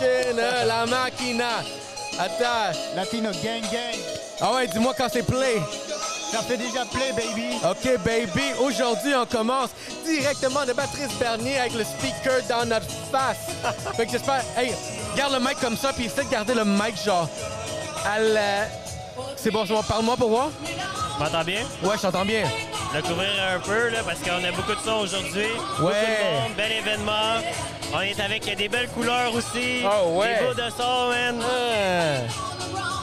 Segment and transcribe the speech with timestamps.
[0.00, 1.48] machine, euh, la machina.
[2.18, 2.78] Attends.
[2.96, 3.98] Latino gang gang.
[4.40, 5.60] Ah ouais, dis-moi quand c'est play.
[6.32, 7.56] Ça fait déjà play, baby.
[7.64, 8.52] OK, baby.
[8.60, 9.70] Aujourd'hui, on commence
[10.04, 13.48] directement de Patrice Bernier avec le speaker dans notre face.
[13.96, 14.42] fait que j'espère...
[14.56, 14.72] Hey,
[15.16, 17.28] garde le mic comme ça, puis essaie de garder le mic genre...
[18.06, 18.66] À la...
[19.36, 19.64] C'est bon.
[19.88, 20.50] Parle-moi pour voir.
[21.18, 21.62] M'entends bien?
[21.82, 22.44] Ouais, je t'entends bien.
[22.94, 25.46] Le couvrir un peu, là, parce qu'on a beaucoup de son aujourd'hui.
[25.78, 25.94] Beaucoup Ouais.
[25.94, 27.40] de monde, bel événement.
[27.92, 29.82] On est avec des belles couleurs aussi.
[29.84, 30.38] Oh, ouais.
[30.38, 31.42] Des beaux de son, man.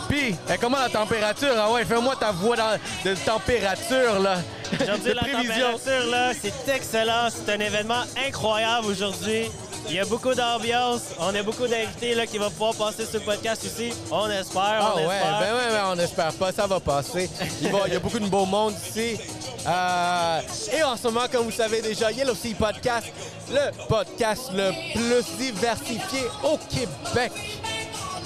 [0.07, 1.53] Puis, eh, comment la température?
[1.57, 4.37] Ah ouais, fais-moi ta voix dans- de température, là.
[4.81, 5.71] Aujourd'hui, De la prévision.
[5.73, 7.27] température, là, c'est excellent.
[7.29, 9.51] C'est un événement incroyable aujourd'hui.
[9.89, 11.01] Il y a beaucoup d'ambiance.
[11.19, 13.93] On a beaucoup d'invités là, qui vont pouvoir passer sur le podcast aussi.
[14.11, 15.39] On espère, Ah on ouais, espère.
[15.39, 17.29] ben ouais, ben on espère pas, ça va passer.
[17.61, 19.17] Il, va- il y a beaucoup de beau monde ici.
[19.65, 20.39] Euh,
[20.73, 23.07] et en ce moment, comme vous savez déjà, Yellow Sea Podcast,
[23.49, 27.31] le podcast le plus diversifié au Québec.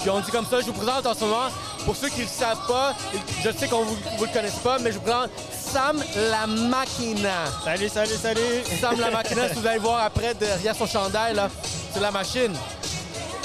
[0.02, 1.46] Puis on dit comme ça, je vous présente en ce moment,
[1.84, 2.92] pour ceux qui ne le savent pas,
[3.40, 7.44] je sais qu'on vous, vous le connaissez pas, mais je vous présente Sam la Machina.
[7.64, 8.64] Salut, salut, salut.
[8.80, 11.48] Sam la Machina, si vous allez voir après derrière son chandail, là,
[11.94, 12.52] c'est la machine.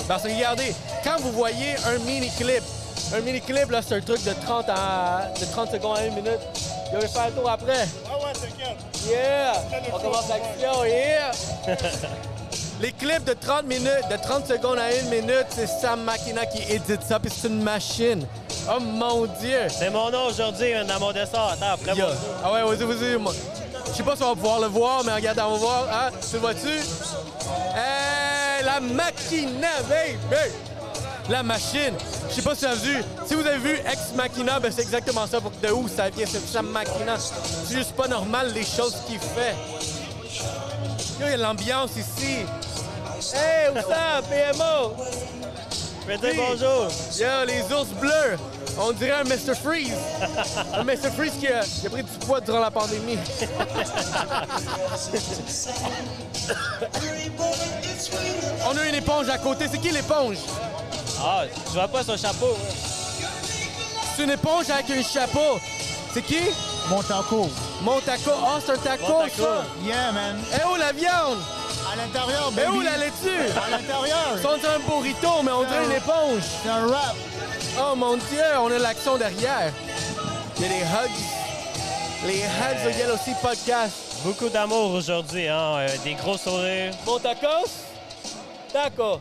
[0.07, 2.63] Parce que regardez, quand vous voyez un mini-clip,
[3.15, 6.39] un mini-clip, là, c'est un truc de 30, à, de 30 secondes à 1 minute.
[6.91, 7.87] Je vais faire le tour après.
[8.09, 8.77] Ah ouais, t'inquiète.
[9.07, 9.53] Yeah!
[9.93, 11.31] On commence l'action, yeah!
[12.79, 16.61] Les clips de 30 minutes, de 30 secondes à 1 minute, c'est Sam Makina qui
[16.71, 18.25] édite ça, puis c'est une machine.
[18.69, 19.61] Oh mon Dieu!
[19.69, 21.39] C'est mon nom aujourd'hui dans mon dessin.
[21.53, 22.09] Attends, après moi.
[22.43, 23.17] Ah ouais, vas-y, vas-y.
[23.17, 23.33] moi.
[23.87, 25.87] Je sais pas si on va pouvoir le voir, mais regarde, on va voir.
[25.91, 26.67] Ah, tu le vois-tu?
[26.67, 30.51] Hey, la Machina, baby!
[31.29, 31.93] La machine.
[32.29, 33.03] Je sais pas si vous avez vu.
[33.25, 35.41] Si vous avez vu Ex Machina, ben c'est exactement ça.
[35.41, 37.17] Pour de où ça vient, c'est Sam Machina.
[37.17, 39.55] C'est juste pas normal les choses qu'il fait.
[41.19, 42.45] Yo, il y a l'ambiance ici.
[43.33, 44.93] Hey, what's up, PMO?
[46.03, 46.37] Je vais dire Oui.
[46.37, 46.87] bonjour.
[47.19, 48.37] Yo, les ours bleus.
[48.79, 49.55] On dirait un Mr.
[49.55, 49.91] Freeze.
[50.75, 51.09] un Mr.
[51.15, 53.17] Freeze qui a, qui a pris du poids durant la pandémie.
[58.69, 59.65] On a une éponge à côté.
[59.71, 60.37] C'est qui l'éponge?
[61.23, 62.55] Ah, je vois pas son chapeau.
[62.55, 62.73] hein.
[64.15, 65.59] C'est une éponge avec un chapeau.
[66.13, 66.39] C'est qui?
[66.89, 67.49] Mon taco.
[67.81, 68.31] Mon taco.
[68.33, 69.41] Oh, c'est un taco, Mon taco.
[69.43, 69.65] ça.
[69.85, 70.37] Yeah, man.
[70.53, 71.37] Eh où la viande?
[71.91, 72.77] À l'intérieur, Eh baby.
[72.77, 73.51] où la laitue?
[73.65, 74.37] À l'intérieur.
[74.41, 76.43] C'est on dirait un burrito, mais on dirait une éponge.
[76.63, 77.15] C'est un rap.
[77.79, 79.71] Oh mon Dieu, on a l'action derrière.
[80.57, 82.25] Il y a des hugs.
[82.25, 83.93] Les hugs de Yellow Sea Podcast.
[84.23, 85.75] Beaucoup d'amour aujourd'hui, hein.
[85.77, 86.91] euh, des gros sourires.
[87.05, 87.69] Bon tacos?
[88.73, 89.19] Taco.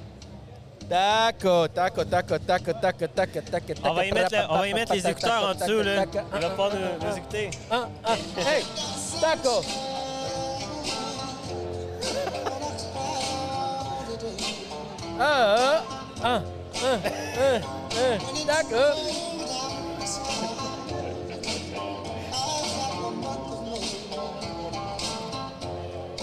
[0.88, 2.38] Taco, taco, taco,
[3.82, 6.04] On va y mettre, le- on va y mettre les écouteurs en dessous, là.
[6.34, 7.50] Il va pouvoir nous, nous écouter.
[7.70, 8.62] Ah, ah, hey,
[9.20, 9.64] taco.
[15.19, 15.82] Ah,
[16.22, 16.42] ah,
[16.84, 16.98] ah,
[17.34, 18.76] ah, taco.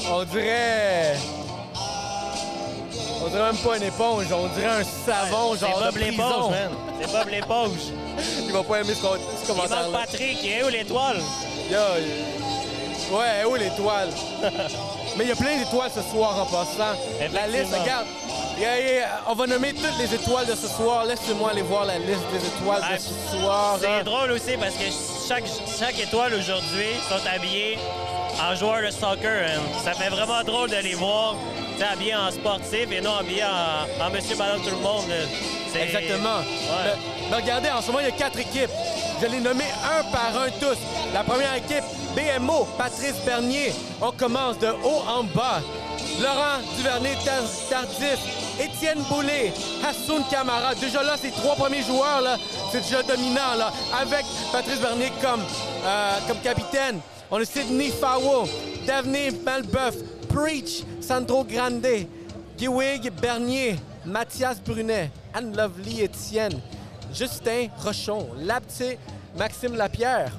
[0.09, 1.15] On dirait...
[3.25, 6.49] On dirait même pas une éponge, on dirait un savon, C'est genre Bob de l'éponge,
[6.51, 6.71] man.
[7.01, 7.79] C'est Bob l'éponge.
[8.45, 9.83] Il va pas aimer ce, com- ce Il commentaire-là.
[9.83, 10.37] manque Patrick.
[10.43, 11.17] Il est où l'étoile?
[11.71, 14.09] Yo, il- ouais, où l'étoile?
[15.17, 16.97] Mais il y a plein d'étoiles ce soir en passant.
[17.31, 18.07] La liste, regarde.
[19.27, 21.05] On va nommer toutes les étoiles de ce soir.
[21.05, 23.77] Laissez-moi aller voir la liste des étoiles Ah, de ce soir.
[23.79, 24.85] C'est drôle aussi parce que
[25.27, 25.43] chaque,
[25.79, 27.77] chaque étoile aujourd'hui sont habillées
[28.41, 29.45] en joueurs de soccer.
[29.47, 29.61] hein.
[29.83, 31.35] Ça fait vraiment drôle de les voir
[31.91, 35.03] habillés en sportif et non habillés en, en Monsieur Ballon tout le monde.
[35.75, 36.37] Exactement.
[36.39, 37.35] Ouais.
[37.35, 38.69] Regardez, en ce moment, il y a quatre équipes.
[39.21, 40.77] Je les nommé un par un tous.
[41.13, 41.83] La première équipe,
[42.15, 43.73] BMO, Patrice Bernier.
[44.01, 45.61] On commence de haut en bas.
[46.21, 48.19] Laurent Duvernay Tar- Tardif,
[48.59, 49.51] Étienne Boulay,
[49.83, 50.75] Hassoun Camara.
[50.75, 52.37] Déjà là, ces trois premiers joueurs, là,
[52.71, 53.55] c'est déjà dominant.
[53.57, 55.41] Là, avec Patrice Bernier comme,
[55.85, 56.99] euh, comme capitaine.
[57.31, 58.47] On a Sidney Fawo,
[58.85, 59.95] Daphné Malbeuf,
[60.29, 62.07] Preach, Sandro Grande,
[62.57, 63.75] Giwig Bernier,
[64.05, 66.59] Mathias Brunet, Anne-Lovely Étienne,
[67.13, 68.97] Justin Rochon, Lapti,
[69.35, 70.31] Maxime Lapierre,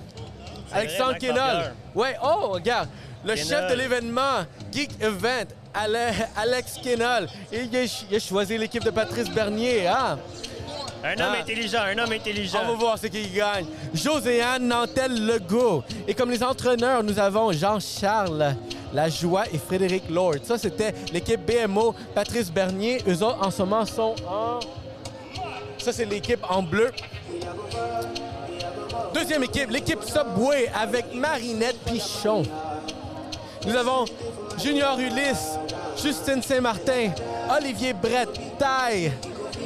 [0.72, 1.12] Alexandre.
[1.14, 1.72] Lapierre.
[1.94, 2.88] Ouais, oh, regarde,
[3.25, 3.48] le Kénol.
[3.48, 7.28] chef de l'événement, Geek Event, Ale- Alex Kénol.
[7.52, 10.19] Et il a, il a choisi l'équipe de Patrice Bernier, hein?
[11.06, 12.60] Un homme intelligent, un homme intelligent.
[12.64, 13.66] On va voir ce qui gagne.
[13.92, 15.84] Joséanne Nantel Legault.
[16.08, 18.56] Et comme les entraîneurs, nous avons Jean-Charles
[18.94, 20.36] Lajoie et Frédéric Lord.
[20.44, 21.94] Ça, c'était l'équipe BMO.
[22.14, 24.60] Patrice Bernier, eux autres, en ce moment, sont en...
[25.76, 26.90] Ça, c'est l'équipe en bleu.
[29.12, 32.44] Deuxième équipe, l'équipe Subway avec Marinette Pichon.
[33.66, 34.06] Nous avons
[34.58, 35.58] Junior Ulysse,
[36.02, 37.10] Justine Saint-Martin,
[37.54, 39.12] Olivier Brett, Taille,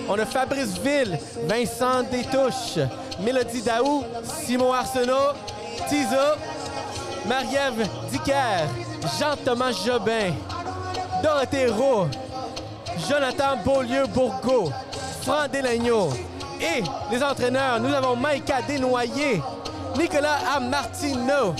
[0.08, 2.78] On a Fabrice Ville, Vincent Détouche,
[3.20, 5.34] Mélodie Daou, Simon Arsenault,
[5.88, 6.16] Tizo,
[7.26, 8.66] Marie-Ève Dicker,
[9.18, 10.32] Jean-Thomas Jobin,
[11.22, 12.06] Dorothée Roux,
[13.08, 14.72] Jonathan Beaulieu-Bourgault,
[15.22, 16.10] Franck Delagneau.
[16.60, 16.82] Et
[17.12, 19.40] les entraîneurs, nous avons Maïka Desnoyers,
[19.96, 21.54] Nicolas Amartino.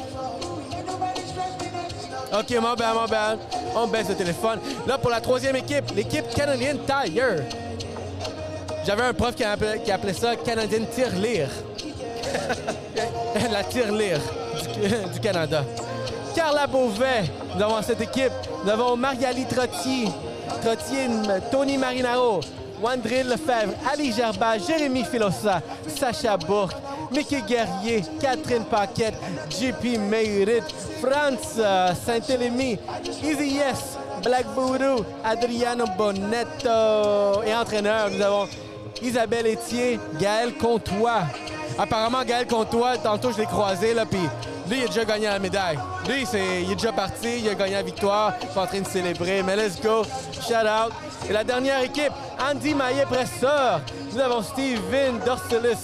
[2.32, 3.38] OK, mon bad, mon bad.
[3.75, 4.58] On baisse le téléphone.
[4.86, 7.44] Là, pour la troisième équipe, l'équipe Canadian Tire.
[8.86, 11.50] J'avais un prof qui appelait, qui appelait ça Canadian Tirelire.
[13.50, 14.20] la tirelire
[14.82, 15.64] du, du Canada.
[16.34, 17.25] Carla Beauvais,
[17.56, 18.32] nous avons cette équipe.
[18.64, 20.08] Nous avons Mariali Trottier,
[20.62, 21.08] Trottier,
[21.50, 22.40] Tony Marinaro,
[22.82, 26.76] Wandril Lefebvre, Ali Gerba, Jérémy Filosa, Sacha Bourque,
[27.10, 29.14] Mickey Guerrier, Catherine Paquette,
[29.50, 30.62] JP Meyrit,
[31.00, 32.78] Franz euh, Saint-Élémy,
[33.22, 37.42] Easy Yes, Black Voodoo, Adriano Bonetto.
[37.44, 38.48] Et entraîneur, nous avons
[39.03, 41.23] Isabelle Etier, Gaël Comtois.
[41.79, 44.19] Apparemment, Gaël Comtois, tantôt je l'ai croisé, là, puis
[44.69, 45.79] lui, il a déjà gagné la médaille.
[46.09, 48.81] Lui, c'est, il est déjà parti, il a gagné la victoire, il est en train
[48.81, 49.43] de célébrer.
[49.43, 50.03] Mais let's go,
[50.33, 50.93] shout out.
[51.29, 53.81] Et la dernière équipe, Andy Maillet-Presseur.
[54.12, 55.79] Nous avons Steven Dorcelis,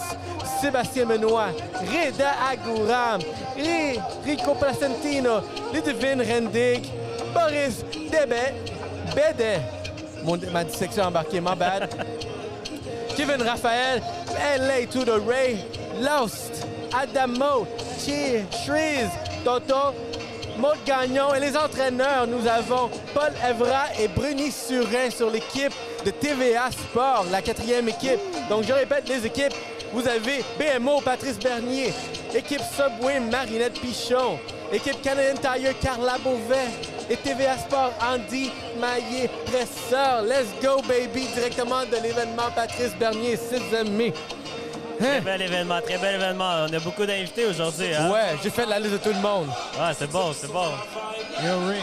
[0.61, 1.49] Sébastien Benoît,
[1.81, 3.21] Reda Agouram,
[3.57, 5.41] Ri- Rico Placentino,
[5.73, 6.91] Ludivine Rendig,
[7.33, 8.55] Boris Debet,
[9.15, 9.61] Bédet.
[10.25, 11.89] Mon, ma dissection embarquée, my bad.
[13.17, 14.03] Kevin Raphaël,
[14.59, 15.59] LA to the Ray,
[16.01, 17.67] Lost, Adamo,
[17.99, 19.11] Shreeze,
[19.45, 19.95] Toto,
[20.59, 25.73] Maud Gagnon et les entraîneurs, nous avons Paul Evra et Bruni Surin sur l'équipe
[26.05, 28.21] de TVA Sport, la quatrième équipe.
[28.49, 29.55] Donc je répète les équipes,
[29.93, 31.93] vous avez BMO Patrice Bernier,
[32.35, 34.39] équipe Subway Marinette Pichon,
[34.73, 36.69] équipe Canadian Tire Carla Beauvais
[37.11, 38.51] et TVA Sport Andy
[38.81, 40.23] Maillé Presseur.
[40.23, 44.13] Let's go baby, directement de l'événement Patrice Bernier 6 mai.
[44.99, 46.67] Très bel événement, très bel événement.
[46.69, 47.93] On a beaucoup d'invités aujourd'hui.
[47.95, 48.11] Hein?
[48.11, 49.49] Ouais, j'ai fait la liste de tout le monde.
[49.79, 50.67] Ouais, c'est bon, c'est bon.
[51.45, 51.81] Yo, Ray,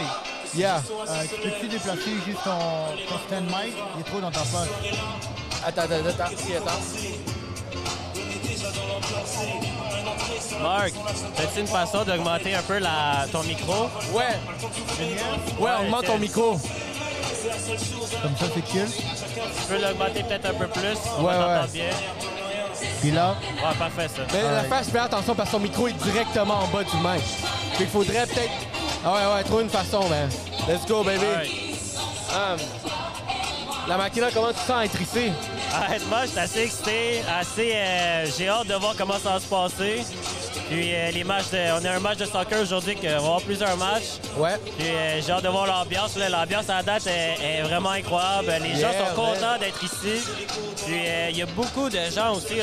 [0.54, 0.82] Yeah.
[1.08, 2.50] euh, tu peux-tu déplacer juste ton,
[3.08, 3.74] ton stand mic?
[3.94, 4.68] Il est trop dans ta poche.
[5.64, 6.36] Attends, attends, attends.
[6.36, 6.80] Si, attends.
[10.62, 10.92] Marc,
[11.38, 13.88] as-tu une façon d'augmenter un peu la, ton micro?
[14.12, 14.38] Ouais,
[15.58, 16.52] ouais, augmente ton micro.
[18.22, 18.86] Comme ça, c'est cool.
[18.88, 20.98] Tu peux l'augmenter peut-être un peu plus?
[21.18, 21.68] On Ouais, va ouais.
[21.72, 21.84] bien.
[23.00, 24.22] Puis là, Ouais, parfait ça.
[24.32, 24.68] Mais la Ouais.
[24.68, 27.22] face, fais attention parce que son micro est directement en bas du mic.
[27.72, 28.50] Fait qu'il faudrait peut-être.
[29.04, 30.28] Ah ouais, ouais, trouver une façon, man.
[30.68, 31.24] Let's go, baby.
[32.32, 32.58] Um,
[33.88, 35.32] la machine, comment tu sens être ici?
[35.86, 37.72] Honnêtement, je suis assez excité, assez.
[37.74, 40.04] euh, J'ai hâte de voir comment ça va se passer.
[40.70, 43.40] Puis euh, les matchs, de- on a un match de soccer aujourd'hui, qu'on va avoir
[43.42, 44.20] plusieurs matchs.
[44.36, 44.56] Ouais.
[44.78, 46.16] Puis euh, j'ai hâte de voir l'ambiance.
[46.16, 48.52] L'ambiance à la date est, est vraiment incroyable.
[48.62, 50.22] Les gens sont contents d'être ici.
[50.86, 51.00] Puis
[51.30, 52.54] il y a beaucoup de gens aussi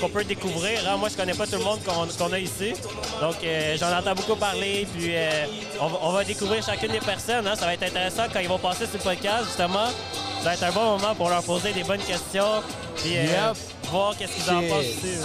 [0.00, 0.80] qu'on peut découvrir.
[0.88, 0.96] hein.
[0.96, 1.80] Moi, je connais pas tout le monde
[2.18, 2.74] qu'on a ici.
[3.20, 3.36] Donc
[3.78, 4.86] j'en entends beaucoup parler.
[4.96, 5.12] Puis
[5.80, 7.46] on, va- on va découvrir chacune des personnes.
[7.46, 7.54] hein.
[7.56, 9.88] Ça va être intéressant quand ils vont passer sur le podcast, justement.
[10.38, 12.62] Ça va être un bon moment pour leur poser des bonnes questions.
[12.96, 13.56] Puis euh, Yep.
[13.90, 15.18] voir qu'est-ce qu'ils en pensent aussi.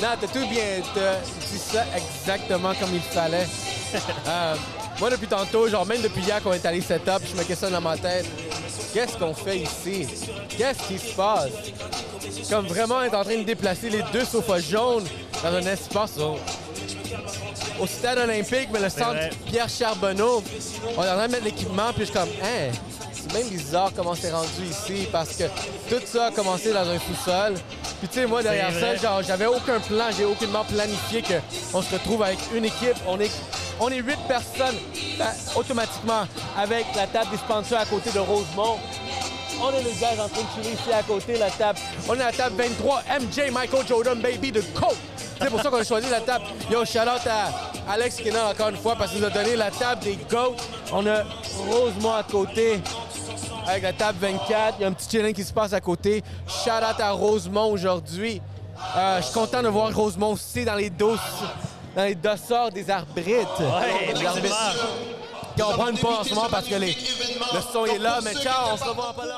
[0.00, 0.82] Non, t'as tout bien.
[0.94, 3.46] T'as dit ça exactement comme il fallait.
[4.28, 4.54] Euh,
[4.98, 7.80] moi, depuis tantôt, genre même depuis hier qu'on est allé set-up, je me questionne dans
[7.80, 8.26] ma tête.
[8.92, 10.06] Qu'est-ce qu'on fait ici?
[10.58, 11.50] Qu'est-ce qui se passe?
[12.50, 15.04] Comme vraiment être en train de déplacer les deux sofas jaunes
[15.42, 16.36] dans un espace au,
[17.80, 19.30] au stade olympique, mais le centre vrai.
[19.46, 20.42] Pierre Charbonneau.
[20.96, 22.70] On est en train de mettre l'équipement, puis je suis comme, hein,
[23.28, 25.44] c'est même bizarre comment c'est rendu ici, parce que
[25.88, 27.54] tout ça a commencé dans un sous-sol.
[28.00, 31.94] Puis tu sais, moi, derrière ça, genre, j'avais aucun plan, j'ai aucunement planifié qu'on se
[31.94, 32.96] retrouve avec une équipe.
[33.06, 33.30] On est,
[33.80, 34.76] on est huit personnes
[35.18, 38.78] ben, automatiquement avec la table des sponsors à côté de Rosemont.
[39.60, 41.78] On est les gars en train de chiller ici à côté, la table.
[42.08, 44.96] On est à la table 23, MJ Michael Jordan Baby de Coke.
[45.40, 46.44] C'est pour ça qu'on a choisi la table.
[46.70, 49.70] Yo, shout out à Alex là encore une fois parce qu'il nous a donné la
[49.70, 50.56] table des GOAT.
[50.92, 51.22] On a
[51.68, 52.80] Rosemont à côté
[53.66, 54.76] avec la table 24.
[54.78, 56.22] Il y a un petit chilling qui se passe à côté.
[56.46, 58.40] Shout out à Rosemont aujourd'hui.
[58.96, 61.16] Euh, je suis content de voir Rosemont aussi dans les dos,
[61.96, 63.60] dans les dossards des arbitres.
[63.60, 64.56] Ouais, Les arbitres.
[65.58, 66.94] on prend pas en ce moment parce que les-
[67.54, 69.32] le son est là, mais ciao, on se revoit en pas long.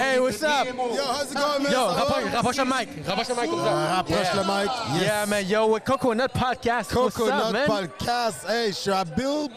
[0.00, 0.48] Hey, what's up?
[0.64, 1.70] Yo, how's it going, man?
[1.72, 3.06] Yo, rapproche, rapproche le mic.
[3.06, 3.50] Rapproche le mic.
[3.66, 4.34] Ah, Rapproche Yeah.
[4.34, 4.70] le mic.
[4.94, 5.02] Yes.
[5.02, 6.94] Yeah, man, yo, Coconut Podcast.
[6.94, 7.66] what's up, Coconut man?
[7.66, 8.38] Podcast.
[8.48, 9.48] Hey, je suis à Bill.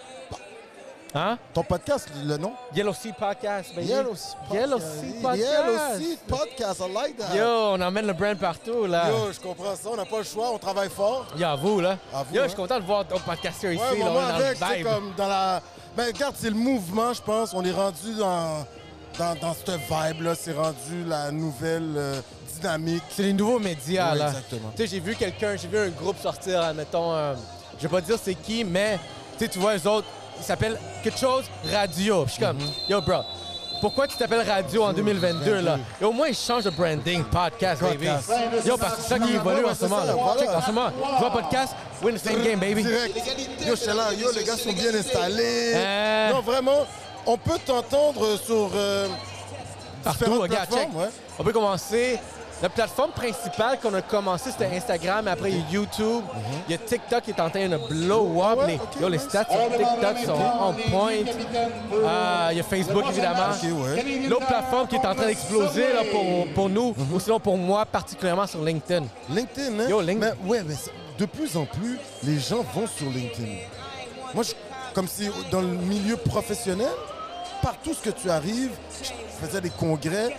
[1.15, 1.37] Hein?
[1.53, 2.53] Ton podcast, le nom?
[2.75, 3.87] Yellow Sea Podcast, baby.
[3.87, 5.01] Yellow Sea Yellow Podcast.
[5.01, 5.37] Sea Podcast.
[5.37, 6.79] Yellow Sea Podcast.
[6.81, 7.35] I like that.
[7.35, 9.09] Yo, on emmène le brand partout, là.
[9.11, 9.89] Yo, je comprends ça.
[9.91, 10.49] On n'a pas le choix.
[10.51, 11.27] On travaille fort.
[11.37, 11.97] Yo, à vous, là.
[12.11, 12.45] À vous, Yo, hein.
[12.45, 15.13] je suis content de voir ton podcasteur ici, là, moi, on est dans le comme
[15.15, 15.61] dans la...
[15.95, 17.53] Ben, regarde, c'est le mouvement, je pense.
[17.53, 18.65] On est rendu dans...
[19.19, 22.21] dans, dans cette vibe-là, c'est rendu la nouvelle euh,
[22.55, 23.03] dynamique.
[23.11, 24.29] C'est les nouveaux médias, là.
[24.29, 24.71] exactement.
[24.75, 27.35] Tu sais, j'ai vu quelqu'un, j'ai vu un groupe sortir, mettons, euh,
[27.77, 28.97] je vais pas dire c'est qui, mais
[29.37, 30.07] tu vois, les autres,
[30.39, 32.23] ils s'appellent quelque chose radio.
[32.23, 32.89] Puis je suis comme, Mm-hmm.
[32.91, 33.21] yo, bro,
[33.81, 35.77] pourquoi tu t'appelles radio en 2022, là?
[36.01, 38.07] Et au moins, ils changent de branding, podcast, baby.
[38.65, 40.01] Yo, parce que c'est ça qui évolue en ce moment.
[40.01, 40.35] c'est là.
[40.39, 42.83] Check, en ce moment, tu vois, podcast, win the same game, baby.
[42.83, 43.17] Direct.
[43.67, 45.73] Yo, j'étais là, yo, les gars sont bien installés.
[45.75, 46.31] Euh.
[46.31, 46.85] Non, vraiment,
[47.25, 49.07] on peut t'entendre sur euh,
[50.03, 50.89] Partout, regarde, check.
[50.95, 51.09] ouais.
[51.39, 52.19] On peut commencer.
[52.63, 55.27] La plateforme principale qu'on a commencé, c'était Instagram.
[55.27, 56.23] Après, il y a YouTube.
[56.65, 58.59] Il y a TikTok qui est en train de blow up.
[58.59, 61.11] Ouais, les, yo, stats sur TikTok sont on point.
[61.11, 63.49] Euh, il y a Facebook, évidemment.
[63.61, 64.27] Ouais.
[64.29, 68.47] L'autre plateforme qui est en train d'exploser pour, pour nous, ou sinon pour moi, particulièrement
[68.47, 69.07] sur LinkedIn.
[69.29, 69.89] LinkedIn, hein?
[69.89, 70.75] Yo, Link- Mais, ouais, mais
[71.19, 73.57] de plus en plus, les gens vont sur LinkedIn.
[74.33, 74.53] Moi, je-
[74.93, 76.87] comme si dans le milieu professionnel,
[77.61, 78.71] partout ce que tu arrives,
[79.03, 80.33] je faisais des congrès,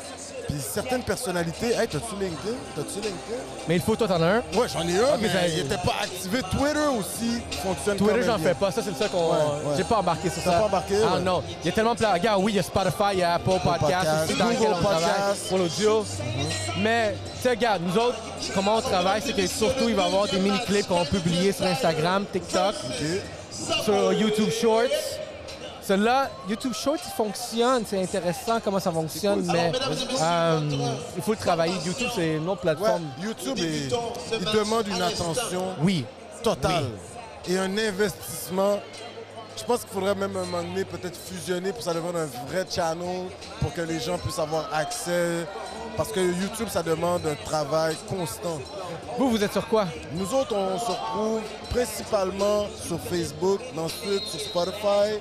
[0.49, 2.57] puis certaines personnalités, hey, t'as-tu LinkedIn?
[2.77, 3.43] T'as-tu LinkedIn?
[3.69, 4.37] Mais il faut, toi, t'en as un.
[4.55, 6.41] Ouais, j'en ai un, Ok, mais ça- il n'était pas activé.
[6.51, 8.71] Twitter aussi fonctionne Twitter, j'en fais pas.
[8.71, 9.31] Ça, c'est le seul qu'on.
[9.31, 9.37] Ouais,
[9.67, 9.75] ouais.
[9.77, 10.59] J'ai pas embarqué sur T'as ça.
[10.59, 11.21] pas embarqué, Ah ouais.
[11.23, 11.43] non.
[11.63, 13.35] Il y a tellement de pla- Regarde, oui, il y a Spotify, il y a
[13.35, 15.49] Apple Podcast, Podcast, aussi dans lequel Google on travaille Podcast.
[15.49, 16.05] pour l'audio.
[16.81, 18.19] Mais, tu sais, regarde, nous autres,
[18.55, 21.53] comment on travaille, c'est que surtout, il va y avoir des mini-clips qu'on va publier
[21.53, 23.85] sur Instagram, TikTok, Ok.
[23.85, 24.85] sur YouTube Shorts.
[25.87, 27.85] Celui-là, YouTube Shorts, il fonctionne.
[27.87, 29.71] C'est intéressant comment ça fonctionne, mais
[30.21, 30.61] euh,
[31.17, 31.75] il faut le travailler.
[31.85, 33.05] YouTube, c'est une autre Ouais, plateforme.
[33.23, 33.91] YouTube, est-
[34.41, 36.05] il demande une attention Oui.
[36.43, 36.87] totale
[37.49, 38.79] et un investissement.
[39.57, 42.27] Je pense qu'il faudrait même un moment donné peut-être fusionner pour que ça devienne un
[42.51, 43.27] vrai channel
[43.61, 45.47] pour que les gens puissent avoir accès.
[45.97, 48.59] Parce que YouTube, ça demande un travail constant.
[49.17, 49.87] Vous, vous êtes sur quoi?
[50.15, 55.21] Nous autres, on se retrouve principalement sur Facebook, mais ensuite sur Spotify,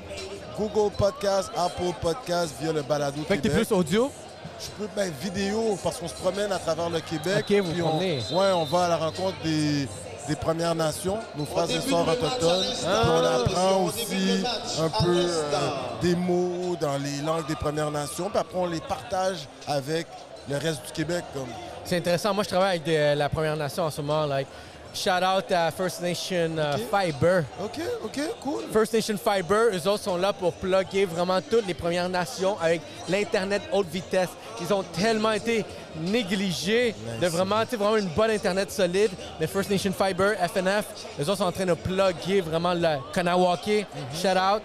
[0.58, 3.68] Google Podcast, Apple Podcast via le Balado Fait que t'es Québec.
[3.68, 4.12] plus audio?
[4.60, 7.46] Je peux ben, vidéo parce qu'on se promène à travers le Québec.
[7.50, 9.88] Ok, vous puis on, ouais, on va à la rencontre des,
[10.28, 12.66] des Premières Nations, nos frères et sœurs autochtones.
[12.88, 13.02] Ah.
[13.08, 14.44] On apprend aussi
[14.80, 15.70] un peu euh,
[16.02, 18.30] des mots dans les langues des Premières Nations.
[18.30, 20.08] Puis après, on les partage avec
[20.50, 21.24] le reste du Québec.
[21.34, 21.48] Comme.
[21.84, 22.34] C'est intéressant.
[22.34, 24.26] Moi, je travaille avec de- la Première Nation en ce moment.
[24.28, 24.48] Like,
[24.94, 26.82] shout out à First Nation uh, Ok.
[26.92, 27.44] Fiber.
[27.64, 28.64] OK, OK, cool.
[28.72, 32.82] First Nation Fiber, eux autres sont là pour plugger vraiment toutes les Premières Nations avec
[33.10, 34.30] l'Internet haute vitesse.
[34.62, 35.66] Ils ont tellement été
[36.00, 39.10] négligés de vraiment, vraiment une bonne Internet solide.
[39.40, 40.86] Mais First Nation Fiber, FNF,
[41.20, 44.62] eux autres sont en train de plugger vraiment le Kanawake, shout out.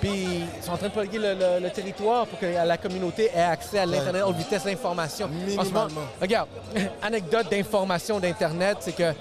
[0.00, 3.30] Puis ils sont en train de plugger le, le- le territoire pour que la communauté
[3.34, 5.26] ait accès à l'Internet haute vitesse d'information.
[5.26, 6.00] En ce moment, Minimalement.
[6.20, 6.48] Regarde,
[7.02, 9.12] anecdote d'information d'Internet, c'est que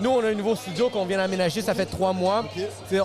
[0.00, 2.44] nous, on a un nouveau studio qu'on vient d'aménager, ça fait trois mois.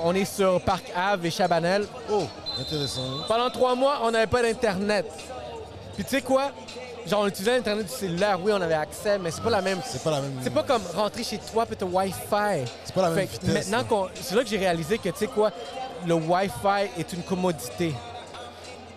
[0.03, 1.85] On est sur Parc Ave et Chabanel.
[2.11, 2.23] Oh,
[2.59, 3.01] intéressant.
[3.01, 3.23] hein?
[3.27, 5.05] Pendant trois mois, on n'avait pas d'Internet.
[5.95, 6.51] Puis tu sais quoi?
[7.05, 9.79] Genre, on utilisait l'Internet du cellulaire, oui, on avait accès, mais c'est pas la même.
[9.85, 10.31] C'est pas la même.
[10.41, 12.63] C'est pas comme rentrer chez toi et ton Wi-Fi.
[12.85, 14.07] C'est pas la même Fait vitesse, Maintenant.
[14.21, 15.51] C'est là que j'ai réalisé que, tu sais quoi,
[16.07, 17.93] le Wi-Fi est une commodité.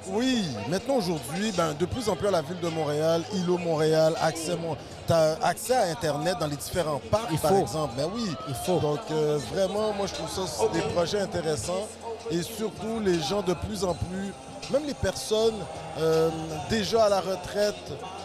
[0.08, 4.14] Oui, maintenant aujourd'hui, ben, de plus en plus à la ville de Montréal, îlot Montréal,
[4.22, 4.76] accès Mon...
[5.12, 7.60] as accès à Internet dans les différents parcs, Il par faut.
[7.60, 7.94] exemple.
[7.96, 8.24] Ben oui.
[8.48, 8.78] Il faut.
[8.78, 11.86] Donc euh, vraiment, moi je trouve ça des projets intéressants
[12.30, 14.32] et surtout les gens de plus en plus,
[14.70, 15.54] même les personnes
[15.98, 16.30] euh,
[16.70, 17.74] déjà à la retraite,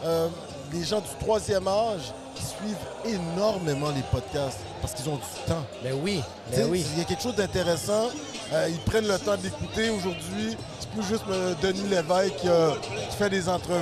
[0.06, 0.28] euh,
[0.72, 5.64] les gens du troisième âge suivent énormément les podcasts parce qu'ils ont du temps.
[5.84, 6.22] Ben oui,
[6.52, 6.86] ben oui.
[6.94, 8.10] Il y a quelque chose d'intéressant.
[8.54, 10.58] Euh, ils prennent le temps d'écouter aujourd'hui.
[10.94, 13.80] C'est plus juste euh, Denis Lévesque qui, a- qui fait des entrevues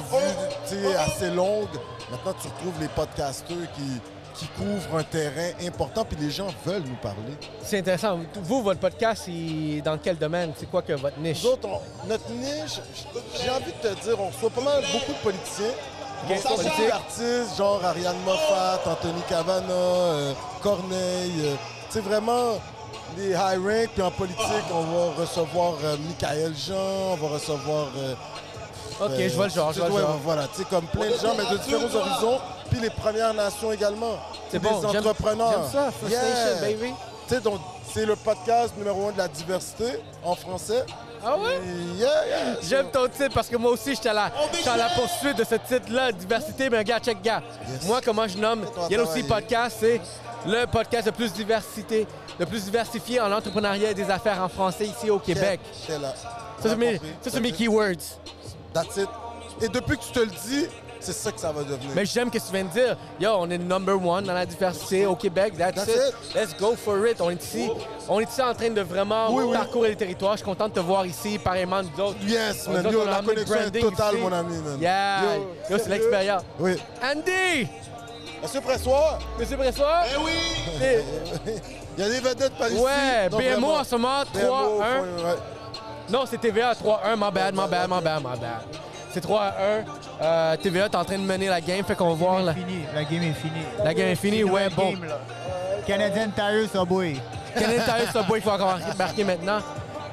[1.00, 1.68] assez longues.
[2.12, 4.00] Maintenant, tu retrouves les podcasteurs qui,
[4.36, 7.34] qui couvrent un terrain important, puis les gens veulent nous parler.
[7.64, 8.20] C'est intéressant.
[8.44, 9.28] Vous, votre podcast,
[9.84, 10.52] dans quel domaine?
[10.58, 11.44] C'est quoi que votre niche?
[11.44, 12.80] Nous autres, on- notre niche,
[13.42, 15.66] j'ai envie de te dire, on reçoit pas mal beaucoup de politiciens.
[16.30, 16.88] Ok, On politique.
[16.90, 21.32] d'artistes, genre Ariane Moffat, Anthony Cavana, euh, Corneille.
[21.46, 21.56] euh,
[21.88, 22.60] tu sais, vraiment,
[23.18, 23.90] les high rank.
[23.94, 27.88] Puis en politique, on va recevoir euh, Michael Jean, on va recevoir...
[27.98, 28.14] euh,
[29.02, 30.20] Ok, euh, je vois le genre, je vois le genre.
[30.24, 32.40] Voilà, tu sais, comme plein de gens, mais de différents horizons.
[32.70, 34.18] Puis les Premières Nations également.
[34.52, 35.70] C'est Des bon, j'aime- entrepreneurs.
[35.72, 36.22] J'aime ça, First Yeah.
[36.22, 36.94] Nation, baby.
[37.28, 37.60] Tu sais, donc,
[37.94, 39.86] c'est le podcast numéro un de la diversité
[40.24, 40.84] en français.
[41.26, 41.60] Ah ouais?
[41.98, 42.38] Yeah, yeah.
[42.62, 45.44] J'aime ton titre parce que moi aussi, j'étais à la, j'étais à la poursuite de
[45.46, 46.70] ce titre-là, diversité.
[46.70, 47.42] Mais regarde, check, gars.
[47.70, 47.86] Yes.
[47.86, 49.24] Moi, comment je nomme Yellow Sea.
[49.24, 50.00] Podcast, c'est
[50.46, 52.08] le podcast de plus diversité,
[52.40, 55.60] le plus diversifié en entrepreneuriat et des affaires en français ici au Québec.
[55.86, 56.14] T'es là.
[56.62, 58.20] Ça, c'est mes, ça, c'est keywords.
[58.74, 59.10] That's it.
[59.62, 60.68] Et depuis que tu te le dis,
[61.02, 61.90] c'est ça que ça va devenir.
[61.96, 62.98] Mais j'aime ce que tu viens de dire.
[63.20, 65.54] Yo, on est number one dans la diversité au Québec.
[65.58, 66.14] That's, That's it.
[66.30, 66.36] it.
[66.36, 67.22] Let's go for it.
[67.22, 67.70] On est ici.
[68.08, 69.54] On est ici en train de vraiment Oui, oui.
[69.54, 70.34] parcourir les territoires.
[70.34, 72.18] Je suis content de te voir ici, pareillement nous autres.
[72.26, 72.86] Yes, man.
[72.92, 74.24] Yo, la le connexion est totale, ici.
[74.24, 74.78] mon ami, man.
[74.80, 75.22] Yeah.
[75.38, 75.90] Yo, c'est sérieux?
[75.96, 76.42] l'expérience.
[76.60, 76.76] Oui.
[77.02, 77.68] Andy!
[78.42, 79.20] Monsieur Pressoir?
[79.38, 80.04] Monsieur Bressoir?
[80.14, 80.32] Eh oui!
[81.98, 82.80] Il y a des vedettes par ici.
[82.80, 83.74] Ouais, Non, BMO vraiment.
[83.76, 84.46] en ce moment, 3-1.
[84.46, 85.36] BMO, ouais.
[86.10, 87.16] Non, c'est TVA 3-1.
[87.18, 88.62] My bad, my bad, my bad, my bad.
[89.12, 89.52] C'est 3-1.
[90.22, 92.86] Euh, TVA est en train de mener la game, fait qu'on va voir la, Fini.
[92.94, 93.66] La game est finie.
[93.84, 94.44] la game est finie.
[94.44, 94.92] Ouais, bon.
[94.92, 95.06] game.
[95.86, 97.16] Canadian Tire Subway.
[97.54, 99.60] Canadian Tire Subway, il faut encore marquer maintenant.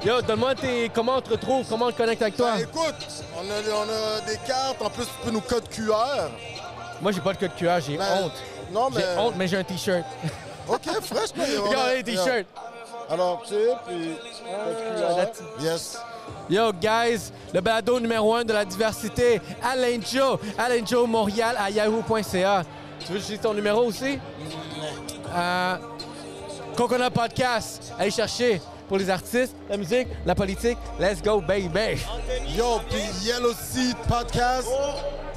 [0.05, 0.89] Yo, donne-moi tes...
[0.93, 2.53] comment on te retrouve, comment on te connecte avec toi?
[2.55, 4.81] Ben, écoute, on a, on a des cartes.
[4.81, 6.29] En plus, tu peux nous code QR.
[7.01, 8.31] Moi, j'ai pas de code QR, j'ai Ben, honte.
[8.71, 9.01] Non, mais.
[9.01, 10.05] J'ai honte, mais j'ai un t-shirt.
[10.67, 11.57] OK, mais.
[11.57, 12.47] Regarde les t-shirts.
[13.09, 14.15] Alors, tu sais, puis.
[15.61, 15.97] Yes.
[16.49, 20.39] Yo, guys, le balado numéro 1 de la diversité, Alain Joe.
[20.57, 22.63] Alain Joe Montréal à yahoo.ca.
[23.05, 24.19] Tu veux dise ton numéro aussi?
[25.35, 25.75] Euh,
[26.75, 27.93] Coconut Podcast.
[27.97, 30.77] Allez chercher pour les artistes, la musique, la politique.
[30.99, 32.01] Let's go, baby.
[32.55, 34.67] Yo, puis Yellow Seed Podcast.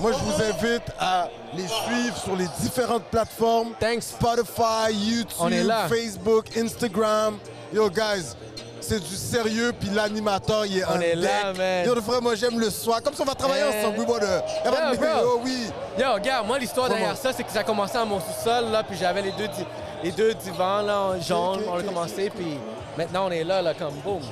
[0.00, 3.72] Moi, je vous invite à les suivre sur les différentes plateformes.
[3.78, 4.02] Thanks.
[4.04, 5.70] Spotify, YouTube.
[5.90, 7.36] Facebook, Instagram.
[7.72, 8.34] Yo, guys,
[8.80, 11.84] c'est du sérieux, puis l'animateur, il est On en est là, man.
[11.86, 13.02] Yo, de vrai, moi, j'aime le soir.
[13.02, 13.98] Comme ça, on va travailler ensemble.
[13.98, 14.96] Oui, bon, de...
[14.96, 15.20] pas.
[15.20, 15.66] Yo, oui.
[15.98, 18.82] Yo, regarde, moi, l'histoire derrière ça, c'est que ça a commencé à mon sous-sol, là,
[18.82, 19.66] puis j'avais les deux, di-
[20.02, 22.56] les deux divans, là, jaunes, ok, on a commencé, puis
[22.96, 24.22] maintenant, on est là, là, comme boum.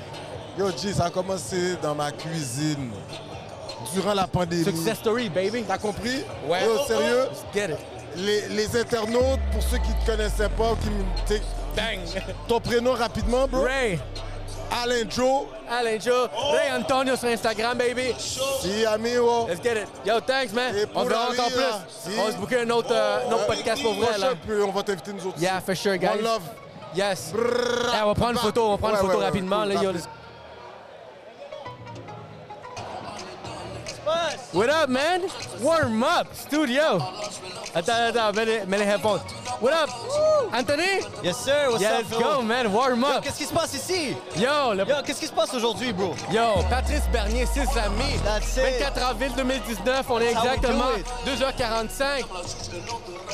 [0.58, 2.90] Yo, G, ça a commencé dans ma cuisine
[3.94, 4.64] durant la pandémie.
[4.64, 5.64] Success story, baby.
[5.66, 6.22] T'as compris?
[6.46, 6.64] Ouais.
[6.64, 7.28] Yo, sérieux?
[7.30, 7.78] Let's get it.
[8.16, 11.04] Les, les internautes, pour ceux qui te connaissaient pas, qui me...
[11.76, 12.00] Bang.
[12.48, 13.62] Ton prénom rapidement, bro?
[13.62, 14.00] Ray.
[14.82, 15.46] Alain Joe.
[15.70, 16.28] Alain Joe.
[16.52, 18.14] Ray Antonio sur Instagram, baby.
[18.18, 19.46] Si, amigo.
[19.48, 19.88] Let's get it.
[20.04, 20.74] Yo, thanks, man.
[20.94, 22.12] On verra encore plus.
[22.12, 22.18] si.
[22.18, 24.30] On va se booker un autre, euh, un autre podcast pour vrai, là.
[24.44, 25.38] Puis on va t'inviter nous autres.
[25.40, 26.08] Yeah, for sure, guys.
[26.18, 26.42] One love.
[26.96, 27.30] Yes.
[27.32, 29.24] Brrr, Eh, on va prendre une photo, on va prendre Ouais, une photo ouais, ouais,
[29.26, 29.92] rapidement, cool, là, yo.
[34.52, 35.22] What up, man?
[35.60, 36.98] Warm up, studio.
[37.74, 39.20] Attends, attends, mets les, mets les headphones.
[39.60, 39.90] What up?
[40.52, 41.02] Anthony?
[41.22, 41.68] Yes, sir.
[41.68, 42.72] What's Yeah, up, let's go, man.
[42.72, 43.22] Warm up.
[43.22, 44.16] qu'est-ce qui se passe ici?
[44.36, 46.14] Yo, le Yo, qu'est-ce qui se passe aujourd'hui, bro?
[46.32, 48.18] Yo, Patrice Bernier, ses amis.
[48.24, 48.80] That's it.
[48.80, 50.84] 24 avril 2019, on est That's exactement
[51.26, 51.38] do it.
[51.38, 52.24] 2h45.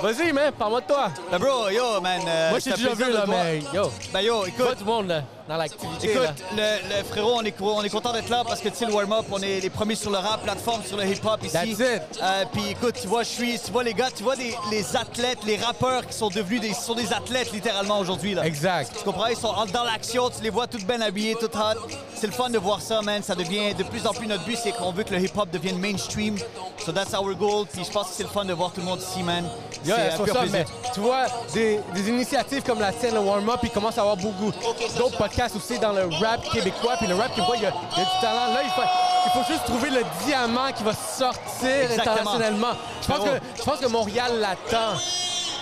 [0.03, 1.11] Vas-y, man, parle-moi de toi.
[1.39, 2.21] Bro, yo, man.
[2.27, 4.79] euh, Moi, j'ai un déjà vu, là, mais yo, Ben, yo, pas écoute.
[4.79, 6.11] du monde, là, dans l'activité.
[6.11, 8.87] Écoute, le, le frérot, on est, on est content d'être là parce que tu sais,
[8.87, 11.53] le warm-up, on est les premiers sur le rap, plateforme sur le hip-hop ici.
[11.53, 12.03] That's it.
[12.23, 14.97] Euh, Puis écoute, tu vois, je suis, tu vois les gars, tu vois les, les
[14.97, 18.47] athlètes, les rappeurs qui sont devenus des, sont des athlètes littéralement aujourd'hui là.
[18.47, 18.91] Exact.
[18.97, 19.27] Tu comprends?
[19.27, 21.79] Ils sont dans l'action, tu les vois toutes bien habillées, toutes hot.
[22.15, 23.23] C'est le fun de voir ça, man.
[23.23, 25.79] Ça devient de plus en plus notre but, c'est qu'on veut que le hip-hop devienne
[25.79, 26.39] mainstream.
[26.79, 27.67] So that's our goal.
[27.71, 29.45] Puis je pense que c'est le fun de voir tout le monde ici, man.
[29.85, 30.51] C'est pur ça, plaisir.
[30.53, 34.17] mais tu vois, des, des initiatives comme la tienne, le warm-up, il commence à avoir
[34.17, 34.51] beaucoup
[34.97, 36.95] d'autres podcasts aussi dans le rap québécois.
[36.99, 38.55] Puis le rap québécois, il y a, il y a du talent.
[38.55, 38.83] Là, il faut,
[39.27, 42.13] il faut juste trouver le diamant qui va sortir Exactement.
[42.13, 42.73] internationalement.
[43.03, 44.99] Je pense, que, je pense que Montréal l'attend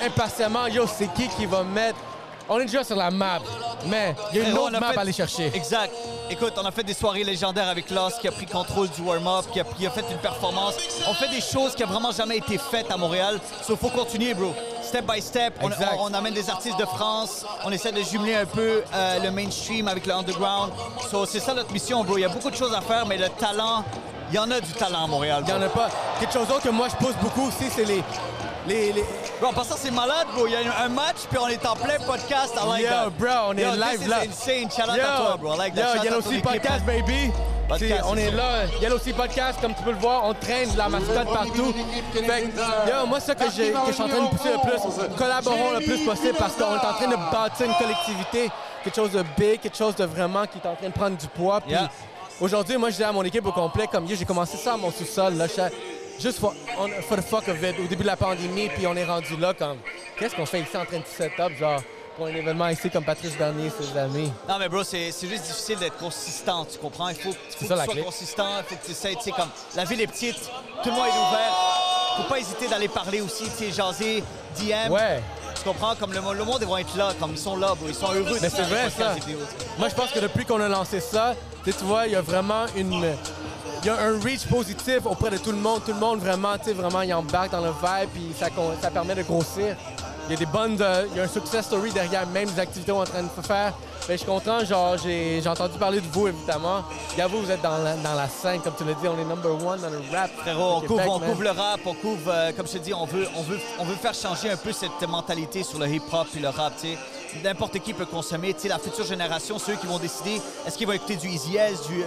[0.04, 0.66] impatiemment.
[0.66, 1.98] Yo, c'est qui qui va mettre...
[2.54, 3.38] On est déjà sur la map,
[3.86, 5.50] mais il y a une Frérot, autre map fait- à aller chercher.
[5.54, 5.90] Exact.
[6.28, 9.46] Écoute, on a fait des soirées légendaires avec Lost qui a pris contrôle du warm-up,
[9.52, 10.74] qui a, qui a fait une performance.
[11.08, 13.40] On fait des choses qui n'ont vraiment jamais été faites à Montréal.
[13.68, 14.54] Il faut continuer, bro.
[14.82, 15.94] Step by step, on, Exact.
[15.98, 17.44] on- on amène des artistes de France.
[17.64, 20.72] On essaie de jumeler un peu euh, le mainstream avec le underground.
[21.10, 22.18] So, c'est ça notre mission, bro.
[22.18, 23.82] Il y a beaucoup de choses à faire, mais le talent,
[24.32, 25.42] il y en a du talent à Montréal.
[25.46, 25.88] Il y en a pas.
[26.18, 28.02] Quelque chose d'autre que moi, je pousse beaucoup aussi, c'est les...
[28.66, 29.04] les, les...
[29.40, 30.46] Bro, en passant, c'est malade, bro.
[30.46, 32.54] Il y a un match, puis on est en plein podcast.
[32.56, 33.10] I like Yo, that.
[33.18, 34.16] bro, on est Yo, live this là.
[34.26, 34.70] insane.
[34.70, 35.54] Shout out Yo, à toi, bro.
[35.54, 35.96] I like that.
[35.96, 37.30] Yo, Yellow Sea Podcast, baby.
[37.68, 38.36] Podcast, C'est- on c'est est ça.
[38.36, 38.52] là.
[38.80, 41.74] Yellow Sea Podcast, comme tu peux le voir, on traîne la mascotte partout.
[42.12, 42.42] Fait
[42.88, 45.70] yo, moi, ça que, j'ai- que je suis en train de pousser le plus, collaborons
[45.78, 48.50] le plus possible parce qu'on est en train de bâtir une collectivité,
[48.84, 51.26] quelque chose de big, quelque chose de vraiment qui est en train de prendre du
[51.28, 51.60] poids.
[51.60, 51.88] Puis Yeah.
[52.40, 54.76] Aujourd'hui, moi, je dis à mon équipe au complet, comme yo, j'ai commencé ça à
[54.76, 55.46] mon sous-sol, là,
[56.20, 58.94] juste for, on- for the fuck of it, au début de la pandémie, puis on
[58.96, 59.78] est rendu là, comme,
[60.18, 61.80] qu'est-ce qu'on fait ici en train de set up, genre,
[62.16, 64.30] pour un événement ici comme Patrice Bernier, ses amis?
[64.48, 67.08] Non, mais bro, c'est juste difficile d'être consistant, tu comprends?
[67.08, 68.02] Il faut, faut que ça, la tu sois clé.
[68.04, 70.36] consistant, il faut que tu essaies, tu sais, comme la ville est petite,
[70.82, 71.78] tout le monde est ouvert.
[72.18, 74.22] Faut pas hésiter d'aller parler aussi, tu sais, jaser,
[74.58, 74.90] DM.
[74.92, 75.22] Ouais.
[75.56, 75.94] Tu comprends?
[75.94, 78.12] Comme le, le monde, ils vont être là, comme ils sont là, bro, ils sont
[78.12, 78.36] heureux.
[78.42, 79.14] Mais de c'est vrai, ça.
[79.14, 79.70] vidéo, tu sais.
[79.78, 81.34] Moi, je pense que depuis qu'on a lancé ça,
[81.70, 83.04] tu vois, il y a vraiment une.
[83.82, 85.80] Il y a un reach positif auprès de tout le monde.
[85.84, 89.16] Tout le monde, vraiment, tu sais, vraiment, il embarque dans le vibe, puis ça, permet
[89.16, 89.76] de grossir.
[90.28, 92.60] il y a des bonnes, euh, il y a un success story derrière même les
[92.60, 93.72] activités qu'on est en train de faire.
[94.06, 96.82] Que je suis content, genre, j'ai entendu parler de vous, évidemment.
[97.16, 99.52] Gabo, vous êtes dans la, dans la scène, comme tu l'as dit, on est number
[99.52, 100.30] one dans le rap.
[100.38, 103.04] Frérot, on, couvre, on couvre le rap, on couvre, euh, comme je te dis, on
[103.04, 106.40] veut, on, veut, on veut faire changer un peu cette mentalité sur le hip-hop et
[106.40, 106.98] le rap, tu sais.
[107.42, 110.86] N'importe qui peut consommer, tu sais, la future génération, ceux qui vont décider, est-ce qu'ils
[110.86, 112.06] vont écouter du Easy S, du, euh,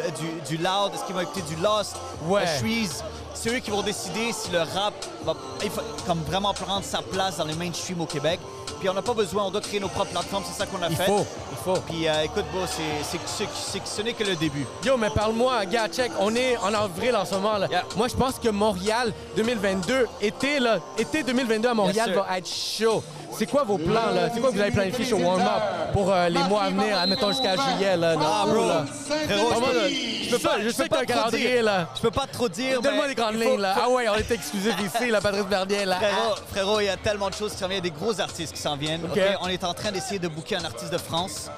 [0.50, 1.96] du, du Loud, est-ce qu'ils vont écouter du Lost,
[2.28, 2.44] Ouais.
[2.60, 3.04] Shreeze.
[3.34, 4.94] C'est eux qui vont décider si le rap
[5.26, 5.34] va
[5.64, 5.70] il
[6.08, 8.40] comme vraiment prendre sa place dans les mainstream au Québec.
[8.80, 10.90] Puis on n'a pas besoin, on doit créer nos propres plateformes, c'est ça qu'on a
[10.90, 11.06] Il fait.
[11.06, 11.80] faut, il faut.
[11.88, 14.66] Puis euh, écoute, bro, c'est, c'est, c'est- c'est- ce n'est que le début.
[14.86, 17.58] Yo, mais parle-moi, gars, check, on est en avril en ce moment.
[17.58, 17.68] Là.
[17.70, 17.84] Yeah.
[17.98, 23.04] Moi, je pense que Montréal 2022, été, là, été 2022 à Montréal va être chaud.
[23.38, 24.30] C'est quoi vos plans, là?
[24.34, 27.32] C'est quoi que vous avez planifié sur warm-up pour euh, les mois à venir, admettons
[27.32, 28.16] jusqu'à juillet, là?
[28.20, 28.86] Ah, bro, là?
[29.28, 29.82] frérot, Comment, je là?
[29.84, 31.64] peux, Je peux pas, je sais que t'as un trop calendrier, dire.
[31.64, 31.88] là.
[31.96, 32.82] Je peux pas trop dire.
[32.82, 33.76] Donne-moi les grandes lignes, là.
[33.82, 35.98] Ah ouais, on est exclusif ici, là, Patrice Bernier, là.
[35.98, 38.62] Frérot, frérot, il y a tellement de choses qui s'en viennent, des gros artistes qui
[38.62, 39.02] s'en viennent.
[39.42, 41.50] On est en train d'essayer de booker un artiste de France.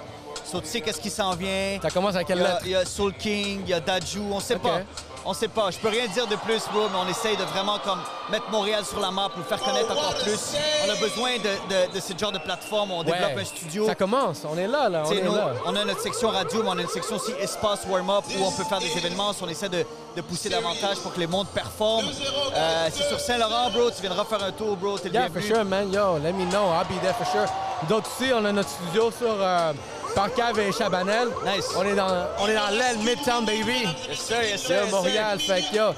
[0.49, 1.77] So, tu sais qu'est-ce qui s'en vient?
[1.81, 2.61] Ça commence à quelle lettre?
[2.63, 4.79] Il y a Soul King, il y a Daju, on sait pas.
[5.29, 5.71] On sait pas.
[5.71, 7.99] Je peux rien dire de plus, bro, mais on essaye de vraiment comme
[8.31, 10.53] mettre Montréal sur la map, nous faire connaître encore plus.
[10.87, 12.91] On a besoin de, de, de ce genre de plateforme.
[12.91, 13.41] On développe Ouais.
[13.41, 13.85] un studio.
[13.85, 15.51] Ça commence, on est là, là, on Tu est nous, là.
[15.65, 18.51] on a notre section radio, mais on a une section aussi espace warm-up où on
[18.53, 19.33] peut faire des événements.
[19.33, 19.85] Si on essaie de,
[20.15, 22.07] de pousser davantage pour que les mondes performent.
[22.55, 23.91] Euh, c'est sur Saint-Laurent, bro.
[23.91, 24.97] Tu viendras faire un tour, bro.
[24.97, 25.91] T'es le Yeah, for sure, man.
[25.91, 26.71] Yo, let me know.
[26.71, 27.47] I'll be there for sure.
[27.89, 29.73] D'autres aussi, on a notre studio sur euh,
[30.17, 31.27] Parcave et Chabanel.
[31.45, 31.67] Nice.
[31.77, 32.07] On est dans,
[32.39, 33.83] on est dans l'aile Midtown, baby.
[34.09, 35.39] Yes, sir, yes, sir, yes, Montréal.
[35.39, 35.93] Fait que, yo,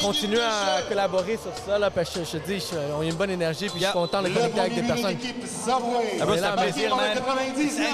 [0.00, 3.04] continue à collaborer sur ça, là, parce que je, je te dis, je- on a
[3.04, 5.16] une bonne énergie, puis je suis content de connecter avec des personnes.
[5.68, 6.64] Ah, bro, On est c'est là, un man.
[6.64, 7.18] plaisir, man.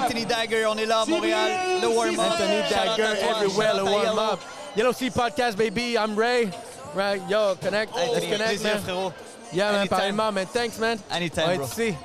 [0.03, 1.51] Anthony Dagger, on est là à Montréal.
[1.81, 2.19] Le warm-up.
[2.33, 4.39] Anthony Dagger, everywhere, le warm-up.
[4.75, 5.95] Yellow Sea Podcast, baby.
[5.97, 6.51] I'm Ray.
[6.93, 7.95] Right, yo, connect.
[7.95, 8.83] Let's connect, plaisir, man.
[8.83, 9.13] frérot.
[9.51, 10.45] Yeah, man, pareillement, man.
[10.45, 10.99] Thanks, man.
[11.09, 11.65] Anytime, On bro.
[11.65, 11.95] ici.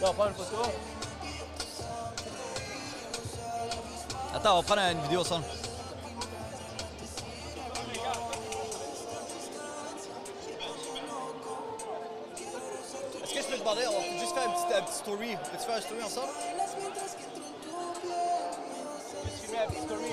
[0.00, 0.70] Yo, on prend une photo.
[4.34, 5.44] Attends, on va prendre une vidéo ensemble.
[13.24, 15.36] Est-ce que je peux te demander, on peut juste faire une petite, une petite story.
[15.50, 16.32] Peux-tu faire une story ensemble?
[19.48, 20.12] Une petite story.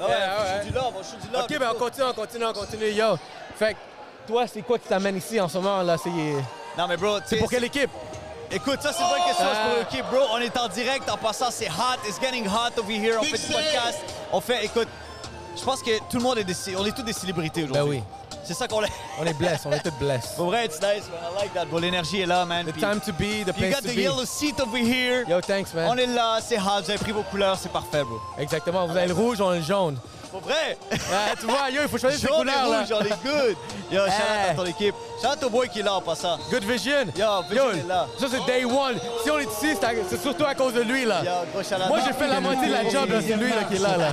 [0.00, 0.62] Ah ouais, Yeah, ouais.
[0.62, 1.42] shoot du love, on shoot du love.
[1.44, 2.90] OK, ben on continue, on continue, on continue.
[2.90, 3.16] Yo,
[3.56, 3.78] fait que
[4.26, 5.96] toi, c'est quoi qui t'amène ici en ce moment, là?
[5.96, 7.90] C'est Non, mais bro, sais, pour quelle équipe?
[8.54, 9.46] Écoute, ça c'est une bonne question.
[9.50, 9.56] Ah.
[9.90, 11.10] c'est pour- OK, bro, on est en direct.
[11.10, 11.98] En passant, c'est hot.
[12.08, 13.16] It's getting hot over here.
[13.20, 13.98] On fait du podcast.
[14.32, 14.88] On fait, écoute,
[15.58, 17.98] je pense que tout le monde est des, on est tous des célébrités aujourd'hui.
[17.98, 18.92] Ben C'est ça qu'on est.
[19.20, 20.28] On est blessés, on est tous blessés.
[20.36, 21.20] Pour vrai, it's nice, man.
[21.32, 21.78] I like that, bro.
[21.80, 22.64] L'énergie est là, man.
[22.66, 24.00] The Puis- time to be, the puis you place got to the be.
[24.00, 25.24] yellow seat over here.
[25.28, 25.88] Yo, thanks, man.
[25.90, 26.82] On est là, c'est hot.
[26.84, 28.20] Vous avez pris vos couleurs, c'est parfait, bro.
[28.38, 29.96] Exactement, vous avez le rouge, on a le jaune.
[30.34, 30.76] Pour vrai.
[30.90, 32.84] Ah, tu vois, yo, il faut choisir ses couleurs, là.
[32.90, 33.56] on est good.
[33.88, 34.94] Yo, shout out à ton équipe.
[35.22, 36.38] Shout out au boy qui est là en passant.
[36.50, 37.06] Good vision.
[37.16, 38.08] Yo, Vision est là.
[38.18, 38.98] Ça, c'est day one.
[39.22, 41.22] Si on est ici, c'est surtout à cause de lui, là.
[41.22, 41.86] Yo, gros shout out.
[41.86, 43.20] Moi, j'ai fait la moitié de la job, là.
[43.24, 44.12] C'est lui, là, qui est là, là.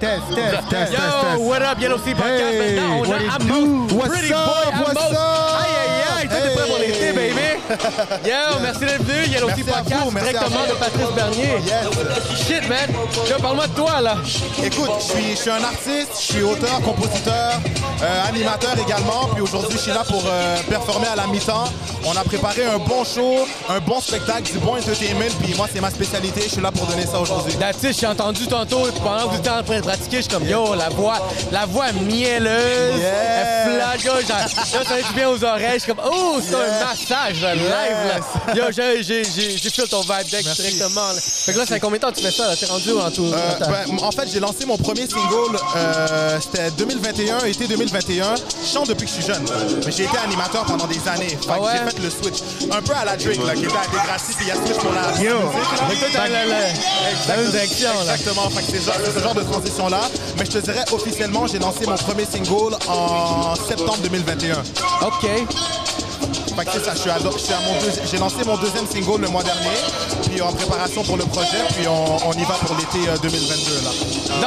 [0.00, 1.40] Test, test, test, test, Yo, test.
[1.42, 2.40] what up, Yellow Sea Podcast?
[2.40, 3.94] Hey, Maintenant, on a?
[3.94, 4.46] What's Pretty up?
[4.48, 4.98] boy Amos.
[4.98, 6.83] Aïe, aïe, aïe, tout est prêt baby.
[8.24, 9.26] Yo, merci d'être venu.
[9.26, 11.58] Yellow à Podcast, vous, directement de Patrice Bernier.
[12.36, 12.88] Shit, man.
[13.28, 14.16] Yo, parle-moi de toi, là.
[14.62, 17.52] Écoute, je suis, je suis un artiste, je suis auteur, compositeur,
[18.02, 19.28] euh, animateur également.
[19.32, 21.64] Puis aujourd'hui, je suis là pour euh, performer à la mi-temps.
[22.06, 25.24] On a préparé un bon show, un bon spectacle, du bon entertainment.
[25.42, 26.42] Puis moi, c'est ma spécialité.
[26.44, 27.54] Je suis là pour donner ça aujourd'hui.
[27.54, 30.30] That's it, j'ai entendu tantôt, pendant que vous étiez en train de pratiquer, je suis
[30.30, 31.18] comme, yo, la voix,
[31.50, 33.94] la voix mielleuse, Yeah.
[33.94, 37.42] elle flatte, là, ça fait bien aux oreilles, je suis comme, oh, c'est un massage,
[37.42, 38.54] là, live, là.
[38.54, 41.20] Yo, j'ai, j'ai, j'ai, fait ton vibe deck directement, là.
[41.20, 42.56] Fait que là, c'est combien de temps que tu fais ça, là?
[42.56, 43.24] T'es rendu en tout?
[43.24, 48.34] Euh, ben, en fait, j'ai lancé mon premier single, euh, c'était 2021, été 2021.
[48.36, 49.44] Je chante depuis que je suis jeune,
[49.84, 51.28] mais j'ai été animateur pendant des années.
[51.28, 51.72] Fait Ah ouais?
[51.72, 52.42] j'ai fait le switch.
[52.70, 54.78] Un peu à la Drake, là, qui était à Degrassi, puis il y a switch
[54.78, 55.38] pour la Yo.
[56.12, 58.14] t'as la, même direction, là.
[58.14, 60.00] Exactement, fait que c'est ce genre de transition-là.
[60.38, 64.62] Mais je te dirais officiellement, j'ai lancé mon premier single en septembre 2021.
[65.02, 65.26] OK.
[66.56, 67.74] Fait que c'est ça, je suis à, je suis à mon
[68.10, 69.76] j'ai lancé mon deuxième single le mois dernier,
[70.28, 73.82] puis en préparation pour le projet, puis on, on y va pour l'été euh, 2022
[73.84, 73.90] là.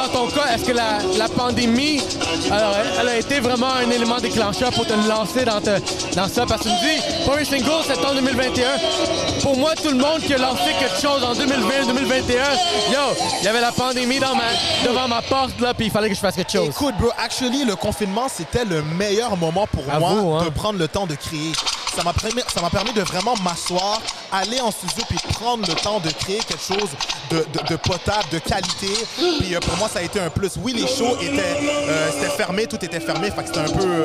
[0.02, 2.00] Dans ton cas, est-ce que la, la pandémie,
[2.50, 5.80] alors, elle a été vraiment un élément déclencheur pour te lancer dans, te-
[6.14, 6.46] dans ça?
[6.46, 8.68] Parce que tu me dis, premier single, septembre 2021.
[9.42, 12.36] Pour moi, tout le monde qui a lancé quelque chose en 2020, 2021,
[12.92, 12.98] yo,
[13.40, 14.44] il y avait la pandémie dans ma,
[14.86, 16.68] devant ma porte, là, puis il fallait que je fasse quelque chose.
[16.68, 20.44] Écoute, bro, actually, le confinement, c'était le meilleur moment pour moi hein.
[20.44, 21.52] de prendre le temps de créer.
[21.98, 24.00] Ça m'a permis, de vraiment m'asseoir,
[24.32, 26.88] aller en studio puis prendre le temps de créer quelque chose
[27.30, 27.38] de,
[27.68, 28.88] de- potable, de qualité.
[29.38, 30.52] Puis euh, pour moi, ça a été un plus.
[30.62, 33.84] Oui, les shows étaient, euh, c'était fermé, tout était fermé, fait que c'était un peu,
[33.86, 34.04] euh,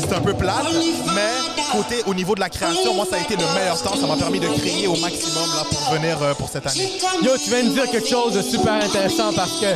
[0.00, 0.66] c'était un peu plate.
[1.14, 3.94] Mais côté, au niveau de la création, moi, ça a été le meilleur temps.
[4.00, 6.92] Ça m'a permis de créer au maximum là pour venir euh, pour cette année.
[7.22, 9.66] Yo, tu viens de dire quelque chose de super intéressant parce que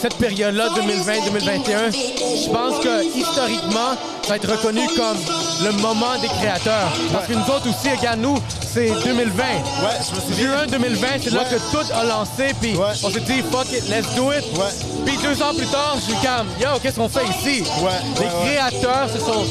[0.00, 5.16] cette période-là, 2020-2021, je pense que historiquement, ça va être reconnu comme
[5.64, 6.90] le moment des créateurs.
[7.12, 8.38] Parce que nous autres aussi, regarde, nous,
[8.72, 9.39] c'est 2020.
[9.40, 10.46] Ouais, je me souviens.
[10.46, 11.46] Juin 2020, c'est là Ouais.
[11.50, 12.88] que tout a lancé, puis Ouais.
[13.02, 14.44] on s'est dit, fuck it, let's do it.
[15.06, 17.64] Puis deux ans plus tard, je suis comme, yo, qu'est-ce qu'on fait ici?
[18.18, 19.44] Les créateurs se sont.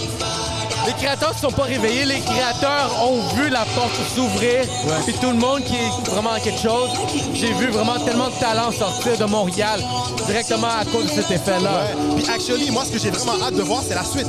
[0.90, 4.62] Les créateurs se sont pas réveillés, les créateurs ont vu la porte s'ouvrir.
[5.06, 6.90] Puis tout le monde qui est vraiment à quelque chose,
[7.36, 9.80] j'ai vu vraiment tellement de talent sortir de Montréal
[10.26, 11.82] directement à cause de cet effet-là.
[12.16, 14.28] Puis actually, moi, ce que j'ai vraiment hâte de voir, c'est la suite.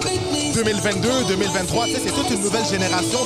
[0.55, 3.21] 2022, 2023, tu sais, c'est toute une nouvelle génération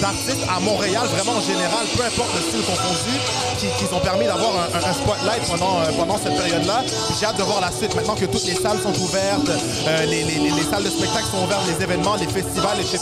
[0.00, 3.16] d'artistes à Montréal, vraiment en général, peu importe le style confondu,
[3.58, 6.82] qui, qui ont permis d'avoir un, un- un spotlight pendant, euh, pendant cette période-là.
[7.18, 7.94] J'ai hâte de voir la suite.
[7.94, 11.26] Maintenant que toutes les salles sont ouvertes, euh, les, les- les- les salles de spectacle
[11.30, 12.98] sont ouvertes, les événements, les festivals, etc.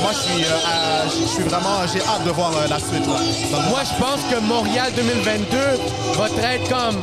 [0.00, 3.06] Moi, je suis, euh, je suis vraiment, j'ai hâte de voir euh, la suite.
[3.06, 3.58] là.
[3.68, 5.58] Moi, je pense que Montréal 2022
[6.16, 7.00] va être comme,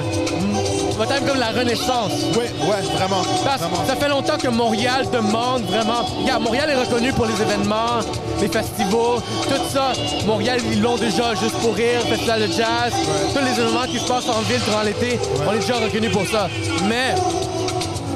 [0.98, 2.12] va être comme la renaissance.
[2.36, 3.22] Ouais, ouais, vraiment.
[3.44, 3.86] Parce vraiment.
[3.86, 6.06] ça fait longtemps que Montréal demande vraiment.
[6.40, 8.00] Montréal est reconnu pour les événements,
[8.42, 9.92] les festivals, tout ça.
[10.26, 12.94] Montréal, ils l'ont déjà juste pour rire, festival de jazz,
[13.34, 16.26] tous les événements qui se passent en ville durant l'été, on est déjà reconnu pour
[16.28, 16.48] ça.
[16.88, 17.14] Mais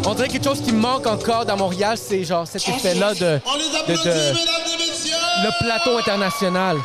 [0.06, 3.56] on dirait quelque chose qui manque encore dans Montréal, c'est genre cet effet-là de, On
[3.56, 4.36] les de- applaudit, de- mesdames
[4.74, 5.16] et messieurs.
[5.44, 6.78] le plateau international.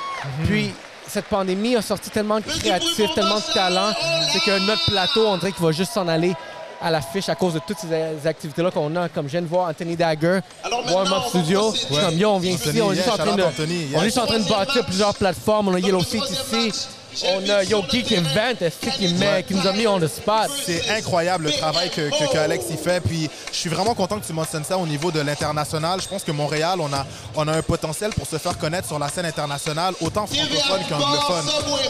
[0.44, 0.70] Puis
[1.06, 3.92] cette pandémie a sorti tellement de créatifs, tellement de talents,
[4.32, 6.34] c'est que notre plateau, on dirait qu'il va juste s'en aller
[6.80, 9.08] à l'affiche à cause de toutes ces activités-là qu'on a.
[9.08, 10.38] Comme je viens de voir Anthony Dagger,
[10.92, 11.74] Warm Up Studio.
[11.90, 13.42] comme, yo, on vient ici, on est juste en train de,
[13.96, 15.68] on est juste en train de bâtir plusieurs plateformes.
[15.68, 16.72] On a Yellow Seat ici.
[17.24, 20.48] On a Yo Geek Invent, est-ce qui, met- qui nous a mis on the spot?
[20.64, 23.00] C'est incroyable le travail que, que- que Alex y fait.
[23.00, 26.00] Puis je suis vraiment content que tu mentionnes ça au niveau de l'international.
[26.00, 27.04] Je pense que Montréal, on a,
[27.34, 31.44] on a un potentiel pour se faire connaître sur la scène internationale, autant francophone qu'anglophone.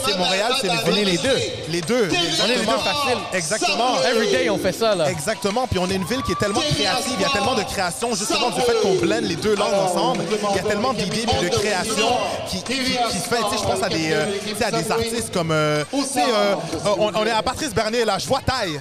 [0.06, 1.38] Sais, Montréal, c'est les, On est les deux.
[1.68, 2.08] Les deux.
[2.42, 3.18] On est les deux faciles.
[3.34, 4.00] Exactement.
[4.10, 5.10] Every day, on fait ça, là.
[5.10, 5.66] Exactement.
[5.66, 7.12] Puis on est une ville qui est tellement créative.
[7.18, 10.24] Il y a tellement de création, justement, du fait qu'on blende les deux langues ensemble.
[10.52, 12.08] Il y a tellement d'idées de création
[12.48, 13.36] qui, qui, qui se fait.
[13.50, 15.50] Tu sais, je pense à des, euh, tu sais, à des artistes comme.
[15.50, 16.54] euh, tu sais, euh,
[16.98, 18.18] on, on est à Patrice Bernier, là.
[18.18, 18.80] Je vois taille.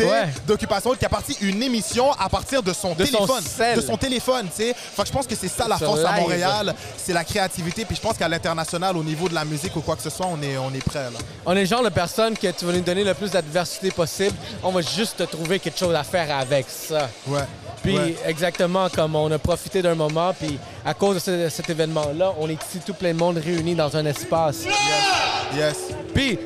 [0.00, 0.28] Ouais.
[0.46, 3.42] d'occupation qui a parti une émission à partir de son De téléphone.
[3.76, 4.74] de son téléphone, tu sais.
[4.74, 6.12] Fait que je pense que c'est ça la force à.
[6.20, 7.84] Montréal, c'est la créativité.
[7.84, 10.26] Puis je pense qu'à l'international, au niveau de la musique ou quoi que ce soit,
[10.26, 11.18] on est, on est prêt, là.
[11.46, 14.36] On est le genre de personne que tu vas nous donner le plus d'adversité possible.
[14.62, 17.08] On va juste te trouver quelque chose à faire avec ça.
[17.26, 17.40] Ouais.
[17.82, 18.14] Puis Ouais.
[18.26, 22.48] exactement comme on a profité d'un moment, puis à cause de ce- cet événement-là, on
[22.48, 24.58] est ici tout plein de monde réunis dans un espace.
[25.56, 25.76] Yes.
[26.14, 26.38] Puis,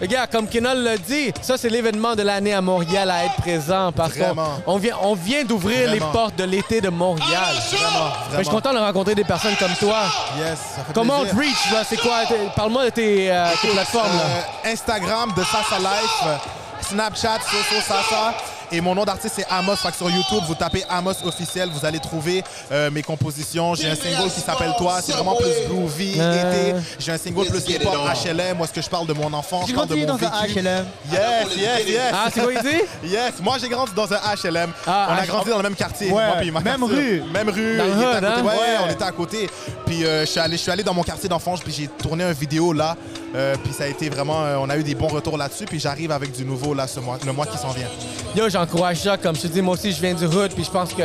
[0.00, 3.34] les gars, comme Kenol l'a dit, ça c'est l'événement de l'année à Montréal à être
[3.36, 4.60] présent parce qu'on Vraiment.
[4.66, 7.54] on vient, on vient d'ouvrir les portes de l'été de Montréal.
[7.72, 8.10] Vraiment.
[8.32, 10.02] Mais je suis content de rencontrer des personnes comme toi.
[10.38, 10.58] Yes.
[10.76, 11.82] ça fait Comment on te reach là?
[11.88, 12.20] C'est quoi?
[12.54, 14.22] Parle-moi de tes, euh, tes plateformes là.
[14.66, 16.40] Euh, Instagram de Sasa Life,
[16.80, 18.34] Snapchat, Soso Sasa.
[18.70, 19.76] Et mon nom d'artiste, c'est Amos.
[19.76, 23.74] Fait que sur YouTube, vous tapez Amos officiel, vous allez trouver euh, mes compositions.
[23.74, 24.98] J'ai un single qui s'appelle Toi.
[25.02, 26.72] C'est vraiment plus groovy, Euh.
[26.72, 26.86] été.
[26.98, 28.56] J'ai un single plus hip-hop, HLM.
[28.58, 30.36] Moi, ce que je parle de mon enfance, je J'ai parle de grandi mon dans
[30.36, 30.58] un vécu.
[30.60, 30.84] HLM.
[31.10, 32.00] Yes, yes, yes.
[32.12, 34.70] Ah, c'est quoi il Yes, moi j'ai grandi dans un HLM.
[34.86, 36.08] Ah, on a H- grandi dans le même quartier.
[36.10, 36.96] Ouais, moi puis ma même quartier.
[36.96, 37.22] rue.
[37.32, 37.76] Même rue.
[37.78, 38.40] Dans il était hood, à côté.
[38.40, 38.44] hein?
[38.44, 38.76] Ouais, Ouais.
[38.86, 39.50] on était à côté.
[39.86, 42.24] Puis euh, je suis allé, je suis allé dans mon quartier d'enfance, puis j'ai tourné
[42.24, 42.96] une vidéo là.
[43.34, 45.64] Euh, puis ça a été vraiment, euh, on a eu des bons retours là-dessus.
[45.64, 47.88] Puis j'arrive avec du nouveau là ce mois, le mois qui s'en vient.
[48.36, 49.16] Yo, j'encourage ça.
[49.16, 51.02] Comme je dis, moi aussi, je viens du hood, puis je pense que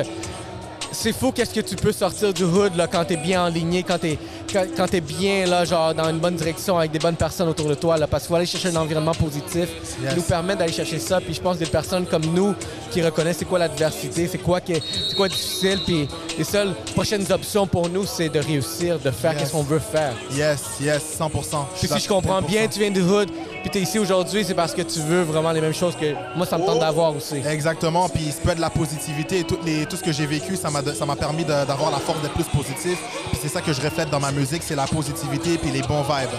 [0.94, 3.98] c'est fou qu'est-ce que tu peux sortir du hood là, quand t'es bien enligné, quand
[4.00, 4.18] t'es
[4.52, 7.68] quand, quand t'es bien là, genre dans une bonne direction avec des bonnes personnes autour
[7.68, 9.68] de toi, là, parce qu'il faut aller chercher un environnement positif
[10.02, 10.12] Yes.
[10.12, 11.20] qui nous permet d'aller chercher ça.
[11.22, 12.54] Puis je pense des personnes comme nous
[12.92, 16.74] qui reconnaissent c'est quoi l'adversité, c'est quoi qui est, c'est quoi difficile, puis les seules
[16.96, 19.42] prochaines options pour nous, c'est de réussir, de faire Yes.
[19.42, 20.14] qu'est-ce qu'on veut faire.
[20.32, 21.66] Yes, yes, 100%.
[21.80, 23.30] Puis si je comprends bien, tu viens du hood,
[23.62, 26.46] puis t'es ici aujourd'hui, c'est parce que tu veux vraiment les mêmes choses que moi,
[26.46, 27.36] ça me tente d'avoir aussi.
[27.48, 30.70] Exactement, puis se peut de la positivité tout, les, tout ce que j'ai vécu, ça
[30.70, 32.98] m'a ça m'a permis d'avoir la force d'être plus positif.
[33.30, 36.02] Puis c'est ça que je reflète dans ma musique, c'est la positivité puis les bons
[36.04, 36.30] vibes.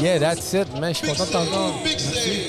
[0.00, 0.92] Yeah, that's it, man.
[0.94, 1.74] Je suis content de t'entendre.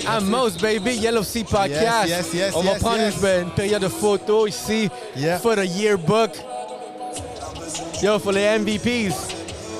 [0.07, 2.07] Amos, baby, Yellow Sea Podcast.
[2.07, 3.13] Yes, yes, yes, On va yes, prendre yes.
[3.21, 5.39] Une, une période de photos ici Yeah.
[5.39, 6.31] for the yearbook.
[8.01, 9.13] Yo, pour les MVPs.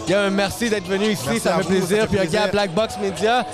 [0.07, 1.97] Yo, merci d'être venu ici, Merci ça me fait vous, ça plaisir.
[2.03, 2.31] fait Puis plaisir.
[2.41, 3.45] regarde Black Box Media.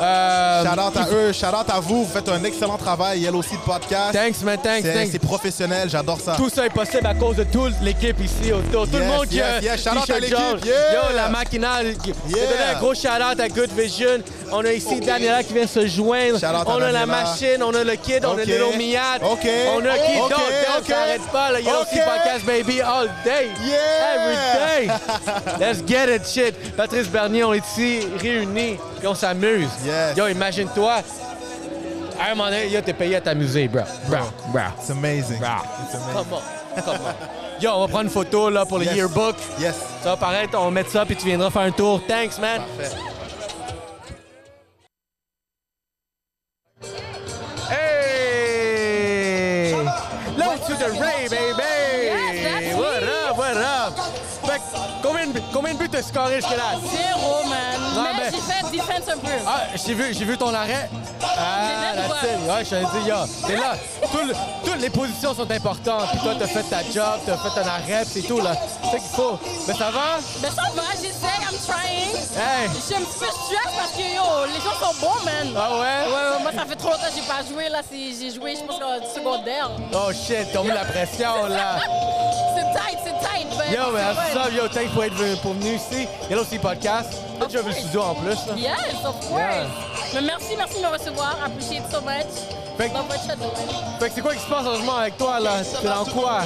[0.00, 2.04] Euh, Shout out à eux, shout out à vous.
[2.04, 3.20] Vous faites un excellent travail.
[3.20, 4.12] Yellow Seed Podcast.
[4.12, 5.10] Thanks, man, thanks, thanks.
[5.12, 6.34] c'est professionnel, j'adore ça.
[6.36, 8.86] Tout ça est possible à cause de toute l'équipe ici autour.
[8.88, 9.82] Tout le Yes, monde qui a yes, yes.
[9.84, 10.74] Shout out à l'équipe, yeah.
[11.10, 11.94] Yo, la maquinale.
[12.04, 12.50] Je vais Yeah.
[12.50, 14.20] donner un gros shout-out à Good Vision.
[14.56, 16.38] On a ici Daniela qui vient se joindre.
[16.66, 18.44] On a la machine, on a le kid, on a.
[18.44, 19.16] Little Miat.
[19.22, 19.48] Ok.
[19.74, 20.36] On a qui d'autre?
[20.38, 20.86] Damn, ok.
[20.86, 21.88] Ça arrête pas, le Yellow Ok.
[21.92, 23.48] Sea Podcast, baby, all day.
[23.64, 24.14] Yeah.
[24.14, 24.94] Every day.
[25.60, 26.76] Let's get it, shit.
[26.76, 29.68] Patrice Bernier, on est ici réunis et on s'amuse.
[29.84, 30.16] Yes.
[30.16, 31.00] Yo, imagine-toi.
[32.20, 33.82] À un moment donné, yo, t'es payé à t'amuser, bro.
[34.08, 34.18] Bro,
[34.52, 34.60] bro.
[34.80, 35.38] It's amazing.
[35.40, 35.48] Bro.
[35.84, 36.12] It's amazing.
[36.14, 37.60] Come on, come on.
[37.60, 38.94] Yo, on va prendre une photo là, pour le Yes.
[38.96, 39.36] yearbook.
[39.58, 39.74] Yes.
[40.02, 42.00] Ça va paraître, on va mettre ça, puis tu viendras faire un tour.
[42.06, 42.60] Thanks, man.
[42.78, 42.94] Parfait.
[50.36, 52.74] Low to the Ray, baby!
[52.76, 53.94] what up, what up?
[54.44, 54.60] Fait
[55.02, 56.78] combien de buts t'as scoré jusque-là?
[56.90, 57.73] Zéro, man.
[57.94, 59.28] Non, mais mais- j'ai fait defense un peu.
[59.46, 60.88] Ah, j'ai vu, j'ai vu ton arrêt.
[61.22, 62.16] Ah, that's quoi?
[62.16, 62.48] it.
[62.48, 63.74] Ouais, je te dis, yo, t'es là.
[64.12, 66.08] Tout le- toutes les positions sont importantes.
[66.10, 68.52] Puis toi, t'as fait ta job, t'as fait un arrêt, c'est tout, là.
[68.82, 69.38] C'est ça qu'il faut.
[69.66, 70.18] Mais ça va?
[70.42, 72.14] Mais ça va, j'essaie, I'm trying.
[72.36, 72.68] Hey!
[72.74, 75.48] Je suis un petit peu stress parce que, yo, les gens sont bons, man.
[75.56, 75.78] Ah ouais?
[75.78, 77.80] Ouais, ouais, moi, ça fait trop longtemps que j'ai pas joué, là.
[77.90, 79.70] J'ai joué, je pense, au secondaire.
[79.92, 81.76] Oh shit, t'as mis la pression, là.
[82.56, 83.48] C'est tight, c'est tight.
[83.58, 84.00] Ben, Yo, mais
[84.40, 86.06] up, yo, thanks pour être venu, pour ici.
[86.28, 87.08] Il y a aussi podcast.
[87.48, 88.54] Tu as vu le studio en plus, là.
[88.56, 89.30] Yes, of course.
[89.38, 89.66] Yeah.
[90.14, 91.36] Mais merci, merci de me recevoir.
[91.44, 92.32] Appreciate so much.
[92.76, 93.98] Fait que-.
[94.00, 95.62] Fait que c'est quoi qui se passe en ce moment avec toi, là?
[95.80, 96.40] T'es dans quoi?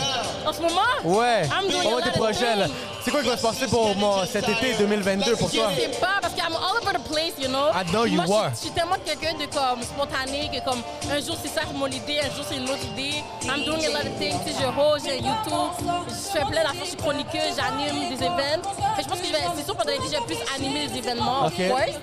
[0.46, 0.80] En ce moment?
[1.04, 1.42] Ouais.
[1.46, 2.66] I'm doing On a lot tes of projets, là.
[3.04, 5.68] C'est quoi qui va se passer pour mon, cet été 2022 pour Je toi?
[5.76, 7.68] sais pas, parce que I'm all over the place, you know.
[7.72, 8.50] I know you Moi, je suis- are.
[8.54, 12.20] Je suis tellement quelqu'un de comme spontané que comme un jour c'est ça mon idée,
[12.20, 13.22] un jour c'est une autre idée.
[13.44, 14.37] I'm doing a lot of things.
[14.46, 15.72] Je host, j'ai YouTube,
[16.08, 18.68] je fais plein d'affaires, je suis chroniqueuse, j'anime des événements.
[18.96, 20.98] Fait je pense que je vais, c'est sûr pendant l'été, je vais plus animer les
[20.98, 21.52] événements, Ok.
[21.61, 21.96] of course.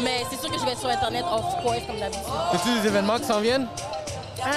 [0.00, 2.24] Mais c'est sûr que je vais être sur Internet, of course, comme d'habitude.
[2.52, 3.68] As-tu des événements qui s'en viennent?
[4.40, 4.48] Um,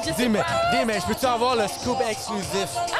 [0.00, 0.46] je sais Dis, mais, pas.
[0.72, 2.68] dis, mais je peux-tu avoir le scoop exclusif?
[2.76, 2.96] Ah!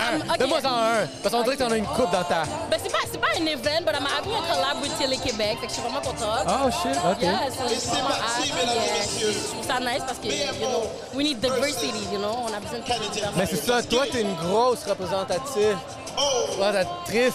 [0.00, 0.20] Un.
[0.20, 0.38] Ok.
[0.38, 1.06] Donne-moi en un.
[1.22, 2.42] Parce qu'on dirait que t'en as une coupe dans ta.
[2.70, 5.58] Ben, c'est pas, c'est pas un event, mais I'm having a collab with Télé-Québec.
[5.60, 6.46] Fait que je suis vraiment contente.
[6.46, 7.22] Oh shit, ok.
[7.22, 10.68] Yeah, so je suis vraiment hâte, puis, euh, je trouve ça nice parce que, you
[10.68, 10.82] know,
[11.14, 13.22] we need diversity, you know, on a besoin de diversité.
[13.36, 15.76] Mais c'est ça, toi, t'es une grosse représentative,
[16.16, 17.34] représentatrice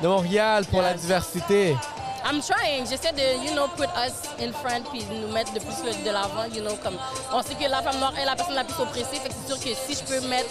[0.00, 1.76] de Montréal pour la diversité.
[2.24, 5.74] I'm trying, j'essaie de, you know, put us in front puis nous mettre de plus
[6.04, 6.96] de l'avant, you know, comme
[7.32, 9.52] on sait que la femme noire est la personne la plus oppressée, fait que c'est
[9.54, 10.50] sûr que si je peux mettre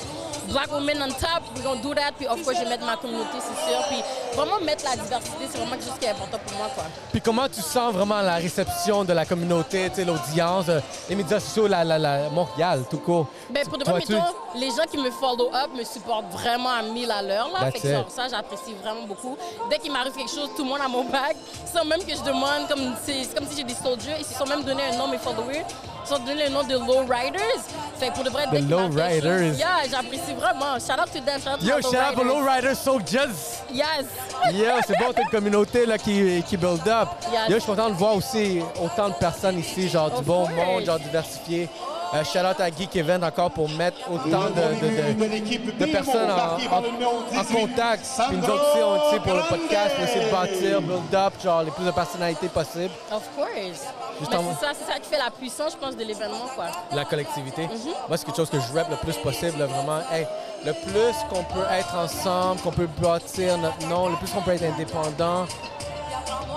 [0.49, 2.97] black women on top, we're gonna do that, puis of course je vais mettre ma
[2.97, 3.97] communauté, c'est sûr, puis
[4.35, 6.83] vraiment mettre la diversité, c'est vraiment quelque chose qui est important pour moi, quoi.
[7.11, 10.79] Puis comment tu sens vraiment la réception de la communauté, tu sais, l'audience, euh,
[11.09, 13.27] les médias sociaux, la, la, la- Montréal, tout court?
[13.49, 14.23] Ben, pour de vrai, mettons,
[14.55, 17.49] les gens qui me follow up me supportent vraiment à 1000 à l'heure.
[17.53, 17.59] là.
[17.61, 19.37] That's Fait que genre, ça, j'apprécie vraiment beaucoup.
[19.69, 21.35] Dès qu'il m'arrive quelque chose, tout le monde a mon bac.
[21.65, 24.15] Sans même que je demande, comme c'est comme si j'ai des soldiers.
[24.19, 25.63] Ils se sont même donné un nom, mes followers.
[26.03, 27.61] Ils se sont donné le nom de Low Riders.
[27.97, 29.55] Fait pour de vrai, dès Low Riders.
[29.55, 30.79] Yeah, j'apprécie vraiment.
[30.79, 32.51] Shout out to them, shout out to Yo, my shout out pour Low Riders.
[32.51, 33.63] Riders So Jazz!
[33.71, 34.05] Yes.
[34.53, 37.09] Yo, c'est bon, t'as une communauté là, qui, qui build up.
[37.31, 37.49] Yes.
[37.49, 40.85] Yo, je suis content de voir aussi autant de personnes ici, genre du bon monde,
[40.85, 41.69] genre diversifié.
[42.13, 46.29] Euh, shout out à Geek Event encore pour mettre autant de, de- de- de personnes
[46.29, 48.05] en, en- en contact.
[48.27, 51.15] Puis nous autres aussi, on est ici pour le podcast, pour essayer de bâtir, build
[51.15, 52.91] up, genre les plus de personnalités possibles.
[53.11, 53.85] Of course.
[54.19, 56.65] Juste Mais en- c'est ça, qui fait la puissance, je pense, de l'événement, quoi.
[56.93, 57.63] la collectivité.
[57.63, 57.93] Mhm.
[58.09, 59.99] Moi, c'est quelque chose que je rap le plus possible, là, vraiment.
[60.11, 60.27] Hey,
[60.65, 64.51] le plus qu'on peut être ensemble, qu'on peut bâtir notre nom, le plus qu'on peut
[64.51, 65.45] être indépendant,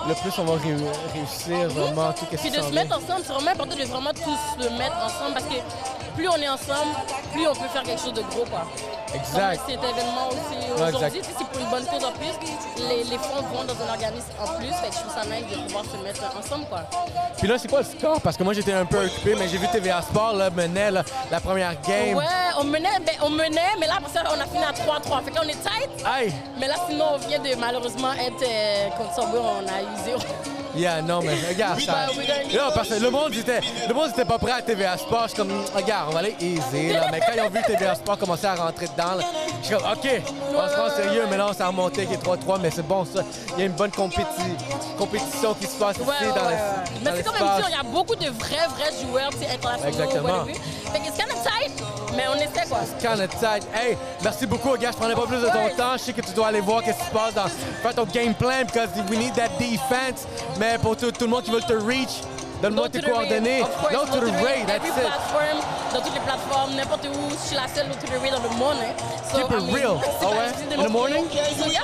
[0.07, 0.75] le plus on va ré-
[1.13, 3.83] réussir vraiment tout ce Puis qui de s'en se mettre ensemble, c'est vraiment important de
[3.83, 5.55] vraiment tous se mettre ensemble parce que
[6.15, 6.95] plus on est ensemble,
[7.33, 8.65] plus on peut faire quelque chose de gros, quoi.
[9.13, 9.57] Exact.
[9.57, 12.35] Comme cet événement aussi aujourd'hui, sais, c'est pour une bonne cause en plus.
[12.77, 15.45] Les, les fonds vont dans un organisme en plus, fait que je trouve ça nice
[15.49, 16.81] de pouvoir se mettre ensemble, quoi.
[17.37, 18.21] Puis là, c'est quoi le score?
[18.21, 21.03] Parce que moi, j'étais un peu occupé, mais j'ai vu TVA Sport là, mener là,
[21.31, 22.15] la première game.
[22.17, 22.23] Ouais,
[22.59, 25.23] on menait, ben, on menait, mais là, après ça, on a fini à 3-3.
[25.23, 26.33] Fait que là, on est tight, Aïe!
[26.59, 30.19] mais là, sinon, on vient de malheureusement être euh, contre Sombre, on a eu zéro.
[30.75, 32.07] Yeah, non, mais regarde ça.
[32.53, 35.23] Là, parce que le monde était, le monde était pas prêt à TVA Sport.
[35.23, 37.07] Je suis comme, regarde, on va aller easy, là.
[37.11, 39.23] Mais quand ils ont vu TVA Sport commencer à rentrer dedans, là,
[39.61, 40.21] je suis comme, OK,
[40.53, 42.85] on se prend au sérieux, mais là, on s'est remonté qui est 3-3, mais c'est
[42.87, 43.21] bon, ça.
[43.55, 44.25] Il y a une bonne compéti-
[44.97, 46.57] compétition qui se passe Ouais, ici ouais, dans ouais,
[47.03, 49.37] dans Mais c'est quand même dur, il y a beaucoup de vrais, vrais joueurs tu
[49.39, 49.87] sais, internationaux.
[49.87, 50.45] Exactement.
[50.45, 51.45] Fait que kind of
[52.15, 52.79] mais on essaie, quoi.
[53.01, 53.67] Quand le tight.
[53.73, 54.91] Hey, merci beaucoup, gars.
[54.91, 55.93] Je prenais pas plus de ton temps.
[55.97, 57.47] Je sais que tu dois aller voir qu'est-ce qui se passe dans
[57.81, 60.25] faire ton game plan because we need that defense.
[60.57, 62.21] Mais pour tout, tout le monde qui veut te reach,
[62.61, 63.61] donne-moi tes coordonnées.
[63.61, 64.93] raid, of course, Go to the raid, that's it.
[64.93, 65.57] platform,
[65.93, 67.29] dans toutes les plateformes, n'importe où.
[67.31, 68.77] Je suis la seule go to the raid le monde.
[68.81, 68.93] hein.
[69.31, 70.01] So, Keep it I mean, real.
[70.21, 70.75] Oh ouais?
[70.77, 71.25] In the morning?
[71.29, 71.81] So, yeah.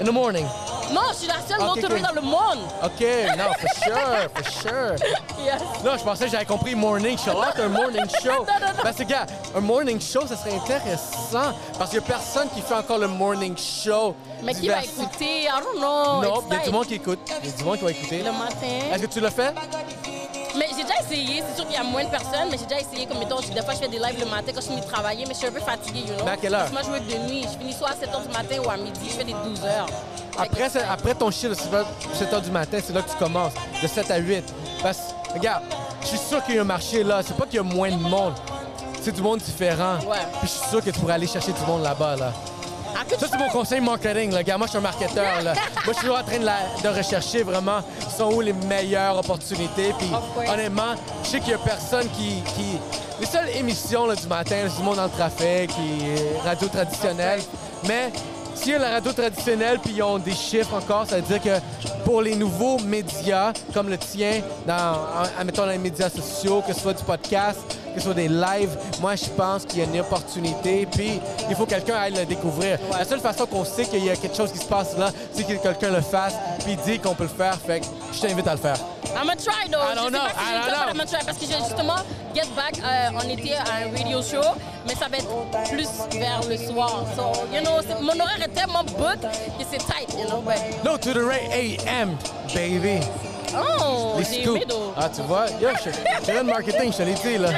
[0.00, 0.46] In the morning.
[0.94, 2.06] Non, je suis la seule Ok, non tourée ok.
[2.08, 2.58] dans le monde.
[2.82, 3.04] OK,
[3.36, 4.94] non, for sure, for sure.
[5.44, 5.60] Yes.
[5.84, 7.32] Non, je pensais que j'avais compris morning show.
[7.42, 8.30] Ah, un morning show.
[8.30, 8.82] Non, non, non.
[8.82, 11.52] Parce que, gars, un morning show, ça serait intéressant.
[11.76, 14.14] Parce qu'il n'y a personne qui fait encore le morning show.
[14.42, 15.42] Mais qui va écouter?
[15.42, 16.22] I don't know.
[16.22, 17.18] Non, il y a du monde qui écoute.
[17.42, 18.18] Il y a du monde qui va écouter.
[18.18, 18.92] Le matin.
[18.92, 19.52] Est-ce que tu l'as fait?
[20.56, 21.42] Mais j'ai déjà essayé.
[21.48, 23.06] C'est sûr qu'il y a moins de personnes, mais j'ai déjà essayé.
[23.06, 25.24] Comme mettons, des fois, je fais des lives le matin quand je finis de travailler,
[25.26, 26.24] mais je suis un peu fatiguée, you know.
[26.24, 26.60] Mais à quelle heure?
[26.70, 27.42] Parce que Moi, je joue de nuit.
[27.52, 29.00] Je finis soit à 7 h du matin ou à midi.
[29.08, 29.86] Je fais des 12 heures.
[30.38, 31.54] Après, c'est- après ton chiffre de
[32.14, 33.52] 7 h du matin, c'est là que tu commences,
[33.82, 34.44] de 7 à 8.
[34.82, 34.98] Parce
[35.28, 35.62] que, regarde,
[36.02, 37.20] je suis sûr qu'il y a un marché là.
[37.26, 38.34] C'est pas qu'il y a moins de monde.
[39.02, 39.98] C'est du monde différent.
[40.08, 40.16] Ouais.
[40.40, 42.16] Puis je suis sûr que tu pourrais aller chercher du monde là-bas.
[42.16, 42.32] Là.
[43.18, 44.30] Ça, c'est mon conseil marketing.
[44.32, 44.38] Là.
[44.38, 45.42] Regarde, moi, je suis un marketeur.
[45.42, 45.52] Là.
[45.54, 47.80] moi, je suis toujours en train de, la- de rechercher vraiment
[48.16, 49.92] sont où les meilleures opportunités.
[49.98, 50.10] Puis,
[50.52, 52.42] honnêtement, je sais qu'il y a personne qui.
[52.54, 52.78] qui...
[53.20, 56.66] Les seules émissions là, du matin, c'est du monde dans le trafic, qui est radio
[56.68, 57.40] traditionnelle.
[57.86, 58.10] Mais
[58.56, 61.40] s'il y a la radio traditionnelle puis ils ont des chiffres encore, ça veut dire
[61.42, 61.60] que
[62.04, 66.72] pour les nouveaux médias comme le tien, dans, en- admettons dans les médias sociaux, que
[66.72, 67.58] ce soit du podcast,
[67.94, 71.56] que ce soit des lives, moi je pense qu'il y a une opportunité puis il
[71.56, 72.78] faut que quelqu'un aille le découvrir.
[72.90, 75.44] La seule façon qu'on sait qu'il y a quelque chose qui se passe là, c'est
[75.44, 76.34] que quelqu'un le fasse
[76.64, 77.56] puis dit qu'on peut le faire.
[77.58, 78.76] Fait que je t'invite à le faire.
[79.16, 79.78] I'm gonna try though.
[79.80, 80.88] I don't je sais know, pas si I don't know.
[80.88, 81.96] I'm gonna try parce que j'ai justement
[82.34, 84.42] Get Back, euh, on était à un radio show,
[84.88, 85.28] mais ça va être
[85.70, 85.88] plus
[86.18, 87.04] vers le soir.
[87.14, 90.40] So, you know, mon horaire est tellement book que c'est tight, you know.
[90.40, 92.16] But, No to the Ray AM,
[92.52, 93.00] baby.
[93.56, 94.66] Oh, Les scoops.
[94.96, 95.46] Ah, tu vois?
[95.60, 97.48] Yo, je je fais le marketing, je te l'ai dit, là.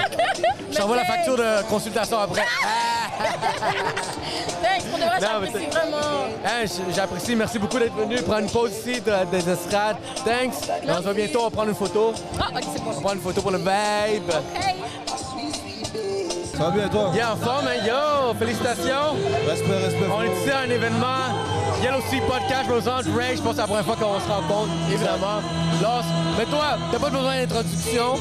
[0.71, 2.43] Je t'envoie la facture de consultation après.
[4.63, 5.97] Thanks, pour de vrai, j'apprécie vraiment.
[6.45, 7.37] Hein, J'apprécie.
[7.37, 9.97] Merci beaucoup d'être venu prendre une pause ici de- des estrades.
[10.25, 10.69] Thanks.
[10.87, 11.41] On se voit bientôt.
[11.41, 12.13] On va prendre une photo.
[12.39, 14.31] Ah, ok, c'est On prendre une photo pour le vibe.
[14.55, 14.75] Hey.
[16.57, 17.11] Ça va bien, toi?
[17.13, 17.87] Il est en forme, hein?
[17.87, 18.35] Yo!
[18.39, 19.17] Félicitations!
[19.47, 20.07] Respect, respect.
[20.11, 21.07] On est ici à un événement.
[21.83, 23.37] Yellow Sea Podcast, Los Angeles Ray.
[23.37, 25.41] Je pense que c'est la première fois qu'on se rencontre, évidemment.
[25.83, 26.05] Los,
[26.39, 28.15] mais toi, t'as pas besoin d'introduction.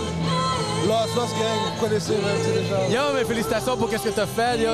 [0.87, 2.87] Lost, Lost Gang, vous connaissez même, c'est déjà.
[2.89, 4.59] Yo, mais félicitations pour qu'est-ce que t'as fait.
[4.59, 4.69] Yo,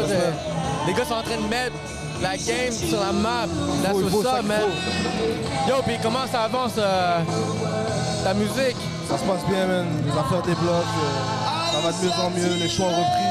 [0.88, 1.76] les gars sont en train de mettre
[2.22, 3.48] la game sur la map.
[3.92, 4.62] Faut what's ça man.
[5.70, 7.20] Yo, puis comment ça avance euh,
[8.26, 8.76] ta musique?
[9.08, 9.86] Ça se passe bien, man.
[10.06, 10.74] Les affaires débloquent.
[10.74, 12.56] euh, ça va de mieux en mieux.
[12.62, 13.31] Les choix ont repris.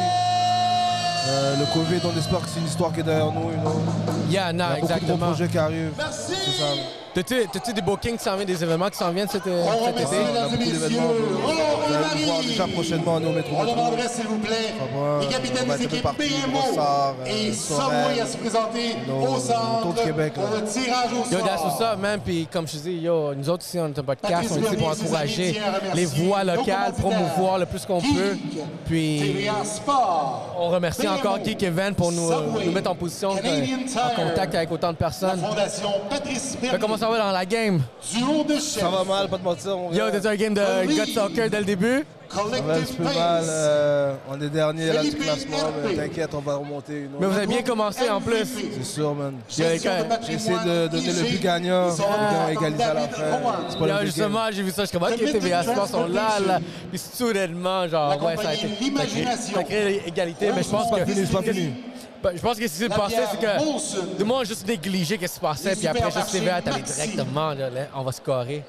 [1.30, 3.50] Euh, le Covid, on espère que c'est une histoire qui est derrière nous.
[3.52, 3.82] You know.
[4.28, 5.92] Yeah, Il y a beaucoup de projets qui arrivent.
[5.96, 6.99] Ça.
[7.12, 10.16] T'as-tu des bookings qui s'en viennent, des événements qui s'en viennent cet, euh, cet été?
[10.32, 11.02] On a beaucoup d'événements.
[11.10, 13.56] Vous allez nous voir déjà prochainement, nous, au métro.
[13.58, 14.74] On demanderait, s'il vous plaît,
[15.20, 19.92] les on capitaines des équipes BMO euh, et Subway à se présenter au centre pour
[19.94, 21.46] le tirage au Yo, sort.
[21.48, 22.20] that's what's up, man.
[22.24, 24.66] Puis comme je dis, yo, nous autres ici, on est un podcast, Patrice on est
[24.66, 25.60] ici pour encourager
[25.94, 28.36] les voix locales, promouvoir le plus qu'on peut.
[28.86, 33.30] Puis TVA Sport, on remercie encore Geek Event pour nous, Subway, nous mettre en position,
[33.32, 35.40] euh, en contact avec autant de la personnes.
[35.40, 36.56] Fondation Patrice
[37.00, 37.80] Ça va dans la game?
[38.12, 39.78] duo de chefs, Ça va mal, pas de mentir.
[39.78, 42.04] On Yo, t'as un game de gut soccer dès le début?
[42.28, 43.42] Ça va un petit peu mal.
[43.48, 46.92] Euh, on est dernier là du classement, mais t'inquiète, on va remonter.
[47.02, 47.16] you know.
[47.20, 48.44] Mais vous avez bien commencé en plus.
[48.76, 49.34] C'est sûr, man.
[49.58, 51.84] Les gestion gars, de patrimoine J'essaie de donner le but gagnant.
[51.86, 53.22] Les représentants égalisé à la fin.
[53.70, 55.88] C'est pas Yo, le justement, j'ai vu ça, je suis comme, ok, The TVA Sports
[55.88, 56.58] sont là, là.
[56.90, 58.68] Puis soudainement, genre, ouais, ça a été.
[59.52, 61.10] Ça a créé- l'égalité, mais je pense C'est pas que.
[61.10, 61.72] fini, c'est pas fini.
[62.22, 63.46] Ben, Je pense que ce qui s'est passé, c'est que
[64.40, 66.30] a juste négligé ce qui se passait, Les puis après, juste
[66.62, 66.94] t'allais Maxi.
[66.94, 68.62] directement, là, là, on va scorer.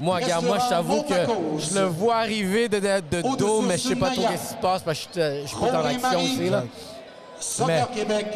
[0.00, 1.14] Moi, regarde, moi, je t'avoue que
[1.58, 4.54] je le vois arriver de, de, dos, mais je sais pas trop ce qui se
[4.54, 6.64] passe parce que je suis- pas dans l'action aussi, là.
[7.66, 7.84] Mais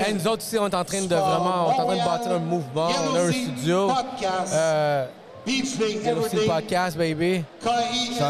[0.07, 2.05] hey, nous autres ici, on est en train de vraiment, on est en train de
[2.05, 3.89] bâtir un mouvement, on a un studio.
[3.89, 5.07] Podcast, Euh,
[5.45, 7.45] Beach Day il y a aussi le Everyday, podcast, baby.
[7.63, 7.69] Shout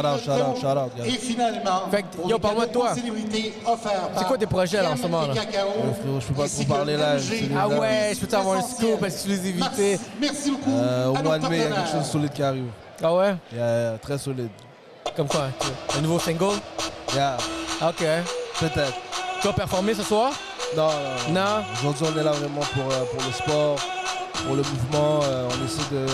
[0.06, 0.92] out, shout out, shout out.
[1.04, 2.94] Et finalement, Fait que, yo, parle-moi de toi.
[2.94, 5.34] C'est quoi tes projets, là, en ce moment, là?
[5.34, 7.16] Frérot, je peux pas trop parler, là,
[7.58, 9.98] Ah ouais, je peux t'avoir un scoop, exclusivité.
[10.20, 10.70] Merci beaucoup.
[10.74, 12.64] Euh, Au mois de mai, il y a quelque chose de solide qui arrive.
[13.02, 13.34] Ah ouais?
[13.54, 14.48] Yeah, très solide.
[15.16, 15.48] Comme quoi?
[15.96, 16.56] Un nouveau single?
[17.14, 17.36] Yeah,
[17.86, 18.04] OK.
[18.60, 18.94] peut-être.
[19.40, 20.32] Tu vas performer ce soir?
[20.76, 20.88] Non,
[21.28, 21.34] non.
[21.34, 21.62] Non?
[21.90, 23.76] Aujourd'hui, on est là vraiment pour, euh, pour le sport,
[24.46, 25.20] pour le mouvement.
[25.24, 26.06] euh, on essaie de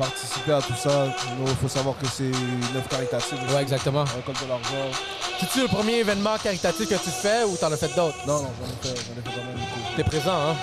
[0.00, 1.06] participer à tout ça.
[1.46, 3.38] Il faut savoir que c'est une œuvre caritative.
[3.44, 3.54] aussi.
[3.54, 4.04] Ouais, exactement.
[4.12, 4.98] On récolte de l'argent.
[5.38, 8.16] C'est-tu le premier événement caritatif que tu fais ou t'en as fait d'autres?
[8.26, 9.96] Non, non, j'en ai fait, j'en ai fait quand même beaucoup.
[9.96, 10.56] T'es présent, hein?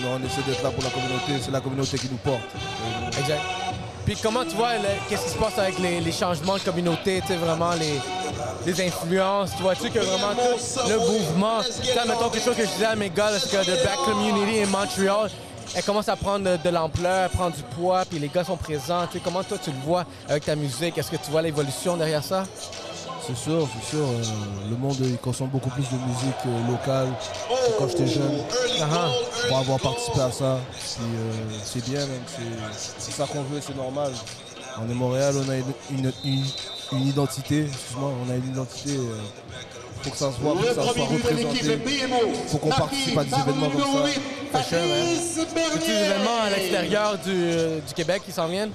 [0.00, 1.32] Non, on essaie d'être là pour la communauté.
[1.44, 2.48] C'est la communauté qui nous porte.
[3.18, 3.40] Exact.
[4.06, 4.70] Puis comment tu vois,
[5.08, 8.00] qu'est-ce qui se passe avec les, les changements de communauté, tu sais, vraiment les,
[8.64, 9.50] les influences?
[9.56, 12.86] Tu vois-tu que vraiment tout le mouvement, tu sais, mettons quelque chose que je disais
[12.86, 15.28] à mes gars, c'est que The Black Community in Montreal,
[15.74, 19.06] elle commence à prendre de, l'ampleur, à prendre du poids, puis les gars sont présents.
[19.06, 20.96] Tu sais, comment toi tu le vois avec ta musique?
[20.98, 22.44] Est-ce que tu vois l'évolution derrière ça?
[23.26, 24.04] C'est sûr, c'est sûr.
[24.06, 24.22] euh,
[24.70, 27.08] le monde il consomme beaucoup plus de musique euh, locale
[27.48, 28.38] que quand j'étais jeune.
[28.78, 29.48] Uh-huh.
[29.48, 30.58] Pour avoir participé à ça, euh,
[31.62, 32.22] c'est bien même.
[32.26, 34.12] c'est- C'est ça qu'on veut, c'est normal.
[34.80, 36.44] On est Montréal, on a une, une- une-
[36.92, 37.66] une identité.
[37.66, 38.96] Excuse-moi, on a une identité.
[40.08, 41.78] Il faut que ça se voit, faut que ça soit représenté.
[42.48, 43.80] Faut qu'on participe à des événements comme
[44.52, 44.60] ça.
[44.68, 45.06] C'est man.
[45.34, 48.70] C'est des événements à l'extérieur du, euh, du Québec qui s'en viennent?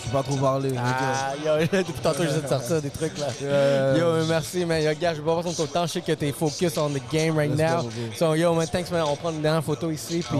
[0.00, 0.70] Je peux pas trop parler.
[0.78, 3.96] Ah, yo, depuis tantôt, j'essaie de sortir des trucs là.
[3.96, 4.82] Yo, merci, man.
[4.82, 5.86] Yo, gars, je vais pas passer ton temps.
[5.86, 7.82] Je sais que t'es focus on the game right Let's now.
[7.82, 7.90] go.
[8.16, 9.02] So, yo, man, thanks, man.
[9.06, 10.24] On prend une dernière photo ici.
[10.26, 10.38] Puis,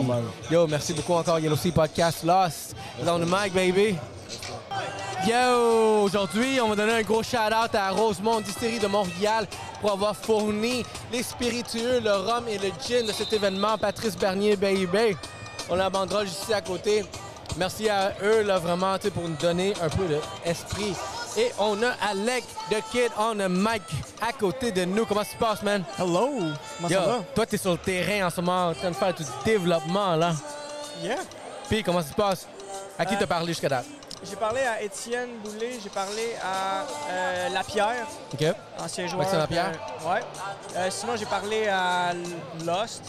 [0.50, 1.38] yo, merci beaucoup encore.
[1.40, 2.74] Yellow Sea Podcast Lost.
[3.06, 3.96] On the mic, baby.
[5.26, 9.46] Yo, aujourd'hui, on va donner un gros shout-out à Rosemont Distillerie de Montréal
[9.80, 13.78] pour avoir fourni les spiritueux, le rhum et le gin de cet événement.
[13.78, 15.16] Patrice Bernier, baby.
[15.70, 17.06] On a la banderole juste ici à côté.
[17.56, 20.04] Merci à eux, là, vraiment, pour nous donner un peu
[20.44, 20.92] d'esprit.
[21.38, 23.82] Et on a Alec, the kid, on the mic,
[24.20, 25.06] à côté de nous.
[25.06, 25.84] Comment ça se passe, man?
[25.98, 26.28] Hello!
[26.76, 27.18] Comment Yo, ça va?
[27.34, 30.32] toi, t'es sur le terrain en ce moment, en train de faire du développement, là.
[31.02, 31.16] Yeah!
[31.68, 32.46] Puis, comment ça se passe?
[32.98, 33.86] À qui Euh, t'as parlé jusqu'à date?
[34.28, 38.44] J'ai parlé à Étienne Boulay, j'ai parlé à euh, Lapierre, OK?
[38.78, 39.22] ancien joueur.
[39.22, 39.72] Maxime Lapierre?
[39.72, 40.20] de- ouais.
[40.76, 42.12] Euh, sinon, j'ai parlé à
[42.64, 43.02] Lost.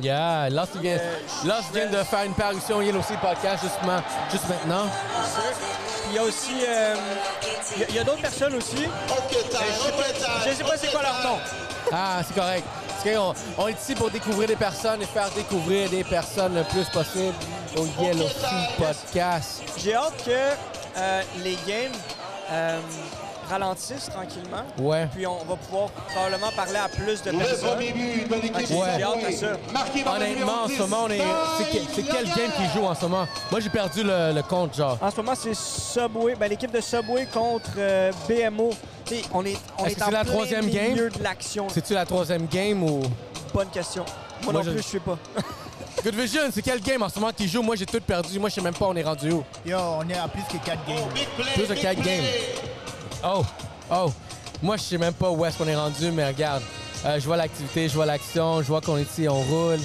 [0.00, 4.00] Yeah, Lost vient, Euh, Lost vient de faire une parution Yellow Sea Podcast, justement,
[4.30, 4.86] juste maintenant.
[6.08, 6.64] il y a aussi.
[6.66, 6.94] euh,
[7.88, 8.86] il y a- d'autres personnes aussi.
[10.46, 11.38] Je sais pas c'est quoi leur nom.
[11.92, 12.64] Ah, c'est correct.
[13.58, 17.34] On est ici pour découvrir des personnes et faire découvrir des personnes le plus possible
[17.76, 19.62] au Yellow Sea Podcast.
[19.76, 20.30] J'ai hâte que
[20.96, 21.90] euh, les games
[22.50, 22.80] euh,
[23.52, 24.64] ralentissent tranquillement.
[24.78, 25.06] Ouais.
[25.14, 27.68] Puis on va pouvoir probablement parler à plus de Le personnes.
[27.68, 30.04] premier but de l'équipe Ok, Ouais.
[30.06, 31.20] Honnêtement, en ce moment, on est.
[31.58, 33.26] C'est que- c'est quel game qui joue en ce moment?
[33.50, 34.98] Moi, j'ai perdu le, le compte, genre.
[35.00, 36.34] En ce moment, c'est Subway.
[36.34, 38.70] Ben, l'équipe de Subway contre euh, BMO.
[39.04, 41.18] T'sais, on est, on en c'est la plein troisième milieu game?
[41.18, 41.66] de l'action.
[41.68, 43.02] C'est-tu la troisième game ou?
[43.52, 44.04] Bonne question.
[44.44, 45.18] Moi, Moi, non je- plus, je sais pas.
[46.04, 47.62] Good Vision, c'est quel game en ce moment qui joue?
[47.62, 48.38] Moi, j'ai tout perdu.
[48.38, 49.44] Moi, je sais même pas on est rendu où.
[49.66, 51.08] Yo, on est à plus que 4 games.
[51.54, 52.24] Plus de 4 games.
[53.24, 53.44] Oh,
[53.90, 54.12] oh.
[54.62, 56.62] Moi, je sais même pas où est-ce qu'on est rendu, mais regarde.
[57.04, 59.80] Euh, je vois l'activité, je vois l'action, je vois qu'on est ici, on roule.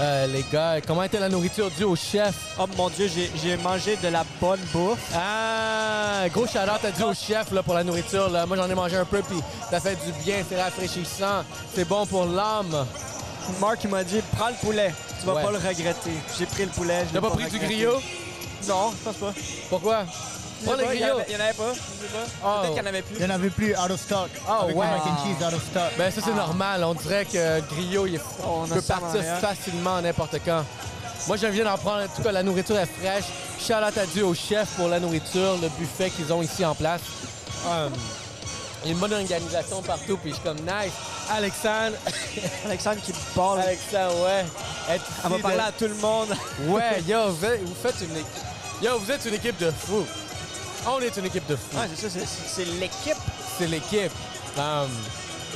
[0.00, 2.34] Euh, les gars, comment était la nourriture due au chef?
[2.58, 4.98] Oh mon Dieu, j'ai mangé de la bonne bouffe.
[5.14, 8.28] Ah, gros shout-out à dit au chef là, pour la nourriture.
[8.30, 8.44] Là.
[8.46, 9.38] Moi, j'en ai mangé un peu, puis
[9.70, 11.44] ça fait du bien, c'est rafraîchissant.
[11.74, 12.86] C'est bon pour l'âme.
[13.60, 15.42] Marc il m'a dit prends le poulet, tu vas Ouais.
[15.42, 16.10] pas le regretter.
[16.38, 17.04] J'ai pris le poulet.
[17.12, 18.00] T'as l'ai pas pris du griot?
[18.66, 19.34] Non, je pense pas.
[19.68, 20.04] Pourquoi?
[20.64, 21.72] Prends pas, il y en avait- en pas.
[21.74, 22.26] Je sais pas.
[22.44, 22.60] Oh.
[22.60, 23.16] Peut-être qu'il y en avait plus.
[23.16, 24.30] Il n'y en avait plus out of stock.
[24.48, 24.84] Oh, Avec ouais.
[24.86, 25.92] le mac and cheese out of stock.
[25.98, 26.84] Ben ça, c'est normal.
[26.84, 30.64] On dirait que griot, il Oh, on a peut partir facilement n'importe quand.
[31.26, 32.02] Moi, je viens d'en prendre.
[32.04, 33.24] En tout cas, la nourriture est fraîche.
[33.58, 37.00] Shout-out à Dieu au chef pour la nourriture, le buffet qu'ils ont ici en place.
[37.66, 37.92] Um,
[38.84, 40.92] il y a une bonne organisation partout, puis je suis comme nice.
[41.30, 41.96] Alexandre,
[42.66, 43.60] Alexandre qui parle.
[43.60, 44.44] Alexandre, ouais.
[44.90, 46.28] Elle va parler de- à tout le monde.
[46.66, 48.26] Ouais, yo, vous faites une équipe.
[48.82, 50.04] Yo, vous êtes une équipe de fous.
[50.86, 51.76] On est une équipe de fous.
[51.76, 52.18] Ouais, c'est ça,
[52.54, 53.16] c'est- l'équipe.
[53.58, 54.12] C'est l'équipe.
[54.58, 54.88] Um,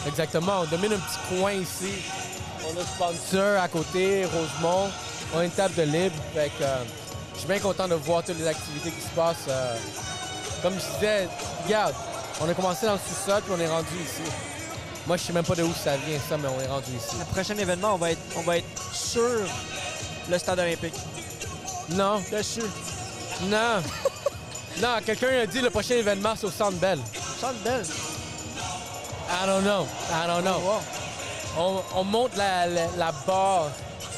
[0.07, 0.61] exactement.
[0.63, 1.93] On domine un petit coin ici.
[2.65, 4.89] On a sponsor à côté, Rosemont.
[5.35, 6.17] On a une table de libre.
[6.35, 6.77] Fait que, euh,
[7.35, 9.37] je suis bien content de voir toutes les activités qui se passent.
[9.49, 9.77] euh.
[10.63, 11.29] comme je disais,
[11.65, 11.95] regarde,
[12.41, 14.29] on a commencé dans le sous-sol puis on est rendu ici.
[15.07, 17.17] Moi, je sais même pas de où ça vient, ça, mais on est rendu ici.
[17.19, 19.23] Le prochain événement, on va être, on va être sur
[20.29, 20.95] le stade olympique.
[21.91, 22.61] Non, Dessus.
[23.45, 23.81] non.
[24.81, 26.99] non, quelqu'un a dit le prochain événement, c'est au Centre Bell.
[27.41, 27.83] Centre Bell?
[29.31, 29.87] I don't know.
[30.11, 30.59] I don't know.
[30.61, 30.81] Wow.
[31.59, 33.71] On, on monte la, la, la barre.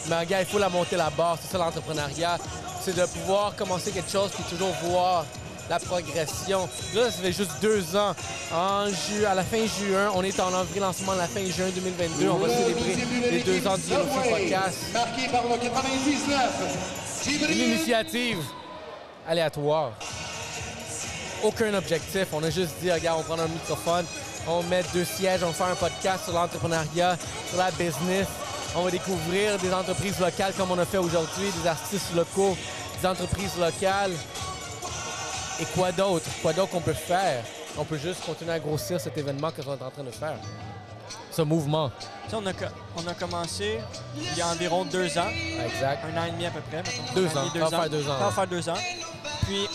[0.08, 1.38] Mais regarde, il faut la monter la barre.
[1.42, 2.38] C'est ça l'entrepreneuriat.
[2.82, 5.24] C'est de pouvoir commencer quelque chose puis toujours voir
[5.68, 6.68] la progression.
[6.94, 8.14] Là, ça fait juste deux ans.
[8.54, 11.26] En ju à la fin juin, on est en avril en ce moment, à la
[11.28, 12.28] fin juin 2022.
[12.28, 13.82] On va Le célébrer les deux ans du.
[13.90, 14.78] Podcast.
[14.92, 17.48] Marqué par le 99.
[17.50, 18.38] Une initiative
[19.28, 19.92] aléatoire.
[21.42, 22.26] Aucun objectif.
[22.32, 24.04] On a juste dit, regarde, on prend un microphone,
[24.46, 27.16] on met deux sièges, on fait un podcast sur l'entrepreneuriat,
[27.48, 28.26] sur la business.
[28.76, 32.56] On va découvrir des entreprises locales comme on a fait aujourd'hui, des artistes locaux,
[33.00, 34.12] des entreprises locales.
[35.60, 36.26] Et quoi d'autre?
[36.42, 37.42] Quoi d'autre qu'on peut faire?
[37.78, 40.36] On peut juste continuer à grossir cet événement que qu'on est en train de faire.
[41.32, 41.90] Ce mouvement.
[42.24, 42.64] Tu sais, on, a, co-
[42.96, 43.78] on a commencé
[44.16, 45.28] il y a environ deux ans,
[45.64, 46.04] Exact.
[46.14, 46.82] un an et demi à peu près.
[47.14, 47.46] Deux ans.
[47.54, 48.32] deux ans, ouais.
[48.34, 48.74] faire deux ans.
[49.42, 49.68] Puis,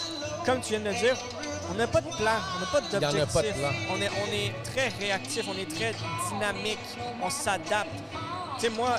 [0.46, 1.16] comme tu viens de le dire,
[1.72, 3.56] on n'a pas de plan, on n'a pas Il d'objectif.
[3.92, 5.94] On est, on est très réactif, on est très
[6.30, 6.80] dynamique,
[7.22, 7.90] on s'adapte.
[8.56, 8.98] Tu sais, moi,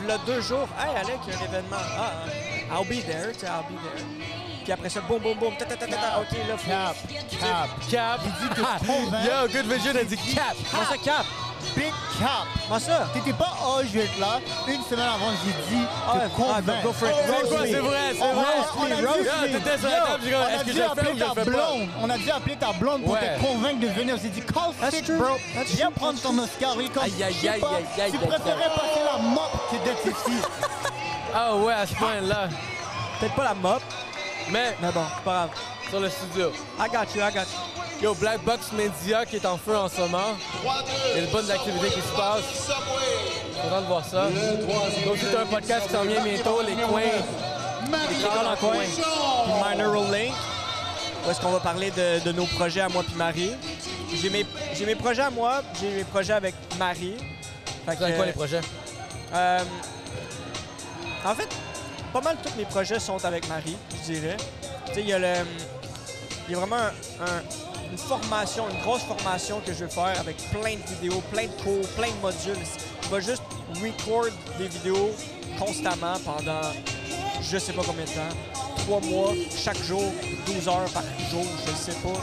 [0.00, 1.76] il y a deux jours, hey Alec, il y a un événement.
[1.98, 2.12] Ah,
[2.72, 4.04] I'll be there, tu sais, I'll be there.
[4.64, 6.20] Puis après ça, boum, boum, boum, ta, ta, ta, ta, ta.
[6.20, 6.70] OK, là, faut...
[6.70, 6.96] Cap,
[7.38, 7.68] cap.
[7.88, 8.20] Cap.
[8.88, 10.56] Yo, Good Vision a dit cap.
[10.72, 11.24] Comment ça, cap?
[11.76, 12.46] Big cap.
[12.66, 13.06] Comment ça?
[13.12, 14.40] T'étais pas, oh, je vais être là.
[14.68, 16.82] Une semaine avant, j'ai dit, Ah, te ah, convaincre.
[16.82, 17.14] go for it.
[17.16, 17.80] C'est quoi, Roast c'est me.
[17.80, 18.44] vrai, c'est On vrai.
[19.46, 20.92] dû- t'étais sur la table, j'ai on a est-ce que dû je le fais ou
[20.92, 21.50] appeler je ta fais pas?
[21.50, 21.88] blonde.
[22.02, 24.18] On a dû appeler ta blonde pour te convaincre de venir.
[24.18, 25.36] S'est dit, call sick, bro.
[25.74, 26.74] Viens prendre ton Oscar.
[26.76, 30.38] Oui, comme, Aïe, aïe, aïe, aïe, aïe, Tu préférais passer la mop que d'être ici.
[31.34, 32.48] Ah ouais, à ce point-là.
[33.20, 33.82] Peut-être pas la mop,
[34.50, 35.50] Mais mais bon, pas grave.
[35.90, 36.52] sur le studio.
[36.78, 38.02] I got you, I got you.
[38.02, 40.36] Yo, Black Box Media qui est en feu en ce moment.
[41.14, 42.70] Il y a une bonne activité qui se passe.
[43.62, 44.28] Content de voir ça.
[44.28, 47.00] Donc, c'est un podcast qui s'en vient bientôt, les coins.
[47.00, 48.76] Les École en coin.
[48.84, 50.34] Puis Minor Link,
[51.26, 53.52] où est-ce qu'on va parler de, de nos projets à moi puis Marie?
[54.14, 54.44] J'ai mes,
[54.74, 57.16] j'ai mes projets à moi, j'ai mes projets avec Marie.
[57.86, 58.60] Fait que, quoi les projets?
[59.34, 59.60] euh,
[61.24, 61.48] en fait,
[62.16, 64.36] pas mal tous mes projets sont avec Marie, je dirais.
[64.96, 65.34] Il y a le...
[66.48, 67.42] Y a vraiment un- un-
[67.92, 71.62] une formation, une grosse formation que je veux faire avec plein de vidéos, plein de
[71.62, 72.64] cours, plein de modules.
[73.02, 73.42] Je vais juste
[73.82, 75.10] record des vidéos
[75.58, 76.62] constamment pendant
[77.42, 78.36] je sais pas combien de temps.
[78.78, 80.02] Trois mois, chaque jour,
[80.46, 82.18] 12 heures par jour, je sais pas.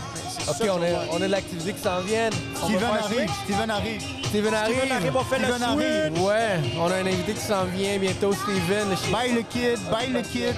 [0.48, 1.00] Ok, on a, faire.
[1.12, 2.30] on a de l'activité qui s'en vient.
[2.56, 3.32] Steven arrive.
[3.46, 4.02] Steven arrive.
[4.26, 4.78] Steven arrive.
[4.78, 6.08] Steven arrive, on fait le Steven arrive.
[6.12, 6.22] switch.
[6.24, 8.90] Ouais, on a un invité qui s'en vient bientôt, Steven.
[9.12, 10.56] Bye le kid, bye le kid.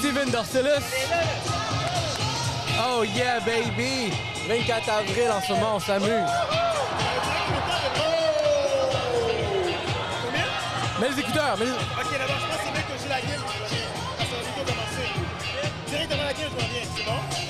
[0.00, 0.84] Steven Dorcelus.
[2.80, 4.12] Oh yeah, baby!
[4.48, 6.08] 24 avril en ce moment, on s'amuse.
[11.00, 11.70] Mets les écouteurs, mets les...
[11.70, 13.42] Ok, d'abord, je pense que c'est bien que j'ai la game.
[14.16, 15.08] Parce qu'on commencer.
[15.88, 16.82] Directement la game, je reviens.
[16.96, 17.47] C'est bon?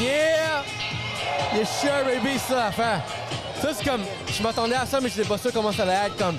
[0.00, 0.64] Yeah!
[1.54, 3.00] Yeah, sure, baby, ça, la fin.
[3.60, 4.02] Ça, c'est comme...
[4.26, 6.16] Je m'attendais à ça, mais je sais pas sûr comment ça allait être.
[6.16, 6.38] Comme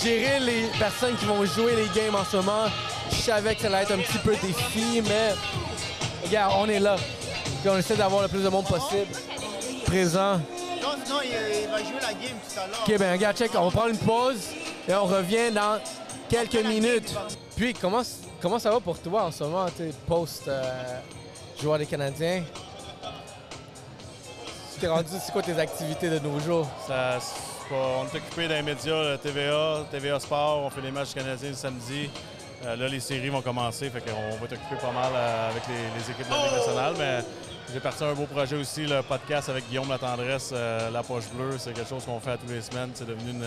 [0.00, 2.66] gérer les personnes qui vont jouer les games en ce moment.
[3.10, 5.34] Je savais que ça allait être un petit peu défi, mais...
[6.24, 6.96] Regarde, on est là.
[7.60, 9.08] Puis on essaie d'avoir le plus de monde possible
[9.84, 10.34] présent.
[10.80, 12.84] Non, sinon, il, va jouer la game tout à l'heure.
[12.86, 14.50] OK, ben regarde, check, on va prendre une pause
[14.88, 15.80] et on revient dans
[16.28, 17.12] quelques minutes.
[17.56, 18.02] Puis, comment,
[18.40, 22.44] comment ça va pour toi en ce moment, tu post-joueur des Canadiens?
[24.80, 26.66] T'es rendu, c'est quoi tes activités de nos jours?
[26.88, 32.08] On est occupé dans les TVA, TVA Sport, on fait les matchs canadiens le samedi.
[32.64, 35.64] Euh, là, les séries vont commencer, fait qu'on va être occupé pas mal euh, avec
[35.68, 36.94] les, équipes de la nationale.
[36.98, 37.18] Mais
[37.70, 41.58] j'ai parti un beau projet aussi, le podcast avec Guillaume Latendresse, euh, La Poche Bleue.
[41.58, 42.90] C'est quelque chose qu'on fait à tous les semaines.
[42.94, 43.44] C'est devenu une,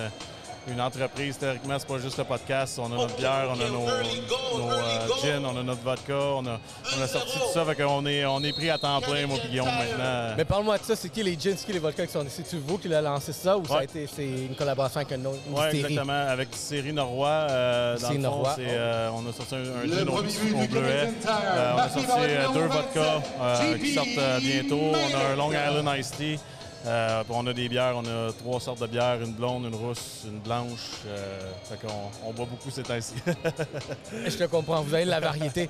[0.67, 1.37] une entreprise.
[1.37, 2.79] Théoriquement, c'est pas juste le podcast.
[2.81, 6.13] On a notre bière, on a nos, nos euh, gins, on a notre vodka.
[6.15, 6.59] On a,
[6.97, 9.37] on a sorti tout ça, fait qu'on est, on est pris à temps plein, moi
[9.49, 10.33] Guillaume, maintenant.
[10.37, 12.57] Mais parle-moi de ça, c'est qui les gins, c'est qui les vodkas qui sont C'est-tu
[12.57, 15.39] vous qui l'avez lancé ça ou ça a été c'est une collaboration avec une, autre-
[15.49, 16.13] Oui, exactement.
[16.27, 17.27] Avec Distillerie Norrois.
[17.49, 18.53] euh, dans le fond, Norrois.
[18.55, 21.09] c'est, euh, on a sorti un, un gin au, bleuet.
[21.27, 24.79] Euh, on a sorti euh, deux 27, vodkas euh, qui sortent euh, bientôt.
[24.93, 26.39] On a un Long Island Iced Tea.
[26.85, 27.93] Euh, on a des bières.
[27.95, 29.21] On a trois sortes de bières.
[29.21, 31.01] Une blonde, une rousse, une blanche.
[31.07, 33.13] Euh, fait qu'on on boit beaucoup ces temps-ci.
[34.25, 35.69] Je te comprends, vous avez de la variété.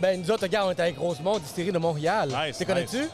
[0.00, 2.28] ben, nous autres, regarde, on est avec Rosemont, distillerie de Montréal.
[2.28, 2.96] Nice, Tu connais-tu?
[2.98, 3.08] nice.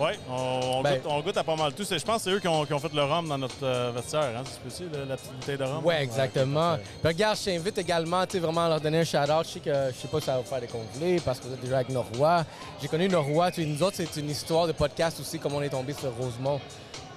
[0.00, 1.84] Oui, on, on Ben- goûte, on goûte à pas mal tout.
[1.84, 3.92] Je pense que c'est eux qui ont, qui ont fait le rhum dans notre euh,
[3.94, 4.22] vestiaire.
[4.38, 4.42] Hein?
[4.42, 4.52] Tu
[4.86, 5.80] peux-tu, la, la petite bouteille de rhum?
[5.84, 6.72] Oui, Ouais, exactement.
[6.74, 9.44] ok, Puis regarde, je t'invite également tu vraiment à leur donner un shout-out.
[9.46, 11.46] Je sais que je sais pas si ça va vous faire des conflits parce que
[11.46, 12.42] vous êtes déjà avec Norrois.
[12.80, 13.50] J'ai connu Norrois.
[13.50, 16.58] Tu nous autres, c'est une histoire de podcast aussi, comme on est tombé sur Rosemont.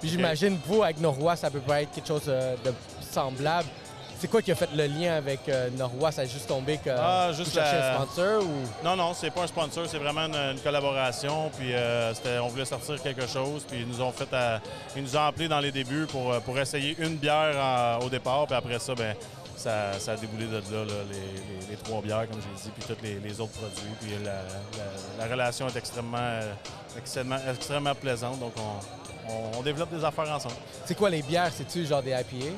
[0.06, 2.72] Puis j'imagine, vous, avec Norrois, ça peut pas être quelque chose euh, de
[3.12, 3.68] semblable.
[4.20, 6.12] C'est quoi qui a fait le lien avec euh, Norrois?
[6.12, 8.86] Ça a juste tombé que Ah, vous juste cherchez la- un sponsor ou...
[8.86, 11.49] Non, non, c'est pas un sponsor, c'est vraiment une, une collaboration.
[11.58, 14.62] Puis euh, on voulait sortir quelque chose, puis ils nous ont fait, à-
[14.95, 18.45] ils nous ont appelés dans les débuts pour, euh, pour essayer une bière au départ,
[18.45, 19.16] puis après ça, ben
[19.56, 23.53] ça, a déboulé de là, les, trois bières, comme j'ai dit, puis tous les, autres
[23.53, 23.93] produits.
[24.01, 26.53] Puis la, la- la relation est extrêmement, euh,
[26.97, 30.56] extrêmement, extrêmement plaisante, donc on, on- on développe des affaires ensemble.
[30.86, 31.51] C'est quoi les bières?
[31.56, 32.53] C'est-tu genre des IPA?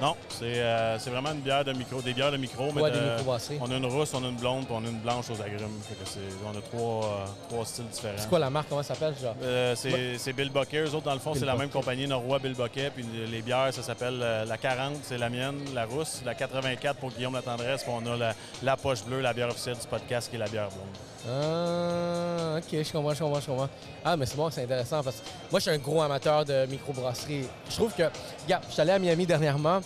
[0.00, 2.90] Non, c'est euh, c'est vraiment une bière de micro, des bières de micro, mais Ouais,
[2.92, 3.58] des de- microbrasseries.
[3.60, 5.80] on a une rousse, on a une blonde, puis on a une blanche aux agrumes.
[5.88, 8.14] Fait que c'est- on a trois, euh, trois styles différents.
[8.16, 8.68] C'est quoi la marque?
[8.68, 9.14] Comment ça s'appelle?
[9.42, 10.86] Euh, c'est Bill Bucket.
[10.86, 12.92] Eux autres, dans le fond, c'est la même compagnie, Norrois Bill Bucket.
[12.94, 16.22] Puis les bières, ça s'appelle euh, la 40, c'est la mienne, la rousse.
[16.24, 17.82] La 84 pour Guillaume La Tendresse.
[17.82, 20.48] Puis on a la, la poche bleue, la bière officielle du podcast, qui est la
[20.48, 20.96] bière blonde.
[21.28, 23.68] Ah, ok, je comprends, je comprends, je comprends.
[24.04, 26.66] Ah, mais c'est bon, c'est intéressant parce que moi, je suis un gros amateur de
[26.66, 27.46] microbrasserie.
[27.68, 28.04] Je trouve que,
[28.44, 29.80] regarde, je suis allé à Miami dernièrement,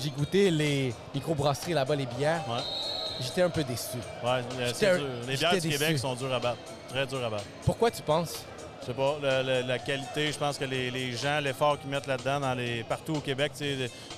[0.00, 2.44] j'ai goûté les microbrasseries là-bas, les bières.
[2.48, 2.62] Ouais.
[3.20, 3.98] J'étais un peu déçu.
[4.24, 5.06] Ouais, euh, c'est dur.
[5.28, 5.78] Les bières du déçu.
[5.78, 6.58] Québec sont dures à battre.
[6.88, 7.44] Très dures à battre.
[7.64, 8.44] Pourquoi tu penses?
[8.82, 9.16] Je sais pas,
[9.66, 13.14] la qualité, je pense que les, les gens, l'effort qu'ils mettent là-dedans dans les, partout
[13.14, 13.52] au Québec,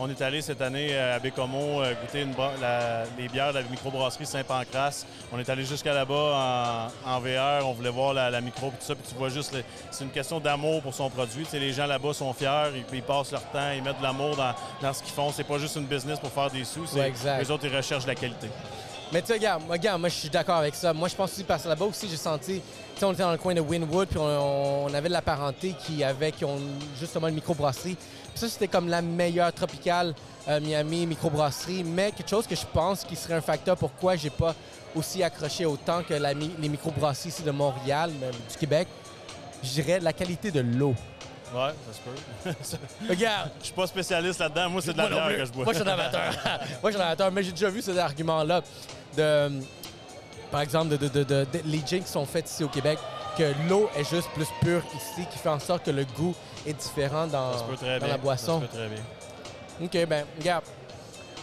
[0.01, 3.53] on est allé cette année euh, à Bécomo euh, goûter une bra- la- les bières
[3.53, 5.05] de la microbrasserie Saint-Pancras.
[5.33, 8.77] On est allé jusqu'à là-bas en, en VR, on voulait voir la, micro et tout
[8.81, 9.55] ça, puis tu vois juste,
[9.91, 11.47] c'est une question d'amour pour son produit.
[11.53, 14.55] Les gens là-bas sont fiers, ils, ils passent leur temps, ils mettent de l'amour dans,
[14.81, 15.31] dans ce qu'ils font.
[15.31, 18.15] C'est pas juste une business pour faire des sous, Ouais, les autres, ils recherchent la
[18.15, 18.49] qualité.
[19.13, 20.93] Mais tu sais, regarde, moi, regarde, moi je suis d'accord avec ça.
[20.93, 22.61] Moi je pense aussi parce que là-bas aussi j'ai senti,
[23.03, 26.05] on était dans le coin de Winwood, puis on, on avait de la parenté qui
[26.05, 26.59] avait qui ont
[26.99, 27.97] justement une microbrasserie.
[27.97, 30.15] Puis ça c'était comme la meilleure tropicale
[30.49, 34.31] euh, Miami microbrasserie, mais quelque chose que je pense qui serait un facteur pourquoi j'ai
[34.31, 34.55] pas
[34.95, 38.89] aussi accroché autant que la les microbrasseries ici de Montréal, même du Québec,
[39.63, 40.95] je dirais la qualité de l'eau.
[41.55, 42.79] Ouais, ça se peut.
[43.09, 43.51] Regarde.
[43.61, 44.71] Je suis pas spécialiste là-dedans.
[44.71, 45.65] Moi, c'est de la bière que je bois.
[45.65, 46.33] Moi, je suis un amateur.
[46.83, 47.31] Moi, je suis un amateur.
[47.31, 48.63] Mais j'ai déjà vu cet argument-là
[49.17, 49.61] de,
[50.55, 52.97] par exemple, de, de- de- de- de- les gins qui sont faits ici au Québec,
[53.37, 56.33] que l'eau est juste plus pure ici, qui fait en sorte que le goût
[56.65, 57.51] est différent dans,
[57.99, 58.07] bien.
[58.07, 58.61] la boisson.
[58.61, 59.03] Ça se peut très bien.
[60.05, 60.63] OK, ben, regarde.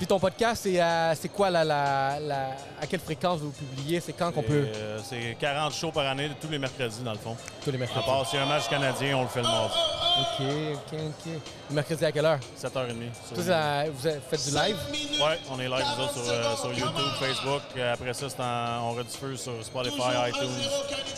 [0.01, 3.99] Puis ton podcast, c'est à- c'est quoi la, la- la- à quelle fréquence vous publiez?
[3.99, 4.65] C'est quand qu'on peut?
[4.75, 7.37] euh, c'est 40 shows par année, tous les mercredis, dans le fond.
[7.63, 7.99] Tous les mercredis.
[7.99, 9.75] À part y a un match canadien, on le fait le mardi.
[10.19, 11.31] OK, OK, OK.
[11.69, 12.39] Le mercredi à quelle heure?
[12.57, 12.95] 7h30.
[13.27, 14.77] sur- Ça, ça- vous faites du live?
[15.21, 17.61] Ouais, on est live, nous autres, sur, euh, sur YouTube, Facebook.
[17.77, 20.49] Euh, Après ça, c'est en- on rediffuse sur Spotify, iTunes.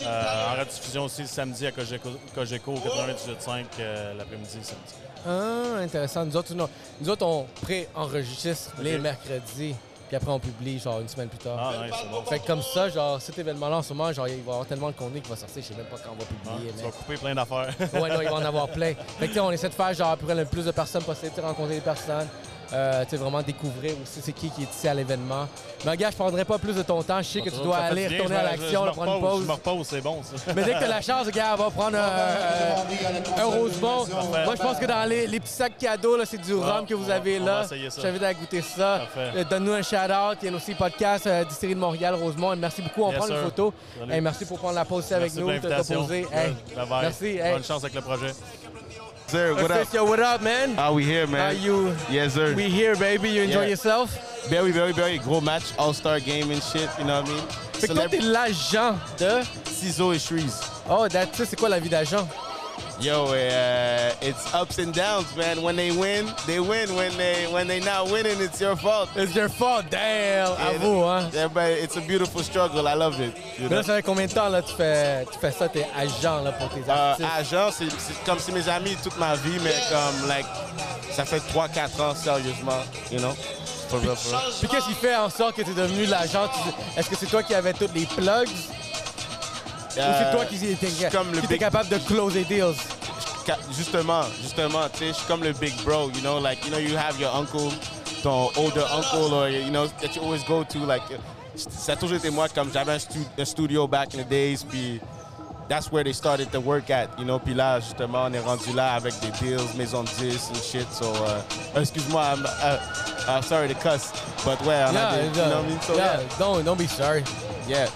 [0.05, 4.93] Euh, en rediffusion aussi le samedi à Cogeco, Cogeco au 98.5 euh, l'après-midi, samedi.
[5.25, 6.25] Ah, intéressant.
[6.25, 6.69] Nous autres, non.
[7.01, 9.75] Nous autres, on pré-enregistre les mercredis,
[10.07, 11.57] puis après, on publie genre une semaine plus tard.
[11.59, 12.21] Ah, bon.
[12.23, 14.65] Fait que comme ça, genre, cet événement-là, en ce moment, genre, il va y avoir
[14.65, 16.71] tellement de contenu qui va sortir, je sais même pas quand on va Ah, publier.
[16.71, 17.73] tu mais- vas couper plein d'affaires.
[17.93, 18.93] ouais, là, il va en avoir plein.
[19.19, 21.03] Fait que, tu on essaie de faire, genre, à peu près le plus de personnes
[21.03, 22.27] possible, tu rencontrer des personnes.
[22.73, 25.47] Euh, vraiment découvrir aussi c'est qui qui est ici à l'événement.
[25.85, 27.21] Mais regarde, je prendrai pas plus de ton temps.
[27.21, 29.41] Je sais que tu dois aller bien, retourner à l'action, prendre une pause.
[29.43, 30.53] Je me repose, c'est bon, ça.
[30.55, 32.75] Mais dès que tu as la chance, regarde, on va prendre un, euh,
[33.37, 34.07] un Rosemont.
[34.45, 36.95] Moi, je pense que dans les, les petits sacs cadeaux, c'est du Ah, rhum que
[36.95, 37.63] vous avez on là.
[37.69, 39.01] Je t'invite à goûter ça.
[39.17, 40.37] Euh, Donne-nous un shout-out.
[40.41, 42.53] Il y a aussi podcast euh, Distillerie de Montréal, Rosemont.
[42.53, 43.03] Et merci beaucoup.
[43.03, 43.73] On Yes, prend une photo.
[44.09, 47.37] Hey, merci pour prendre la pause ici avec nous, merci.
[47.51, 48.31] Bonne chance avec le projet.
[49.33, 49.91] Sir, what up?
[49.91, 50.75] Yo, what up, man?
[50.75, 51.55] How we here, man?
[51.55, 51.95] How you?
[52.07, 52.53] Yes, sir.
[52.53, 53.29] We here, baby.
[53.31, 53.69] You enjoy Yeah.
[53.69, 54.11] yourself?
[54.47, 57.47] Very, very, very gros match, All-Star game and shit, you know what I mean?
[57.73, 59.41] Fait que toi, t'es l'agent de...
[59.65, 60.61] Ciseaux et Shreeze.
[60.87, 61.35] Oh, that's.
[61.45, 62.27] C'est quoi la vie d'agent?
[62.99, 65.61] Yo, uh, it's ups and downs, man.
[65.61, 66.95] When they win, they win.
[66.95, 69.09] When they when they not winning, it's your fault.
[69.15, 69.85] It's your fault.
[69.89, 71.29] Damn, à vous, hein?
[71.33, 72.87] Yeah, but it's a beautiful struggle.
[72.87, 73.35] I love it.
[73.57, 73.75] you Mais know?
[73.77, 76.51] là, ça fait combien de temps là, tu, fais, tu fais ça, t'es agent là,
[76.53, 77.29] pour tes Euh, artistes?
[77.35, 80.45] agent, c'est comme c'est mes amis toute ma vie, mais comme, like,
[81.11, 83.33] ça fait 3-4 ans, sérieusement, you know?
[83.89, 84.51] For real, for real.
[84.59, 86.47] Puis qu'est-ce qui fait en sorte que tu es devenu l'agent?
[86.95, 88.47] Est-ce que c'est toi qui avais tous les plugs?
[89.93, 92.75] C'est toi qui étais comme le qui big- capable de closer deals?
[93.45, 96.71] Ca- Justement, justement, tu sais, je suis comme le big bro, you know, like, you
[96.71, 97.71] know, you have your uncle,
[98.23, 101.01] ton older uncle, or, you know, that you always go to, like,
[101.55, 104.63] ça a toujours été moi, comme j'avais un, stu- un studio back in the days,
[104.63, 105.01] puis
[105.67, 108.71] that's where they started to work at, you know, puis là, justement, on est rendu
[108.73, 111.41] là avec des deals, maison de 10 and shit, so, uh,
[111.79, 114.13] excuse-moi, I'm, uh, sorry to cuss,
[114.45, 116.63] but ouais, on a Yeah, des, you know what I mean, so yeah, yeah, Don't,
[116.63, 117.23] don't be sorry.
[117.67, 117.87] yeah,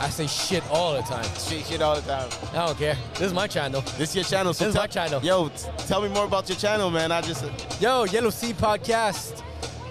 [0.00, 1.24] I say shit all the time.
[1.38, 2.28] shit, shit all the time.
[2.52, 2.96] I don't care.
[3.14, 3.82] This is my channel.
[3.98, 5.20] This is your channel, so This is my channel.
[5.22, 5.50] yo,
[5.86, 7.44] tell me more about your channel, man, I just...
[7.80, 9.42] Yo, Yellow Sea Podcast.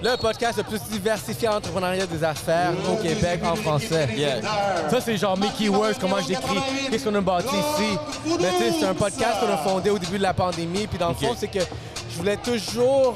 [0.02, 4.08] Le podcast le plus diversifié en entrepreneuriat des affaires au Québec en français.
[4.16, 4.42] Yeah.
[4.90, 6.58] Ça, c'est genre Mickey Words, comment je l'écris,
[6.90, 7.98] qu'est-ce qu'on a bâti ici.
[8.40, 10.88] Mais tu sais, c'est un podcast qu'on a fondé au début de la pandémie.
[10.88, 13.14] Puis dans le fond, c'est que je voulais toujours,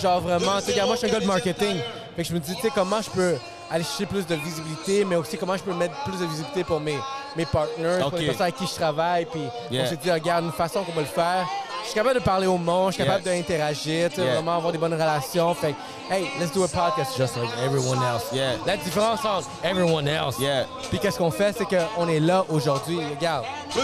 [0.00, 1.76] genre vraiment, tu sais, moi, je suis un gars de marketing.
[2.14, 3.34] Fait que je me dis, tu sais, comment je peux
[3.70, 6.80] aller chercher plus de visibilité, mais aussi comment je peux mettre plus de visibilité pour
[6.80, 6.98] mes,
[7.36, 9.24] mes partners, pour les personnes avec qui je travaille.
[9.26, 9.40] Puis
[9.70, 9.84] Yeah.
[9.84, 11.46] on s'est dit, regarde, une façon qu'on va le faire.
[11.86, 13.36] Je suis capable de parler au monde, je suis capable Yeah.
[13.36, 14.34] d'interagir, Yeah.
[14.34, 15.54] vraiment avoir des bonnes relations.
[15.54, 15.72] Fait
[16.08, 18.24] que, hey, let's do a podcast just like everyone else.
[18.32, 18.54] Yeah.
[18.66, 20.36] La différence entre everyone else.
[20.40, 20.66] Yeah.
[20.90, 22.98] Puis qu'est-ce qu'on fait, c'est qu'on est là aujourd'hui.
[23.16, 23.44] Regarde.
[23.74, 23.82] Ben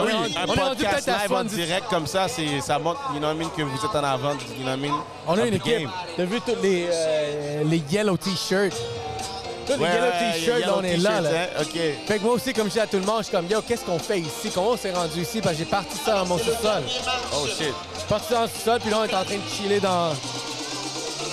[0.00, 1.54] On oui, est rendu- un on podcast live en 70.
[1.56, 4.04] direct comme ça, c'est, ça montre, you know what I mean, que vous êtes en
[4.04, 4.94] avant, you know what I mean?
[5.26, 5.80] On a une équipe.
[5.80, 5.90] game.
[6.16, 8.76] T'as vu tous les, euh, les yellow t-shirts?
[9.68, 11.20] Les là, yellow on est là.
[11.20, 11.30] là.
[11.30, 11.62] hein?
[11.62, 11.80] OK.
[12.06, 13.60] Fait que moi aussi, comme je dis à tout le monde, je suis comme, yo,
[13.62, 14.50] qu'est-ce qu'on fait ici?
[14.54, 15.40] Comment on s'est rendu ici?
[15.40, 16.82] Parce que j'ai parti ça dans mon sous-sol.
[17.34, 17.74] Oh shit.
[17.94, 20.10] Je suis parti dans le sous-sol, puis là, on est en train de chiller dans,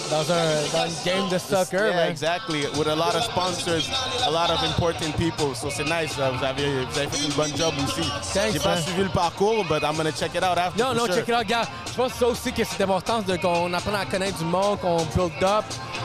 [0.10, 1.86] dans, un, dans une game de soccer.
[1.88, 2.10] Yeah, man.
[2.12, 2.66] exactly.
[2.78, 3.90] With a lot of sponsors,
[4.26, 5.54] a lot of important people.
[5.56, 6.18] So c'est nice.
[6.18, 8.08] uh, Vous avez, vous avez fait une bonne job aussi.
[8.54, 10.82] J'ai pas suivi le parcours, but I'm gonna check it out after.
[10.82, 11.16] Non, non, sure.
[11.16, 11.68] check it out, regarde.
[11.88, 14.80] Je pense que ça aussi que c'est important de qu'on apprenne à connaître du monde,
[14.80, 15.64] qu'on build up.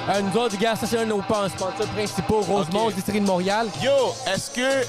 [0.09, 2.94] Euh, nous autres, gars, ça c'est un de nos sponsors principaux, Rosemont, Ok.
[2.94, 3.66] Distillerie de Montréal.
[3.82, 3.90] Yo,
[4.32, 4.86] est-ce que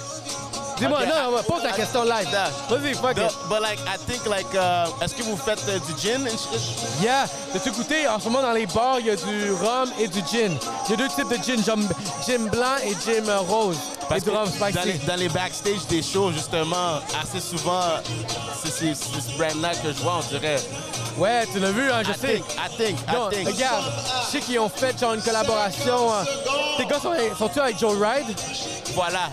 [0.82, 2.27] Dis-moi, non, pose la question live.
[2.69, 3.32] Vas-y, fuck it.
[3.47, 6.59] But like, I think like, uh, est-ce que vous faites euh, du gin and shit?
[7.03, 8.07] Yeah, t'as-tu goûté?
[8.07, 10.57] En ce moment, dans les bars, il y a du rhum et du gin?
[10.88, 13.77] Il y a deux types de gin, gin, blanc et gin euh, rose.
[14.09, 15.05] Parce et du rhum dans les, spicy.
[15.05, 17.82] dans les backstage des shows, justement, assez souvent,
[18.65, 20.57] c'est ce brand-là que je vois, on dirait.
[21.17, 22.27] Ouais, tu l'as vu, hein, je I sais.
[22.27, 23.47] think, I think, I think.
[23.49, 23.84] regarde,
[24.25, 26.11] je sais qu'ils ont fait genre une collaboration.
[26.11, 26.23] hein.
[26.77, 28.36] Tes gars sont, sont-tu avec Joe Ride?
[28.95, 29.29] Voilà,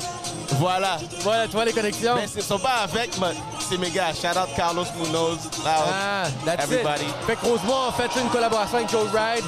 [0.56, 0.98] voilà.
[1.20, 2.14] Voilà, tu vois les connexions?
[2.16, 3.26] Mais ils sont pas avec, mais
[3.68, 4.12] c'est mes gars.
[4.14, 7.04] Shout out Carlos Munoz, Ah, that's everybody.
[7.04, 7.14] it.
[7.26, 9.44] Fait que Rosemont a fait une collaboration avec Joe Ride.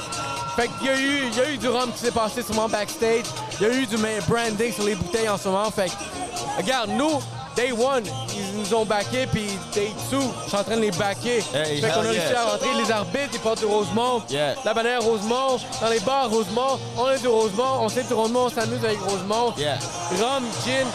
[0.56, 2.68] Fait qu'il y a eu, il y a eu du rhum qui s'est passé sûrement
[2.68, 3.24] backstage.
[3.60, 3.96] Il y a eu du
[4.28, 5.70] branding sur les bouteilles en ce moment.
[5.70, 7.20] Fait que, regarde, nous,
[7.56, 8.04] Day One,
[8.36, 11.42] ils nous ont backés, puis Day Two, je suis en train de les backer.
[11.54, 12.40] Hey, fait qu'on a réussi yeah.
[12.40, 14.22] à rentrer les arbitres, ils portent du Rosemont.
[14.28, 14.54] Yeah.
[14.64, 18.46] La bannière Rosemont, dans les bars Rosemont, on est du Rosemont, on sait du Rosemont,
[18.46, 19.54] on s'amuse avec Rosemont.
[19.56, 19.78] Yeah.
[20.20, 20.86] Rhum, gin.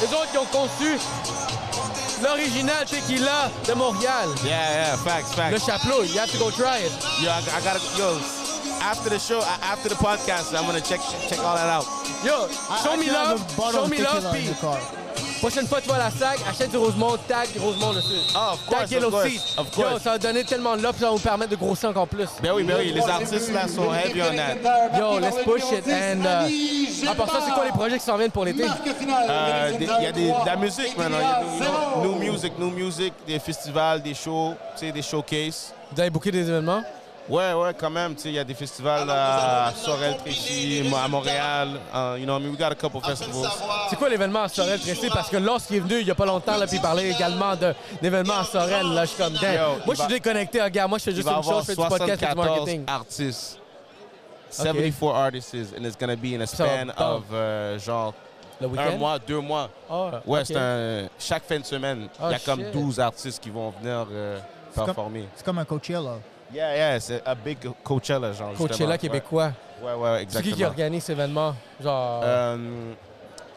[0.00, 0.98] Les autres qui ont conçu
[2.22, 4.28] l'original tequila de Montréal.
[4.44, 5.52] Yeah, yeah, facts, facts.
[5.52, 6.92] Le chapelot, you have to go try it.
[7.22, 8.18] Yo, I, I gotta, yo,
[8.82, 11.86] after the show, after the podcast, I'm gonna check check all that out.
[12.24, 12.48] Yo,
[12.82, 14.78] show me actually have love, show me love, car.
[15.38, 18.14] Prochaine fois tu vas à la SAG, achète du Rosemont, tag Rosemont dessus.
[18.34, 19.40] Oh, of Tag course, Yellow of course, Seed.
[19.58, 20.02] of Yo, course.
[20.02, 22.28] ça va donner tellement de love, ça va vous permettre de grossir encore plus.
[22.42, 24.98] Ben oui, ben oui, les artistes là sont heavy on that.
[24.98, 25.84] Yo, let's push it.
[25.86, 28.64] And, uh, en passant, c'est quoi les projets qui s'en viennent pour l'été?
[28.64, 31.18] Euh, Il y a des, de la musique maintenant.
[31.18, 35.02] Il y a des- new music, new music, des festivals, des shows, tu sais, des
[35.02, 35.72] showcases.
[35.92, 36.82] Vous avez booké des événements?
[37.28, 38.14] Ouais, ouais, quand même.
[38.14, 41.68] Tu sais, il y a des festivals à Sorel, Tracy, à Montréal.
[41.94, 43.46] Uh, you know, I mean, we got a couple festivals.
[43.90, 44.80] C'est quoi l'événement à Sorel?
[45.12, 47.54] Parce que lorsqu'il est venu il y a pas longtemps, là, puis il parlait également
[47.54, 49.78] de- d'événements à Sorel, là, je suis comme, damn.
[49.84, 50.88] Moi, je suis déconnecté, regarde.
[50.88, 52.84] Moi, je fais juste une chose, je fais du podcast et du 74 marketing.
[52.86, 53.58] artistes.
[54.50, 58.14] 74 artists, and it's gonna be in a span of euh, genre
[58.60, 59.68] Le un mois, deux mois.
[59.90, 60.46] Ah, Ouais, ok.
[60.46, 61.08] c'est un.
[61.18, 62.72] Chaque fin de semaine, il y a Oh, comme shit.
[62.72, 64.38] 12 artistes qui vont venir euh,
[64.74, 65.26] performer.
[65.36, 66.14] C'est comme un Coachella.
[66.52, 68.54] Yeah, yeah, c'est un big Coachella, genre.
[68.54, 68.96] Coachella justement.
[68.96, 69.52] québécois.
[69.82, 70.52] Ouais, ouais, ouais C'est exactement.
[70.52, 71.54] qui qui organise cet événement?
[71.80, 72.20] Genre?
[72.24, 72.92] Euh,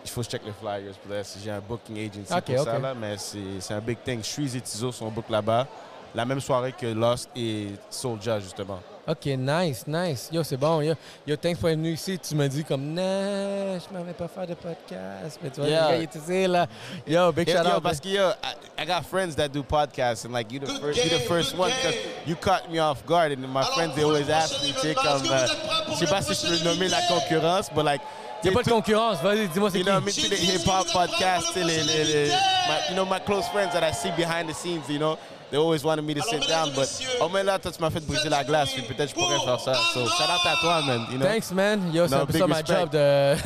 [0.04, 2.76] il faut que je check les flyers pour j'ai un booking agency Ok, pour ça,
[2.76, 2.82] ok.
[2.82, 4.24] là, mais c'est un big thing.
[4.24, 5.68] Shreeze et Tizo sont book là-bas.
[6.14, 8.80] La même soirée que Lost et Soulja, justement.
[9.08, 10.30] OK, nice, nice.
[10.32, 10.82] Yo, c'est bon.
[10.82, 10.94] Yo,
[11.26, 12.20] yo thanks pour être venu ici.
[12.20, 15.40] Tu m'as dit comme, non, je m'en vais pas faire de podcast.
[15.42, 15.98] Mais tu vois, Yeah.
[15.98, 16.68] le gars, là.
[17.08, 17.84] Yo, big Yo, shout yo, out.
[17.84, 21.04] parce que yo, I, I got friends that do podcasts, and like you the first,
[21.04, 21.96] you the first one because
[22.28, 25.24] you caught me off guard, and my friends they always ask me, tu sais, comme,
[25.32, 25.48] euh,
[25.90, 28.02] je sais pas si je peux nommer la concurrence, but like.
[28.44, 29.22] Il n'y a pas de concurrence.
[29.22, 30.24] Vas-y, dis-moi c'est You know, me qui.
[30.24, 33.84] to the hip hop podcast, les, les, les, my, you know, my close friends that
[33.84, 35.16] I see behind the scenes, you know,
[35.52, 36.88] they always wanted me to sit down, but
[37.20, 39.60] oh mais là, toi, tu m'as fait briser la glace, puis peut-être je pourrais faire
[39.60, 39.74] ça.
[39.94, 41.26] So, shout out à toi, man, you know.
[41.28, 41.92] Thanks, man.
[41.94, 42.74] Yo, c'est No, un peu big ça ma respect.
[42.80, 42.98] job de,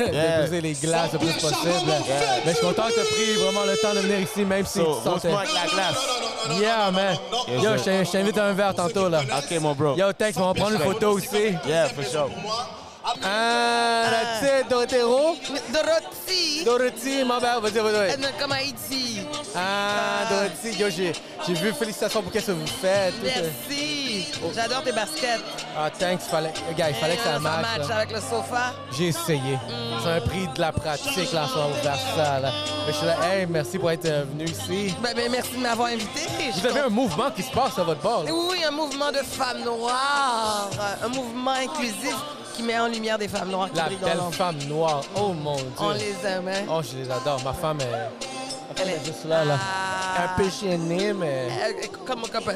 [0.10, 0.40] de Yeah.
[0.42, 1.92] briser les glaces le plus possible.
[2.46, 4.66] Mais je suis content que tu as pris vraiment le temps de venir ici, même
[4.66, 5.34] si So, tu sentais.
[5.34, 6.60] avec la glace.
[6.60, 7.18] Yeah, man.
[7.48, 9.22] Yes, Yo, je t'in- je t'invite à un verre tantôt, là.
[9.22, 9.96] OK, mon bro.
[9.98, 10.36] Yo, thanks.
[10.38, 11.56] On va prendre une photo aussi.
[11.68, 12.30] Yeah, for sure.
[13.08, 15.38] Ah, that's it, Dorotero.
[15.72, 16.64] Dorothy.
[16.66, 18.12] Dorothy, ma belle, vas-y, vas-y.
[18.14, 19.22] Elle comme Haïti.
[19.56, 21.14] Ah, Dorothy, yo, j'ai
[21.54, 23.14] vu, félicitations pour ce que vous faites.
[23.24, 24.34] Merci.
[24.56, 25.42] J'adore tes baskets.
[25.78, 27.78] Ah, thanks, fallait, gars, il fallait que ça marche.
[27.78, 27.96] match là.
[27.98, 28.74] avec le sofa.
[28.98, 29.60] J'ai essayé.
[30.04, 31.48] C'est un prix de la pratique, là,
[31.84, 32.52] faire ça, là.
[32.88, 34.96] Mais je suis là, hey, merci pour être euh, venu ici.
[35.04, 36.22] Ben, ben, merci de m'avoir invité.
[36.56, 38.32] Je Vous avez un mouvement qui se passe à votre bord, là.
[38.34, 40.70] Oui, un mouvement de femmes noires.
[41.04, 42.16] Un mouvement inclusif
[42.56, 45.02] qui met en lumière des femmes noires qui La belle femme noire.
[45.16, 45.66] Oh mon Dieu.
[45.80, 46.64] On les aime, hein?
[46.70, 47.42] Oh, je les adore.
[47.44, 48.82] Ma femme est.
[48.82, 49.58] Elle est juste là, là.
[49.62, 50.24] Ah.
[50.26, 51.48] Un peu gênée, mais.
[52.06, 52.56] Comme mon copain.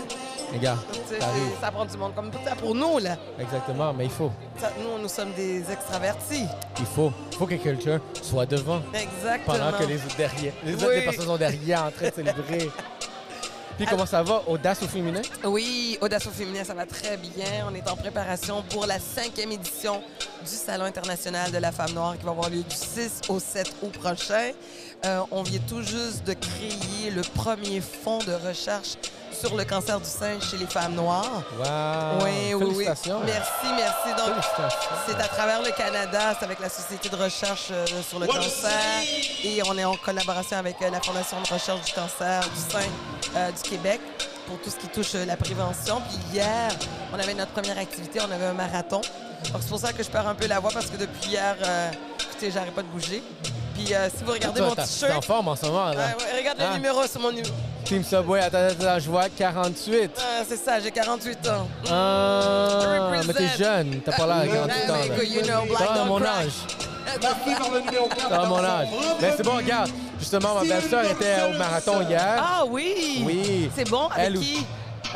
[0.51, 1.19] Regarde, Tu sais,
[1.61, 3.17] ça prend du monde comme ça pour nous, là.
[3.39, 4.31] Exactement, mais il faut.
[4.59, 6.45] Ça- nous, nous sommes des extravertis.
[6.79, 7.11] Il faut.
[7.31, 8.81] Il faut que quelqu'un soit devant.
[8.93, 9.57] Exactement.
[9.57, 10.53] Pendant que les autres derrière.
[10.65, 12.69] Les autres les personnes sont derrière en train de célébrer.
[13.79, 14.43] Puis comment ça va?
[14.45, 15.21] Audace au féminin?
[15.45, 17.65] Oui, Audace au féminin, ça va très bien.
[17.65, 20.01] On est en préparation pour la cinquième édition
[20.41, 23.73] du Salon international de la femme noire qui va avoir lieu du 6 au 7
[23.81, 24.51] août prochain.
[25.05, 28.97] Euh, on vient tout juste de créer le premier fonds de recherche
[29.39, 31.43] sur le cancer du sein chez les femmes noires.
[31.57, 32.25] Wow!
[32.25, 32.85] oui, oui, oui.
[32.85, 34.09] Merci, merci.
[34.17, 34.43] Donc,
[35.07, 38.71] c'est à travers le Canada, c'est avec la Société de recherche euh, sur le cancer
[39.43, 42.89] et on est en collaboration avec euh, la Fondation de recherche du cancer du sein
[43.35, 44.01] euh, du Québec
[44.47, 46.01] pour tout ce qui touche euh, la prévention.
[46.09, 46.69] Puis hier,
[47.13, 49.01] on avait notre première activité, on avait un marathon.
[49.43, 51.89] C'est pour ça que je perds un peu la voix parce que depuis hier, euh,
[52.21, 53.23] écoutez, j'arrête pas de bouger.
[53.75, 55.91] Puis euh, si vous regardez mon t'as- T'es en t-shirt, forme en ce moment, là.
[55.93, 56.01] Ouais,
[56.33, 56.73] ouais, regarde le Hein?
[56.73, 57.53] numéro sur mon numéro.
[57.85, 60.11] Team Subway, attends, attends, je vois 48.
[60.17, 61.67] Ah, c'est ça, j'ai 48 ans.
[61.89, 65.15] Ah, mais t'es jeune, t'as pas l'air à 48 ans.
[65.17, 65.23] là.
[65.23, 66.29] you know, T'as mon crack.
[66.45, 66.53] âge.
[68.29, 68.87] T'as mon âge.
[69.21, 69.89] Mais c'est bon, regarde.
[70.19, 72.35] Justement, ma belle-sœur était au marathon hier.
[72.37, 73.23] Ah oui!
[73.25, 73.71] Oui.
[73.75, 74.65] C'est bon, avec Elle qui?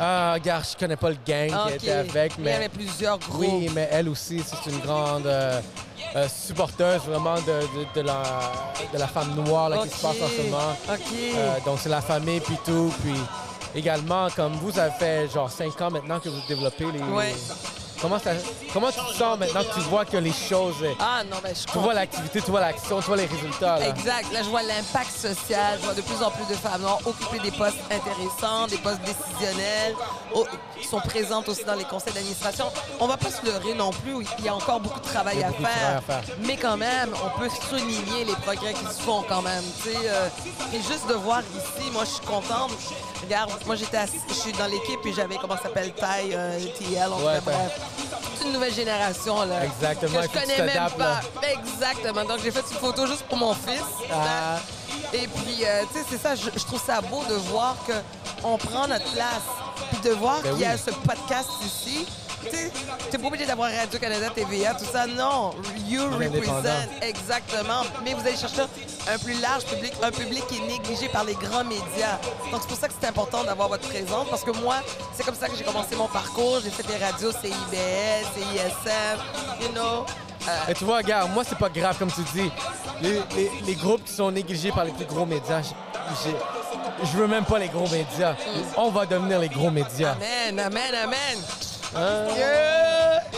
[0.00, 2.54] Ah, regarde, je connais pas le gang qui était avec, Il y mais...
[2.54, 3.40] avait plusieurs groupes.
[3.40, 5.60] Oui, mais elle aussi, c'est une grande euh,
[6.16, 8.22] euh, supporteuse vraiment de, de- de la,
[8.92, 10.76] de la femme noire là, qui se passe en ce moment.
[11.36, 12.92] Euh, donc, c'est la famille, puis tout.
[13.02, 13.14] Puis
[13.74, 17.00] également, comme vous, ça fait genre 5 ans maintenant que vous développez les...
[17.02, 17.34] Ouais.
[18.04, 18.32] Comment, ça,
[18.70, 20.74] comment tu te sens maintenant que tu vois que les choses...
[20.82, 23.78] euh, Ah non, ben je Tu vois l'activité, tu vois l'action, tu vois les résultats.
[23.78, 23.88] Là?
[23.88, 24.30] Exact.
[24.30, 25.78] Là, je vois l'impact social.
[25.80, 29.00] Je vois de plus en plus de femmes noires occuper des postes intéressants, des postes
[29.00, 29.94] décisionnels,
[30.34, 30.44] au-
[30.78, 32.66] qui sont présentes aussi dans les conseils d'administration.
[33.00, 34.16] On va pas se leurrer non plus.
[34.38, 36.36] Il y a encore beaucoup de travail, à, beaucoup de faire, travail à faire.
[36.40, 39.64] Mais quand même, on peut souligner les progrès qui se font quand même.
[39.82, 40.28] Tu sais, euh,
[40.74, 42.72] et juste de voir ici, moi, je suis contente.
[43.24, 46.58] Regarde, moi, j'étais assis- je suis dans l'équipe et j'avais, comment ça s'appelle, Ty, euh,
[46.78, 47.44] TL, Ouais, cas, Ty.
[47.44, 47.80] bref.
[48.38, 49.64] C'est une nouvelle génération, là.
[49.64, 51.20] Exactement, Que je connais même pas.
[51.42, 52.24] Exactement.
[52.24, 53.80] Donc, j'ai fait une photo juste pour mon fils.
[54.12, 54.58] Ah.
[55.12, 57.76] Et puis, euh, tu sais, c'est ça, je, je trouve ça beau de voir
[58.42, 59.42] qu'on prend notre place.
[59.90, 60.80] Puis de voir Ben qu'il y a oui.
[60.84, 62.06] ce podcast ici.
[63.10, 65.06] T'es pas obligé d'avoir Radio-Canada, TVA, tout ça.
[65.06, 65.50] Non,
[65.88, 66.88] you represent.
[67.02, 67.82] Exactement.
[68.04, 68.62] Mais vous allez chercher
[69.12, 72.18] un plus large public, un public qui est négligé par les grands médias.
[72.50, 74.26] Donc, c'est pour ça que c'est important d'avoir votre présence.
[74.28, 74.76] Parce que moi,
[75.14, 76.58] c'est comme ça que j'ai commencé mon parcours.
[76.62, 79.18] J'ai fait des radios CIBS, CISM,
[79.62, 80.04] you know.
[80.48, 82.50] Euh, Et tu vois, regarde, moi, c'est pas grave, comme tu dis.
[83.00, 85.62] Les, les- les groupes qui sont négligés par les plus gros médias,
[87.02, 88.34] je veux même pas les gros médias.
[88.76, 90.12] On va devenir les gros médias.
[90.12, 91.38] Amen, amen, amen.
[91.96, 92.26] Hein?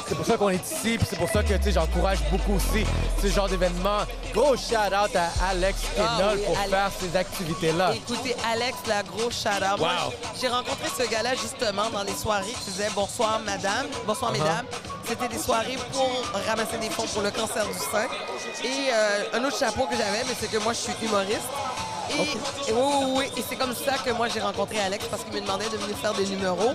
[0.08, 2.84] C'est pour ça qu'on est ici, puis c'est pour ça que j'encourage beaucoup aussi
[3.20, 3.98] ce genre d'événements.
[4.32, 6.70] Gros shout-out à Alex Ah Kenol oui, pour Alex.
[6.70, 7.92] faire ces activités-là.
[7.94, 9.80] Écoutez, Alex, la gros shout-out.
[9.80, 10.12] Wow.
[10.40, 14.38] J'ai rencontré ce gars-là justement dans les soirées qui faisaient Bonsoir Madame, Bonsoir Uh-huh.
[14.38, 14.66] Mesdames.
[15.08, 16.10] C'était des soirées pour
[16.48, 18.06] ramasser des fonds pour le cancer du sein.
[18.64, 21.46] Et euh, un autre chapeau que j'avais, mais c'est que moi, je suis humoriste.
[22.10, 22.22] Et,
[22.70, 23.24] et oui, oui, oui.
[23.36, 25.96] Et c'est comme ça que moi, j'ai rencontré Alex parce qu'il me demandait de venir
[25.98, 26.72] faire des numéros.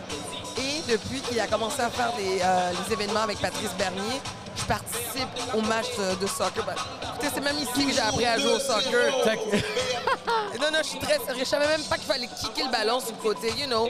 [0.58, 4.22] Et depuis qu'il a commencé à faire des, euh, les événements avec Patrice Bernier,
[4.58, 6.64] je participe au match euh, de soccer.
[7.04, 9.14] Écoutez, c'est même ici que j'ai appris à jouer au soccer.
[10.60, 11.40] non, non, je suis très sérieux.
[11.44, 13.90] Je savais même pas qu'il fallait kicker le ballon sur le côté, you know.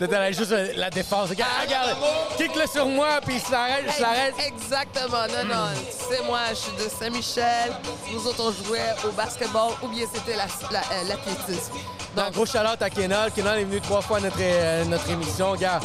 [0.00, 1.28] Allé juste euh, la défense.
[1.30, 1.96] Regarde, regarde,
[2.36, 4.34] kick-le sur moi, puis il s'arrête, il s'arrête.
[4.46, 5.26] Exactement.
[5.28, 5.66] Non, non.
[5.74, 7.72] Tu sais, moi, je suis de Saint-Michel.
[8.12, 11.72] Nous autres, on jouait au basketball ou bien c'était la- la- euh, l'athlétisme.
[12.16, 12.90] Donc, gros shout-out à.
[12.90, 15.52] Kenol est venu trois fois à notre, euh, notre émission.
[15.52, 15.84] Regarde,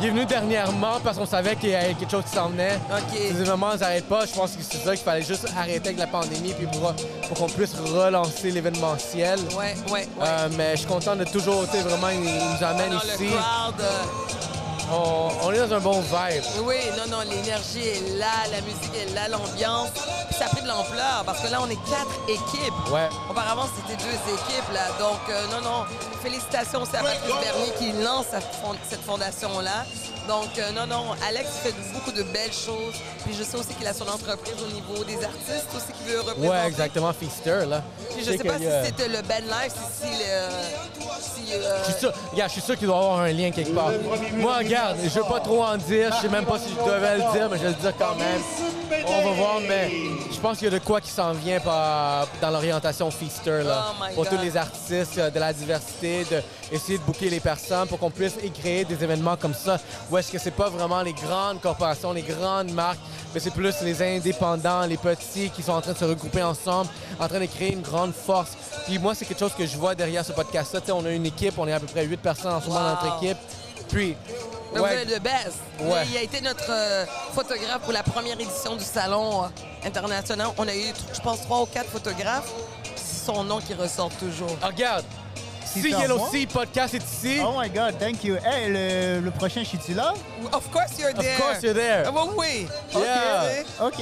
[0.00, 2.78] il est venu dernièrement parce qu'on savait qu'il y avait quelque chose qui s'en venait.
[3.12, 4.24] Ces événements n'arrêtent pas.
[4.26, 6.94] Je pense que c'est ça qu'il fallait juste arrêter avec la pandémie puis pour,
[7.28, 9.38] pour qu'on puisse relancer l'événementiel.
[9.58, 10.08] Ouais, ouais, ouais.
[10.22, 13.24] Euh, mais je suis content de toujours, tu vraiment, il nous amène ici.
[13.24, 14.59] le crowd, euh,
[14.92, 16.42] On, on est dans un bon vibe.
[16.64, 19.90] Oui, non, non, l'énergie est là, la musique est là, l'ambiance.
[20.36, 22.90] Ça a pris de l'ampleur parce que là, on est quatre équipes.
[22.92, 23.08] Ouais.
[23.30, 24.88] Auparavant, c'était deux équipes, là.
[24.98, 25.84] Donc, euh, non, non,
[26.22, 28.26] félicitations aussi à Patrice Bernier qui lance
[28.88, 29.84] cette fondation-là.
[30.30, 32.94] Donc, euh, non, non, Alex fait beaucoup de belles choses.
[33.24, 36.20] Puis je sais aussi qu'il a son entreprise au niveau des artistes aussi qu'il veut
[36.20, 36.48] représenter.
[36.48, 37.82] Ouais, exactement, Feaster, là.
[38.14, 41.08] Puis je sais pas si euh, c'était le Ben Life, si, si, le-
[41.48, 43.50] si, euh, Je suis sûr, regarde, je suis sûr qu'il doit y avoir un lien
[43.50, 43.90] quelque part.
[44.34, 46.14] Moi, regarde, je veux pas trop en dire.
[46.16, 48.14] Je sais même pas si je devais le dire, mais je vais le dire quand
[48.14, 48.40] même.
[49.08, 49.90] On va voir, mais
[50.32, 53.86] je pense qu'il y a de quoi qui s'en vient par- dans l'orientation Feaster, là.
[54.00, 54.44] Oh pour tous God.
[54.44, 56.40] les artistes, de la diversité, de
[56.72, 59.78] essayer de booker les personnes pour qu'on puisse y créer des événements comme ça.
[60.10, 63.00] Où est-ce que c'est pas vraiment les grandes corporations, les grandes marques,
[63.34, 66.88] mais c'est plus les indépendants, les petits qui sont en train de se regrouper ensemble,
[67.18, 68.56] en train de créer une grande force.
[68.86, 70.80] Puis moi, c'est quelque chose que je vois derrière ce podcast-là.
[70.94, 72.90] On a une équipe, on est à peu près 8 personnes en ce moment dans
[72.90, 73.38] notre équipe.
[73.88, 74.16] Puis,
[74.72, 75.58] vous ouais, le best.
[75.80, 76.06] Ouais.
[76.10, 79.46] Il a été notre euh, photographe pour la première édition du Salon euh,
[79.84, 80.48] international.
[80.58, 82.52] On a eu, je pense, trois ou quatre photographes.
[82.94, 84.56] C'est son nom qui ressort toujours.
[84.62, 85.04] Ah, regarde,
[85.76, 86.20] à Yellow?
[86.30, 88.36] Sea Podcast est ici, Oh my God, thank you.
[88.44, 90.14] Hey, le, le prochain, je suis-tu là?
[90.52, 91.36] Of course you're there.
[91.36, 92.04] of course you're there.
[92.06, 92.66] Ah, bah oui.
[92.94, 93.62] Yeah.
[93.86, 93.98] OK.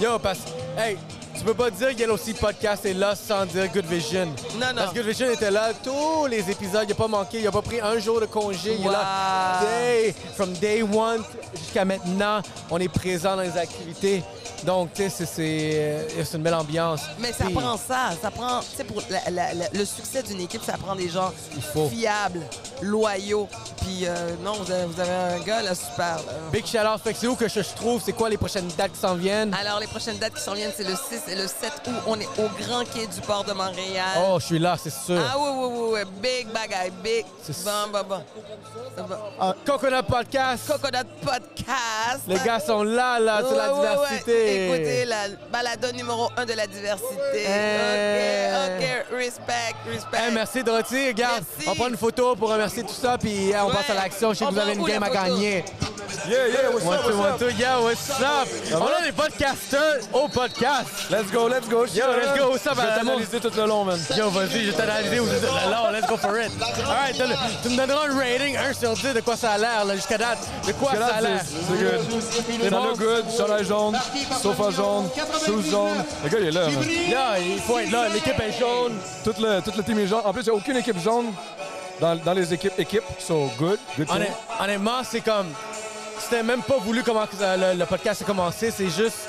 [0.00, 0.38] Yo, parce
[0.78, 0.96] hey,
[1.36, 4.26] tu peux pas dire Yellow Sea Podcast est là sans dire Good Vision.
[4.58, 4.74] Non, non.
[4.76, 7.52] Parce que Good Vision était là tous les épisodes, il a pas manqué, il a
[7.52, 11.22] pas pris un jour de congé, il est là day, from day one
[11.58, 12.40] jusqu'à maintenant,
[12.70, 14.22] on est présent dans les activités.
[14.64, 17.00] Donc, tu sais, c'est- une belle ambiance.
[17.18, 18.10] Mais ça Puis, prend ça.
[18.22, 21.08] Ça prend, tu sais, pour la- la- la- le succès d'une équipe, ça prend des
[21.08, 21.88] gens Il faut.
[21.88, 22.42] fiables.
[22.82, 23.46] loyaux.
[23.82, 26.16] Puis euh, non, vous avez, vous avez un gars là super.
[26.16, 26.32] là.
[26.50, 26.98] Big shout out.
[27.04, 28.00] Fait que c'est où que je, je trouve?
[28.02, 29.52] C'est quoi les prochaines dates qui s'en viennent?
[29.54, 31.94] Alors, les prochaines dates qui s'en viennent, c'est le 6 et le 7 août.
[32.06, 34.06] On est au Grand Quai du Port de Montréal.
[34.26, 35.20] Oh, je suis là, c'est sûr.
[35.30, 36.00] Ah oui, oui, oui, oui.
[36.22, 37.26] Big bagaille, big.
[37.64, 38.22] Bon, bon, bon.
[39.38, 40.62] Ah, Coconut Podcast.
[40.66, 42.22] Coconut Podcast.
[42.26, 44.18] Les gars sont là, là, c'est la Ouais, ouais.
[44.50, 45.16] Écoutez, la
[45.52, 47.46] balado numéro 1 de la diversité.
[47.46, 49.18] OK, OK.
[49.18, 50.16] Respect, respect.
[50.18, 51.08] Hey, merci Dorothy.
[51.08, 51.68] Regarde, Merci.
[51.70, 53.72] on prend une photo pour remercier tout ça, puis on Ouais.
[53.74, 54.32] passe à l'action.
[54.32, 55.64] Je sais que vous avez une game à gagner.
[56.28, 57.58] Yeah, yeah, what's up, what's up?
[57.58, 58.48] Yeah, what's up?
[58.74, 61.10] On a des podcasters au podcast.
[61.10, 61.86] Let's go, let's go.
[61.86, 62.50] Yo, let's go.
[62.50, 63.98] What's up, Je vais t'analyser tout le long, man.
[64.16, 65.16] Yo, vas-y, je analysé.
[65.18, 66.50] Non, let's go for it.
[66.60, 67.14] All right,
[67.62, 70.18] tu me donneras un rating 1 sur 10 de quoi ça a l'air, là, jusqu'à
[70.18, 70.38] date.
[70.66, 71.40] De quoi ça a l'air?
[71.42, 72.22] c'est- good.
[72.62, 72.92] C'est bon?
[72.96, 73.98] good, chandail jaune,
[74.42, 75.08] sofa jaune,
[75.44, 76.04] shoes jaune.
[76.24, 76.84] Le gars, il est là, man.
[77.10, 78.08] Là, il faut être là.
[78.08, 78.98] L'équipe est jaune.
[79.24, 80.22] Toute le, toute le team est jaune.
[80.24, 81.32] En plus, il n'y a aucune équipe jaune
[82.00, 83.04] dans, dans les équipes équipes.
[83.18, 83.78] So, good.
[83.96, 84.08] Good
[84.60, 85.46] honnêtement, c'est comme.
[86.22, 88.70] C'était même pas voulu comment le, le podcast a commencé.
[88.70, 89.28] C'est juste.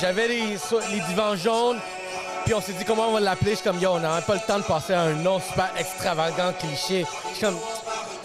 [0.00, 0.42] J'avais les,
[0.92, 1.78] les divans jaunes.
[2.44, 3.50] Puis on s'est dit comment on va l'appeler.
[3.52, 5.40] Je suis comme, yo, on n'a même pas le temps de passer à un nom
[5.40, 7.04] super extravagant, cliché.
[7.30, 7.58] Je suis comme,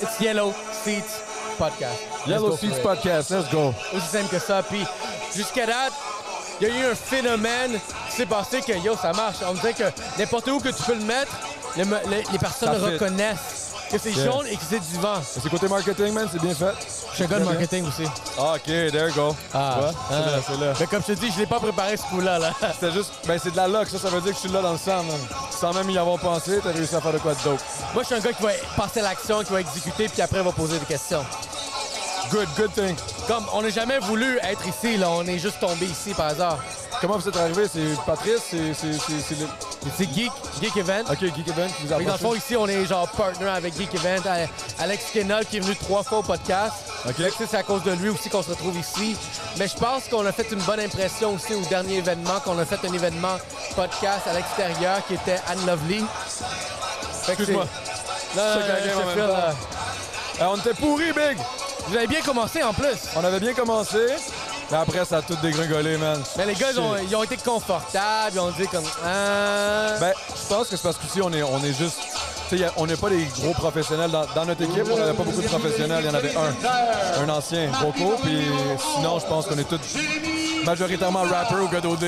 [0.02, 0.54] it's Yellow
[0.84, 1.24] Seats
[1.58, 2.00] Podcast.
[2.28, 2.80] Yellow Seats.
[2.82, 3.74] Podcast, let's go.
[3.94, 4.64] Aussi simple que ça.
[4.64, 4.86] Puis
[5.36, 5.94] jusqu'à date,
[6.62, 7.74] il y a eu un phénomène
[8.10, 9.38] qui s'est passé que, yo, ça marche.
[9.50, 9.84] On dirait que
[10.18, 11.32] n'importe où que tu peux le mettre,
[11.78, 15.22] le- le- les personnes Ça reconnaissent que c'est jaune et que c'est du vent.
[15.24, 16.74] C'est côté marketing, man, c'est bien fait.
[17.12, 18.04] Je suis un gars de marketing aussi.
[18.38, 19.36] Ah, OK, there you go.
[19.54, 19.92] Ah, vois?
[19.92, 20.20] C'est ah.
[20.20, 20.74] là, c'est là.
[20.80, 22.40] Mais comme je te dis, je l'ai pas préparé ce coup-là.
[22.40, 22.54] Là.
[22.74, 24.62] C'était juste, ben c'est de la luck, ça, ça veut dire que je suis là
[24.62, 25.20] dans le sang, man.
[25.52, 27.60] Sans même y avoir pensé, t'as réussi à faire de quoi de dope.
[27.94, 30.52] Moi, je suis un gars qui va passer l'action, qui va exécuter, puis après, va
[30.52, 31.24] poser des questions.
[32.32, 32.96] Good, good thing.
[33.28, 36.58] Comme on n'a jamais voulu être ici, là, on est juste tombé ici par hasard.
[37.02, 37.66] Comment vous êtes arrivé?
[37.72, 38.42] C'est Patrice?
[38.50, 39.48] C'est c'est- c'est- c'est le...
[39.96, 41.04] C'est Geek, Geek Event.
[41.12, 43.78] OK, Geek Event qui vous a dans le fond, ici, on est genre partner avec
[43.78, 44.22] Geek Event.
[44.28, 44.50] Ale-
[44.80, 46.74] Alex Kennel qui est venu trois fois au podcast.
[47.08, 47.16] OK.
[47.38, 49.16] C'est à cause de lui aussi qu'on se retrouve ici.
[49.60, 52.66] Mais je pense qu'on a fait une bonne impression aussi au dernier événement, qu'on a
[52.66, 53.38] fait un événement
[53.76, 56.04] podcast à l'extérieur qui était Anne Lovely.
[57.28, 57.66] Excuse-moi.
[58.36, 58.60] Non, non,
[60.42, 61.38] Euh, on était pourris, Big!
[61.88, 62.98] Vous avez bien commencé en plus.
[63.16, 64.00] On avait bien commencé,
[64.72, 66.22] mais après, ça a tout dégringolé, man.
[66.38, 67.06] Mais les gars, ils ont, Shit.
[67.10, 68.84] ils ont été confortables, ils ont dit comme.
[69.06, 69.94] Ah.
[70.00, 72.00] Ben, je pense que c'est parce qu'ici, on est, on est juste.
[72.50, 74.12] Tu sais, on n'est pas des gros professionnels.
[74.12, 76.04] Dans, dans notre équipe, on n'avait pas beaucoup de professionnels.
[76.04, 77.24] Il y en avait un.
[77.24, 78.16] Un ancien, Boko.
[78.24, 78.46] Puis
[78.96, 79.80] sinon, je pense qu'on est tous
[80.66, 82.00] majoritairement rappers ou gars d'OD.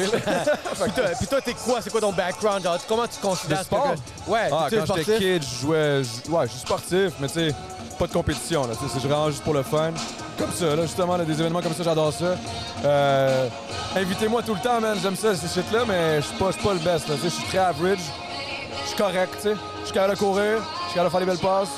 [1.20, 1.80] puis toi, t'es quoi?
[1.82, 2.64] C'est quoi ton background?
[2.64, 3.94] Genre, comment tu considères ce sport?
[3.94, 6.02] que- Ouais, Ah, quand j'étais kid, je jouais.
[6.30, 7.56] Ouais, je suis sportif, mais tu sais,
[7.98, 8.68] pas de compétition.
[8.68, 9.92] là, C'est vraiment juste pour le fun.
[10.38, 12.36] Comme ça, là, justement, des événements comme ça, j'adore ça.
[12.86, 13.48] Euh,
[13.96, 14.98] Invitez-moi tout le temps, man.
[15.02, 17.08] J'aime ça, ces shit-là, mais je suis pas, pas le best.
[17.24, 18.00] Je suis très average.
[18.90, 19.56] Je suis correct, tu sais.
[19.82, 20.60] Je suis capable de courir.
[20.86, 21.70] Je suis capable de faire des belles passes.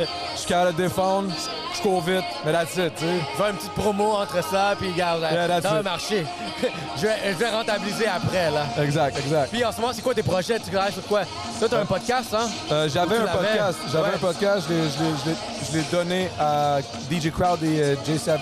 [0.32, 1.30] Je suis capable de défendre.
[1.76, 2.24] Je cours vite.
[2.46, 2.86] Mais it, tu sais.
[2.96, 6.24] Vais une petite promo entre ça, puis regarde, Yeah, ça va marcher.
[6.96, 8.64] je, vais, je vais rentabiliser après, là.
[8.82, 9.50] Exact, exact.
[9.52, 10.58] Puis en ce moment, c'est quoi tes projets?
[10.58, 11.20] Tu travailles sur quoi?
[11.58, 12.48] Toi, t'as un podcast, hein?
[12.72, 13.78] Euh, J'avais un podcast.
[13.92, 14.14] J'avais Ouais.
[14.14, 14.66] un podcast.
[14.70, 16.78] L'ai- je l'ai donné à
[17.10, 18.38] DJ Crowd et euh, J7.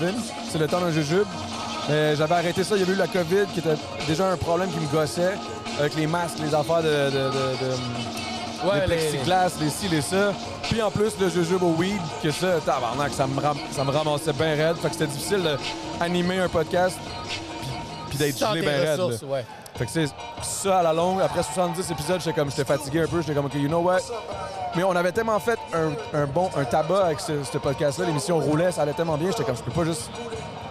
[0.51, 1.27] C'est le temps d'un jujube.
[1.89, 2.75] Mais j'avais arrêté ça.
[2.77, 3.77] Il y avait eu la COVID qui était
[4.07, 5.35] déjà un problème qui me gossait
[5.79, 7.11] avec les masques, les affaires de.
[7.11, 8.17] de, de- de-
[8.65, 10.33] Ouais, les plexiglas, les ci, les ça.
[10.63, 13.91] Puis en plus, le jujube au weed, que ça, tabarnak, ça me, ram- ça me
[13.91, 14.77] ramassait bien raide.
[14.79, 15.43] Fait que c'était difficile
[16.01, 16.97] d'animer un podcast
[17.29, 17.41] puis-
[18.09, 19.01] puis d'être gelé bien raide.
[19.29, 19.45] ouais.
[19.77, 20.07] Fait que c'est
[20.43, 21.21] ça à la longue.
[21.21, 23.21] Après 70 épisodes, j'étais comme j'étais fatigué un peu.
[23.21, 23.99] J'étais comme OK, you know what?
[24.75, 28.07] Mais on avait tellement fait un, un bon un tabac avec ce, ce podcast-là.
[28.07, 29.31] L'émission roulait, ça allait tellement bien.
[29.31, 30.11] J'étais comme je peux pas juste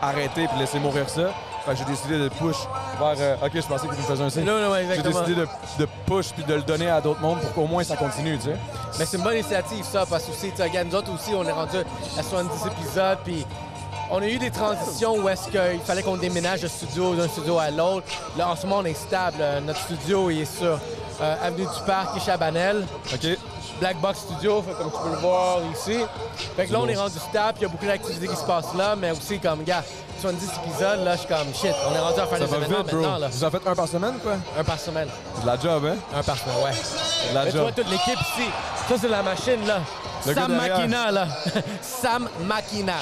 [0.07, 1.29] arrêter puis laisser mourir ça.
[1.65, 2.57] Fait que j'ai décidé de push
[2.99, 3.15] vers.
[3.19, 4.43] euh, OK, je pensais que tu me faisais un signe.
[4.45, 5.47] Non, non, J'ai décidé de,
[5.79, 8.45] de push puis de le donner à d'autres mondes pour qu'au moins ça continue, tu
[8.45, 8.55] sais.
[8.99, 11.51] Mais c'est une bonne initiative, ça, parce que aussi, regarde, nous autres aussi, on est
[11.51, 13.45] rendu à 70 épisodes, puis
[14.11, 17.57] on a eu des transitions où est-ce qu'il fallait qu'on déménage de studio d'un studio
[17.57, 18.05] à l'autre.
[18.37, 19.37] Là, en ce moment, on est stable.
[19.41, 20.77] Euh, Notre studio, il est sur
[21.21, 22.85] euh, Avenue du Parc et Chabanel.
[23.11, 23.27] OK.
[23.79, 25.99] Black Box Studio, fait comme tu peux le voir ici.
[26.55, 28.73] Fait que là, on est rendu stable, il y a beaucoup d'activités qui se passent
[28.77, 29.83] là, mais aussi comme, gars,
[30.21, 32.87] 70 épisodes, là, je suis comme, shit, on est rendu à faire des événements vite,
[32.87, 33.01] bro.
[33.01, 33.27] maintenant, là.
[33.29, 34.33] Vous en faites un par semaine, quoi?
[34.57, 35.07] Un par semaine.
[35.35, 35.95] C'est de la job, hein?
[36.15, 36.71] Un par semaine, ouais.
[36.73, 37.61] C'est de la Mais job.
[37.61, 38.49] vois, toute l'équipe ici,
[38.87, 39.79] ça, c'est la machine, là.
[40.25, 40.55] Le Sam.
[40.55, 41.27] Makina, là.
[41.81, 42.93] Sam Makina.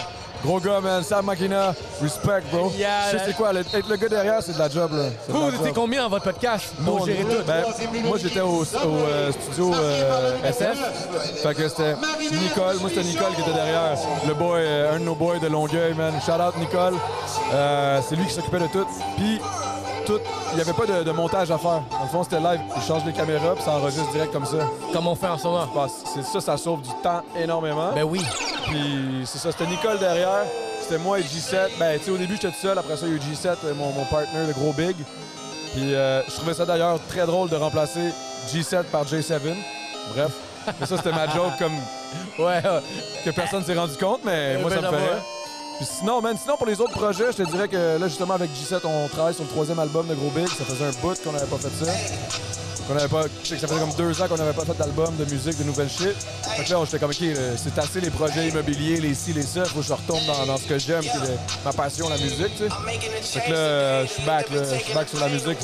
[0.43, 1.03] Gros gars, man.
[1.03, 1.73] Sam Makina.
[2.01, 2.71] Respect, bro.
[2.77, 3.53] Yeah, je sais c'est quoi.
[3.53, 5.03] le- être le gars derrière, c'est de la job, là.
[5.29, 6.73] Vous, vous étiez combien dans votre podcast?
[6.83, 7.43] Pour gérer tout?
[7.47, 7.63] ben,
[8.03, 10.77] moi, j'étais au, au, euh, studio euh, SF.
[11.41, 11.95] Fait que c'était
[12.31, 12.77] Nicole.
[12.81, 13.97] Moi, c'était Nicole qui était derrière.
[14.27, 16.13] Le boy, euh, un de nos boys de Longueuil, man.
[16.25, 16.95] Shout out, Nicole.
[18.09, 18.85] C'est lui qui s'occupait de tout.
[19.15, 19.39] Puis,
[20.05, 20.19] tout.
[20.51, 21.81] Il n'y avait pas de, de montage à faire.
[21.91, 22.59] Dans le fond, c'était live.
[22.75, 24.57] Ils changent les caméras, puis ça enregistre direct comme ça.
[24.91, 25.67] Comme on fait en ce moment.
[25.73, 27.91] Bah, c'est ça, ça sauve du temps énormément.
[27.93, 28.21] Ben oui.
[28.67, 30.45] Puis c'est ça, c'était Nicole derrière.
[30.81, 31.69] C'était moi et G7.
[31.79, 32.77] Ben, tu sais, au début, j'étais tout seul.
[32.77, 34.95] Après ça, il y a eu G7, euh, mon, mon partner, le gros big.
[35.73, 38.11] Puis euh, je trouvais ça d'ailleurs très drôle de remplacer
[38.53, 39.39] G7 par J7.
[40.13, 40.31] Bref.
[40.79, 41.73] Mais ça, c'était ma joke comme.
[42.39, 42.61] Ouais,
[43.25, 45.42] Que personne s'est rendu compte, mais moi, ça me ben, fait.
[45.83, 49.07] Sinon, sinon pour les autres projets, je te dirais que là, justement, avec G7, on
[49.07, 50.47] travaille sur le troisième album de Gros Big.
[50.47, 51.91] Ça faisait un bout qu'on n'avait pas fait ça.
[52.87, 53.23] Qu'on avait pas.
[53.43, 55.57] Je sais que ça faisait comme deux ans qu'on n'avait pas fait d'album, de musique,
[55.57, 56.15] de nouvelles shit.
[56.55, 57.17] Fait que là, j'étais comme, OK,
[57.57, 59.65] c'est assez les projets immobiliers, les ci, les ça.
[59.65, 62.55] Faut que je retourne dans, dans ce que j'aime, qui est ma passion, la musique,
[62.57, 63.39] tu sais.
[63.39, 64.61] Fait que là, je suis back, là.
[64.63, 65.57] Je suis back sur la musique.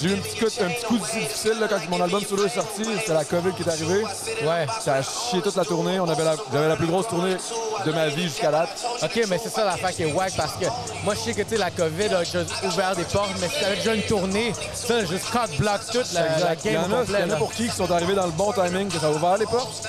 [0.00, 2.54] J'ai eu un petit coup, un petit coup difficile là, quand mon album solo est
[2.54, 2.84] sorti.
[3.00, 4.04] C'était la COVID qui est arrivée.
[4.42, 4.66] Ouais.
[4.80, 5.98] Ça a chié toute la tournée.
[6.00, 7.36] On avait la, j'avais la plus grosse tournée
[7.84, 8.70] de ma vie jusqu'à date.
[9.02, 10.66] OK, mais c'est ça l'affaire qui est wack parce que
[11.04, 12.22] moi, je sais que tu sais, la COVID a
[12.66, 16.27] ouvert des portes, mais si t'avais déjà une tournée, ça, juste cut block toute la
[16.36, 16.60] Exact.
[16.64, 17.04] Il y en a, complet.
[17.08, 17.36] il y en a là.
[17.36, 19.82] pour qui qui sont arrivés dans le bon timing, que ça a ouvert les portes.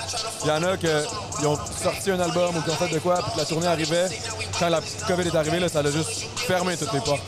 [0.44, 0.86] Il y en a qui
[1.46, 4.06] ont sorti un album ou qui ont fait de quoi, puis que la tournée arrivait.
[4.58, 7.20] Quand la COVID est arrivée, là, ça a juste fermé toutes les portes.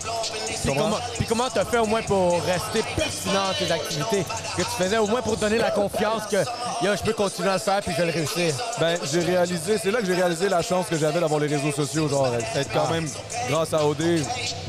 [0.63, 0.99] Tu Puis comment
[1.29, 4.25] comment t'as fait au moins pour rester pertinent dans tes activités?
[4.57, 6.37] Que tu faisais au moins pour donner la confiance que
[6.85, 8.55] yo, je peux continuer à le faire puis je vais le réussir.
[8.79, 11.73] Ben, j'ai réalisé, c'est là que j'ai réalisé la chance que j'avais d'avoir les réseaux
[11.73, 12.93] sociaux, genre être quand Ah.
[12.93, 13.09] même
[13.49, 14.23] grâce à OD,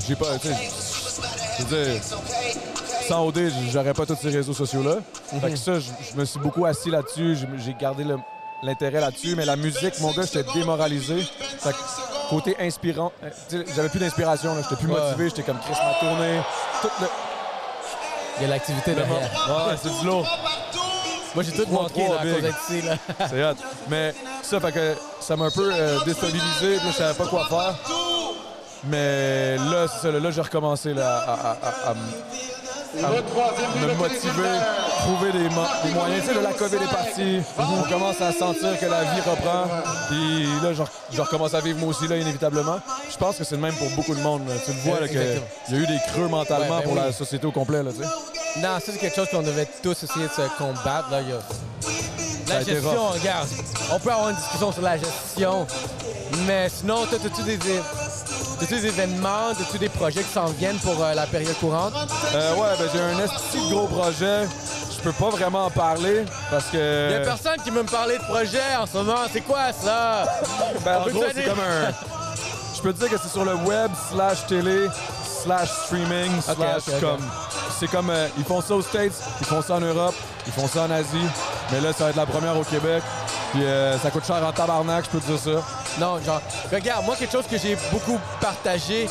[0.08, 0.56] j'ai pas, tu sais,
[1.60, 2.02] je veux dire,
[3.08, 4.98] sans OD, j'aurais pas tous ces réseaux sociaux-là.
[5.42, 8.06] Fait que ça, je, me suis beaucoup assis là-dessus, j'ai gardé
[8.62, 11.22] l'intérêt là-dessus, mais la musique, mon gars, j'étais démoralisé.
[11.60, 15.00] Fait que côté inspirant, euh, j'avais plus d'inspiration, j'étais plus Ouais.
[15.00, 16.42] motivé, j'étais comme Chris m'a tourné.
[16.82, 17.08] Tout le...
[18.40, 19.20] Il y a l'activité derrière.
[19.68, 20.28] Ouais, c'est du lourd.
[21.36, 22.84] Moi, j'ai tout manqué là, à cause.
[22.86, 22.98] Là.
[23.30, 23.56] C'est hot.
[23.90, 24.14] Mais
[24.44, 26.78] ça, fait que ça m'a un peu euh, déstabilisé.
[26.78, 27.76] puis Là, je savais pas quoi faire.
[28.86, 30.12] Mais là, c'est ça.
[30.20, 31.52] Là, j'ai recommencé là, à,
[31.90, 31.96] à-
[32.96, 34.60] me motiver,
[35.00, 36.26] trouver des, mo- des moyens.
[36.28, 37.40] Tu sais, la COVID est partie.
[37.58, 39.66] On commence à sentir que la vie reprend.
[40.10, 42.80] Puis là, je, re- je recommence à vivre moi aussi, là, inévitablement.
[43.12, 44.48] Je pense que c'est le même pour beaucoup de monde.
[44.48, 44.54] là.
[44.66, 47.46] Tu le vois, qu'il y a eu des creux mentalement Ouais, ben pour la société
[47.48, 47.82] au complet.
[47.84, 48.10] Là, tu sais.
[48.60, 51.10] Non, ça, c'est quelque chose qu'on devait tous essayer de se combattre.
[51.12, 51.22] Là.
[52.48, 53.48] La gestion, regarde,
[53.92, 55.66] on peut avoir une discussion sur la gestion,
[56.46, 57.58] mais sinon, toi, as-tu des,
[58.60, 61.94] é- as-tu des événements, as-tu des projets qui s'en viennent pour euh, la période courante?
[62.34, 64.48] Euh, ouais, ben, j'ai un esti de gros projet.
[64.96, 67.10] Je peux pas vraiment en parler parce que.
[67.10, 69.20] Il y a personne qui veut me parler de projet en ce moment.
[69.32, 70.26] C'est quoi ça?
[70.86, 71.92] Ben, en gros, c'est comme un.
[72.76, 74.88] Je peux te dire que c'est sur le web, slash télé,
[75.44, 77.22] slash streaming, slash comme.
[77.80, 78.10] C'est comme.
[78.10, 80.16] euh, ils font ça aux States, ils font ça en Europe,
[80.46, 81.28] ils font ça en Asie.
[81.72, 83.04] Mais là, ça va être la première au Québec.
[83.52, 85.62] Puis euh, ça coûte cher en tabarnak, je peux te dire ça.
[86.00, 86.42] Non, genre,
[86.72, 89.08] regarde, moi, quelque chose que j'ai beaucoup partagé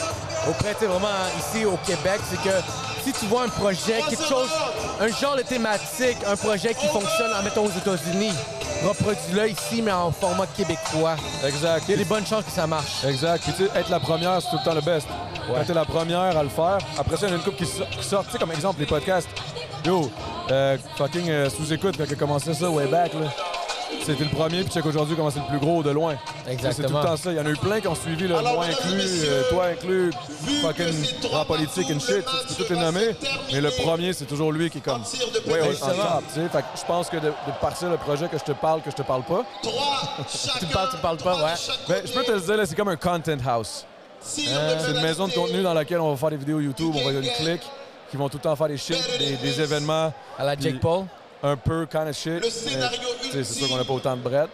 [0.48, 2.56] auprès, tu sais, vraiment ici au Québec, c'est que
[3.04, 4.48] si tu vois un projet, quelque chose,
[5.00, 8.32] un genre de thématique, un projet qui fonctionne, mettons, aux États-Unis,
[8.86, 11.16] reproduis-le ici, mais en format québécois.
[11.46, 11.84] Exact.
[11.88, 13.04] Il y a des bonnes chances que ça marche.
[13.06, 13.42] Exact.
[13.42, 15.06] Puis tu sais, être la première, c'est tout le temps le best.
[15.46, 17.56] Quand t'es la première à le faire, après ça, il y en a une couple
[17.58, 18.24] qui, so- qui sort.
[18.24, 19.28] Tu sais, comme exemple, les podcasts.
[19.84, 20.10] Yo,
[20.50, 23.26] euh, fucking euh, sous-écoute, quand a commencé ça, way back, là.
[24.00, 26.16] C'était le premier, puis check aujourd'hui comment c'est le plus gros de loin.
[26.48, 26.88] Exactement.
[26.88, 27.30] C'est tout le temps ça.
[27.32, 30.10] Il y en a eu plein qui ont suivi, là, moi inclus, euh, toi inclus,
[30.60, 32.24] fucking en politique and shit.
[32.48, 33.14] Tu peux tout les nommer.
[33.52, 35.04] Mais le premier, c'est toujours lui qui est comme.
[35.04, 35.18] Sais.
[35.18, 38.90] Fait que je pense que de, de partir le projet que je te parle, que
[38.90, 39.44] je te parle pas.
[39.62, 41.54] tu parles, tu parles pas, ouais.
[41.88, 43.86] Ben, je peux te le dire, là, c'est comme un content house.
[44.38, 46.98] Euh, c'est une maison de contenu dans laquelle on va faire des vidéos YouTube, on
[46.98, 47.62] va y avoir une clique,
[48.10, 50.12] qui vont tout le temps faire des shit, des, des événements.
[50.38, 51.06] À la Jake Paul?
[51.42, 52.40] Un peu kind of shit.
[52.40, 52.78] tu sais,
[53.32, 54.46] C'est sûr qu'on n'a pas autant de dire.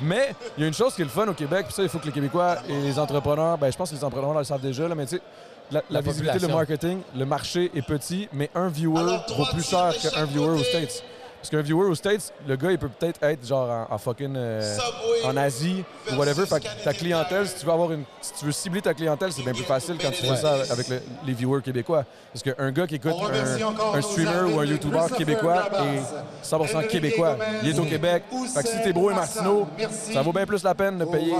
[0.00, 1.88] Mais il y a une chose qui est le fun au Québec, puis ça, il
[1.88, 4.60] faut que les Québécois et les entrepreneurs, ben, je pense que les entrepreneurs le savent
[4.60, 5.22] déjà, là, mais tu sais,
[5.70, 9.62] la, la La visibilité, le marketing, le marché est petit, mais un viewer vaut plus
[9.66, 11.02] cher qu'un viewer aux States.
[11.42, 14.32] Parce qu'un viewer aux States, le gars, il peut peut-être être genre en, en fucking
[14.36, 14.76] euh,
[15.24, 15.82] en Asie
[16.12, 16.46] ou whatever.
[16.46, 19.32] Fait que ta clientèle, si tu veux avoir une, si tu veux cibler ta clientèle,
[19.32, 22.04] c'est bien plus facile quand tu fais ça avec le- les viewers québécois.
[22.32, 26.88] Parce qu'un gars qui écoute un, un streamer ou un YouTuber québécois est 100% Enrique
[26.90, 27.36] québécois.
[27.64, 28.22] Il est au Québec.
[28.54, 31.34] Fait que si t'es Bro et Martineau, ça vaut bien plus la peine de payer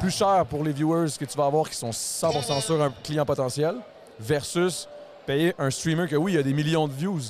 [0.00, 3.24] plus cher pour les viewers que tu vas avoir qui sont 100% sûrs un client
[3.24, 3.76] potentiel
[4.18, 4.88] versus
[5.24, 7.20] payer un streamer que oui, il a des millions de views.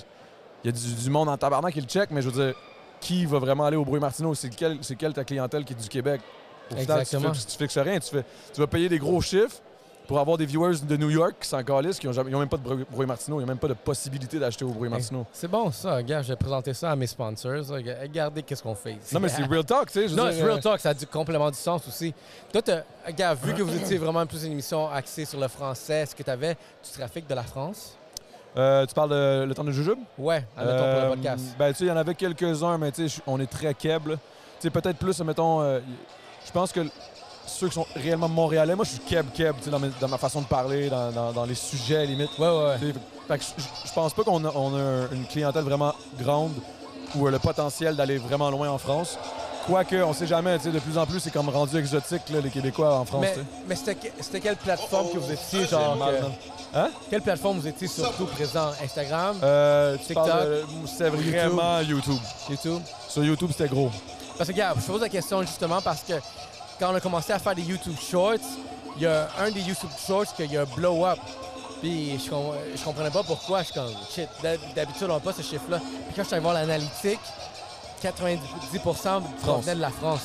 [0.69, 2.55] Il y a du, du monde en tabarnak qui le check, mais je veux dire,
[3.01, 4.35] qui va vraiment aller au Bruit Martineau?
[4.35, 6.21] C'est quelle, quelle ta clientèle qui est du Québec?
[6.71, 7.33] Au final, tu, Exactement.
[7.33, 7.99] fais- tu fixes rien.
[8.01, 9.57] Tu, fais, tu vas payer des gros chiffres
[10.07, 12.85] pour avoir des viewers de New York qui s'en calissent, qui n'ont même pas de
[12.91, 13.37] Brouille Martineau.
[13.37, 15.25] Il n'y a même pas de possibilité d'acheter au Brouille Martineau.
[15.33, 15.97] C'est bon, ça.
[15.97, 17.53] Regarde, je vais présenter ça à mes sponsors.
[17.53, 19.15] Rega- Regardez qu'est-ce qu'on fait ici.
[19.15, 20.15] Non, mais c'est real talk, tu sais.
[20.15, 20.81] Non, c'est real euh, talk.
[20.81, 22.13] Ça a du complément du sens aussi.
[22.53, 22.63] Toi,
[23.07, 26.23] regarde, vu que vous étiez vraiment plus une émission axée sur le français, est-ce que
[26.23, 27.95] tu avais du trafic de la France?
[28.59, 29.99] Euh, tu parles de Le Temps de Jujube?
[30.19, 31.45] Ouais, admettons pour le podcast.
[31.59, 34.09] Ben, tu sais, il y en avait quelques-uns, mais tu sais, on est très keb.
[34.09, 34.15] là.
[34.17, 34.21] Tu
[34.61, 35.79] sais, peut-être plus, mettons, euh,
[36.45, 36.81] je pense que
[37.47, 40.41] ceux qui sont réellement montréalais, moi, je suis keb-keb, tu sais, dans, dans ma façon
[40.43, 42.31] de parler, dans, dans- dans les sujets, limite.
[42.39, 42.93] Ouais, ouais, ouais.
[43.29, 43.45] Fait que
[43.87, 46.53] je pense pas qu'on a, on a une clientèle vraiment grande
[47.15, 49.19] ou euh, le potentiel d'aller vraiment loin en France.
[49.67, 52.41] Quoique, on sait jamais, tu sais, de plus en plus, c'est comme rendu exotique, là,
[52.41, 53.25] les Québécois en France.
[53.67, 55.97] Mais, c'était que- c'était quelle plateforme que vous étiez, genre...
[56.75, 56.89] Hein?
[57.11, 58.71] Quelle plateforme vous étiez surtout présent?
[58.83, 59.39] Instagram?
[59.43, 60.27] Euh, tu TikTok?
[60.27, 62.19] de- C'était vraiment YouTube.
[62.51, 62.83] YouTube?
[63.09, 63.91] Sur YouTube, c'était gros.
[64.37, 66.13] Parce que, regarde, je pose la question justement parce que
[66.79, 68.35] quand on a commencé à faire des YouTube Shorts,
[68.97, 71.19] il y a un des YouTube Shorts qu'il y a blow up.
[71.81, 73.61] Puis je, com- je comprenais pas pourquoi.
[73.61, 75.79] Je suis comme, shit, d'hab- d'habitude, on n'a pas ce chiffre-là.
[75.79, 77.21] Puis quand je suis allé voir l'analytique,
[78.03, 78.79] 90
[79.43, 80.21] provenaient de la France.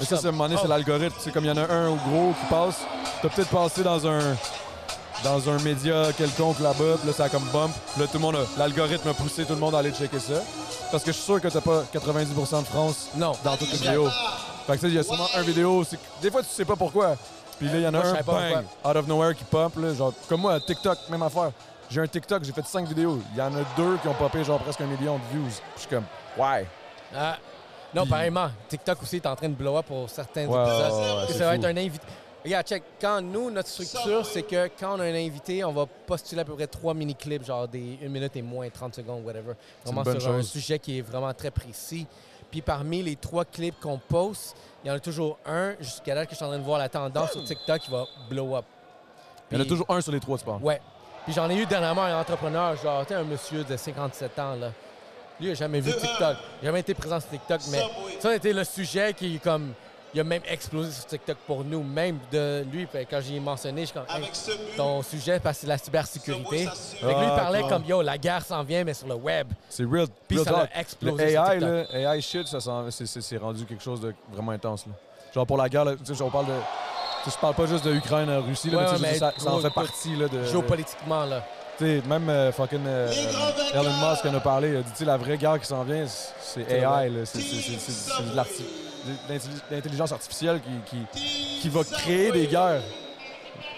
[0.00, 0.62] Mais ça, c'est un moment donné, Oh.
[0.62, 1.14] c'est l'algorithme.
[1.20, 2.76] C'est comme il y en a un au gros qui passe.
[3.22, 4.36] T'as peut-être passé dans un
[5.22, 7.72] dans un média quelconque là-bas, puis là, ça a comme bump.
[7.92, 10.42] Puis là, tout le monde L'algorithme a poussé tout le monde à aller checker ça.
[10.90, 13.32] Parce que je suis sûr que t'as pas 90% de France non.
[13.42, 14.08] dans toutes les vidéos.
[14.66, 15.84] Fait que sais, il y a sûrement un vidéo.
[16.22, 17.16] Des fois, tu sais pas pourquoi.
[17.58, 19.72] Puis là, il y en a Moi, un, bang, out of nowhere qui pop.
[19.76, 21.50] Là, genre, comme moi, TikTok, même affaire.
[21.90, 23.20] J'ai un TikTok, j'ai fait 5 vidéos.
[23.32, 25.48] Il y en a deux qui ont popé genre presque un million de views.
[25.48, 26.04] Puis je suis comme,
[26.38, 26.66] ouais.
[27.14, 27.36] Ah.
[27.94, 28.48] Non, pareillement.
[28.68, 31.28] TikTok aussi est en train de blow up pour certains Ouais, épisodes.
[31.28, 31.54] ouais, ça va fou.
[31.58, 32.06] être un invité.
[32.44, 32.82] Regarde, check.
[33.00, 36.44] Quand nous, notre structure, c'est que quand on a un invité, on va postuler à
[36.44, 39.54] peu près trois mini-clips, genre des 1 minute et moins, 30 secondes, whatever.
[39.84, 42.06] Vraiment sur un sujet qui est vraiment très précis.
[42.50, 46.26] Puis parmi les trois clips qu'on poste, il y en a toujours un, jusqu'à là
[46.26, 48.64] que je suis en train de voir la tendance sur TikTok, qui va blow up.
[49.50, 50.62] Il y en a toujours un sur les trois, tu parles.
[50.62, 50.80] Ouais.
[51.24, 54.54] Puis j'en ai eu dernièrement un entrepreneur, genre, tu sais, un monsieur de 57 ans,
[54.56, 54.70] là.
[55.40, 56.20] Lui, il n'a jamais vu TikTok.
[56.20, 57.82] Il n'a jamais été présent sur TikTok, mais
[58.20, 59.72] ça a été le sujet qui, comme,
[60.14, 62.86] il a même explosé sur TikTok pour nous, même de lui.
[63.10, 64.30] Quand j'y ai mentionné, je suis comme, Hey,
[64.76, 66.66] ton sujet, parce que c'est la cybersécurité.
[66.66, 69.14] Fait que lui, il Ah, parlait comme, yo, la guerre s'en vient, mais sur le
[69.14, 69.48] web.
[69.68, 70.06] C'est real.
[70.28, 71.92] Puis real ça a explosé Le sur AI, TikTok.
[71.92, 74.86] là, AI shit, ça s'en- c'est- rendu quelque chose de vraiment intense.
[74.86, 74.92] Là.
[75.34, 76.52] Genre pour la guerre, là, tu sais, on parle de.
[77.26, 79.70] Je parle pas juste de Ukraine, euh, Russie, là, Ouais, mais ça, ça en fait
[79.70, 80.44] partie là, de.
[80.44, 81.42] Géopolitiquement, là.
[81.78, 83.10] Tu sais, même euh, fucking euh,
[83.72, 84.68] Elon Musk en a parlé.
[84.68, 87.10] Il a dit, tu sais, la vraie guerre qui s'en vient, c'est- AI.
[87.24, 88.83] C'est de l'arti- de l'intelli-
[89.70, 92.82] l'intelligence artificielle qui, qui, qui va créer des guerres.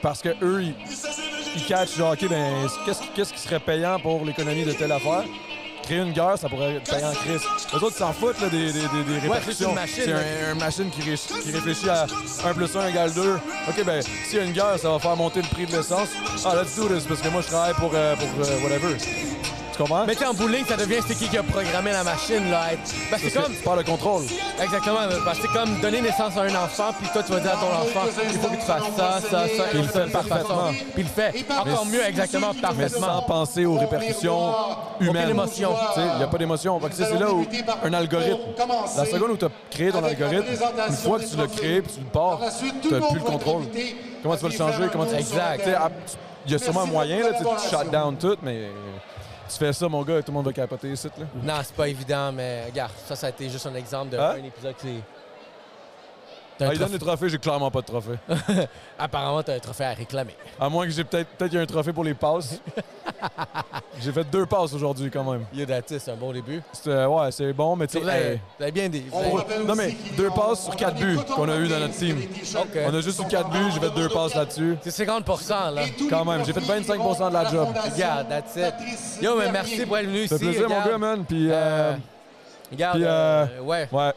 [0.02, 0.74] Parce que eux, ils,
[1.56, 2.52] ils catchent, genre, OK, ben,
[2.84, 5.24] qu'est-ce qui- qu'est-ce qui serait payant pour l'économie de telle affaire?
[5.82, 7.42] Créer une guerre, ça pourrait être payant en crise.
[7.72, 9.68] Les autres, ils s'en foutent là, des, des, des, des c'est répercussions.
[9.70, 12.06] une machine, un, une machine qui, ré- qui réfléchit à
[12.44, 13.34] 1 plus 1 égale 2.
[13.68, 16.08] OK, ben, s'il y a une guerre, ça va faire monter le prix de l'essence.
[16.44, 18.96] Ah, let's do this, parce que moi, je travaille pour, euh, pour euh, whatever.
[19.76, 20.06] Tu comprends?
[20.06, 22.68] Mais tu sais, en bowling, ça devient c'est qui qui a programmé la machine, là.
[22.70, 23.52] Ben, c'est Parce que comme.
[23.54, 24.22] Tu parles de contrôle.
[24.62, 25.00] Exactement.
[25.24, 27.56] Parce que c'est comme donner naissance à un enfant, puis toi, tu vas dire à
[27.56, 30.10] ton enfant, il faut que tu fasses ça, ça, ça, Puis et il le fait
[30.10, 30.68] parfaitement.
[30.72, 31.44] Puis il le fait.
[31.52, 33.06] Encore Mais- mieux, exactement, Mais parfaitement.
[33.06, 34.54] sans penser aux répercussions
[35.00, 35.28] humaines.
[35.30, 35.74] Émotion.
[35.94, 36.80] Tu sais, Il n'y a pas d'émotion.
[36.92, 37.46] C'est là où
[37.84, 38.38] un algorithme.
[38.96, 40.46] La seconde où tu as créé ton algorithme,
[40.88, 42.40] une fois que tu l'as créé puis tu le pars,
[42.82, 43.62] tu n'as plus le contrôle.
[44.22, 44.84] Comment tu vas le changer?
[44.90, 45.14] Comment tu...
[45.16, 45.58] Exact.
[45.58, 45.90] Tu sais, à-
[46.46, 48.68] Il y a sûrement un moyen, là, tu sais, tu shut down tout, mais
[49.48, 51.08] tu fais ça, mon gars, tout le monde va capoter ici.
[51.18, 51.26] Là.
[51.42, 54.36] Non, c'est pas évident, mais regarde, ça, ça a été juste un exemple d'un Hein?
[54.44, 55.02] épisode qui est.
[56.60, 58.18] Ah, il donne des trophées, j'ai clairement pas de trophée.
[58.98, 60.34] Apparemment, t'as un trophée à réclamer.
[60.58, 62.60] À moins que j'ai peut-être peut-être qu'il y a un trophée pour les passes.
[64.00, 65.44] j'ai fait deux passes aujourd'hui quand même.
[65.52, 66.62] Yo, that's it, c'est un bon début.
[66.72, 68.00] C'était- ouais, c'est bon, mais tu sais.
[68.00, 71.18] Vous avez, hey, vous avez bien vous avez- non mais deux passes sur quatre buts
[71.34, 72.18] qu'on a eu dans notre team.
[72.56, 72.78] OK.
[72.86, 74.76] On a juste eu quatre buts, j'ai fait deux passes là-dessus.
[74.82, 75.82] C'est 50% là.
[76.08, 77.68] Quand même, j'ai fait 25% de la job.
[77.92, 79.22] Regarde, that's it.
[79.22, 80.28] Yo, mais merci pour être venu ici.
[80.28, 80.90] Ça fait plaisir, mon regarde.
[80.90, 81.24] gars, man.
[81.26, 81.92] Puis, euh,
[82.72, 83.08] Regarde, puis, euh,
[83.46, 83.88] euh, ouais.
[83.92, 84.12] ouais.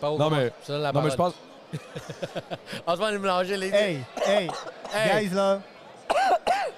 [0.00, 1.34] Pas au Non, mais, Je la non, mais je pense.
[3.20, 4.48] Mélanger les Hey, hey,
[4.92, 5.28] Hey.
[5.28, 5.60] guys, là,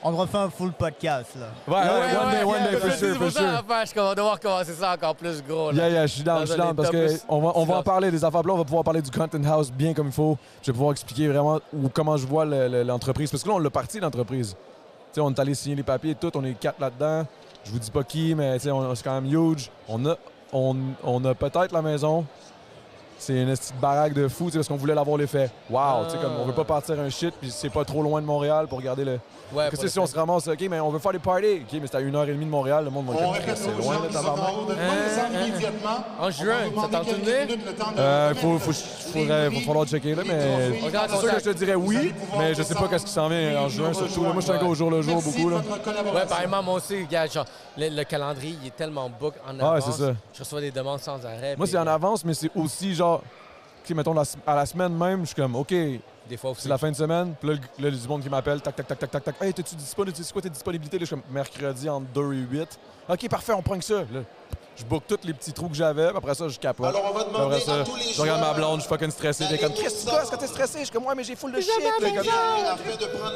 [0.03, 1.47] on refait un full podcast, là.
[1.67, 3.53] Ouais, ouais, one day, one day, for C'est sure, pour for ça, sure.
[3.53, 5.71] l'affaire, je vais devoir commencer ça encore plus gros.
[5.71, 5.77] Là.
[5.85, 7.53] Yeah, yeah, je suis down, Dans je suis down, parce état que plus on va,
[7.55, 8.41] on va en parler des affaires.
[8.41, 10.37] Puis là, on va pouvoir parler du content house bien comme il faut.
[10.61, 13.31] Je vais pouvoir expliquer vraiment où- comment je vois le- le- l'entreprise.
[13.31, 14.51] Parce que là, on l'a parti, l'entreprise.
[14.55, 14.57] Tu
[15.15, 16.31] sais, on est allé signer les papiers et tout.
[16.35, 17.25] On est quatre là-dedans.
[17.65, 19.71] Je vous dis pas qui, mais tu sais, on- c'est quand même huge.
[19.89, 20.17] On a,
[20.53, 22.27] on, on a peut-être la maison.
[23.23, 25.49] C'est une petite baraque de fou, parce qu'on voulait l'avoir l'effet.
[25.71, 26.23] Wow, tu sais, Ah.
[26.23, 28.79] comme on veut pas partir un shit, puis c'est pas trop loin de Montréal pour
[28.79, 29.19] regarder le.
[29.55, 31.63] Ouais, que pour c'est si on se ramasse, ok, mais on veut faire des parties.
[31.63, 33.43] Ok, mais c'est à une heure et demie de Montréal, le monde va On dire
[33.55, 34.49] c'est loin, là, tabarnak.
[34.71, 36.05] Hein, immédiatement.
[36.19, 37.59] En juin, ça tente de venir?
[37.99, 42.13] Euh, faut, faut, faudrait, falloir checker là, mais c'est sûr que je te dirais oui,
[42.39, 44.23] mais je sais pas qu'est-ce qui s'en vient en juin surtout.
[44.23, 45.57] Moi, je suis un gars au jour le jour beaucoup là.
[46.15, 47.47] Ouais, pareillement, moi aussi, regarde, genre,
[47.77, 49.97] le, le calendrier, il est tellement book en Ah, ouais, avance.
[49.97, 50.13] c'est ça.
[50.35, 51.57] Je reçois des demandes sans arrêt.
[51.57, 53.23] Moi, c'est en avance, mais c'est aussi genre,
[53.95, 54.15] mettons
[54.47, 55.75] à la semaine même, je suis comme, ok,
[56.29, 56.63] Des fois aussi.
[56.63, 58.87] c'est la fin de semaine, puis là, le- là, du monde qui m'appelle, tac, tac,
[58.87, 59.35] tac, tac, tac, tac.
[59.43, 60.17] Hey, t'es-tu disponible?
[60.21, 60.97] C'est quoi tes disponibilités?
[60.99, 62.79] Là, je suis comme mercredi entre 2 et 8.
[63.09, 63.95] Ok, parfait, on prend que ça.
[64.13, 64.21] Là,
[64.75, 66.87] je book tous les petits trous que j'avais, puis après ça, je capote.
[66.87, 68.89] Alors, on va demander après ça, à tous les je regarde ma blonde, je suis
[68.89, 69.45] fucking stressé.
[69.45, 70.79] Est comme, Chris, tu gosses quand t'es stressé?
[70.79, 71.71] Je suis comme, ouais, mais j'ai full de shit.
[71.83, 72.15] là, comme-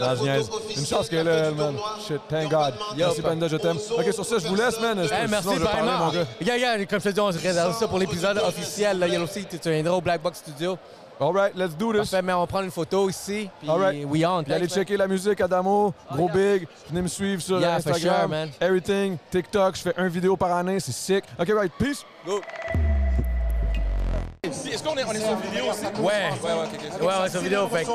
[0.00, 1.76] la photo Une chance qu'elle est là, man.
[2.06, 2.74] Shit, thank God.
[2.96, 3.76] Merci, Panda, je t'aime.
[3.98, 4.96] Ok, sur ça, je vous laisse, man.
[5.28, 5.98] Merci, vraiment.
[6.06, 6.24] mon gars.
[6.40, 9.04] Regarde, comme je te dis, on se réserve ça pour l'épisode officiel.
[9.10, 10.78] Yellow Sea, tu viendras au Black Box Studio?
[11.18, 12.10] All right, let's do this.
[12.10, 14.04] Parfait, mais on prend une photo ici, puis All right.
[14.06, 14.42] we on.
[14.50, 16.68] Allez checker la musique Adamo, gros big.
[16.90, 18.50] Venez me suivre sur Yeah, for Instagram, sure, man.
[18.60, 19.76] everything, TikTok.
[19.76, 21.24] Je fais un vidéo par année, c'est sick.
[21.38, 22.04] Ok, right, peace.
[22.26, 22.40] Go.
[24.46, 25.84] Est-ce qu'on est, on est sur vidéo aussi?
[26.00, 26.12] Ouais.
[26.42, 27.02] Ouais, ouais, ok, ok.
[27.02, 27.68] Ouais, ouais, sur vidéo.
[27.68, 27.86] Fait.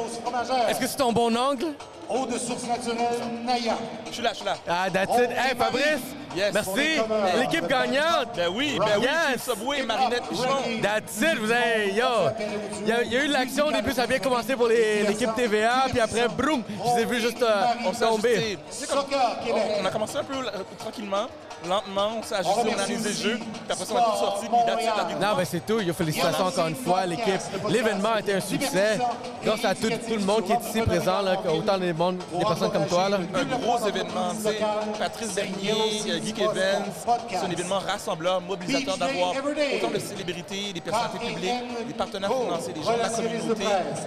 [0.70, 1.74] Est-ce que c'est ton bon angle?
[2.10, 3.78] Eau de source naturelle, Naya.
[4.08, 4.56] Je suis là, je suis là.
[4.68, 5.30] Ah, that's it.
[5.32, 6.02] Hey, Fabrice!
[6.36, 6.54] Yes.
[6.54, 7.00] Merci!
[7.40, 8.30] L'équipe gagnante!
[8.36, 9.44] Ben oui, ben oui, Yes!
[9.44, 10.82] Subway, Marinette Pichon.
[10.82, 12.06] That's it, vous avez, yo!
[12.82, 14.56] Il y, a, il y a eu de l'action au début, ça a bien commencé
[14.56, 17.64] pour l'équipe TVA, puis après, broum, je les ai vus juste euh,
[18.00, 18.58] tomber.
[19.82, 20.50] on a commencé un peu euh,
[20.80, 21.28] tranquillement,
[21.68, 24.18] lentement, on s'est ajusté, on a analysé le jeu, puis après ça, on a tout
[24.20, 25.10] sorti, puis la victoire.
[25.22, 25.80] Non, ben c'est tout.
[25.80, 27.42] Yo, félicitations encore une fois, l'équipe.
[27.70, 29.00] L'événement a été un succès.
[29.44, 32.46] Grâce à tout, tout le monde qui est ici présent, là, autant des, monde- des
[32.46, 33.10] personnes comme toi.
[33.10, 33.18] Là.
[33.34, 34.60] Un gros événement, tu sais,
[35.00, 35.74] Patrice Bernier,
[36.10, 36.84] euh, Geek Evans,
[37.30, 42.74] c'est un événement rassembleur, mobilisateur d'avoir autant de célébrités, des personnalités publiques, des partenaires financiers,
[42.74, 43.64] des gens de la communauté,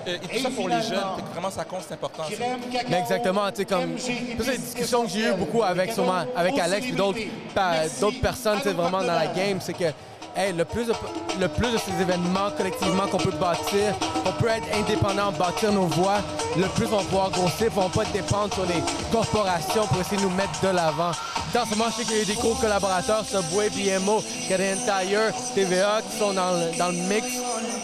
[0.06, 0.98] euh, et tout ça pour les jeunes,
[1.32, 2.22] vraiment ça compte, c'est important.
[2.24, 2.44] ça.
[2.88, 3.96] Mais exactement, tu sais, comme.
[4.36, 7.18] Toutes les discussions que j'ai eues beaucoup avec, sûrement, avec Alex et d'autres
[8.00, 9.84] d'autres personnes, sais, vraiment dans la game, c'est que.
[10.36, 10.92] hey, le, plus de,
[11.40, 13.94] le plus de ces événements collectivement qu'on peut bâtir,
[14.26, 16.18] on peut être indépendant, bâtir nos voix,
[16.56, 20.16] le plus on va pouvoir grossir, on va pas dépendre sur les corporations pour essayer
[20.16, 21.12] de nous mettre de l'avant.
[21.56, 24.76] En ce moment, je sais qu'il y a eu des gros collaborateurs, Subway, BMO, Canadian
[24.84, 27.26] Tire, TVA, qui sont dans le, dans le mix.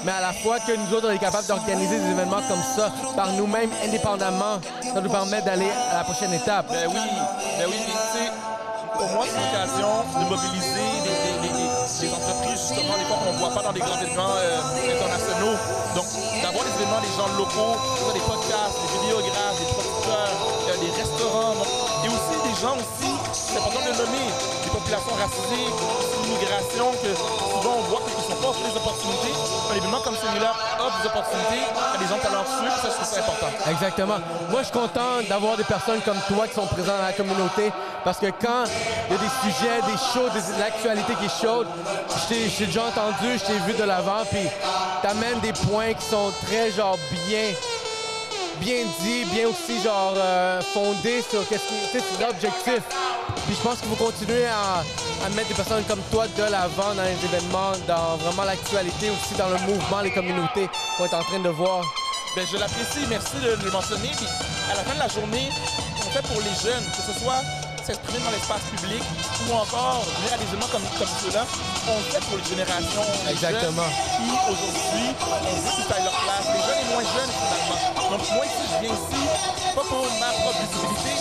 [0.05, 2.93] Mais à la fois que nous autres, on est capable d'organiser des événements comme ça
[3.15, 6.67] par nous-mêmes, indépendamment, ça nous permet d'aller à la prochaine étape.
[6.69, 7.01] Ben oui,
[7.59, 8.33] ben oui, puis tu sais,
[9.01, 13.63] pour moi, c'est l'occasion de mobiliser des, entreprises, justement, des fois qu'on ne voit pas
[13.63, 14.61] dans des grands événements euh,
[14.93, 15.57] internationaux.
[15.97, 16.05] Donc,
[16.45, 17.81] d'avoir des événements des gens locaux,
[18.13, 20.37] des podcasts, des vidéographes, des producteurs,
[20.69, 21.57] euh, des restaurants,
[22.05, 24.27] et aussi des gens aussi, c'est important de nommer,
[24.65, 25.69] des populations racisées,
[26.25, 29.33] l'immigration, que souvent on voit qu'ils sont pas offrés des opportunités.
[29.73, 31.63] Un événement comme celui-là offre des opportunités
[31.95, 33.51] à des gens talentueux, ça, je trouve ça important.
[33.71, 34.19] Exactement.
[34.51, 37.73] Moi, je suis content d'avoir des personnes comme toi qui sont présentes dans la communauté
[38.05, 38.65] parce que quand
[39.09, 41.67] il y a des sujets, des shows, des- de l'actualité qui est chaude,
[42.09, 44.49] je t'ai déjà entendu, je t'ai vu de l'avant, puis
[45.03, 46.97] t'amènes des points qui sont très, genre,
[47.29, 47.53] bien
[48.61, 52.83] bien dit, bien aussi genre euh, fondé sur sur l'objectif.
[53.47, 54.81] Puis je pense qu'il faut continuer à,
[55.25, 59.35] à mettre des personnes comme toi de l'avant dans les événements, dans vraiment l'actualité, aussi
[59.39, 61.83] dans le mouvement, les communautés qu'on est en train de voir.
[62.37, 64.11] Ben, je l'apprécie, merci de, de le mentionner.
[64.17, 64.27] Puis
[64.73, 65.49] à la fin de la journée,
[65.99, 67.43] on fait pour les jeunes, que ce soit
[67.91, 69.03] s'exprimer dans l'espace public
[69.51, 71.43] ou encore venir à des événements comme, comme ceux-là.
[71.91, 73.83] On fait pour les générations Exactement.
[73.83, 76.47] jeunes qui, aujourd'hui, on veut qu'ils aillent leur place.
[76.55, 77.81] Les jeunes et moins jeunes, finalement.
[78.15, 79.23] Donc moi, ici, je viens ici,
[79.75, 81.13] pas pour ma propre visibilité,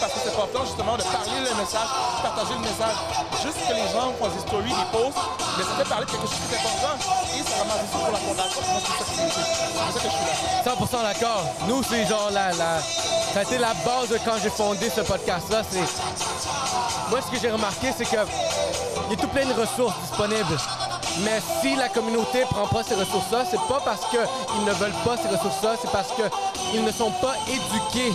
[0.00, 1.88] parce que c'est important, justement, de parler le message,
[2.22, 2.96] partager le message.
[3.42, 5.18] Juste que les gens font des stories, des posts,
[5.56, 8.18] mais ça fait parler de quelque chose qui est important et ça ramasse pour la
[8.18, 8.62] fondation.
[8.80, 10.26] C'est pour ça que je suis
[10.64, 10.74] là.
[10.74, 11.44] 100% d'accord.
[11.68, 12.80] Nous, c'est genre la, la...
[13.32, 15.62] Ça a été la base de quand j'ai fondé ce podcast-là.
[15.70, 15.86] C'est...
[17.10, 18.16] Moi, ce que j'ai remarqué, c'est que
[19.10, 20.58] il y a tout plein de ressources disponibles.
[21.24, 25.16] Mais si la communauté prend pas ces ressources-là, c'est pas parce qu'ils ne veulent pas
[25.16, 28.12] ces ressources-là, c'est parce qu'ils ne sont pas éduqués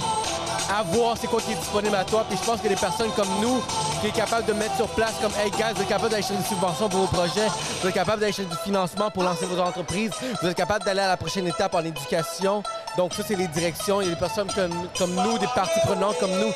[0.69, 2.25] à voir c'est quoi qui est disponible à toi.
[2.27, 3.61] Puis je pense que des personnes comme nous,
[4.01, 6.41] qui est capable de mettre sur place comme Hey guys, vous êtes capable d'aller chercher
[6.41, 7.47] des subventions pour vos projets,
[7.81, 10.11] vous êtes capable d'aller chercher du financement pour lancer vos entreprises,
[10.41, 12.63] vous êtes capable d'aller à la prochaine étape en éducation.
[12.97, 14.01] Donc ça, c'est les directions.
[14.01, 16.51] Il y a des personnes comme, comme nous, des parties prenantes comme nous,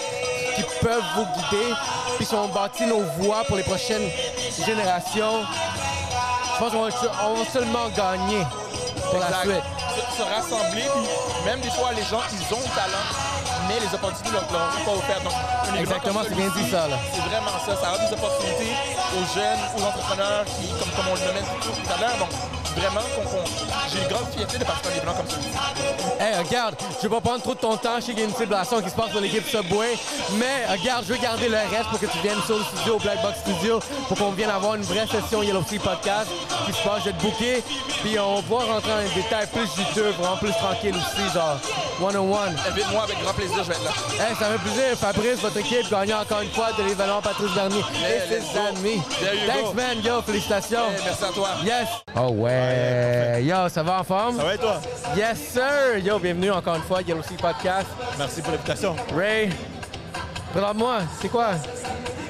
[0.56, 1.73] qui peuvent vous guider,
[2.18, 4.10] puis qui ont bâti nos voies pour les prochaines
[4.65, 5.44] générations.
[6.53, 8.44] Je pense qu'on va, seulement gagner
[9.10, 9.64] pour la suite.
[9.95, 13.94] Se, se rassembler, puis même des fois, les gens, ils ont le talent, mais les
[13.94, 15.24] opportunités ne leur sont pas offertes.
[15.24, 15.34] Donc,
[15.78, 16.98] Exactement, c'est bien dit, ça, là.
[17.14, 17.78] C'est vraiment ça.
[17.78, 18.74] Ça offre des opportunités
[19.14, 22.18] aux jeunes, aux entrepreneurs, qui, comme, comme on le nommait tout à l'heure.
[22.76, 23.46] Vraiment qu'on- qu'on-
[23.91, 26.24] j'ai une grande fierté de participer à des événements comme ça.
[26.24, 27.96] Hey, regarde, je vais pas prendre trop de ton temps.
[27.98, 29.98] Je sais qu'il y a une célébration qui se passe pour l'équipe Subway.
[30.34, 33.00] Mais regarde, je veux garder le reste pour que tu viennes sur le studio, au
[33.00, 36.28] Black Box Studio, pour qu'on vienne avoir une vraie session Yellow Sea Podcast
[36.66, 37.00] qui se passe.
[37.00, 37.64] Je vais te booker.
[38.04, 41.58] Puis on va rentrer dans les détails plus juteux, vraiment plus tranquille aussi, genre
[42.02, 42.56] one-on-one.
[42.70, 43.91] Invite-moi avec grand plaisir, je vais être là.
[44.26, 44.98] Hey, ça fait plaisir.
[44.98, 47.84] Fabrice, votre équipe, gagnant encore une fois de l'événement Patrice Bernier.
[48.04, 49.02] Hey, Et ses amis.
[49.48, 49.74] Thanks, go.
[49.74, 50.02] man.
[50.04, 50.90] Yo, félicitations.
[50.96, 51.50] Hey, merci à toi.
[51.66, 51.88] Yes.
[52.16, 52.59] Oh ouais.
[53.41, 54.38] Yo, ça va en forme?
[54.38, 54.81] Ça va et toi?
[55.15, 55.98] Yes, sir.
[56.03, 57.88] Yo, bienvenue encore une fois, Yellow Sea Podcast.
[58.18, 58.95] Merci pour l'invitation.
[59.15, 59.49] Ray,
[60.53, 61.52] présente-moi, c'est quoi?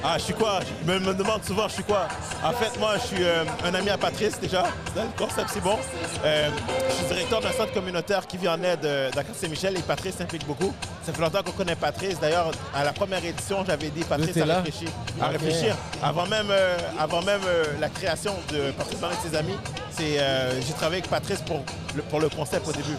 [0.03, 0.59] Ah, je suis quoi?
[0.61, 2.07] Je me, me demande souvent, je suis quoi?
[2.43, 4.63] En fait, moi, je suis euh, un ami à Patrice déjà.
[4.95, 5.77] Le concept, c'est bon.
[6.23, 6.49] Euh,
[6.89, 10.15] je suis directeur d'un centre communautaire qui vit en aide euh, dans Saint-Michel et Patrice
[10.15, 10.73] s'implique beaucoup.
[11.05, 12.19] Ça fait longtemps qu'on connaît Patrice.
[12.19, 14.89] D'ailleurs, à la première édition, j'avais dit Patrice à réfléchir.
[15.21, 15.75] À réfléchir.
[16.01, 16.51] Avant même,
[16.97, 17.41] avant même
[17.79, 19.57] la création de Patrice Barnet et ses amis,
[19.97, 21.63] j'ai travaillé avec Patrice pour
[21.95, 22.95] le, pour le concept au début.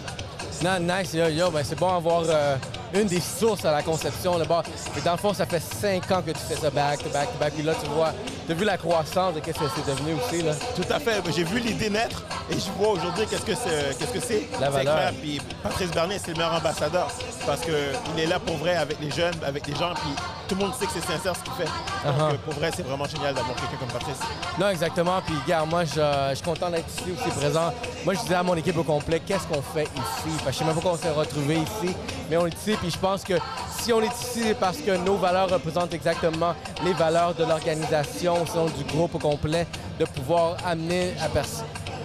[0.63, 2.55] Non, nice, yo, yo, ben c'est bon avoir euh,
[2.93, 4.61] une des sources à la conception là-bas.
[4.95, 7.53] Mais dans le fond, ça fait cinq ans que tu fais ça back back back.
[7.53, 8.13] Puis là, tu vois,
[8.45, 10.53] tu as vu la croissance de qu'est-ce que c'est devenu aussi, là?
[10.75, 11.19] Tout à fait.
[11.35, 13.97] J'ai vu l'idée naître et je vois aujourd'hui qu'est-ce que c'est.
[13.97, 14.47] Qu'est-ce que c'est.
[14.59, 15.11] La valeur.
[15.19, 17.07] Puis Patrice Bernier, c'est le meilleur ambassadeur
[17.47, 19.93] parce qu'il est là pour vrai avec les jeunes, avec les gens.
[19.95, 20.13] Puis
[20.51, 21.63] tout le monde sait que c'est sincère ce qu'il fait.
[21.63, 21.71] Donc
[22.03, 22.33] Uh-huh.
[22.33, 24.17] euh, pour vrai, c'est vraiment génial d'avoir quelqu'un comme Patrice.
[24.59, 25.21] Non, exactement.
[25.25, 25.91] Puis, gars, moi, je,
[26.31, 27.71] je suis content d'être ici aussi présent.
[28.03, 30.35] Moi, je disais à mon équipe au complet, qu'est-ce qu'on fait ici?
[30.43, 31.95] Parce que je sais même pas comment on s'est retrouvés ici,
[32.29, 32.75] mais on est ici.
[32.81, 33.35] Puis, je pense que
[33.79, 36.53] si on est ici, c'est parce que nos valeurs représentent exactement
[36.83, 39.65] les valeurs de l'organisation, sinon du groupe au complet,
[39.99, 41.45] de pouvoir amener à pers-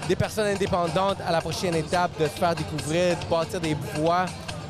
[0.08, 4.26] des personnes indépendantes à la prochaine étape, de se faire découvrir, de bâtir des voies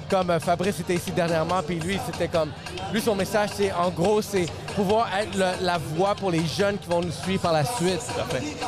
[0.09, 2.51] comme euh, Fabrice était ici dernièrement, puis lui, c'était comme...
[2.93, 6.79] Lui, son message, c'est, en gros, c'est pouvoir être le- la voix pour les jeunes
[6.79, 8.01] qui vont nous suivre par la suite.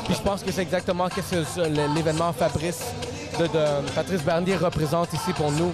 [0.04, 1.20] Puis je pense que c'est exactement ce
[1.60, 1.60] que
[1.94, 2.80] l'événement Fabrice
[3.38, 5.72] de, de Patrice Bernier représente ici pour nous.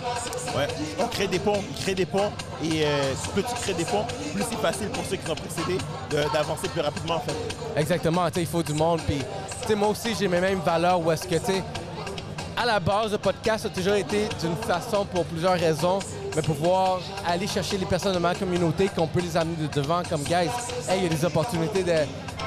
[0.57, 0.69] Ouais.
[1.01, 2.31] On crée des ponts, il crée des ponts
[2.63, 4.05] et euh, plus tu crées des ponts,
[4.35, 5.79] plus c'est facile pour ceux qui ont précédé
[6.11, 7.35] de- d'avancer plus rapidement en fait.
[7.77, 9.01] Exactement, tu sais, il faut du monde.
[9.07, 9.19] Puis,
[9.63, 11.63] tu sais, moi aussi, j'ai mes mêmes valeurs où est-ce que, tu sais,
[12.57, 15.99] à la base, le podcast a toujours été d'une façon pour plusieurs raisons,
[16.37, 20.03] mais pouvoir aller chercher les personnes de ma communauté qu'on peut les amener de devant
[20.09, 20.49] comme guys.
[20.89, 22.07] Hey, il y a des opportunités de-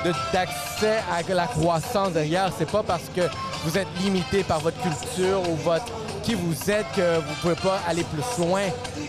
[0.10, 2.52] de- d'accès à la croissance derrière.
[2.58, 3.22] C'est pas parce que
[3.66, 5.86] vous êtes limité par votre culture ou votre
[6.24, 8.62] qui vous êtes que vous pouvez pas aller plus loin.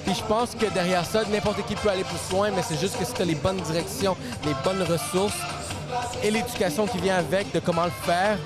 [0.04, 2.98] Puis je pense que derrière ça, n'importe qui peut aller plus loin, mais c'est juste
[2.98, 5.34] que si tu as les bonnes directions, les bonnes ressources,
[6.22, 8.36] et l'éducation qui vient avec de comment le faire,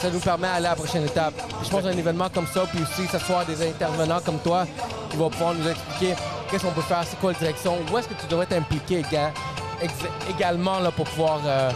[0.00, 1.34] ça nous permet d'aller à la prochaine étape.
[1.62, 4.66] Je pense qu'un événement comme ça, puis aussi s'asseoir des intervenants comme toi
[5.10, 6.14] qui vont pouvoir nous expliquer
[6.50, 9.02] qu'est-ce qu'on peut faire, c'est quoi la direction, où est-ce que tu devrais t'impliquer
[10.28, 11.70] également là, pour pouvoir euh,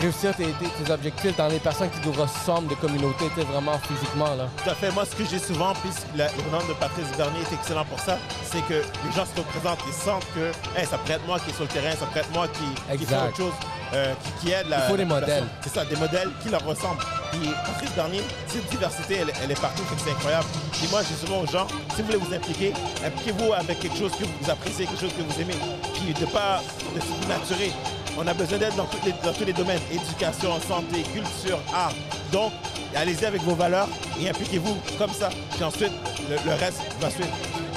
[0.00, 4.34] réussir tes, tes- tes objectifs dans les personnes qui nous ressemblent de communauté, vraiment physiquement.
[4.34, 4.48] Là.
[4.62, 4.90] Tout à fait.
[4.92, 8.18] Moi, ce que j'ai souvent, puis la- l'événement de Patrice Bernier est excellent pour ça,
[8.50, 11.50] c'est que les gens se représentent, ils sentent que hey, ça pourrait être moi qui
[11.50, 13.52] est sur le terrain, ça pourrait être moi qui, qui fait autre chose,
[13.94, 14.86] euh, qui, qui aide la.
[14.86, 15.44] Il faut des modèles.
[15.62, 17.02] C'est ça, des modèles qui leur ressemblent.
[17.30, 20.46] Puis Patrice Bernier, cette diversité, elle, elle est partout, c'est incroyable.
[20.72, 22.72] Puis moi, dis souvent aux gens, si vous voulez vous impliquer,
[23.04, 25.54] impliquez-vous avec quelque chose que vous appréciez, quelque chose que vous aimez.
[25.94, 26.60] Puis de pas
[26.94, 27.72] de se dénaturer.
[28.16, 28.84] On a besoin d'aide dans,
[29.32, 31.92] tous les domaines, éducation, santé, culture, art.
[32.32, 32.52] Donc,
[32.94, 33.88] allez-y avec vos valeurs
[34.20, 35.30] et impliquez-vous comme ça.
[35.54, 35.92] Puis ensuite,
[36.30, 37.28] le, le reste va suivre.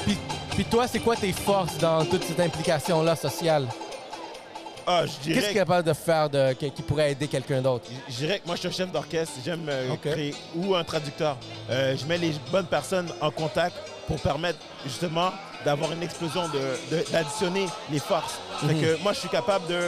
[0.05, 0.17] Puis,
[0.51, 3.67] puis toi, c'est quoi tes forces dans toute cette implication-là sociale?
[4.89, 7.27] Ah, je dirais Qu'est-ce que tu es capable de faire de, qui, qui pourrait aider
[7.27, 7.85] quelqu'un d'autre?
[8.07, 9.33] Je dirais que moi, je suis un chef d'orchestre.
[9.43, 10.01] J'aime euh, Ok.
[10.11, 11.35] créer ou un traducteur.
[11.69, 13.75] Euh, je mets les bonnes personnes en contact
[14.07, 15.31] pour permettre justement
[15.67, 18.35] d'avoir une explosion, de- de- d'additionner les forces.
[18.63, 18.81] Mhm.
[18.81, 19.79] que moi, je suis capable de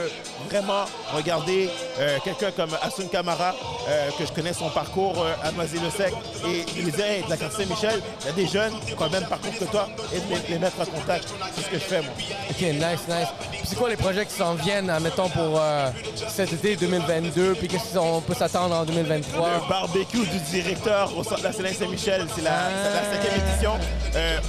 [0.48, 3.52] vraiment regarder euh, quelqu'un comme Asun Kamara,
[3.88, 6.12] euh, que je connais son parcours euh, à Noisy-le-Sec,
[6.46, 9.04] et lui dire, hey, de la quartier Saint-Michel, il y a des jeunes qui ont
[9.06, 11.26] le même parcours que toi, et de les, les mettre en contact.
[11.56, 12.12] C'est ce que je fais, moi.
[12.50, 13.28] OK, nice, nice.
[13.64, 15.90] C'est quoi les projets qui s'en viennent, admettons, pour euh,
[16.28, 17.54] cet été 2022?
[17.56, 19.48] Puis qu'est-ce qu'on peut s'attendre en 2023?
[19.64, 22.50] Le barbecue du directeur au centre de la Saint-Michel, c'est la,
[22.94, 23.72] la cinquième édition.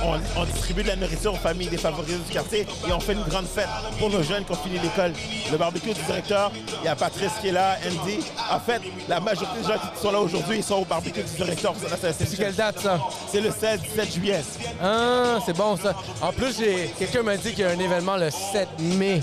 [0.03, 3.23] On, on distribue de la nourriture aux familles défavorisées du quartier et on fait une
[3.23, 3.67] grande fête
[3.99, 5.13] pour nos jeunes qui ont fini l'école.
[5.51, 8.19] Le barbecue du directeur, il y a Patrice qui est là, Andy.
[8.51, 11.35] En fait, la majorité des gens qui sont là aujourd'hui, ils sont au barbecue du
[11.35, 12.99] directeur C'est quelle date, ça?
[13.31, 14.41] C'est le 16-17 juillet.
[14.81, 15.93] Ah, c'est bon, ça.
[16.21, 19.21] En plus, j'ai quelqu'un m'a dit qu'il y a un événement le 7 mai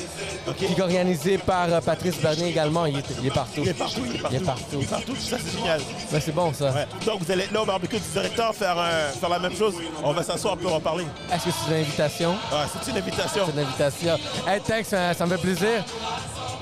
[0.57, 2.87] qui est organisé par euh, Patrice Bernier également.
[2.87, 3.61] Il est, il est partout.
[3.62, 4.35] Il est partout, il est partout.
[4.35, 4.65] Il est partout.
[4.73, 5.81] Il est partout, ça c'est génial.
[6.11, 6.70] Ben, c'est bon, ça.
[6.73, 6.87] Ouais.
[7.05, 9.75] Donc vous allez être là au barbecue du directeur faire, euh, faire la même chose.
[10.03, 11.05] On va s'asseoir on va parler.
[11.33, 12.35] Est-ce que c'est une invitation?
[12.52, 13.43] Ah, c'est une invitation.
[13.47, 14.19] C'est une invitation.
[14.47, 15.85] Hey, thanks, ça, ça me fait plaisir.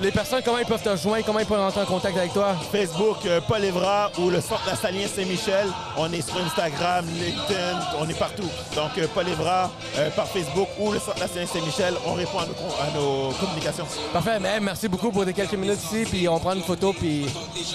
[0.00, 2.54] les personnes, comment ils peuvent te rejoindre, comment ils peuvent rentrer en contact avec toi?
[2.70, 5.66] Facebook, euh, Paul Evra ou le Centre Lassalien Saint-Michel.
[5.96, 8.48] On est sur Instagram, LinkedIn, on est partout.
[8.74, 12.46] Donc, euh, Paul Evra euh, par Facebook ou le Centre Lassalien Saint-Michel, on répond à
[12.46, 13.86] nos, con- à nos communications.
[14.12, 17.26] Parfait, mais merci beaucoup pour tes quelques minutes ici, puis on prend une photo, puis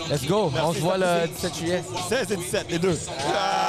[0.10, 0.52] let's go.
[0.64, 1.84] on se voit le 17 juillet.
[2.08, 2.98] 16 et 17, les deux.
[3.36, 3.61] Ah,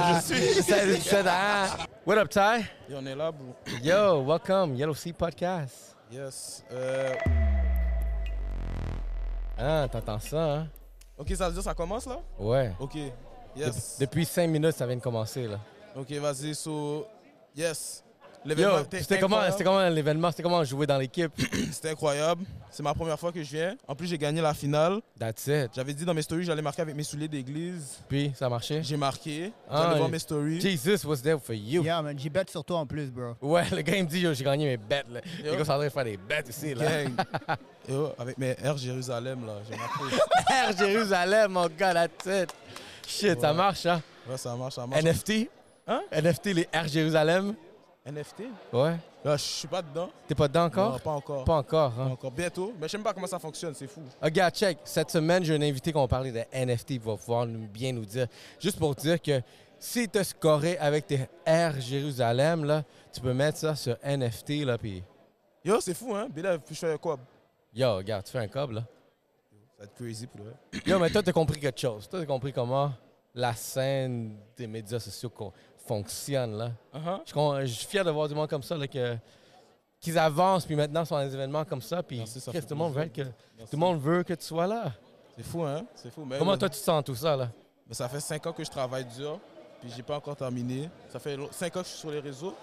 [0.00, 0.62] je suis.
[0.62, 1.66] 16 et 17, ah.
[2.06, 2.64] What up, Ty?
[2.88, 3.54] Yo, on est là, bro.
[3.82, 5.96] Yo, welcome, Yellow Sea Podcast.
[6.10, 6.64] Yes.
[6.72, 7.14] Euh,
[9.58, 10.68] Ah, t'entends ça, hein?
[11.16, 12.18] Ok, ça veut dire que ça commence là?
[12.38, 12.72] Ouais.
[12.78, 12.96] Ok.
[13.56, 13.96] Yes.
[13.98, 15.58] depuis 5 minutes, ça vient de commencer, là.
[15.96, 17.06] Ok, vas-y, so.
[17.56, 18.04] Yes.
[18.46, 19.52] Yo, L'événement était c'était comment, incroyable.
[19.52, 20.30] c'était comment l'événement?
[20.30, 21.32] C'était comment jouer dans l'équipe?
[21.72, 22.44] C'était incroyable.
[22.70, 23.76] C'est ma première fois que je viens.
[23.88, 25.00] En plus, j'ai gagné la finale.
[25.18, 25.70] That's it.
[25.74, 27.98] J'avais dit dans mes stories, j'allais marquer avec mes souliers d'église.
[28.08, 28.82] Puis, ça a marché?
[28.82, 29.52] J'ai marqué.
[29.68, 30.60] Ah, voir mes stories.
[30.60, 31.82] Jesus was there for you?
[31.82, 33.34] Yeah, man, j'y bet sur toi en plus, bro.
[33.40, 35.20] Ouais, le gars, il me dit, yo, j'ai gagné mes là.
[35.44, 35.50] Yo.
[35.52, 36.84] Les gars sont en train de faire des bêtes ici, là.
[37.04, 37.12] Gang.
[37.88, 40.16] Yo, avec mes Air Jérusalem, là, j'ai marqué.
[40.52, 42.52] Air Jérusalem, mon gars, that's it.
[43.06, 43.56] Shit, ça Ouais.
[43.56, 44.02] marche, hein?
[44.28, 45.02] Ouais, ça marche, ça marche.
[45.02, 45.48] NFT?
[45.86, 46.00] Hein?
[46.12, 47.54] NFT, les Air Jérusalem?
[48.06, 48.44] NFT?
[48.72, 48.96] Ouais.
[49.24, 50.08] Là, je suis pas dedans.
[50.28, 50.92] T'es pas dedans encore?
[50.92, 51.44] Non, pas encore.
[51.44, 52.06] Pas encore, hein?
[52.06, 52.30] Pas encore.
[52.30, 52.72] Bientôt.
[52.78, 54.02] Mais je sais même pas comment ça fonctionne, c'est fou.
[54.22, 54.78] Regarde, check.
[54.84, 57.92] Cette semaine, j'ai un invité qui va parler de NFT qui va pouvoir nous, bien
[57.92, 58.28] nous dire.
[58.60, 59.42] Juste pour dire que
[59.78, 64.64] si tu as scoré avec tes Air Jérusalem, là, tu peux mettre ça sur NFT,
[64.64, 65.02] là, puis
[65.64, 66.28] Yo, c'est fou, hein?
[66.30, 67.18] Bilal, puis je fais quoi?
[67.74, 68.82] yo, regarde, tu fais un cob, là.
[68.82, 70.52] Ça va être crazy pour le.
[70.86, 72.08] Yo, mais toi, t'as compris quelque chose.
[72.08, 72.92] Toi, t'as compris comment
[73.34, 75.28] la scène des médias sociaux
[75.86, 76.70] fonctionne, là.
[76.94, 77.60] Uh-huh.
[77.62, 79.16] Je suis fier de voir du monde comme ça, là, que
[80.00, 82.74] qu'ils avancent, puis maintenant, sont dans des événements comme ça, puis Merci, ça tout le
[82.76, 83.32] monde veut que Merci.
[83.58, 84.92] tout le monde veut que tu sois là.
[85.36, 85.84] C'est fou, hein?
[85.94, 86.24] C'est fou.
[86.24, 87.50] Mais Comment toi, tu te sens tout ça, là?
[87.88, 89.38] Mais ça fait 5 ans que je travaille dur,
[89.80, 90.88] puis j'ai pas encore terminé.
[91.08, 92.54] Ça fait 5 ans que je suis sur les réseaux,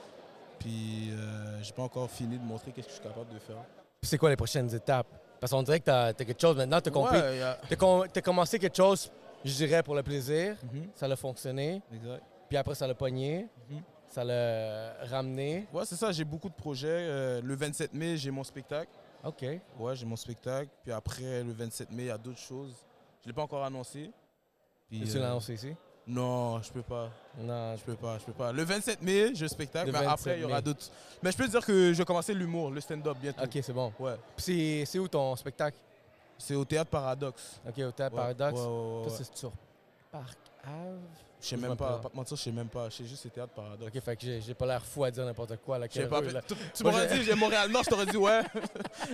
[0.59, 3.57] puis euh, j'ai pas encore fini de montrer qu'est-ce que je suis capable de faire.
[4.01, 5.07] Puis c'est quoi les prochaines étapes?
[5.39, 7.17] Parce qu'on dirait que t'as as quelque chose maintenant, t'as compris.
[7.17, 9.11] Ouais, a- com- commencé quelque chose,
[9.43, 10.55] je dirais, pour le plaisir.
[10.71, 10.87] Mhm.
[10.95, 11.81] Ça l'a fonctionné.
[11.93, 12.23] Exact.
[12.53, 13.47] Puis après, ça l'a pogné.
[13.67, 13.81] Mhm.
[14.09, 15.65] Ça l'a ramené.
[15.73, 16.87] Ouais, c'est ça, j'ai beaucoup de projets.
[16.87, 18.91] Euh, le 27 mai, j'ai mon spectacle.
[19.23, 19.43] OK.
[19.79, 20.69] Ouais, j'ai mon spectacle.
[20.83, 22.75] Puis après, le 27 mai, il y a d'autres choses.
[23.23, 24.11] Je l'ai pas encore annoncé.
[24.87, 25.73] Puis, Tu euh, l'as annoncé ici?
[26.05, 27.09] Non, je peux pas.
[27.39, 28.51] Non, Je peux pas, je peux pas.
[28.51, 30.91] Le 27 mai, j'ai le spectacle, Le mais 27 après, il y aura d'autres.
[31.23, 33.43] Mais je peux te dire que je vais commencer l'humour, le stand-up bientôt.
[33.43, 33.91] OK, c'est bon.
[33.99, 34.13] Ouais.
[34.37, 35.77] C'est- c'est où ton spectacle?
[36.37, 37.59] C'est au Théâtre Paradoxe.
[37.67, 38.59] OK, au Théâtre Ouais, Paradoxe.
[38.59, 39.09] ouais.
[39.09, 39.51] c'est sur
[40.11, 40.99] Parc Ave?
[41.43, 42.89] Je sais même me pas, pas te mentir, je sais même pas.
[42.89, 43.91] Je sais juste c'est Théâtre Paradoxe.
[43.93, 45.77] OK, fait que j'ai- pas l'air fou à dire n'importe quoi.
[45.77, 46.41] Là, pas, là.
[46.73, 48.41] tu m'aurais dit, j'ai Montréal-Nord, je t'aurais dit ouais.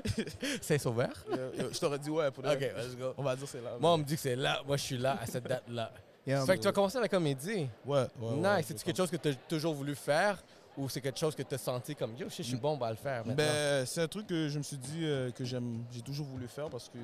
[0.62, 1.10] Saint-Sauveur?
[1.28, 2.30] Je t'aurais dit ouais.
[2.30, 3.14] Pour OK, let's go.
[3.18, 3.72] On va dire c'est là.
[3.80, 4.62] Moi, on me dit que c'est là.
[4.66, 5.92] Moi, je suis là, à cette date-là.
[6.28, 7.68] Yeah, fait que tu as commencé la comédie.
[7.86, 8.36] Ouais, ouais.
[8.36, 8.44] nice.
[8.46, 10.38] ouais, C'est-tu quelque chose que tu as toujours voulu faire
[10.78, 12.92] ou c'est quelque chose que tu as senti comme yo, je suis bon bah, à
[12.92, 13.36] le faire maintenant?
[13.36, 16.48] Ben, c'est un truc que je me suis dit euh, que j'aime, j'ai toujours voulu
[16.48, 17.00] faire parce que,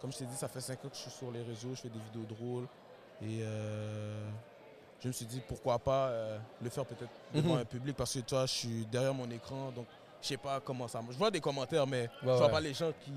[0.00, 1.80] comme je t'ai dit, ça fait 5 ans que je suis sur les réseaux, je
[1.80, 2.66] fais des vidéos drôles
[3.22, 4.28] et euh,
[5.02, 7.60] je me suis dit pourquoi pas euh, le faire peut-être devant Mhm.
[7.60, 9.86] un public parce que toi, je suis derrière mon écran donc
[10.22, 11.14] je sais pas comment ça marche.
[11.14, 12.50] Je vois des commentaires, mais je vois ouais.
[12.50, 13.12] pas les gens qui.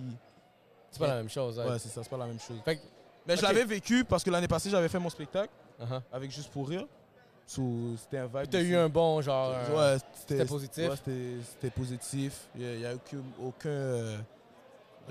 [0.89, 1.59] C'est pas la même chose.
[1.59, 2.57] Ouais, c'est ça, c'est pas la même chose.
[2.63, 2.79] Fait
[3.27, 5.51] Mais je l'avais vécu parce que l'année passée, j'avais fait mon spectacle
[5.81, 6.01] Uh-huh.
[6.13, 6.85] avec Juste pour rire.
[7.45, 8.49] C'était un vibe.
[8.49, 8.75] T'as eu aussi.
[8.75, 9.53] un bon genre.
[9.75, 10.89] Ouais, c'était positif?
[10.89, 10.95] ouais,
[11.49, 12.47] c'était positif.
[12.55, 14.17] Il n'y a, aucun, aucun euh,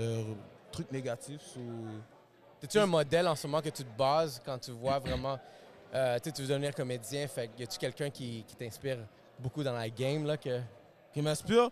[0.01, 0.23] euh,
[0.71, 1.41] truc négatif.
[1.53, 1.61] so-
[2.61, 5.39] T'es-tu un modèle en ce moment que tu te bases quand tu vois vraiment.
[5.95, 8.99] Euh, tu veux devenir comédien, fait y a-tu quelqu'un qui, qui t'inspire
[9.39, 10.61] beaucoup dans la game là que.
[11.13, 11.71] Qui m'inspire?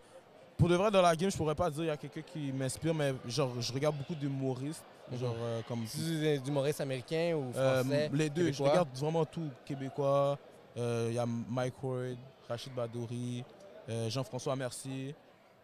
[0.57, 2.53] Pour de vrai, dans la game, je pourrais pas dire qu'il y a quelqu'un qui
[2.53, 4.85] m'inspire, mais genre, je regarde beaucoup d'humoristes.
[5.11, 5.19] Mhm.
[5.19, 5.85] Genre, euh, comme.
[5.87, 8.11] Tu d'humoriste américain ou Euh, français?
[8.13, 9.49] les deux, je regarde vraiment tout.
[9.65, 10.39] Québécois,
[10.77, 12.17] euh, il y a Mike Ward,
[12.49, 13.43] Rachid Badouri,
[13.89, 15.15] euh, Jean-François Mercier.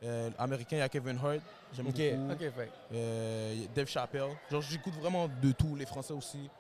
[0.03, 1.41] Euh, américain, il y a Kevin Hart,
[1.75, 2.45] j'aime Ok, beaucoup.
[2.93, 4.29] Euh, Dave Chappelle.
[4.51, 6.51] Genre, j'écoute vraiment de tout, les Français aussi,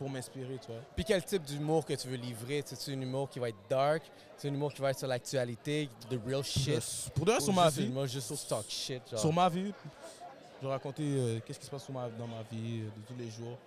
[0.00, 0.80] pour m'inspirer, tu vois.
[0.96, 2.62] Puis quel type d'humour que tu veux livrer?
[2.64, 4.02] C'est-tu un humour qui va être dark?
[4.38, 6.80] C'est un humour qui va être sur l'actualité, de real shit?
[7.14, 7.88] Pour de vrai, sur ma vie.
[7.90, 9.02] Moi, juste sur talk shit.
[9.10, 9.20] Genre.
[9.20, 9.72] Sur ma vie,
[10.62, 13.06] je vais raconter euh, qu'est-ce qui se passe sur ma- dans ma vie euh, de
[13.06, 13.58] tous les jours.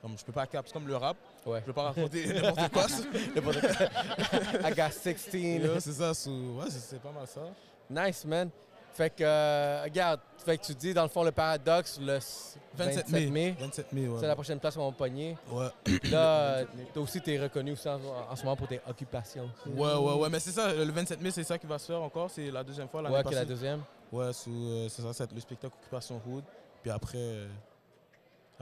[0.00, 1.16] Comme je peux pas cap, c'est comme le rap.
[1.44, 1.60] Ouais.
[1.60, 2.86] Je peux pas raconter n'importe quoi.
[3.34, 4.70] N'importe quoi.
[4.70, 5.28] I got 16.
[5.34, 7.42] Yeah, c'est ça, so- ouais, c'est c'est pas mal ça.
[7.90, 8.48] Nice, man.
[8.94, 12.56] Fait que, euh, regarde, fait que tu dis, dans le fond, le paradoxe, le s-
[12.76, 13.56] 27 27 mai, mai.
[13.58, 14.16] 27 mai, ouais.
[14.20, 15.36] c'est la prochaine place qu'on va pogner.
[15.50, 15.66] Ouais.
[15.82, 16.18] Puis là,
[16.58, 17.98] euh, toi aussi, t'es reconnu aussi en,
[18.30, 19.50] en ce moment pour tes occupations.
[19.66, 22.00] Ouais, ouais, ouais, mais c'est ça, le 27 mai, c'est ça qui va se faire
[22.02, 22.30] encore.
[22.30, 23.02] C'est la deuxième fois.
[23.02, 23.82] l'année Ouais, que la deuxième.
[24.12, 26.44] Ouais, euh, c'est ça, c'est le spectacle Occupation Hood.
[26.82, 27.18] Puis après,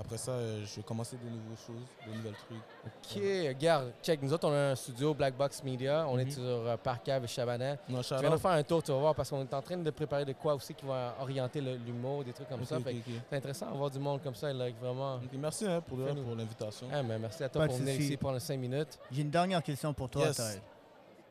[0.05, 2.59] Après ça, euh, je vais commencer de nouvelles choses, de nouvelles trucs.
[2.87, 4.21] OK, regarde, check.
[4.21, 6.05] Nous autres, on a un studio Black Box Media.
[6.09, 6.31] On est Mhm.
[6.33, 7.79] sur euh, Parc Ave et Chabanel.
[7.89, 8.41] Non, Je shout viens de out.
[8.43, 10.55] faire un tour, tu vas voir, parce qu'on est en train de préparer de quoi
[10.55, 12.79] aussi qui va orienter l'humour, des trucs comme ça.
[13.31, 15.21] C'est intéressant d'avoir du monde comme ça, like, vraiment.
[15.35, 16.89] merci hein, pour, l'invitation.
[16.93, 18.99] Ah, mais merci à toi Pas pour venir ici pendant 5 minutes.
[19.13, 20.61] J'ai une dernière question pour toi, Yes.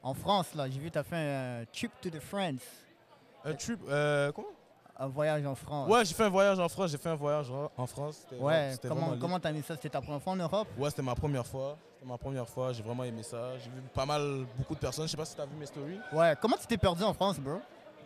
[0.04, 2.62] En France, là, j'ai vu que tu as fait un trip to the France.
[3.44, 4.48] Un trip, euh, comment?
[5.02, 5.90] Un voyage en France.
[5.90, 6.92] Ouais, j'ai fait un voyage en France.
[6.92, 8.24] J'ai fait un voyage en- France.
[8.40, 9.74] Ouais, comment comment t'as mis ça?
[9.76, 10.68] C'était ta première fois en Europe?
[10.78, 11.76] Ouais, c'était ma première fois.
[11.96, 12.72] C'était ma première fois.
[12.72, 13.58] J'ai vraiment aimé ça.
[13.58, 15.06] J'ai vu pas mal, beaucoup de personnes.
[15.08, 16.00] Je sais pas si t'as vu mes stories.
[16.14, 17.60] Ouais, comment tu t'es perdu en France, bro?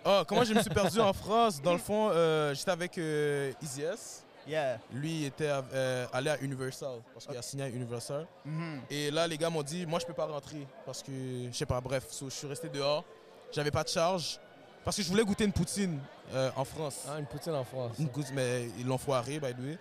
[0.05, 1.61] Ah, comment je me suis perdu en France?
[1.61, 4.23] Dans le fond, euh, j'étais avec euh, Easy S.
[4.47, 4.77] Yeah.
[4.93, 8.26] Lui était euh, allé à Universal parce qu'il a signé à Universal.
[8.45, 8.81] Mhm.
[8.89, 11.11] Et là, les gars m'ont dit, moi, je peux pas rentrer parce que,
[11.51, 13.03] je sais pas, bref, so, je suis resté dehors.
[13.51, 14.39] J'avais pas de charge
[14.85, 15.99] parce que je voulais goûter une poutine
[16.34, 17.06] euh, en France.
[17.10, 17.93] Ah, une poutine en France.
[17.99, 19.77] Une poutine, mais ils l'ont foiré, by the way.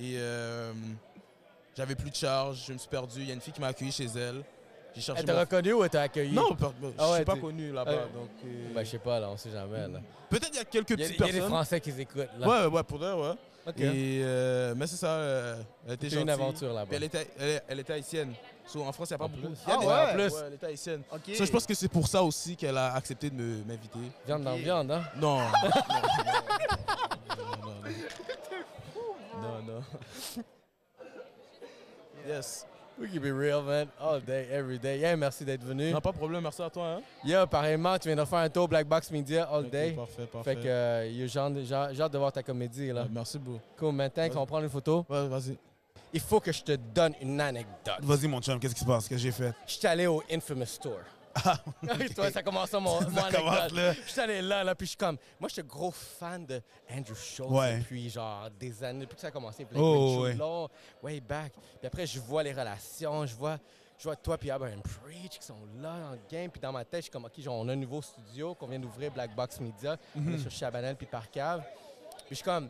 [0.00, 0.72] Et euh,
[1.76, 3.20] j'avais plus de charge, je me suis perdu.
[3.20, 4.42] Il y a une fille qui m'a accueilli chez elle.
[4.94, 6.32] J'ai cherché Elle t'a reconnu ou elle t'a accueilli?
[6.34, 7.90] Non, per- je Ah ouais, suis pas connu là-bas.
[7.90, 8.28] Euh, donc,
[8.74, 9.88] Ben, je sais pas, là, on sait jamais.
[9.88, 10.00] Là.
[10.30, 11.48] Peut-être il y a quelques y a- petites il y a des personnes.
[11.50, 12.48] Français qui écoutent, là.
[12.48, 13.34] Ouais, ouais, pour d'eux, ouais.
[13.78, 14.22] Et,
[14.76, 15.18] mais c'est ça,
[15.86, 16.90] elle était C'était une aventure là-bas.
[16.94, 18.34] Elle était, elle, elle était haïtienne.
[18.66, 19.46] So, en France, il n'y a pas En beaucoup.
[19.46, 19.56] plus.
[19.66, 20.34] Il y a Ah des- ouais, en plus.
[20.36, 21.02] Ouais, elle était haïtienne.
[21.34, 23.98] So, je pense que c'est pour ça aussi qu'elle a accepté de me- m'inviter.
[24.26, 25.02] Viande dans viande, hein?
[25.16, 25.38] Non.
[25.38, 25.50] non, non,
[27.62, 27.82] non, non.
[29.42, 29.82] Non, non.
[32.26, 32.66] Yes.
[32.96, 33.88] We keep it real, man.
[34.00, 34.98] All day, every day.
[35.00, 35.90] Yeah, merci d'être venu.
[35.90, 36.86] Non, pas de problème, merci à toi.
[36.96, 37.02] Hein?
[37.24, 39.92] Yeah, pareillement, tu viens de faire un tour Black Box Media all day.
[39.92, 40.54] parfait, parfait.
[40.54, 43.06] Fait que euh, j'ai hâte- j'ai hâte j'ai hâte de voir ta comédie, là.
[43.10, 43.58] merci beaucoup.
[43.76, 44.10] Cool, man.
[44.10, 45.04] Thanks, on va prendre une photo.
[45.08, 45.56] Ouais, vas-y.
[46.14, 47.98] Il faut que je te donne une anecdote.
[48.00, 49.08] Vas-y, mon chum, qu'est-ce qui se passe?
[49.08, 49.52] Qu'est-ce que j'ai fait?
[49.66, 51.00] Je suis allé au Infamous Store.
[52.14, 53.72] Toi, ça commence à mon, Ça mon commence anecdote.
[53.72, 53.92] là.
[53.92, 55.16] Je suis allé là, là, puis je suis comme...
[55.40, 57.78] Moi, je suis gros fan de Andrew Schultz Ouais.
[57.78, 59.64] depuis, genre, des années, depuis que ça a commencé.
[59.64, 60.36] Puis Oh, ouais.
[61.02, 61.52] way back.
[61.80, 63.58] Puis après, je vois les relations, je vois...
[63.96, 66.50] Je vois toi puis and Preach qui sont là dans le game.
[66.50, 68.66] Puis dans ma tête, je suis comme, OK, genre, on a un nouveau studio qu'on
[68.66, 69.96] vient d'ouvrir, Black Box Media.
[70.16, 70.34] On Mhm.
[70.34, 71.62] est sur Chabanel puis Parcave.
[72.18, 72.68] Puis je suis comme,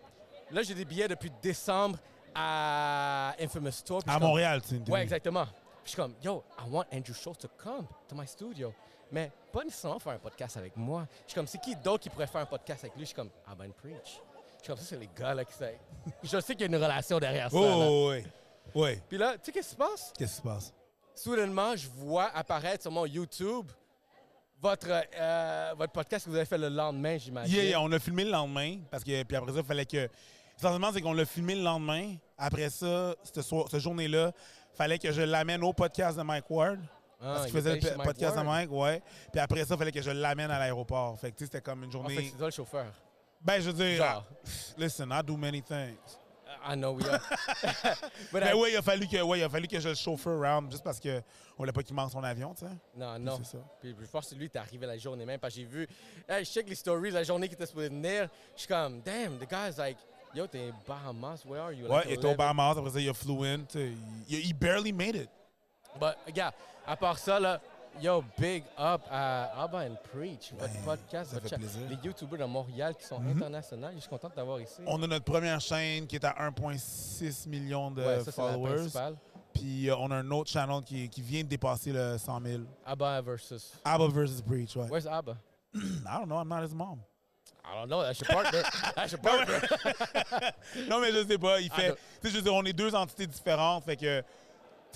[0.51, 1.99] là, j'ai des billets depuis décembre
[2.35, 4.81] à Infamous je À comme- Montréal, tu.
[4.91, 5.45] Ouais, exactement.
[5.47, 5.53] Puis
[5.85, 8.73] je suis comme, yo, I want Andrew Schultz to come to my studio.
[9.13, 11.07] Mais pas nécessairement faire un podcast avec moi.
[11.27, 13.03] Je suis comme, c'est qui d'autre qui pourrait faire un podcast avec lui?
[13.03, 13.95] Je suis comme, and Preach.
[14.05, 15.75] Je suis comme, ça, c'est les gars là qui savent.
[16.23, 17.57] Je sais qu'il y a une relation derrière ça.
[17.61, 17.67] là.
[17.67, 18.25] Oh, ouais.
[18.75, 19.03] Ouais.
[19.09, 20.13] Puis là, tu sais qu'est-ce qui se passe?
[20.17, 20.73] Qu'est-ce qui se passe?
[21.15, 23.71] Soudainement, je vois apparaître sur mon YouTube
[24.61, 27.55] votre, euh, votre podcast que vous avez fait le lendemain, j'imagine.
[27.55, 30.09] Yeah, yeah, on a filmé le lendemain, parce que puis après ça, il fallait que.
[30.59, 32.15] Essentiellement, c'est qu'on l'a filmé le lendemain.
[32.39, 34.33] Après ça, cette, cette journée-là,
[34.75, 36.81] fallait que je l'amène au podcast de Mike Ward.
[37.21, 38.39] Ah, parce qu'il il faisait le podcast Ward.
[38.47, 39.03] de Mike, ouais.
[39.33, 41.19] Puis après ça, il fallait que je l'amène à l'aéroport.
[41.19, 42.17] Fait que, tu sais, c'était comme une En journée.
[42.17, 42.87] fait, c'est toi le chauffeur.
[43.41, 44.25] Ben, je veux dire, Genre.
[44.27, 44.45] ah,
[44.79, 45.97] listen, I do many things.
[46.67, 47.21] I know we are.
[48.33, 49.95] But Mais I- oui, il a fallu que, ouais, il a fallu que je le
[49.95, 51.23] chauffeur around juste parce qu'on
[51.59, 52.73] voulait pas qu'il manque son avion, tu sais.
[52.97, 53.39] Non, non.
[53.43, 53.65] C'est ça.
[53.81, 55.39] Puis je pense que lui, t'es arrivé la journée même.
[55.39, 55.87] Parce que j'ai vu,
[56.29, 58.29] hey, je check les stories la journée qu'il était supposé venir.
[58.55, 59.99] Je suis comme, damn, the guy's like,
[60.35, 61.87] yo, t'es Bahamas, where are you?
[61.89, 62.37] Ouais, il était au 11.
[62.37, 63.61] Bahamas, après ça, il a flew in.
[64.29, 65.29] Il, barely made it.
[66.01, 66.55] But, regarde,
[66.87, 67.61] à part ça, là,
[68.01, 71.83] yo, big up à Abba and Preach, votre podcast, ça votre fait plaisir.
[71.89, 73.37] Les YouTubers de Montréal qui sont Mhm.
[73.37, 73.89] internationaux.
[73.95, 74.81] Je suis content de t'avoir ici.
[74.87, 78.75] On a notre première chaîne qui est à 1,6 million de Ouais, ça, la followers.
[78.77, 79.17] principale.
[79.53, 82.63] Puis euh, on a un autre channel qui, qui vient de dépasser le 100 000.
[82.85, 83.73] Abba versus.
[83.85, 84.89] Abba versus Breach, ouais.
[84.91, 85.37] Where's Abba?
[85.75, 85.79] I
[86.19, 86.99] don't know, I'm not his mom.
[87.67, 88.63] I don't know, that's your partner.
[88.95, 89.61] that's your partner.
[90.89, 91.61] non, mais je sais pas.
[91.61, 91.93] Il fait.
[92.21, 93.85] Tu sais, je veux dire, on est deux entités différentes.
[93.85, 94.23] Fait que.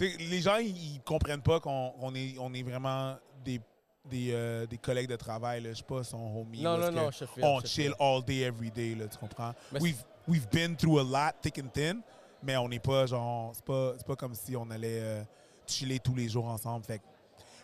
[0.00, 3.60] les gens, ils, ils comprennent pas qu'on on est, on est vraiment des,
[4.04, 5.62] des, euh, des collègues de travail.
[5.62, 5.70] Là.
[5.70, 6.62] Je sais pas, son homie.
[6.62, 9.52] Non, non, non, je feel, On je chill all day, every day, là, tu comprends?
[9.72, 12.00] Mais We've, we've been through a lot, thick and thin,
[12.42, 13.52] mais on n'est pas genre.
[13.54, 15.22] C'est pas, pas comme si on allait euh,
[15.66, 16.84] chiller tous les jours ensemble.
[16.84, 17.00] Fait.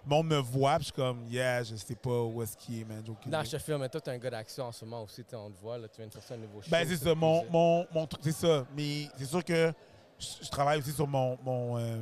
[0.07, 2.81] Le monde me voit, puis je suis comme, yeah, je sais pas où est-ce qu'il
[2.81, 3.03] est, man.
[3.09, 5.25] aucune non, je te filme, mais toi, t'es un gars d'action en ce moment aussi.
[5.33, 6.71] On te voit, là, tu viens de sortir un nouveau show.
[6.71, 8.67] Ben, c'est ça, mon, mon, mon truc, c'est ça.
[8.77, 9.73] Mais c'est sûr que
[10.19, 12.01] je, je travaille aussi sur mon, mon, euh,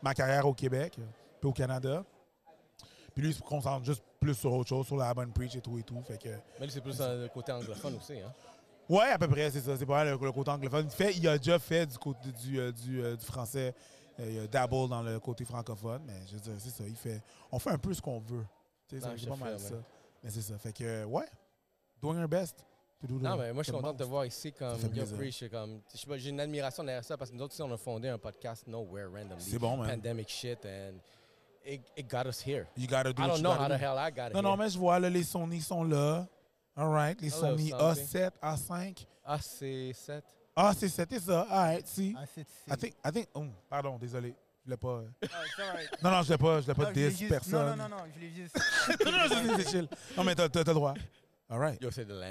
[0.00, 0.94] ma carrière au Québec,
[1.40, 2.04] puis au Canada.
[3.14, 5.60] Puis lui, il se concentre juste plus sur autre chose, sur la bonne preach et
[5.60, 6.00] tout et tout.
[6.06, 6.28] Fait que,
[6.60, 8.32] Mais lui, c'est plus le côté anglophone aussi, hein?
[8.88, 9.76] ouais, à peu près, c'est ça.
[9.76, 10.86] C'est pas mal le, le côté anglophone.
[10.86, 13.74] Il, fait, il a déjà fait du côté du, euh, du, euh, du français.
[14.22, 16.84] Euh, il a dabble dans le côté francophone, mais je veux dire, c'est ça.
[16.86, 17.20] Il fait,
[17.50, 18.44] on fait un peu ce qu'on veut.
[18.88, 19.74] C'est pas mal file, ça.
[20.22, 20.58] Mais c'est ça.
[20.58, 21.26] Fait que, ouais,
[22.00, 22.64] doing our best.
[23.00, 25.04] to do the- Non, mais moi, je suis content de te voir ici comme Yo.
[25.16, 25.44] Preach.
[25.50, 25.80] comme-
[26.18, 28.64] J'ai une admiration derrière ça parce que nous autres, ici, on a fondé un podcast
[28.68, 29.42] Nowhere Randomly.
[29.42, 29.88] C'est bon, man.
[29.90, 30.98] Pandemic shit, and
[31.64, 32.66] it, it got us here.
[32.76, 34.70] You gotta do I don't know how the hell I got it Non, non, mais
[34.70, 36.28] je vois, là, les Sony sont là.
[36.76, 38.04] All right, les Hello, Sony something.
[38.06, 39.06] A7, A5.
[39.24, 40.24] Ah, c'est 7.
[40.54, 41.42] Ah, c'est c'était ça.
[41.42, 42.14] All right, see?
[42.18, 42.40] Ah, c'est
[42.72, 44.34] I think, I think, oh, pardon, désolé.
[44.60, 44.88] Je voulais pas.
[44.88, 45.08] euh,
[45.56, 46.02] c'est alright.
[46.02, 47.76] Non, non, je voulais pas, je voulais pas Non, je l'ai diss juste- personne.
[47.78, 48.56] Non, non, non, je l'ai juste.
[49.04, 49.18] non, non,
[49.56, 49.88] c'est- c'est chill.
[50.16, 50.94] Non, mais t'as le droit.
[51.50, 51.82] All right.
[51.82, 52.30] Yo, c'est de lens.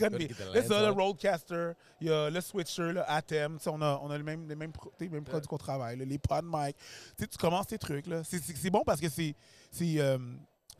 [0.00, 0.90] Lens ça, le.
[0.90, 3.58] Roadcaster, il y a le Switcher, le Atem.
[3.58, 5.46] Tu sais, On a, on a le même, les mêmes, tu sais, les mêmes produits
[5.46, 6.76] qu'on travaille, les pod mic.
[6.76, 6.84] Tu
[7.18, 8.06] sais, tu commences tes trucs.
[8.08, 8.24] là.
[8.24, 9.36] C'est- C'est c'est bon parce que c'est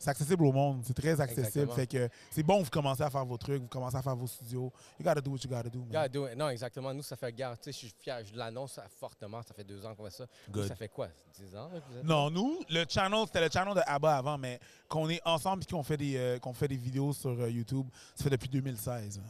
[0.01, 0.81] c'est, accessible au monde.
[0.83, 1.69] C'est très accessible.
[1.69, 1.75] Exactement.
[1.75, 4.27] Fait que c'est bon, vous commencez à faire vos trucs, vous commencez à faire vos
[4.27, 4.71] studios.
[4.99, 5.91] You gotta do what you gotta do, man.
[5.91, 6.35] Yeah, do it.
[6.35, 6.93] Non, exactement.
[6.93, 7.57] Nous, ça fait garde.
[7.57, 8.23] Tu sais, je suis fier.
[8.25, 9.41] Je l'annonce fortement.
[9.43, 10.25] Ça fait deux ans qu'on fait ça.
[10.67, 11.07] Ça fait quoi?
[11.39, 11.69] Dix ans?
[11.75, 12.03] êtes?
[12.03, 15.71] Non, nous, le channel, c'était le channel de Abba avant, mais qu'on est ensemble et
[15.71, 19.21] qu'on fait, des, euh, qu'on fait des vidéos sur euh, YouTube, ça fait depuis 2016.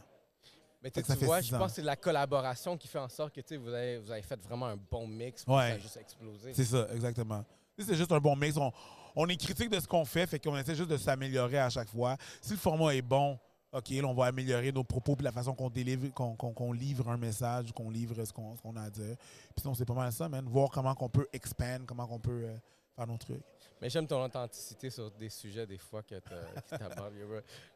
[0.82, 3.68] Mais tu vois, je pense que c'est la collaboration qui fait en sorte que vous
[3.68, 5.44] avez, vous avez fait vraiment un bon mix.
[5.46, 5.54] Ouais.
[5.54, 6.52] Ça a juste explosé.
[6.54, 7.44] C'est ça, exactement.
[7.78, 8.56] C'est juste un bon mix.
[8.56, 8.72] On,
[9.16, 11.88] on est critique de ce qu'on fait, fait qu'on essaie juste de s'améliorer à chaque
[11.88, 12.16] fois.
[12.40, 13.38] Si le format est bon,
[13.72, 17.16] OK, là, on va améliorer nos propos puis la façon qu'on délivre, qu'on, livre un
[17.16, 19.16] message, qu'on livre ce qu'on, a à dire.
[19.16, 20.44] Puis sinon, c'est pas mal ça, man.
[20.46, 22.56] Voir comment qu'on peut expand, comment qu'on peut euh,
[22.94, 23.42] faire nos trucs.
[23.80, 27.14] Mais j'aime ton authenticité sur des sujets, des fois, que t'abordes.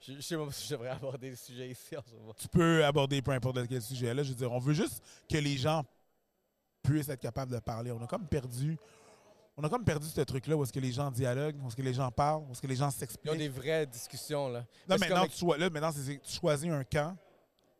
[0.00, 2.34] je sais pas si je devrais aborder le sujet ici en ce moment.
[2.34, 4.12] Tu peux aborder peu importe quel sujet.
[4.12, 5.82] Là, je veux dire, on veut juste que les gens
[6.82, 7.90] puissent être capables de parler.
[7.90, 8.76] On a comme perdu...
[9.58, 11.82] On a comme perdu ce truc-là où est-ce que les gens dialoguent, où est-ce que
[11.82, 13.32] les gens parlent, où est-ce que les gens Ils s'expliquent.
[13.32, 14.64] ont des vraies discussions, là.
[14.86, 17.16] Là, maintenant, comme- tu, là, maintenant, tu choisis un camp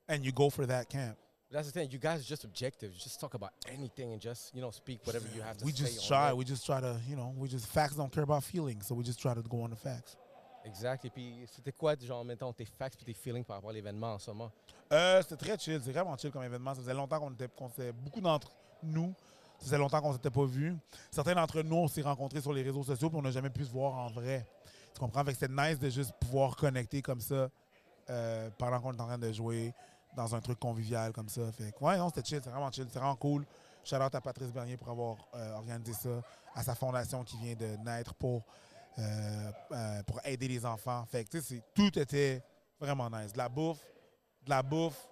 [0.09, 1.17] and you go for that camp.
[1.53, 1.91] That's the thing.
[1.93, 2.93] You guys are just objective.
[2.95, 5.73] You just talk about anything and just, you know, speak whatever you have to We
[5.73, 5.85] say.
[5.85, 6.33] just on try.
[6.33, 9.05] We just try to, you know, we just facts don't care about feelings, so we
[9.05, 10.17] just try to go on the facts.
[10.65, 11.05] Exact.
[11.05, 14.15] Et puis, c'était quoi, genre, mettons, tes facts et tes feelings par rapport à l'événement
[14.15, 14.51] en ce moment?
[14.93, 15.81] Euh, c'était très chill.
[15.85, 16.75] C'est vraiment chill comme événement.
[16.75, 18.51] Ça faisait longtemps qu'on était, qu'on s'était- beaucoup d'entre
[18.83, 19.15] nous,
[19.59, 20.77] ça faisait longtemps qu'on s'était pas vus.
[21.11, 23.65] Certains d'entre nous, on s'est rencontrés sur les réseaux sociaux, puis on n'a jamais pu
[23.65, 24.47] se voir en vrai.
[24.95, 25.25] Tu comprends?
[25.25, 27.49] Fait que c'était nice de juste pouvoir connecter comme ça
[28.11, 29.75] euh, pendant qu'on est en train de jouer
[30.17, 31.53] dans un truc convivial comme ça.
[31.53, 32.41] Fait que, ouais, non, c'était chill.
[32.43, 32.87] C'est vraiment chill.
[32.91, 33.45] C'est vraiment cool.
[33.85, 36.09] Shout out à Patrice Bernier pour avoir euh, organisé ça,
[36.55, 38.43] à sa fondation qui vient de naître pour,
[38.99, 41.05] euh, euh, pour aider les enfants.
[41.07, 42.43] Fait que, tu sais, tout était
[42.81, 43.33] vraiment nice.
[43.33, 43.79] De la bouffe,
[44.45, 45.09] de la bouffe.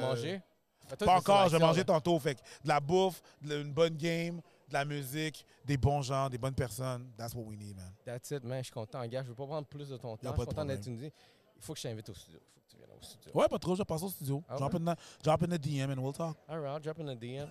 [0.00, 0.32] mangé?
[0.32, 0.55] Fais-toi
[0.88, 1.84] Pas une encore, restauration, mangé là.
[1.84, 2.18] tantôt.
[2.18, 6.28] Fait que de la bouffe, de une bonne game, de la musique, des bons gens,
[6.28, 7.10] des bonnes personnes.
[7.16, 7.92] That's what we need, man.
[8.04, 8.58] That's it, man.
[8.58, 9.22] Je suis content, gars.
[9.22, 10.18] Je veux pas prendre plus de ton temps.
[10.22, 11.10] Je suis content d'être problème.
[11.56, 12.38] Il faut que je t'invite au studio.
[12.44, 13.30] Il faut que tu viennes au studio.
[13.34, 14.42] Ouais, pas trop, je passe au studio.
[14.48, 16.36] Ah drop, in the, drop in the DM and we'll talk.
[16.48, 17.48] All right, I'll drop in a DM.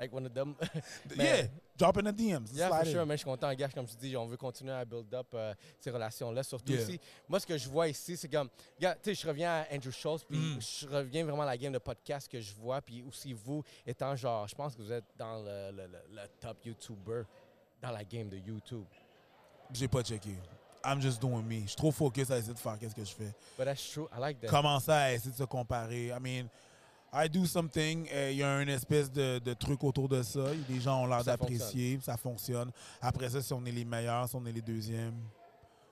[0.00, 0.54] like one of them.
[1.16, 1.46] Yeah,
[1.76, 2.50] drop in the DMs.
[2.54, 3.68] Yeah, for sure, mais je suis content, gars.
[3.70, 6.42] Comme je dis, on veut continuer à build up euh, ces relations-là.
[6.42, 6.82] Surtout Yeah.
[6.84, 8.48] aussi, moi, ce que je vois ici, c'est comme,
[8.80, 10.60] gars, tu sais, je reviens à Andrew Schultz, puis Mm.
[10.60, 14.14] je reviens vraiment à la game de podcast que je vois, puis aussi vous, étant
[14.16, 17.22] genre, je pense que vous êtes dans le, le- le- le top YouTuber
[17.80, 18.84] dans la game de YouTube.
[19.72, 20.36] J'ai pas checké.
[20.84, 21.62] I'm just doing me.
[21.62, 23.32] Je suis trop focus à essayer de faire qu'est-ce que je fais.
[23.56, 24.08] But that's true.
[24.16, 24.48] I like that.
[24.48, 26.08] Commencer à essayer de se comparer.
[26.08, 26.48] I mean,
[27.12, 28.08] I do something.
[28.12, 30.44] euh, Il y a une espèce de, de truc autour de ça.
[30.68, 31.98] Des gens ont l'air d'apprécier.
[32.02, 32.70] Ça fonctionne.
[33.00, 35.20] Après ça, si on est les meilleurs, si on est les deuxièmes,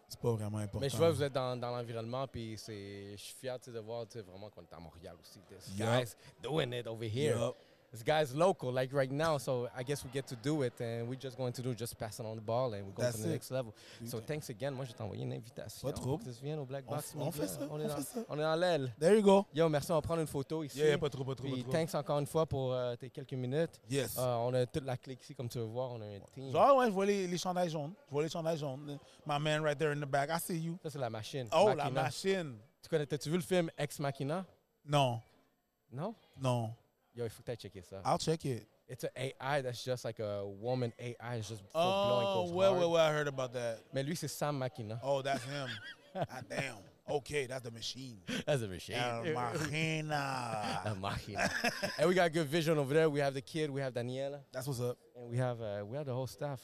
[0.09, 0.81] c'est pas vraiment important.
[0.81, 3.79] Mais je vois que vous êtes dans, dans l'environnement, puis c'est, je suis fier de
[3.79, 5.39] voir vraiment qu'on est à Montréal aussi.
[5.49, 5.87] This Yup.
[5.89, 7.37] guys doing it over here.
[7.39, 7.55] Yup.
[7.93, 11.09] This guy's local, like right now, so I guess we get to do it, and
[11.09, 13.23] we're just going to do just passing on the ball, and we're going That's to
[13.25, 13.33] the it.
[13.33, 13.75] next level.
[14.07, 14.75] So thanks again.
[14.75, 15.89] Moi, je vais t'envoyer une invitation.
[15.89, 16.17] Pas trop.
[16.19, 17.33] que Tu viennes au Black On Box on Media.
[17.33, 18.21] fait ça, On, on est dans, ça.
[18.29, 18.95] on est dans l'aile.
[19.01, 19.45] There you go.
[19.53, 19.91] Yo, merci.
[19.91, 20.79] On va prendre une photo ici.
[20.79, 21.73] Yeah, yeah, pas trop, pas trop, Puis pas trop.
[21.73, 23.81] thanks encore une fois pour euh, tes quelques minutes.
[23.91, 24.17] Yes.
[24.17, 25.91] Euh, on a toute la clique ici, comme tu veux voir.
[25.91, 26.53] On a un team.
[26.53, 27.93] Genre, ouais, je vois les, les chandails jaunes.
[28.07, 28.99] Je vois les chandails jaunes.
[29.27, 30.31] My man right there in the back.
[30.31, 30.79] I see you.
[30.81, 31.49] Ça, c'est la machine.
[31.53, 32.03] Oh, la Machina.
[32.03, 32.57] machine.
[32.83, 34.47] Tu connais, t'as-tu vu le film Ex Machina?
[34.85, 35.21] Non.
[35.91, 36.15] Non?
[36.41, 36.73] Non.
[37.21, 37.83] Yo, il faut que tu checker.
[38.03, 38.67] I'll check it.
[38.89, 41.37] It's an AI that's just like a woman AI.
[41.37, 42.23] It's just full Oh, blown.
[42.23, 42.81] It goes well, hard.
[42.81, 43.81] well, well, I heard about that.
[43.93, 44.99] Mais lui, c'est Sam Machina.
[45.03, 45.69] Oh, that's him.
[46.17, 46.77] ah, damn.
[47.11, 48.23] Okay, that's the machine.
[48.47, 48.97] That's a machine.
[48.97, 50.81] El Machina.
[50.87, 51.51] El Machina.
[51.99, 53.11] and we got good vision over there.
[53.11, 53.69] We have the kid.
[53.71, 54.41] We have Daniela.
[54.51, 54.97] That's what's up.
[55.15, 56.61] And we have uh, we have the whole staff.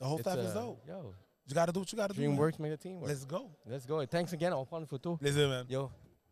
[0.00, 0.82] The whole It's, staff is uh, dope.
[0.88, 1.14] Yo,
[1.46, 2.20] You gotta do what you gotta do.
[2.20, 3.08] dream works make the team work.
[3.08, 3.50] Let's go.
[3.66, 4.04] Let's go.
[4.06, 4.52] Thanks again.
[4.54, 5.16] On va prendre une photo.
[5.16, 5.66] Plaisir, man.
[5.68, 5.90] Yo.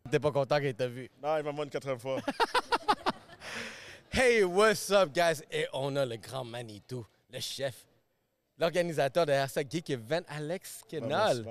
[0.09, 1.09] T'es pas content qu'il t'a vu.
[1.21, 2.21] Non, il m'a une quatrième fois.
[4.11, 5.43] Hey, what's up, guys?
[5.51, 7.85] Et on a le grand Manitou, le chef,
[8.57, 11.45] l'organisateur derrière ça, Geek Event, Alex Kenal.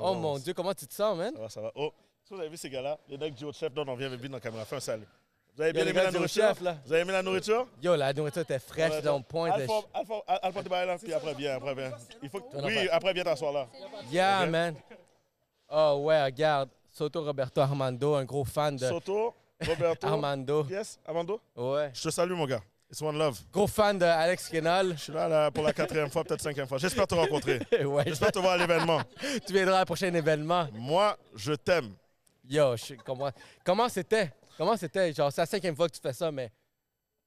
[0.00, 1.32] Oh mon Dieu, comment tu te sens, man?
[1.34, 1.72] Ça va, ça va.
[1.74, 1.92] Oh,
[2.24, 4.20] si vous avez vu ces gars-là, les mecs du haut chef, non, on vient avec
[4.20, 4.64] dans la caméra.
[4.64, 5.06] Fais un salut.
[5.54, 6.48] Vous avez bien aimé gars la nourriture?
[6.48, 6.76] chef, là.
[6.84, 7.66] Vous avez aimé la nourriture?
[7.82, 9.50] Yo, la nourriture était fraîche, dans point.
[9.50, 11.92] Alpha, Alpha, Alpha, là, puis après, viens, après, viens.
[12.22, 12.56] Il faut que...
[12.64, 13.68] Oui, après, viens t'asseoir là.
[14.10, 14.74] Yeah, man.
[15.70, 16.70] Oh, ouais, regarde.
[16.90, 18.88] Soto Roberto Armando, un gros fan de.
[18.88, 19.32] Soto,
[19.66, 20.06] Roberto.
[20.06, 20.66] Armando.
[20.68, 21.40] Yes, Armando?
[21.56, 21.90] Ouais.
[21.94, 22.62] Je te salue, mon gars.
[22.90, 23.38] It's one love.
[23.52, 24.92] Gros fan de Alex Kenal.
[24.96, 26.78] Je suis là, là pour la quatrième fois, peut-être cinquième fois.
[26.78, 27.60] J'espère te rencontrer.
[27.84, 28.04] ouais.
[28.06, 29.02] J'espère te voir à l'événement.
[29.46, 30.68] Tu viendras à un prochain événement.
[30.72, 31.94] Moi, je t'aime.
[32.48, 33.30] Yo, je comprends.
[33.62, 34.32] Comment c'était?
[34.56, 35.12] Comment c'était?
[35.12, 36.50] Genre, c'est la cinquième fois que tu fais ça, mais.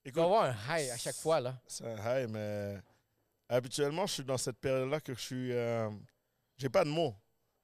[0.04, 1.54] Il doit y avoir un high à chaque fois, là.
[1.68, 2.78] C'est un high, mais
[3.48, 5.52] habituellement, je suis dans cette période-là que je suis.
[5.54, 5.90] euh,
[6.58, 7.14] j'ai pas de mots.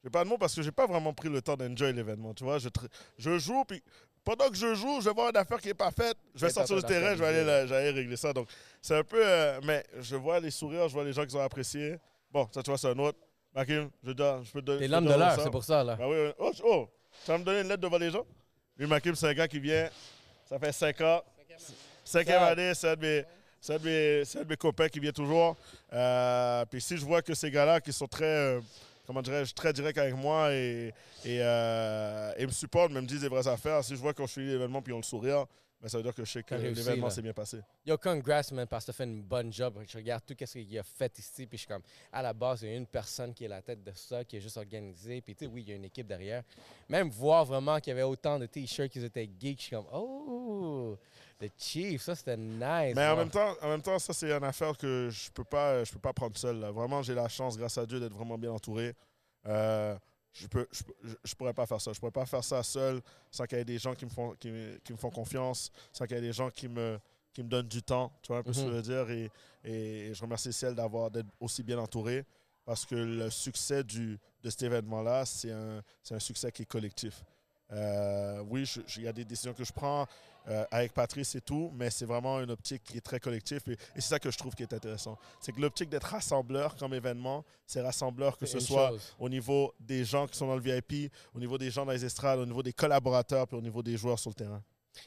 [0.04, 2.34] J'ai pas de mots parce que j'ai pas vraiment pris le temps d'enjoy l'événement.
[2.36, 2.88] Tu vois, je, tr-
[3.18, 3.82] je joue, puis
[4.28, 6.18] pendant que je joue, je vais voir une affaire qui est pas faite.
[6.36, 8.34] Je vais sortir du terrain, je vais aller, là- j'allais régler ça.
[8.34, 8.50] Donc,
[8.82, 9.22] c'est un peu.
[9.26, 11.96] euh, mais je vois les sourires, je vois les gens qui ont apprécié.
[12.30, 13.18] Bon, ça, tu vois, c'est un autre.
[13.56, 14.80] Makim, je, je peux te donner.
[14.82, 15.96] T'es l'homme de l'heure, c'est pour ça, là.
[15.96, 16.32] Ben oui, oui.
[16.40, 16.90] Oh, oh,
[17.26, 18.26] tu vas me donner une lettre devant les gens?
[18.78, 19.90] Lui, Makim, c'est un gars qui vient.
[20.46, 21.24] Ça fait 5 ans.
[22.04, 23.26] Cinquième Ça- année, c'est un de mes.
[23.60, 25.56] C'est un, de mes- c'est un de mes copains qui vient toujours.
[25.92, 28.60] Euh, puis si je vois que ces gars-là qui sont très, euh,
[29.08, 30.94] comment dirais-je, très directs avec moi et,
[31.24, 34.28] et, euh, et me supportent, mais me disent des vraies affaires, si je vois qu'on
[34.28, 35.46] suit l'événement puis on le sourire,
[35.80, 37.60] ben, ça veut dire que je sais que l'événement s'est bien passé.
[37.86, 39.80] Yo, congrats, man, parce que tu fait une bonne job.
[39.88, 42.64] Je regarde tout ce qu'il a fait ici, puis je suis comme, à la base,
[42.64, 45.22] il y a une personne qui est la tête de ça, qui est juste organisé.
[45.22, 46.44] Puis, tu sais, oui, il y a une équipe derrière.
[46.90, 49.86] Même voir vraiment qu'il y avait autant de t-shirts qui étaient geeks, je suis comme,
[49.94, 50.98] oh,
[51.40, 52.96] le Chief, ça c'était nice.
[52.96, 55.84] Mais en même temps, en même temps, ça c'est une affaire que je peux pas,
[55.84, 56.60] je peux pas prendre seul.
[56.60, 56.72] là.
[56.72, 58.94] Vraiment, j'ai la chance, grâce à Dieu, d'être vraiment bien entouré.
[59.46, 59.98] Euh,
[60.34, 60.68] je peux,
[61.24, 61.94] je, pourrais pas faire ça.
[61.94, 63.02] Je pourrais pas faire ça seul,
[63.32, 65.72] sans qu'il y ait des gens qui me font, qui, me- qui me font confiance,
[65.92, 67.00] sans qu'il y ait des gens qui me,
[67.34, 68.12] qui me donnent du temps.
[68.22, 69.10] Tu vois un peu ce que je veux dire?
[69.10, 69.32] Et,
[69.64, 72.24] et je remercie Ciel d'avoir d'être aussi bien entouré,
[72.66, 76.66] parce que le succès du, de cet événement-là, c'est un, c'est un succès qui est
[76.66, 77.24] collectif.
[77.72, 78.64] Euh, oui,
[78.98, 80.06] il y a des décisions que je prends
[80.48, 83.72] euh, avec Patrice et tout, mais c'est vraiment une optique qui est très collective et,
[83.74, 85.18] et c'est ça que je trouve qui est intéressant.
[85.42, 89.14] C'est que l'optique d'être rassembleur comme événement, c'est rassembleur que ce soit chose.
[89.20, 92.06] au niveau des gens qui sont dans le VIP, au niveau des gens dans les
[92.06, 94.64] estrades, au niveau des collaborateurs, puis au niveau des joueurs sur le terrain.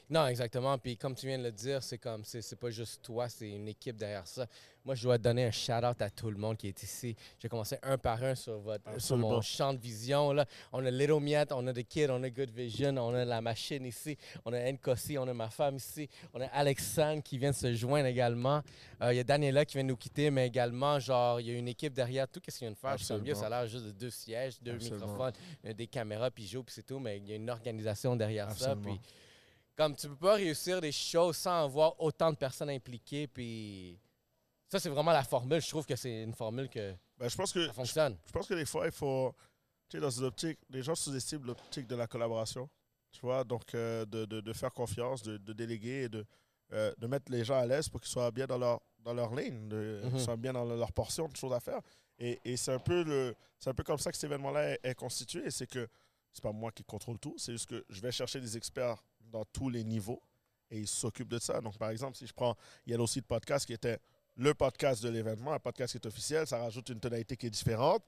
[0.08, 0.76] Non, exactement.
[0.78, 3.48] Puis comme tu viens de le dire, c'est comme c'est c'est pas juste toi, c'est
[3.48, 4.46] une équipe derrière ça.
[4.82, 7.14] Moi, je dois donner un shout-out à tout le monde qui est ici.
[7.38, 10.32] J'ai commencé un par un sur, votre, sur mon champ de vision.
[10.32, 10.46] Là.
[10.72, 13.42] On a Little Miette, on a The Kid, on a Good Vision, on a la
[13.42, 17.50] machine ici, on a Nkosi, on a ma femme ici, on a Alexandre qui vient
[17.50, 18.62] de se joindre également.
[19.02, 21.50] Euh, Il y a Daniela qui vient de nous quitter, mais également, genre, il y
[21.50, 22.26] a une équipe derrière.
[22.26, 23.50] Tout ce qu'ils viennent faire, je suis comme, Yo, Absolument.
[23.50, 25.06] ça a l'air juste de deux sièges, deux Absolument.
[25.08, 25.32] microphones,
[25.74, 28.74] des caméras, puis joue, puis c'est tout, mais il y a une organisation derrière ça.
[28.76, 28.98] Puis
[29.80, 33.98] comme tu peux pas réussir des choses sans avoir autant de personnes impliquées, puis
[34.68, 35.58] ça, c'est vraiment la formule.
[35.62, 38.18] Je trouve que c'est une formule que Ben, je pense que ça fonctionne.
[38.26, 39.34] Je pense que des fois, il faut.
[39.88, 42.68] Tu sais, dans une optique, les gens sous-estiment l'optique de la collaboration.
[43.10, 46.26] Tu vois, donc euh, de, de- de faire confiance, de, de déléguer et de,
[46.74, 49.34] euh, de mettre les gens à l'aise pour qu'ils soient bien dans leur, dans leur
[49.34, 50.10] ligne, de- Mhm.
[50.10, 51.80] qu'ils soient bien dans leur portion de choses à faire.
[52.18, 54.80] Et, et c'est un, peu le- c'est un peu comme ça que cet événement-là est,
[54.84, 55.50] est constitué.
[55.50, 55.88] C'est que
[56.32, 59.44] c'est pas moi qui contrôle tout, c'est juste que je vais chercher des experts dans
[59.46, 60.22] tous les niveaux
[60.70, 61.60] et ils s'occupent de ça.
[61.60, 63.98] Donc, par exemple, si je prends Yellow Seed Podcast, qui était
[64.36, 67.50] le podcast de l'événement, un podcast qui est officiel, ça rajoute une tonalité qui est
[67.50, 68.02] différente.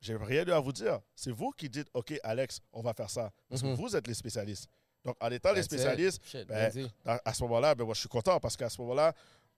[0.00, 1.00] J'ai rien à vous dire.
[1.14, 3.30] C'est vous qui dites, OK, Alex, on va faire ça.
[3.48, 3.76] Parce Mhm.
[3.76, 4.68] que vous êtes les spécialistes.
[5.04, 8.40] Donc, en étant les spécialistes, Shit, ben, à, ce moment-là, ben, moi, je suis content
[8.40, 9.14] parce qu'à ce moment-là,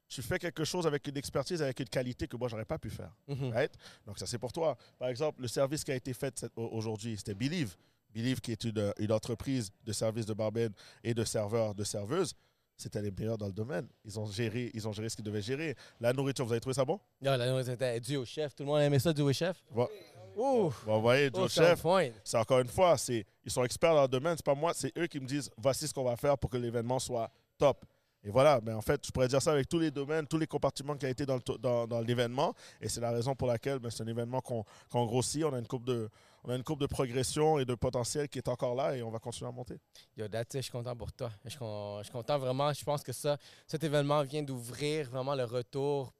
[0.09, 2.91] tu fais quelque chose avec une expertise, avec une qualité que moi, j'aurais pas pu
[2.91, 3.13] faire.
[3.29, 3.51] Mhm.
[3.53, 3.73] Right?
[4.05, 4.77] Donc, ça, c'est pour toi.
[4.99, 7.77] Par exemple, le service qui a été fait aujourd'hui, c'était Believe.
[8.15, 10.73] Believe, qui est une, une entreprise de services de barben
[11.05, 12.35] et de serveurs, de serveuses.
[12.77, 13.87] C'était les meilleurs dans le domaine.
[14.05, 15.77] Ils ont géré, ils ont géré ce qu'ils devaient gérer.
[16.01, 16.99] La nourriture, vous avez trouvé ça bon?
[17.21, 18.55] Non, la nourriture était due au chef.
[18.55, 19.63] Tout le monde a aimé ça, dû au chef?
[19.71, 19.89] Bon.
[20.37, 20.73] Ouh!
[20.87, 22.09] Bon, vous voyez, Joe Oh, Chef, on point.
[22.25, 24.35] c'est encore une fois, c'est, ils sont experts dans le domaine.
[24.37, 26.57] C'est pas moi, c'est eux qui me disent voici ce qu'on va faire pour que
[26.57, 27.85] l'événement soit top.
[28.25, 30.47] Et voilà, mais en fait, je pourrais dire ça avec tous les domaines, tous les
[30.47, 32.55] compartiments qui ont été dans, le dans, dans l'événement.
[32.81, 35.45] Et c'est la raison pour laquelle ben, c'est un événement qu'on, qu'on grossit.
[35.45, 36.09] On a, une courbe de,
[36.45, 39.11] on a une courbe de progression et de potentiel qui est encore là et on
[39.11, 39.79] va continuer à monter.
[40.17, 41.31] Yo, that's it, je suis content pour toi.
[41.45, 42.73] Je je suis content vraiment.
[42.73, 46.13] Je pense que ça, cet événement vient d'ouvrir vraiment le retour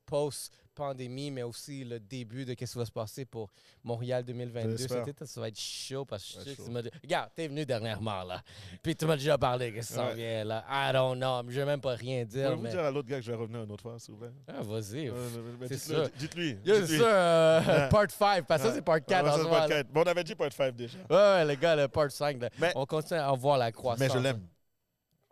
[0.75, 3.51] post-pandémie, mais aussi le début de ce qui va se passer pour
[3.85, 4.77] Montréal 2022.
[4.77, 4.99] J'espère.
[5.05, 6.63] Cet été, ça va être chaud parce que être que chaud.
[6.67, 8.43] tu m'as dit- Regarde, t'es venu dernièrement, là.
[8.83, 10.15] Puis tu m'as déjà parlé que ça Ouais.
[10.15, 10.65] vient, là.
[10.71, 11.43] I don't know.
[11.51, 12.71] Je vais même pas rien dire, Pouvez-vous mais...
[12.71, 14.63] dire à l'autre gars que je vais revenir une autre fois, s'il vous plaît Ah,
[14.63, 15.09] vas-y.
[15.09, 15.13] Euh,
[15.69, 16.09] dites-le, ça.
[16.19, 16.59] Dites-lui.
[16.65, 17.89] C'est ça, euh, Ouais.
[17.89, 19.69] part 5, parce que ça, c'est part 4 Ouais, en ça, ce c'est moment, part
[19.69, 19.77] là.
[19.77, 19.89] 4.
[19.93, 20.99] Bon, on avait dit part 5 déjà.
[21.11, 22.49] Ouais, ouais, les gars, le part 5, là.
[22.59, 24.01] Mais- on continue à voir la croissance.
[24.01, 24.41] Mais je l'aime.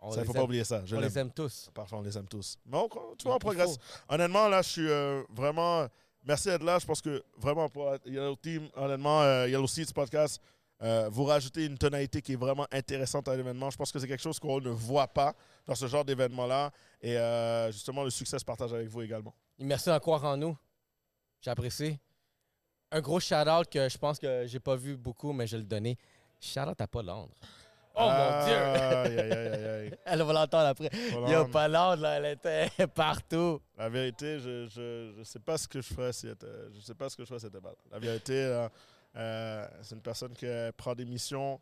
[0.01, 0.83] On Ça, faut pas oublier ça.
[0.83, 1.69] Je on les aime tous.
[1.73, 2.57] Parfois, on les aime tous.
[2.65, 3.77] Mais on, tu vois, on progresse.
[4.09, 5.87] Honnêtement, là, je suis euh, vraiment.
[6.23, 6.79] Merci d'être là.
[6.79, 10.41] Je pense que vraiment pour Yellow Team, honnêtement, euh, Yellow Seeds Podcast,
[10.83, 13.69] euh, vous rajoutez une tonalité qui est vraiment intéressante à l'événement.
[13.69, 15.35] Je pense que c'est quelque chose qu'on ne voit pas
[15.67, 16.71] dans ce genre d'événement-là.
[17.01, 19.33] Et euh, justement, le succès se partage avec vous également.
[19.59, 20.57] Et Merci d'en croire en nous.
[21.41, 21.99] J'apprécie.
[22.91, 25.67] Un gros shout-out que je pense que j'ai pas vu beaucoup, mais je vais le
[25.67, 25.97] donner.
[26.39, 27.35] Shout-out à Paul Londres.
[28.01, 28.55] Oh mon Dieu!
[28.55, 29.97] Aïe, aïe, aïe, aïe.
[30.05, 30.89] Elle va l'entendre après.
[30.89, 31.51] Paul Yo, Londres.
[31.51, 33.61] pas Londres, là, elle était partout.
[33.77, 36.95] La vérité, je je, je sais pas ce que je ferais si était- je sais
[36.95, 37.75] pas ce que je ferais si était mal.
[37.91, 38.69] La vérité, là,
[39.15, 41.59] euh, c'est une personne qui euh, prend des missions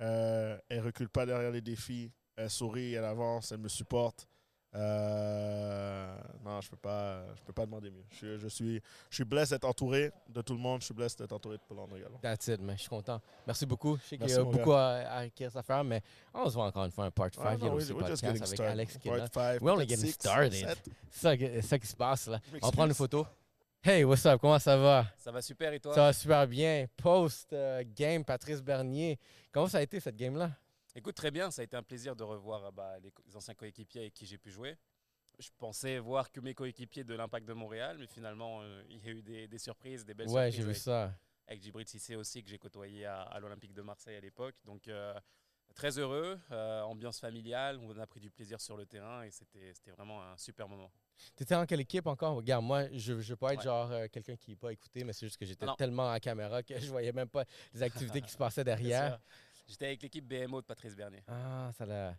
[0.00, 2.12] Euh, elle recule pas derrière les défis.
[2.36, 4.28] Elle sourit, elle avance, elle me supporte.
[4.74, 8.04] Euh, non, je peux pas, je peux pas demander mieux.
[8.10, 8.80] Je, je suis,
[9.10, 10.80] je suis blessé d'être entouré de tout le monde.
[10.80, 12.18] Je suis blessé d'être entouré de Paul également.
[12.18, 12.76] That's it, man.
[12.76, 13.20] Je suis content.
[13.46, 13.96] Merci beaucoup.
[13.96, 15.10] Je sais qu'il y Merci, a beaucoup gars.
[15.10, 16.02] à, à faire, mais
[16.34, 18.72] on se voit encore une fois un part 5 Ah, non, just podcast avec started.
[18.72, 19.26] Alex qui est Part là.
[19.32, 20.52] five, We're only part getting six, started.
[21.10, 22.40] C'est ça, qui se passe là.
[22.62, 23.26] On prend une photo.
[23.82, 24.40] Hey, what's up?
[24.40, 25.06] Comment ça va?
[25.16, 25.94] Ça va super et toi?
[25.94, 26.86] Ça va super bien.
[26.96, 29.18] Post-game, Patrice Bernier.
[29.52, 30.50] Comment ça a été cette game-là?
[30.98, 31.50] Écoute, très bien.
[31.52, 34.36] Ça a été un plaisir de revoir euh, bah, les, anciens coéquipiers avec qui j'ai
[34.36, 34.76] pu jouer.
[35.38, 39.08] Je pensais voir que mes coéquipiers de l'Impact de Montréal, mais finalement, euh, il y
[39.08, 40.54] a eu des, des surprises, des belles Ouais, surprises.
[40.56, 41.14] j'ai vu avec- ça.
[41.46, 44.56] Avec Djibril Cissé aussi, que j'ai côtoyé à, à l'Olympique de Marseille à l'époque.
[44.64, 45.14] Donc, euh,
[45.74, 46.38] très heureux.
[46.50, 47.78] euh, ambiance familiale.
[47.80, 50.90] On a pris du plaisir sur le terrain et c'était vraiment un super moment.
[51.36, 52.34] T'étais en quelle équipe encore?
[52.36, 53.64] Regarde, moi, je ne veux pas être Ouais.
[53.64, 56.62] genre euh, quelqu'un qui n'est pas écouté, mais c'est juste que j'étais tellement à caméra
[56.62, 58.64] que je voyais même pas les activités qui se passaient
[59.14, 59.20] derrière.
[59.68, 61.22] J'étais avec l'équipe BMO de Patrice Bernier.
[61.28, 62.16] Ah, ça l'a.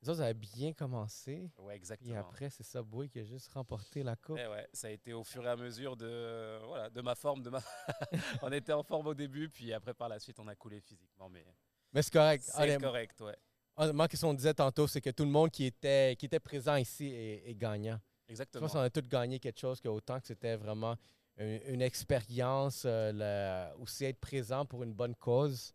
[0.00, 1.50] Les autres, ça a bien commencé.
[1.58, 2.14] Ouais, exactement.
[2.14, 4.38] Et après, c'est ça, Boy qui a juste remporté la coupe.
[4.40, 7.42] Eh ouais, ça a été au fur et à mesure de, voilà, de ma forme.
[7.42, 7.60] De ma...
[8.42, 11.28] on était en forme au début, puis après, par la suite, on a coulé physiquement.
[11.28, 11.44] Mais,
[11.92, 12.44] Mais c'est correct.
[12.44, 13.36] C'est correct, ouais.
[13.76, 16.76] Honnêtement, ce qu'on disait tantôt, c'est que tout le monde qui était, qui était présent
[16.76, 18.00] ici est, est gagnant.
[18.28, 18.60] Exactement.
[18.60, 20.96] Je pense qu'on a tous gagné quelque chose, que autant que c'était vraiment
[21.38, 25.74] une, une expérience, euh, aussi être présent pour une bonne cause.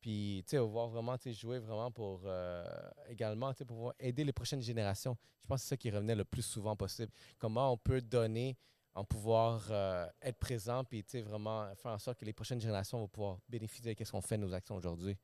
[0.00, 2.64] Puis, tu sais, voir vraiment, tu sais, jouer vraiment pour euh,
[3.08, 5.16] également, tu sais, pouvoir aider les prochaines générations.
[5.42, 7.10] Je pense que c'est ça qui revenait le plus souvent possible.
[7.38, 8.56] Comment on peut donner
[8.94, 12.60] en pouvoir euh, être présent, puis, tu sais, vraiment faire en sorte que les prochaines
[12.60, 15.16] générations vont pouvoir bénéficier de ce qu'on fait de nos actions aujourd'hui.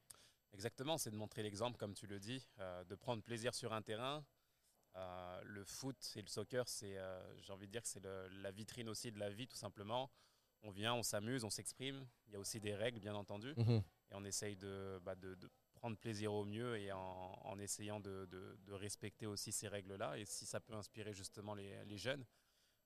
[0.53, 3.82] Exactement, c'est de montrer l'exemple, comme tu le dis, euh, de prendre plaisir sur un
[3.82, 4.24] terrain.
[5.44, 6.99] Le foot et le soccer, c'est,
[7.40, 10.11] j'ai envie de dire que c'est la vitrine aussi de la vie, tout simplement.
[10.62, 12.07] On vient, on s'amuse, on s'exprime.
[12.27, 13.55] Il y a aussi des règles, bien entendu.
[13.57, 13.82] Mhm.
[14.12, 16.98] Et on essaye de, bah, de- de prendre plaisir au mieux et en,
[17.43, 18.28] en essayant de,
[18.68, 20.18] respecter aussi ces règles-là.
[20.18, 22.24] Et si ça peut inspirer justement les, les jeunes,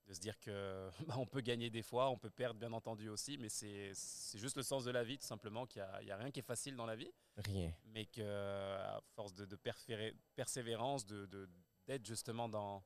[0.07, 3.09] de se dire que bah, on peut gagner des fois, on peut perdre, bien entendu
[3.09, 3.91] aussi, mais c'est
[4.35, 6.75] juste le sens de la vie, tout simplement, qu'il n'y a, rien qui est facile
[6.75, 7.73] dans la vie Rien.
[7.85, 11.49] mais qu'à force de, de perférer- persévérance, de- de-
[11.87, 12.83] d'être justement dans,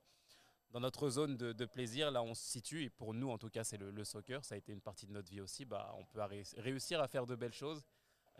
[0.71, 3.49] dans notre zone de, de plaisir, là on se situe, et pour nous en tout
[3.49, 5.93] cas c'est le, le soccer, ça a été une partie de notre vie aussi, bah,
[5.97, 6.21] on peut
[6.57, 7.83] réussir à faire de belles choses.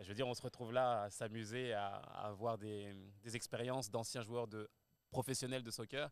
[0.00, 2.92] Je veux dire, on se retrouve là à s'amuser, à, à avoir des,
[3.22, 4.68] des expériences d'anciens joueurs de,
[5.10, 6.10] professionnels de soccer.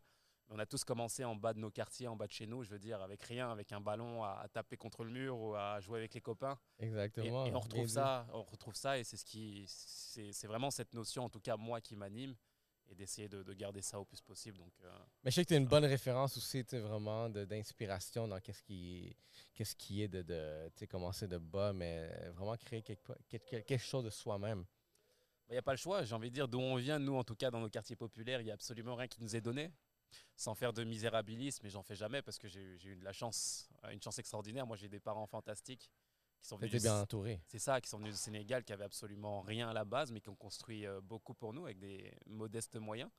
[0.53, 2.69] On a tous commencé en bas de nos quartiers, en bas de chez nous, je
[2.71, 5.79] veux dire, avec rien, avec un ballon à, à taper contre le mur ou à
[5.79, 6.59] jouer avec les copains.
[6.77, 10.69] Exactement, Et, et on retrouve ça, on retrouve ça, et c'est ce qui, c'est vraiment
[10.69, 12.35] cette notion, en tout cas moi, qui m'anime,
[12.91, 14.57] et d'essayer de, de garder ça au plus possible.
[14.57, 14.89] Donc, euh,
[15.23, 18.39] Mais je sais que tu es une bonne référence aussi, tu sais, vraiment, d'inspiration dans
[18.39, 19.15] qu'est-ce qui,
[19.53, 23.57] qu'est-ce qui est de, de tu sais, commencer de bas, mais vraiment créer quelque, quelque,
[23.61, 24.65] quelque chose de soi-même.
[25.49, 27.23] Il n'y a pas le choix, j'ai envie de dire, d'où on vient, nous en
[27.23, 29.71] tout cas dans nos quartiers populaires, il n'y a absolument rien qui nous est donné.
[30.35, 33.03] Sans faire de misérabilisme, mais j'en fais jamais parce que j'ai eu- j'ai eu de
[33.03, 34.67] la chance, euh, une chance extraordinaire.
[34.67, 35.89] Moi j'ai des parents fantastiques
[36.41, 36.81] qui sont venus.
[36.81, 37.41] Bien entouré.
[37.47, 40.19] C'est ça, qui sont venus du Sénégal, qui avaient absolument rien à la base, mais
[40.19, 43.09] qui ont construit euh, beaucoup pour nous avec des modestes moyens.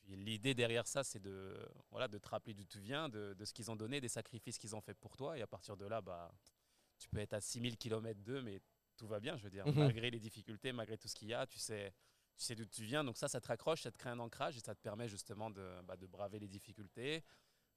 [0.00, 1.56] Puis l'idée derrière ça, c'est de,
[1.90, 4.58] voilà, de te rappeler d'où tu viens, de, de ce qu'ils ont donné, des sacrifices
[4.58, 5.38] qu'ils ont fait pour toi.
[5.38, 6.32] Et à partir de là, bah,
[6.98, 8.60] tu peux être à 6000 km d'eux, mais
[8.96, 9.66] tout va bien, je veux dire.
[9.66, 9.74] Mhm.
[9.78, 11.92] Malgré les difficultés, malgré tout ce qu'il y a, tu sais,
[12.36, 13.04] tu sais d'où tu viens.
[13.04, 15.50] Donc ça, ça te raccroche, ça te crée un ancrage et ça te permet justement
[15.50, 17.24] de, bah, de braver les difficultés,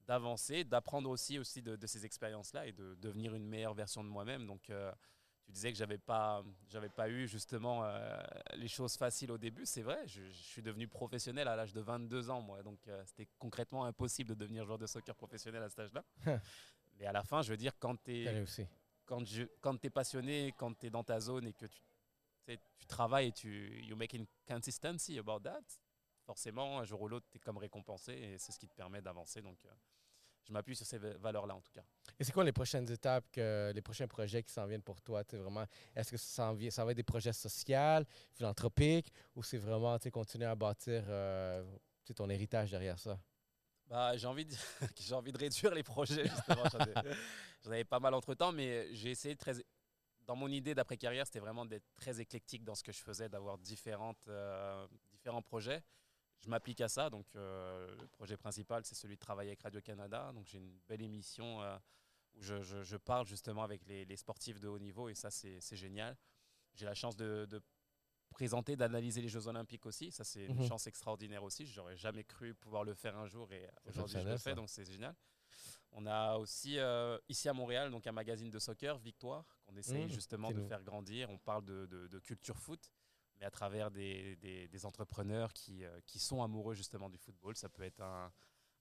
[0.08, 4.10] d'avancer, d'apprendre aussi, aussi de, de ces expériences-là et de devenir une meilleure version de
[4.10, 4.46] moi-même.
[4.48, 4.92] Donc euh,
[5.46, 8.22] tu disais que j'avais pas, j'avais pas eu justement euh,
[8.56, 9.66] les choses faciles au début.
[9.66, 12.62] C'est vrai, je, je suis devenu professionnel à l'âge de 22 ans, moi.
[12.64, 16.04] Donc euh, c'était concrètement impossible de devenir joueur de soccer professionnel à cet âge-là.
[17.00, 18.46] Mais à la fin, je veux dire, quand tu es,
[19.06, 21.82] quand je, quand es passionné, quand tu es dans ta zone et que tu,
[22.78, 25.62] tu travailles et tu you make une consistency about that,
[26.32, 29.02] forcément, un jour ou l'autre, tu es comme récompensé et c'est ce qui te permet
[29.02, 29.42] d'avancer.
[29.42, 29.70] Donc, euh,
[30.48, 31.84] je m'appuie sur ces va- valeurs-là en tout cas.
[32.18, 35.24] Et c'est quoi les prochaines étapes, que, les prochains projets qui s'en viennent pour toi?
[35.34, 39.58] vraiment, est-ce que ça, s'en vient- ça va être des projets sociaux, philanthropiques, ou c'est
[39.58, 41.64] vraiment continuer à bâtir euh,
[42.16, 43.20] ton héritage derrière ça?
[43.88, 44.56] Bah, j'ai envie de
[45.00, 46.68] j'ai envie de réduire les projets justement.
[46.70, 46.96] J'en ai-
[47.64, 49.54] J'en avais pas mal entre temps, mais j'ai essayé de très
[50.28, 53.28] dans mon idée d'après carrière, c'était vraiment d'être très éclectique dans ce que je faisais,
[53.28, 55.84] d'avoir différentes euh, différents projets.
[56.44, 57.10] Je m'applique à ça.
[57.10, 60.32] Donc euh, le projet principal, c'est celui de travailler avec Radio Canada.
[60.34, 61.78] Donc j'ai une belle émission euh,
[62.36, 65.30] où je, je- je parle justement avec les, les sportifs de haut niveau et ça
[65.30, 66.18] c'est génial.
[66.74, 67.62] J'ai la chance de, de
[68.30, 70.10] présenter, d'analyser les Jeux Olympiques aussi.
[70.12, 70.68] Ça, c'est une Mhm.
[70.68, 71.66] chance extraordinaire aussi.
[71.66, 74.56] J'aurais jamais cru pouvoir le faire un jour et aujourd'hui je le fais, ça.
[74.56, 75.14] donc c'est génial.
[75.92, 80.06] On a aussi euh, ici à Montréal donc un magazine de soccer, Victoire, qu'on essaye
[80.06, 80.10] Mhm.
[80.12, 80.68] justement de nous.
[80.68, 81.30] faire grandir.
[81.30, 82.90] On parle de, de- de culture foot,
[83.42, 87.56] mais à travers des, des- des entrepreneurs qui, euh, qui sont amoureux justement du football.
[87.58, 88.32] Ça peut être un,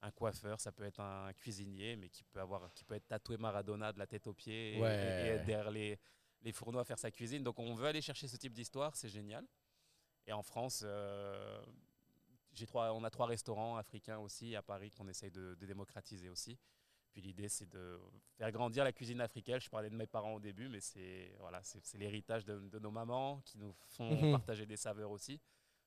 [0.03, 3.39] un coiffeur, ça peut être un cuisinier, mais qui peut, avoir, qui peut être tatoué
[3.39, 4.89] Maradona de la tête aux pieds et- et, Ouais.
[5.37, 5.99] être derrière les,
[6.43, 7.43] les fourneaux à faire sa cuisine.
[7.43, 9.47] Donc on veut aller chercher ce type d'histoire, c'est génial.
[10.27, 11.65] Et en France, euh,
[12.53, 16.29] j'ai trois, on a trois restaurants africains aussi à Paris qu'on essaye de, de démocratiser
[16.29, 16.59] aussi.
[17.13, 17.99] Puis l'idée, c'est de
[18.37, 19.61] faire grandir la cuisine africaine.
[19.61, 22.91] Je parlais de mes parents au début, mais c'est voilà, c'est l'héritage de, de nos
[22.91, 24.33] mamans qui nous font Mhm.
[24.33, 25.41] partager des saveurs aussi.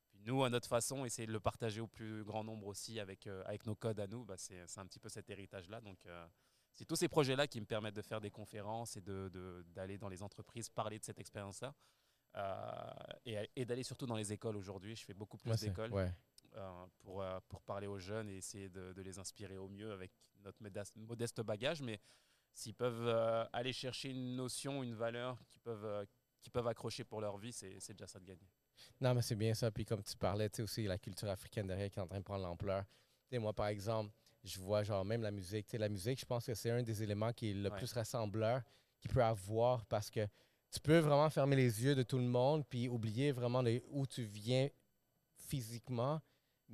[0.09, 3.25] Puis nous, à notre façon, essayer de le partager au plus grand nombre aussi avec,
[3.27, 4.25] euh, avec nos codes à nous.
[4.25, 5.81] Bah, c'est un petit peu cet héritage-là.
[5.81, 6.27] Donc, euh,
[6.73, 10.09] c'est tous ces projets-là qui me permettent de faire des conférences et d'aller de, dans
[10.09, 11.73] les entreprises parler de cette expérience-là.
[12.35, 12.93] Euh,
[13.25, 14.95] et et d'aller surtout dans les écoles aujourd'hui.
[14.95, 16.11] Je fais beaucoup plus Ouais, d'écoles ouais.
[16.55, 19.91] Euh, pour, euh, pour parler aux jeunes et essayer de, de les inspirer au mieux
[19.91, 20.11] avec
[20.43, 20.61] notre
[20.95, 21.81] modeste bagage.
[21.81, 21.99] Mais
[22.53, 26.05] s'ils peuvent euh, aller chercher une notion, une valeur qu'ils peuvent,
[26.51, 28.47] peuvent accrocher pour leur vie, c'est c'est déjà ça de gagner.
[28.99, 29.71] Non, mais c'est bien ça.
[29.71, 32.19] Puis comme tu parlais, tu sais aussi la culture africaine derrière qui est en train
[32.19, 32.83] de prendre l'ampleur.
[33.29, 34.11] Tu sais, moi, par exemple,
[34.43, 35.65] je vois genre même la musique.
[35.67, 37.77] Tu sais, la musique, je pense que c'est un des éléments qui est le Ouais.
[37.77, 38.61] plus rassembleur
[38.99, 40.27] qu'il peut avoir parce que
[40.69, 44.05] tu peux vraiment fermer les yeux de tout le monde puis oublier vraiment de où
[44.05, 44.69] tu viens
[45.35, 46.21] physiquement.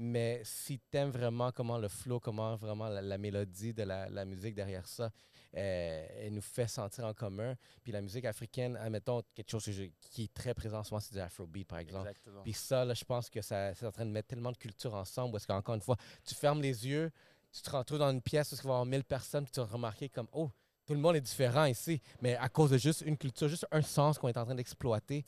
[0.02, 4.10] Mais si tu aimes vraiment comment le flow, comment vraiment la, la mélodie de la,
[4.10, 5.12] la musique derrière ça,
[5.58, 7.54] euh, elle nous fait sentir en commun.
[7.84, 10.92] Puis la musique africaine, admettons, quelque chose que je- qui est très présent en ce
[10.94, 12.08] moment, c'est du afrobeat, par exemple.
[12.08, 12.44] Exactement.
[12.44, 14.94] Puis ça, là, je pense que ça, c'est en train de mettre tellement de culture
[14.96, 17.12] ensemble parce qu'encore une fois, tu fermes les yeux,
[17.52, 19.60] tu te retrouves dans une pièce où il va y avoir 1000 personnes, puis tu
[19.60, 20.50] vas remarquer comme, oh,
[20.86, 23.82] tout le monde est différent ici, mais à cause de juste une culture, juste un
[23.82, 25.26] sens qu'on est en train d'exploiter.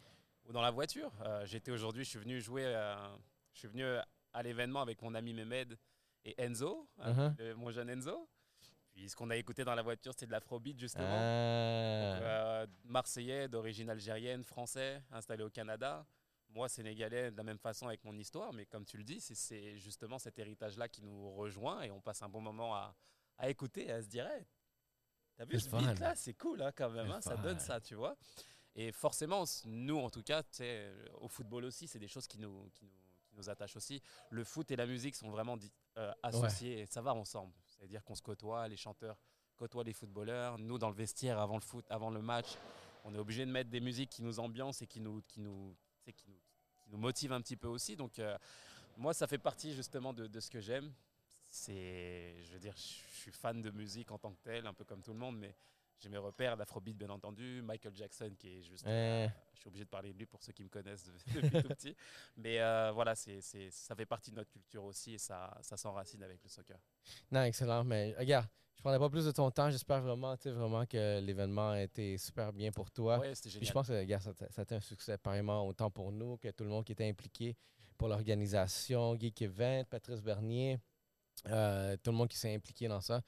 [0.47, 1.11] Ou dans la voiture.
[1.25, 2.95] Euh, J'étais aujourd'hui, je suis venu jouer, euh,
[3.53, 3.83] je suis venu
[4.33, 5.77] à l'événement avec mon ami Mehmed
[6.25, 7.35] et Enzo, Mhm.
[7.37, 8.27] le- mon jeune Enzo.
[8.93, 11.05] Puis ce qu'on a écouté dans la voiture, c'était de l'afrobeat justement.
[11.07, 12.13] Ah.
[12.13, 16.05] Donc, euh, Marseillais, d'origine algérienne, français, installé au Canada.
[16.49, 19.77] Moi, sénégalais, de la même façon avec mon histoire, mais comme tu le dis, c'est-
[19.77, 22.93] justement cet héritage-là qui nous rejoint et on passe un bon moment à,
[23.37, 24.45] à écouter à se dire Hey,
[25.37, 26.13] T'as vu ce beat-là?
[26.15, 28.15] C'est cool hein, quand même, hein, ça donne ça, tu vois.
[28.75, 30.43] Et forcément, nous, en tout cas,
[31.21, 32.91] au football aussi, c'est des choses qui nous, qui, nous,
[33.31, 34.01] qui nous attachent aussi.
[34.29, 35.57] Le foot et la musique sont vraiment
[35.97, 37.53] euh, associés et ça va ensemble.
[37.65, 39.17] C'est-à-dire qu'on se côtoie, les chanteurs
[39.55, 40.57] côtoient les footballeurs.
[40.59, 42.57] Nous, dans le vestiaire, avant le foot, avant le match,
[43.05, 45.75] on est obligé de mettre des musiques qui nous ambiancent et qui nous, qui nous,
[46.05, 46.39] qui nous,
[46.83, 47.95] qui nous motivent un petit peu aussi.
[47.95, 48.37] Donc, euh,
[48.97, 50.93] moi, ça fait partie justement de, de ce que j'aime.
[51.49, 54.83] C'est, je veux dire, je suis fan de musique en tant que tel, un peu
[54.83, 55.55] comme tout le monde, mais
[56.01, 59.83] j'ai mes repères, l'afrobeat bien entendu, Michael Jackson qui est juste, euh, je suis obligé
[59.85, 61.13] de parler de lui pour ceux qui me connaissent de-
[61.51, 61.95] depuis tout petit,
[62.37, 65.77] mais euh, voilà, c'est, c'est- ça fait partie de notre culture aussi et ça, ça
[65.77, 66.77] s'enracine avec le soccer.
[67.31, 67.83] Non, excellent.
[67.83, 69.69] Mais regarde, je prendrai pas plus de ton temps.
[69.69, 73.19] J'espère vraiment, vraiment que l'événement a été super bien pour toi.
[73.19, 73.67] Ouais, c'était Puis génial.
[73.67, 76.49] je pense que regarde, ça, ça a été un succès pareillement autant pour nous que
[76.49, 77.55] tout le monde qui était impliqué
[77.97, 80.79] pour l'organisation, Geek Event, Patrice Bernier,
[81.47, 83.21] euh, tout le monde qui s'est impliqué dans ça.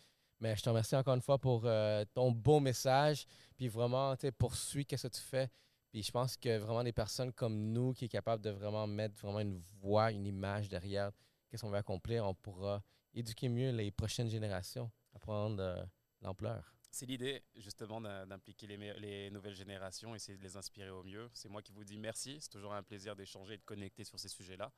[0.43, 3.25] Mais je te remercie encore une fois pour euh, ton beau message.
[3.55, 5.49] Puis vraiment, tu poursuis qu'est-ce que tu fais.
[5.89, 9.15] Puis je pense que vraiment des personnes comme nous qui est capable de vraiment mettre
[9.21, 11.13] vraiment une voix, une image derrière
[11.47, 12.83] qu'est-ce qu'on veut accomplir, on pourra
[13.13, 15.81] éduquer mieux les prochaines générations à prendre euh,
[16.19, 16.75] l'ampleur.
[16.91, 21.29] C'est l'idée justement d'im- d'impliquer les nouvelles générations, essayer de les inspirer au mieux.
[21.33, 22.37] C'est moi qui vous dis merci.
[22.41, 24.73] C'est toujours un plaisir d'échanger et de connecter sur ces sujets-là.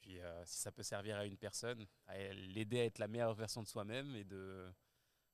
[0.00, 3.34] Puis euh, si ça peut servir à une personne, à l'aider à être la meilleure
[3.34, 4.72] version de soi-même et de,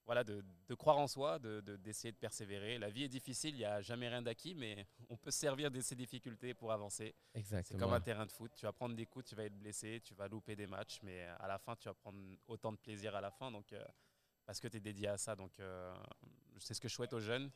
[0.07, 2.78] voilà, de, de croire en soi, d'essayer de, d'essayer de persévérer.
[2.78, 5.70] La vie est difficile, il n'y a jamais rien d'acquis, mais on peut se servir
[5.70, 7.15] de ces difficultés pour avancer.
[7.43, 8.53] C'est comme un terrain de foot.
[8.55, 11.24] Tu vas prendre des coups, tu vas être blessé, tu vas louper des matchs, mais
[11.41, 13.51] à la fin, tu vas prendre autant de plaisir à la fin.
[13.51, 13.85] Donc, euh,
[14.45, 15.35] parce que tu es dédié à ça.
[15.35, 15.93] Donc, euh,
[16.59, 17.51] c'est ce que je souhaite aux jeunes,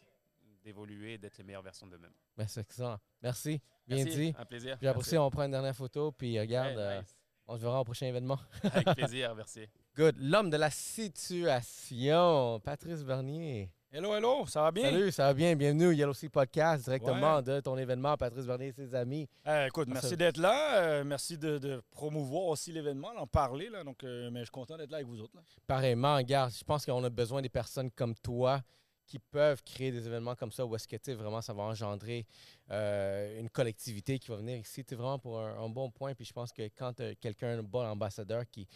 [0.65, 2.13] d'évoluer et d'être les meilleures versions d'eux-mêmes.
[2.37, 2.99] Ben, c'est excellent.
[3.23, 3.61] Merci.
[3.87, 4.35] Bien Merci, dit.
[4.37, 4.77] un plaisir.
[4.79, 6.13] Puis après on prend une dernière photo.
[6.13, 7.17] Puis regarde, euh, nice.
[7.47, 8.39] on se verra au prochain événement.
[8.63, 9.67] Avec plaisir, merci.
[9.97, 10.17] Good.
[10.19, 13.71] L'homme de la situation, Patrice Bernier.
[13.93, 14.85] Hello, hello, ça va bien?
[14.85, 15.57] Salut, ça va bien.
[15.57, 17.43] Bienvenue au Yellow Sea Podcast, directement Ouais.
[17.43, 19.29] de ton événement, Patrice Bernier et ses amis.
[19.45, 20.77] Eh, écoute, merci d'être là.
[20.81, 23.69] euh, merci de, de promouvoir aussi l'événement, d'en parler.
[23.69, 25.35] Là, donc, euh, mais je suis content d'être là avec vous autres.
[25.35, 25.43] là.
[25.67, 28.63] Pareillement, regarde, je pense qu'on a besoin des personnes comme toi
[29.09, 32.25] qui peuvent créer des événements comme ça où est-ce que tu vraiment ça va engendrer
[32.71, 34.85] euh, une collectivité qui va venir ici.
[34.85, 36.15] Tu vraiment pour un, un bon point.
[36.15, 38.69] Puis je pense que quand tu quelqu'un, un bon ambassadeur, qui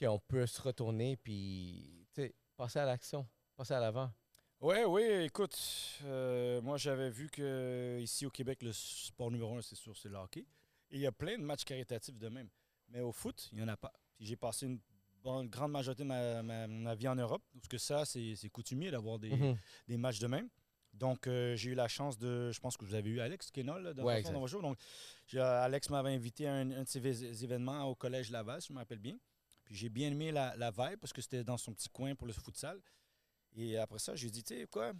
[0.00, 2.06] qu'on peut se retourner puis
[2.56, 3.26] passer à l'action,
[3.56, 4.10] passer à l'avant.
[4.60, 5.56] Oui, oui, écoute,
[6.04, 10.08] euh, moi j'avais vu que ici au Québec, le sport numéro un, c'est sûr, c'est
[10.08, 10.40] le hockey.
[10.90, 12.48] Et il y a plein de matchs caritatifs de même.
[12.88, 13.92] Mais au foot, il n'y en a pas.
[14.16, 14.80] Puis j'ai passé une
[15.22, 18.90] bonne, grande majorité de ma, ma- ma vie en Europe, parce que ça, c'est coutumier
[18.90, 19.56] d'avoir des, Mhm.
[19.86, 20.48] des matchs de même.
[20.94, 22.50] Donc, euh, j'ai eu la chance de.
[22.50, 24.62] Je pense que vous avez eu Alex Kenol là, dans, Ouais, fond, dans vos shows.
[24.62, 24.78] Donc,
[25.28, 28.68] j'ai- Alex m'avait invité à un, un de ses vé- événements au Collège Laval, si
[28.68, 29.16] je me rappelle bien.
[29.68, 32.26] Puis j'ai bien aimé la, la vibe parce que c'était dans son petit coin pour
[32.26, 32.80] le futsal.
[33.54, 34.94] Et après ça, j'ai dit, tu sais quoi,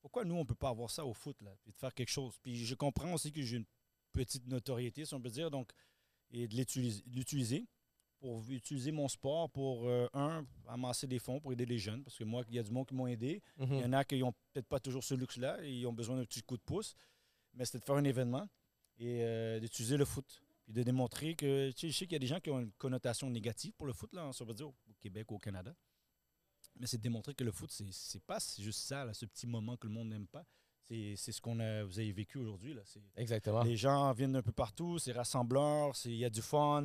[0.00, 2.08] pourquoi nous, on ne peut pas avoir ça au foot, là, puis de faire quelque
[2.10, 2.38] chose?
[2.40, 3.66] Puis je comprends aussi que j'ai une
[4.12, 5.72] petite notoriété, si on peut dire, donc,
[6.30, 7.66] et de l'utiliser-
[8.20, 12.04] pour utiliser mon sport pour, euh, un, amasser des fonds pour aider les jeunes.
[12.04, 13.42] Parce que moi, il y a du monde qui m'ont aidé.
[13.58, 13.66] Mhm.
[13.72, 16.16] Il y en a qui n'ont peut-être pas toujours ce luxe-là et ils ont besoin
[16.16, 16.94] d'un petit coup de pouce.
[17.54, 18.48] Mais c'était de faire un événement
[18.98, 20.40] et euh, d'utiliser le foot.
[20.72, 22.58] Puis de démontrer que, tu sais, je sais qu'il y a des gens qui ont
[22.58, 25.74] une connotation négative pour le foot, là, on va dire, au Québec ou au Canada.
[26.80, 29.46] Mais c'est de démontrer que le foot, c'est c'est pas juste ça, là, ce petit
[29.46, 30.44] moment que le monde n'aime pas.
[30.88, 32.72] C'est ce qu'on a, vous avez vécu aujourd'hui.
[32.74, 32.82] là.
[33.16, 33.62] Exactement.
[33.62, 36.84] Les gens viennent d'un peu partout, c'est rassembleur, c'est- il y a du fun.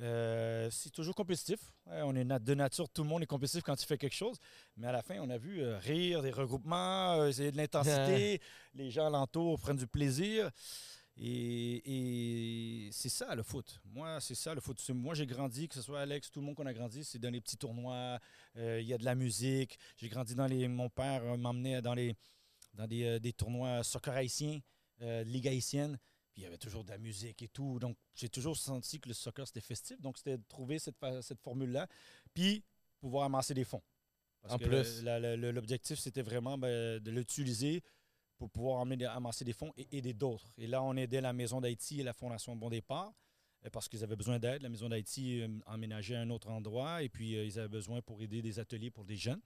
[0.00, 1.60] Euh, c'est toujours compétitif.
[1.86, 4.36] Ouais, on est de nature, tout le monde est compétitif quand tu fais quelque chose.
[4.76, 8.40] Mais à la fin, on a vu euh, rire, des regroupements, euh, c'est de l'intensité.
[8.74, 10.50] les gens alentour prennent du plaisir.
[11.24, 13.80] Et, et c'est ça le foot.
[13.84, 14.82] Moi, c'est ça le foot.
[14.90, 17.30] Moi, j'ai grandi, que ce soit Alex, tout le monde qu'on a grandi, c'est dans
[17.30, 18.18] les petits tournois.
[18.56, 19.78] euh, Il y a de la musique.
[19.96, 20.66] J'ai grandi dans les.
[20.66, 22.16] Mon père euh, m'emmenait dans les
[22.74, 24.58] dans des, euh, des tournois soccer haïtien,
[25.02, 25.96] euh, ligue haïtienne.
[26.32, 27.78] Puis il y avait toujours de la musique et tout.
[27.78, 30.00] Donc, j'ai toujours senti que le soccer, c'était festif.
[30.00, 31.86] Donc, c'était de trouver cette, cette formule-là.
[32.34, 32.64] Puis,
[32.98, 33.82] pouvoir amasser des fonds.
[34.40, 35.04] Parce En que plus.
[35.52, 37.82] l'objectif, c'était vraiment ben, de l'utiliser
[38.42, 40.52] pour pouvoir amasser des fonds et aider d'autres.
[40.58, 43.14] Et là, on aidait la Maison d'Haïti et la Fondation Bon Départ
[43.64, 44.62] euh, parce qu'ils avaient besoin d'aide.
[44.62, 48.02] La Maison d'Haïti euh, emménageait à un autre endroit et puis euh, ils avaient besoin
[48.02, 49.40] pour aider des ateliers pour des jeunes.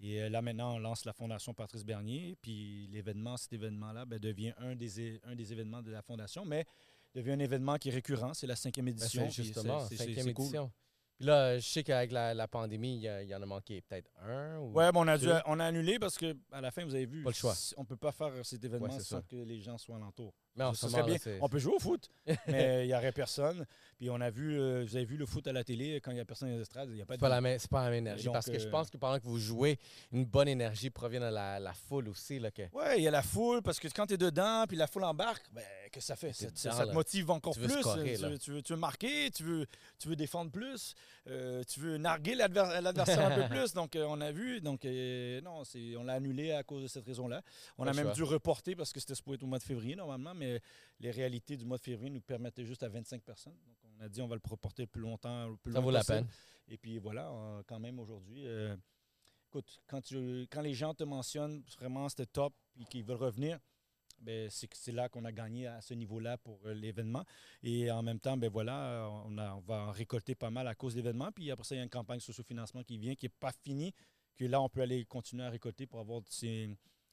[0.00, 2.36] Et là, maintenant, on lance la Fondation Patrice Bernier.
[2.42, 6.66] Puis l'événement, cet événement-là, ben, devient un des, un des événements de la Fondation, mais
[7.14, 8.34] devient un événement qui est récurrent.
[8.34, 9.30] C'est la cinquième Ben, édition.
[9.30, 10.46] c'est puis justement, cinquième cool.
[10.46, 10.72] édition.
[11.18, 14.58] Puis là, je sais qu'avec la, la pandémie, il y, en a manqué peut-être un
[14.58, 16.94] ou Ouais, mais on a, dû, on a annulé parce que à la fin, vous
[16.94, 17.54] avez vu, Pas le choix.
[17.78, 19.22] on ne peut pas faire cet événement Ouais, sans ça.
[19.22, 20.34] que les gens soient alentour.
[20.56, 21.16] Mais serait bien.
[21.40, 22.10] On peut jouer au foot,
[22.48, 23.66] mais il n'y aurait personne.
[23.98, 26.14] Puis on a vu, euh, vous avez vu le foot à la télé, quand il
[26.16, 27.20] n'y a personne dans les estrades, il n'y a pas de
[27.58, 28.24] c'est pas la même énergie.
[28.24, 29.78] Donc, parce que je euh, pense que pendant que vous jouez,
[30.12, 32.38] une bonne énergie provient de la, la foule aussi.
[32.54, 32.62] Que...
[32.76, 35.04] Ouais, il y a la foule, parce que quand tu es dedans, puis la foule
[35.04, 36.34] embarque, ben, que ça fait?
[36.34, 37.80] Ça, dedans, ça- ça te motive encore Tu veux plus.
[37.80, 39.66] scorer, tu, veux, tu veux- tu veux marquer, tu veux,
[39.98, 40.94] tu veux défendre plus,
[41.28, 43.72] euh, tu veux narguer l'adver- l'adversaire un peu plus.
[43.72, 44.60] Donc, on a vu.
[44.60, 45.62] Donc, non,
[45.98, 47.40] on l'a annulé à cause de cette raison-là.
[47.78, 48.14] On Pas a même choix.
[48.14, 50.45] dû reporter parce que c'était supposé être au mois de février normalement, mais
[51.00, 53.56] les réalités du mois de février nous permettaient juste à 25 personnes.
[53.66, 55.54] Donc, on a dit on va le reporter plus longtemps.
[55.62, 56.26] Plus Ça vaut la peine.
[56.68, 58.46] Et puis voilà, euh, quand même aujourd'hui.
[58.46, 58.76] euh,
[59.48, 63.58] écoute, quand, tu- quand les gens te mentionnent vraiment c'était top et qu'ils veulent revenir,
[64.20, 67.24] ben, c'est là qu'on a gagné à ce niveau-là pour euh, l'événement.
[67.62, 70.66] Et en même temps, ben voilà, euh, on, a- on va en récolter pas mal
[70.66, 71.30] à cause de l'événement.
[71.32, 73.92] Puis après ça, il y a une campagne socio-financement qui vient, qui n'est pas finie,
[74.34, 76.70] que là, on peut aller continuer à récolter pour avoir ces-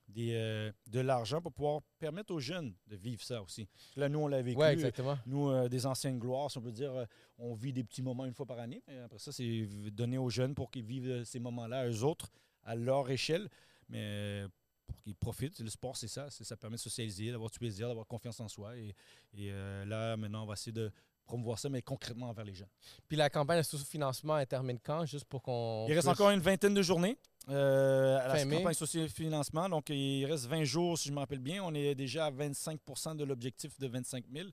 [0.07, 3.67] des, euh, de l'argent pour pouvoir permettre aux jeunes de vivre ça aussi.
[3.95, 4.59] Là, nous, on l'a vécu.
[4.59, 5.17] Ouais, exactement.
[5.25, 7.05] Nous, euh, des anciennes gloires, si on peut dire, euh,
[7.37, 8.83] on vit des petits moments une fois par année.
[8.87, 12.31] Mais après ça, c'est donné aux jeunes pour qu'ils vivent ces moments-là, eux autres,
[12.63, 13.49] à leur échelle.
[13.89, 14.43] Mais
[14.87, 15.59] pour qu'ils profitent.
[15.59, 16.29] Le sport, c'est ça.
[16.29, 18.77] Ça permet de socialiser, d'avoir du plaisir, d'avoir confiance en soi.
[18.77, 18.95] Et,
[19.33, 19.51] et,
[19.85, 20.91] là, maintenant, on va essayer de
[21.25, 22.67] promouvoir ça, mais concrètement envers les jeunes.
[23.07, 25.85] Puis la campagne de sous-financement, elle termine quand, juste pour qu'on.
[25.87, 27.17] Il reste puisse- encore une vingtaine de journées
[27.49, 28.57] euh, à la mai.
[28.57, 29.67] campagne socio-financement.
[29.69, 31.63] Donc, il reste 20 jours, si je me rappelle bien.
[31.63, 34.49] On est déjà à 25% de l'objectif de 25 000.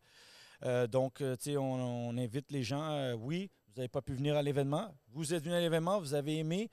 [0.64, 2.82] Euh, donc, euh, tu sais, on, on invite les gens.
[2.90, 4.94] euh, oui, vous n'avez pas pu venir à l'événement.
[5.08, 6.70] Vous êtes venu à l'événement, vous avez aimé.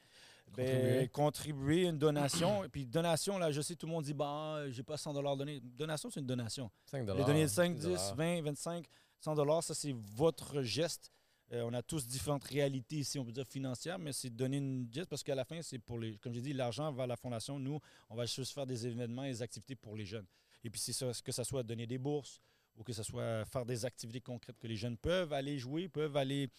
[0.56, 1.84] ben, Contribuer.
[1.84, 2.64] une donation.
[2.65, 5.60] Et puis, donation, là, je sais, tout le monde dit, bah, j'ai pas 100 donné.
[5.61, 6.69] Donation, c'est une donation.
[6.90, 8.86] 5 Les donner 5, 10 10, 20, 25,
[9.19, 11.11] 100 ça, c'est votre geste.
[11.53, 14.88] Euh, on a tous différentes réalités ici, on peut dire financières, mais c'est donner une
[14.91, 16.18] geste parce qu'à la fin, c'est pour les.
[16.18, 17.57] Comme j'ai dit, l'argent va à la fondation.
[17.57, 17.80] Nous,
[18.10, 20.26] on va juste faire des événements et des activités pour les jeunes.
[20.64, 22.41] Et puis, c'est ça, que ce soit donner des bourses
[22.77, 26.15] ou que ce soit faire des activités concrètes que les jeunes peuvent aller jouer, peuvent
[26.15, 26.49] aller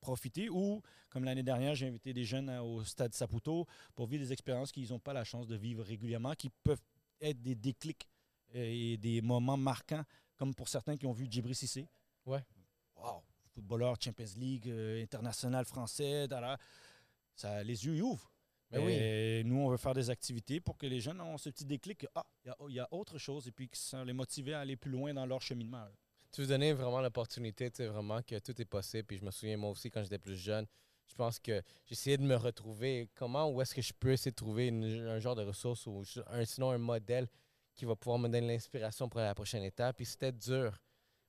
[0.00, 0.48] profiter.
[0.48, 4.72] Ou, comme l'année dernière, j'ai invité des jeunes au stade Saputo pour vivre des expériences
[4.72, 6.82] qu'ils n'ont pas la chance de vivre régulièrement, qui peuvent
[7.20, 8.08] être des déclics
[8.54, 10.04] euh, et des moments marquants,
[10.36, 11.86] comme pour certains qui ont vu Djibril Cissé.
[12.28, 12.44] Ouais.
[12.96, 13.22] Wow,
[13.54, 16.26] footballeur Champions League, euh, international français,
[17.34, 18.30] ça, les yeux y ouvrent.
[18.70, 18.92] Ben oui.
[18.92, 22.00] Et nous, on veut faire des activités pour que les jeunes ont ce petit déclic
[22.00, 24.12] que, ah, il y a- il y, a autre chose, et puis que ça les
[24.12, 25.86] motiver à aller plus loin dans leur cheminement.
[26.30, 29.04] Tu veux donner vraiment l'opportunité, tu sais, vraiment que tout est possible.
[29.04, 30.66] Puis je me souviens, moi aussi, quand j'étais plus jeune,
[31.06, 33.08] je pense que j'essayais de me retrouver.
[33.14, 36.02] Comment, où est-ce que je peux essayer de trouver une- un genre de ressource ou
[36.26, 37.26] un, sinon un modèle
[37.74, 39.96] qui va pouvoir me donner l'inspiration pour la prochaine étape?
[39.96, 40.78] Puis c'était dur.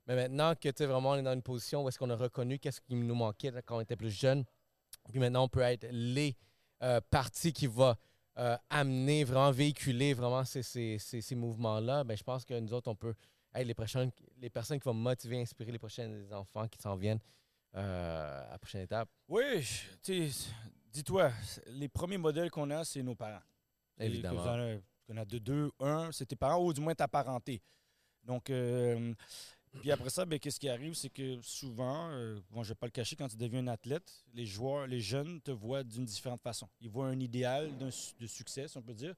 [0.06, 2.16] Mais maintenant que tu sais, vraiment on est dans une position où est-ce qu'on a
[2.16, 4.44] reconnu qu'est-ce qui nous manquait quand on était plus jeune,
[5.08, 6.36] puis maintenant on peut être les
[6.82, 7.96] euh, parties qui va
[8.38, 12.72] euh, amener, vraiment véhiculer vraiment ces, ces- ces- ces mouvements-là, ben, je pense que nous
[12.72, 13.14] autres, on peut
[13.54, 17.18] être les, prochaines, les personnes qui vont motiver, inspirer les prochains enfants qui s'en viennent
[17.74, 19.08] euh, à la prochaine étape.
[19.28, 19.68] Oui,
[20.02, 20.28] tu
[20.92, 21.30] dis-toi,
[21.66, 23.42] les premiers modèles qu'on a, c'est nos parents.
[23.98, 24.36] Évidemment.
[25.06, 27.60] Qu'on a de deux, un, c'est tes parents ou du moins ta parenté.
[28.22, 28.48] Donc,
[29.78, 32.78] puis après ça, ben, qu'est-ce qui arrive, c'est que souvent, euh, bon, je ne vais
[32.78, 36.04] pas le cacher, quand tu deviens un athlète, les joueurs, les jeunes te voient d'une
[36.04, 36.68] différente façon.
[36.80, 39.14] Ils voient un idéal de succès, si on peut dire.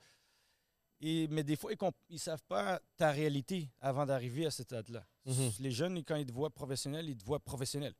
[1.00, 5.04] Et, mais des fois, ils ne savent pas ta réalité avant d'arriver à cet stade-là.
[5.26, 5.50] Mhm.
[5.58, 7.92] Les jeunes, quand ils te voient professionnel, ils te voient professionnel.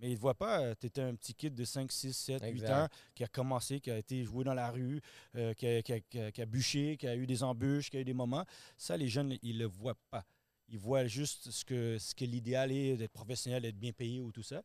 [0.00, 2.42] Mais ils ne te voient pas, tu étais un petit kid de 5, 6, 7,
[2.42, 2.70] 8 Exact.
[2.72, 5.00] ans qui a commencé, qui a été joué dans la rue,
[5.36, 7.90] euh, qui, a, qui a- qui a- qui a bûché, qui a eu des embûches,
[7.90, 8.44] qui a eu des moments.
[8.76, 10.24] Ça, les jeunes, ils ne le voient pas.
[10.70, 14.30] Ils voient juste ce que, ce que l'idéal est d'être professionnel, d'être bien payé ou
[14.32, 14.62] tout ça.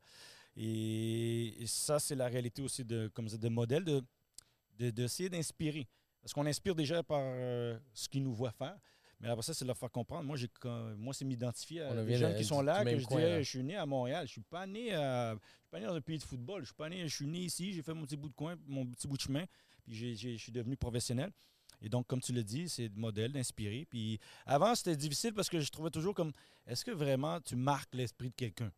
[0.55, 4.03] Et, et ça, c'est la réalité aussi de, comme ça, de modèle, de,
[4.79, 5.87] de- d'essayer d'inspirer.
[6.21, 8.77] Parce qu'on inspire déjà par euh, ce qu'ils nous voient faire.
[9.19, 10.23] Mais après ça, c'est de leur faire comprendre.
[10.25, 10.49] Moi, j'ai,
[10.97, 13.41] moi c'est m'identifier à des de- qui sont là, que je coin, dis, là.
[13.41, 14.27] Je suis né à Montréal.
[14.27, 16.61] Je suis pas né à, je suis pas né dans un pays de football.
[16.61, 17.73] Je suis pas né, je suis né ici.
[17.73, 19.45] J'ai fait mon petit bout de coin, mon petit bout de chemin.
[19.85, 21.31] Puis je suis devenu professionnel.
[21.83, 23.85] Et donc, comme tu le dis, c'est le modèle d'inspirer.
[23.85, 26.31] Puis avant, c'était difficile parce que je trouvais toujours comme,
[26.65, 28.71] est-ce que vraiment tu marques l'esprit de quelqu'un?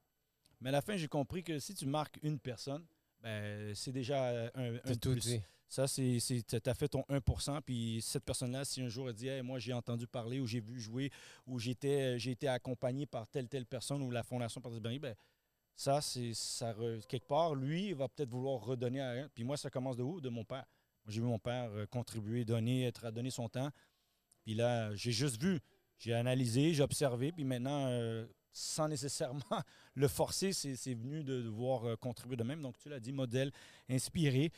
[0.59, 2.83] Mais à la fin, j'ai compris que si tu marques une personne,
[3.21, 5.21] ben, c'est déjà un, un de tout plus.
[5.21, 5.41] dit.
[5.67, 9.27] Ça, c'est, tu as fait ton 1% puis cette personne-là, si un jour elle dit
[9.27, 11.11] Hey, Moi, j'ai entendu parler ou j'ai vu jouer
[11.47, 15.15] ou j'étais, j'ai été accompagné par telle, telle personne ou la Fondation Patrice Bernier, ben,
[15.75, 16.73] ça, c'est ça
[17.09, 19.27] quelque part, lui, il va peut-être vouloir redonner à un.
[19.29, 20.21] Puis moi, ça commence de où?
[20.21, 20.65] De mon père.
[21.07, 23.69] J'ai vu mon père euh, contribuer, donner, être à donner son temps.
[24.43, 25.59] Puis là, j'ai juste vu,
[25.97, 29.41] j'ai analysé, j'ai observé, puis maintenant, euh, sans nécessairement
[29.95, 32.61] le forcer, c'est, venu de devoir euh, contribuer de même.
[32.61, 33.51] Donc, tu l'as dit, modèle,
[33.89, 34.51] inspiré.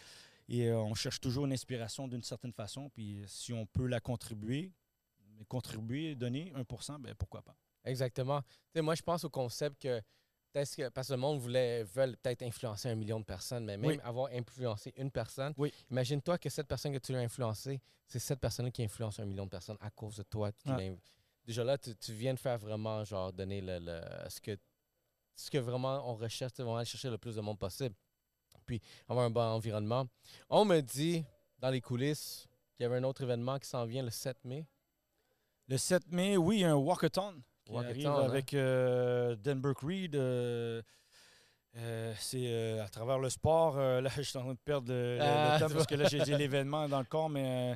[0.50, 2.90] Et euh, on cherche toujours une inspiration d'une certaine façon.
[2.90, 4.72] Puis si on peut la contribuer,
[5.48, 7.56] contribuer, donner 1% ben pourquoi pas.
[7.84, 8.42] Exactement.
[8.76, 10.02] Moi, je pense au concept que
[10.54, 13.78] peut-être que parce que le monde voulait veulent peut-être influencer un million de personnes, mais
[13.78, 14.00] même Oui.
[14.04, 15.54] avoir influencé une personne.
[15.92, 19.46] Imagine-toi que cette personne que tu as influencée, c'est cette personne qui influence un million
[19.46, 20.52] de personnes à cause de toi.
[21.46, 24.58] Déjà là, tu, tu viens de faire vraiment genre donner le, le- ce que
[25.36, 27.96] ce que vraiment on recherche, c'est vraiment aller chercher le plus de monde possible.
[28.66, 30.06] Puis avoir un bon environnement.
[30.50, 31.24] On me dit
[31.60, 34.66] dans les coulisses qu'il y avait un autre événement qui s'en vient le 7 mai.
[35.70, 38.26] Le 7 mai, oui, un walkathon qui arrive hein?
[38.26, 40.16] avec euh, Denver Creed.
[40.16, 40.82] euh,
[41.76, 43.78] euh, c'est euh, à travers le sport.
[43.78, 46.38] là, je suis en train de perdre le, Ah, temps parce que là, j'ai j'ai
[46.38, 47.76] l'événement dans le corps, mais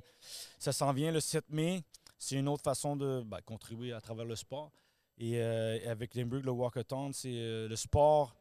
[0.57, 1.83] ça s'en vient le 7 mai.
[2.17, 4.71] C'est une autre façon de ben, contribuer à travers le sport.
[5.17, 7.29] Et avec Limburg, le walkathon, c'est
[7.67, 8.35] le sport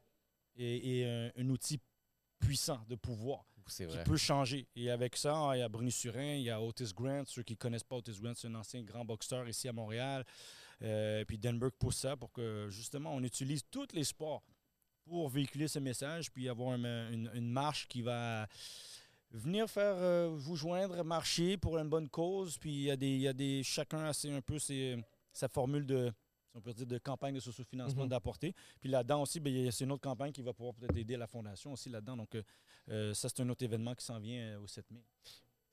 [0.57, 1.79] est, est un, un outil
[2.39, 4.67] puissant de pouvoir qui peut changer.
[4.77, 7.25] Et avec ça, il y a Bruni Surin, il y a Otis Grant.
[7.27, 10.25] Ceux qui ne connaissent pas Otis Grant, c'est un ancien grand boxeur ici à Montréal.
[10.83, 14.43] Euh, puis Denberg pousse ça pour que justement on utilise tous les sports
[15.05, 18.47] pour véhiculer ce message, puis avoir une, une- une marche qui va
[19.33, 22.59] venir faire euh, vous joindre, marcher pour une bonne cause.
[22.59, 24.97] Puis il y a des, il y a des chacun un peu ses-
[25.33, 26.13] sa formule de
[26.51, 28.09] si on peut dire de campagne de sociofinancement Mhm.
[28.09, 28.55] d'apporter.
[28.81, 30.97] Puis là-dedans aussi, ben, il y a- c'est une autre campagne qui va pouvoir peut-être
[30.97, 32.17] aider la fondation aussi là-dedans.
[32.17, 32.43] Donc euh,
[32.89, 35.05] euh, ça, c'est un autre événement qui s'en vient au 7 mai.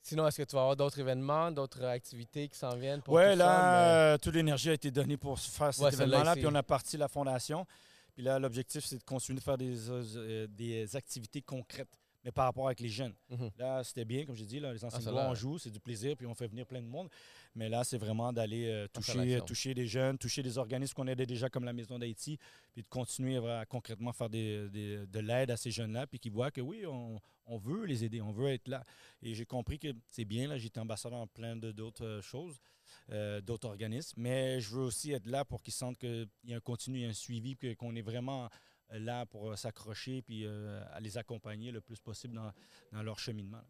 [0.08, 3.36] Sinon, est-ce que tu vas avoir d'autres événements, d'autres activités qui s'en viennent tout là,
[3.36, 6.62] ça, euh, toute l'énergie a été donnée pour faire cet Ouais, événement-là, puis on a
[6.62, 7.66] parti la fondation.
[8.14, 11.90] Puis là, l'objectif, c'est de continuer de faire des, euh, des activités concrètes,
[12.24, 13.14] mais par rapport avec les jeunes.
[13.30, 13.50] Mhm.
[13.58, 16.16] Là, c'était bien, comme j'ai dit, là, les anciens là- on joue, c'est du plaisir,
[16.16, 17.08] puis on fait venir plein de monde.
[17.54, 19.12] Mais là, c'est vraiment d'aller euh, toucher,
[19.46, 22.38] toucher des jeunes, toucher des organismes qu'on aidait déjà comme la Maison d'Haïti,
[22.72, 26.32] puis de continuer à, concrètement faire des- des- de l'aide à ces jeunes-là, puis qu'ils
[26.32, 28.84] voient que oui, on, on veut les aider, on veut être là.
[29.22, 32.60] Et j'ai compris que c'est bien, là, j'étais ambassadeur en plein d'autres euh, choses,
[33.10, 36.56] euh, d'autres organismes, mais je veux aussi être là pour qu'ils sentent qu'il y a
[36.56, 38.48] un continu, il y a un suivi, qu'on est vraiment
[38.90, 42.52] là pour euh, s'accrocher, puis euh, à les accompagner le plus possible dans,
[42.92, 43.62] dans leur cheminement.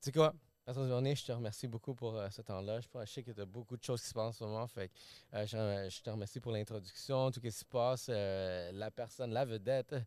[0.00, 0.34] Sais quoi?
[0.66, 2.80] Patrice Bernier, je te remercie beaucoup pour euh, ce temps-là.
[2.80, 4.66] Je, sais que tu as beaucoup de choses qui se passent en ce moment.
[4.66, 4.94] Fait que,
[5.36, 9.44] euh, je, te remercie pour l'introduction, tout ce qui se passe, euh, la personne, la
[9.44, 10.00] vedette euh,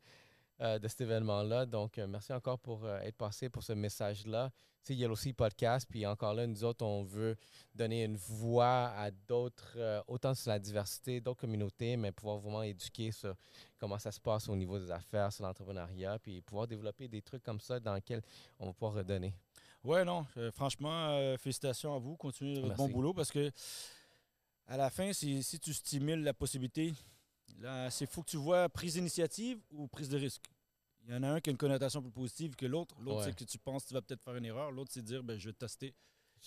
[0.60, 1.66] de cet événement-là.
[1.66, 4.52] Donc, euh, merci encore pour euh, être passé pour ce message-là.
[4.82, 5.88] C'est Yellow Sea Podcast.
[5.90, 7.36] Puis encore là, nous autres, on veut
[7.76, 12.64] donner une voix à d'autres, euh, autant sur la diversité, d'autres communautés, mais pouvoir vraiment
[12.64, 13.36] éduquer sur
[13.78, 17.44] comment ça se passe au niveau des affaires, sur l'entrepreneuriat, puis pouvoir développer des trucs
[17.44, 18.22] comme ça dans lesquels
[18.60, 19.34] on va pouvoir redonner.
[19.84, 22.18] Ouais, non, euh, franchement, euh, félicitations à vous.
[22.18, 23.50] Continuez votre bon boulot parce que
[24.68, 26.94] à la fin, si, si tu stimules la possibilité,
[27.60, 30.44] là, c'est faut que tu vois prise d'initiative ou prise de risque.
[31.06, 32.96] Il Il y en a un qui a une connotation plus positive que l'autre.
[33.02, 33.26] L'autre, Ouais.
[33.26, 34.72] c'est que tu penses que tu vas peut-être faire une erreur.
[34.72, 35.96] L'autre, c'est de dire, ben, je vais tester.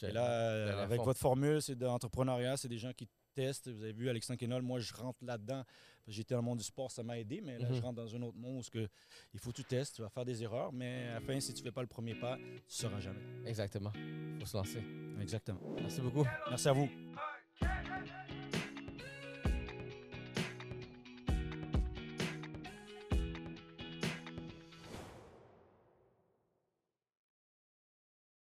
[0.03, 1.05] Et là, euh, avec fond.
[1.05, 3.69] votre formule, c'est d'entrepreneuriat, c'est des gens qui testent.
[3.69, 5.65] Vous avez vu Alexandre Kenol, moi, je rentre là-dedans.
[6.07, 7.75] J'étais dans le monde du sport, ça m'a aidé, mais là, Mhm.
[7.77, 8.89] je rentre dans un autre monde où ce que
[9.35, 11.53] il faut que tu testes, tu vas faire des erreurs, mais à la fin, si
[11.55, 13.21] tu fais pas le premier pas, tu ne sauras jamais.
[13.47, 13.93] Exactement.
[14.41, 14.83] faut se lancer.
[15.21, 15.61] Exactement.
[15.81, 16.27] Merci beaucoup.
[16.49, 16.89] Merci à vous.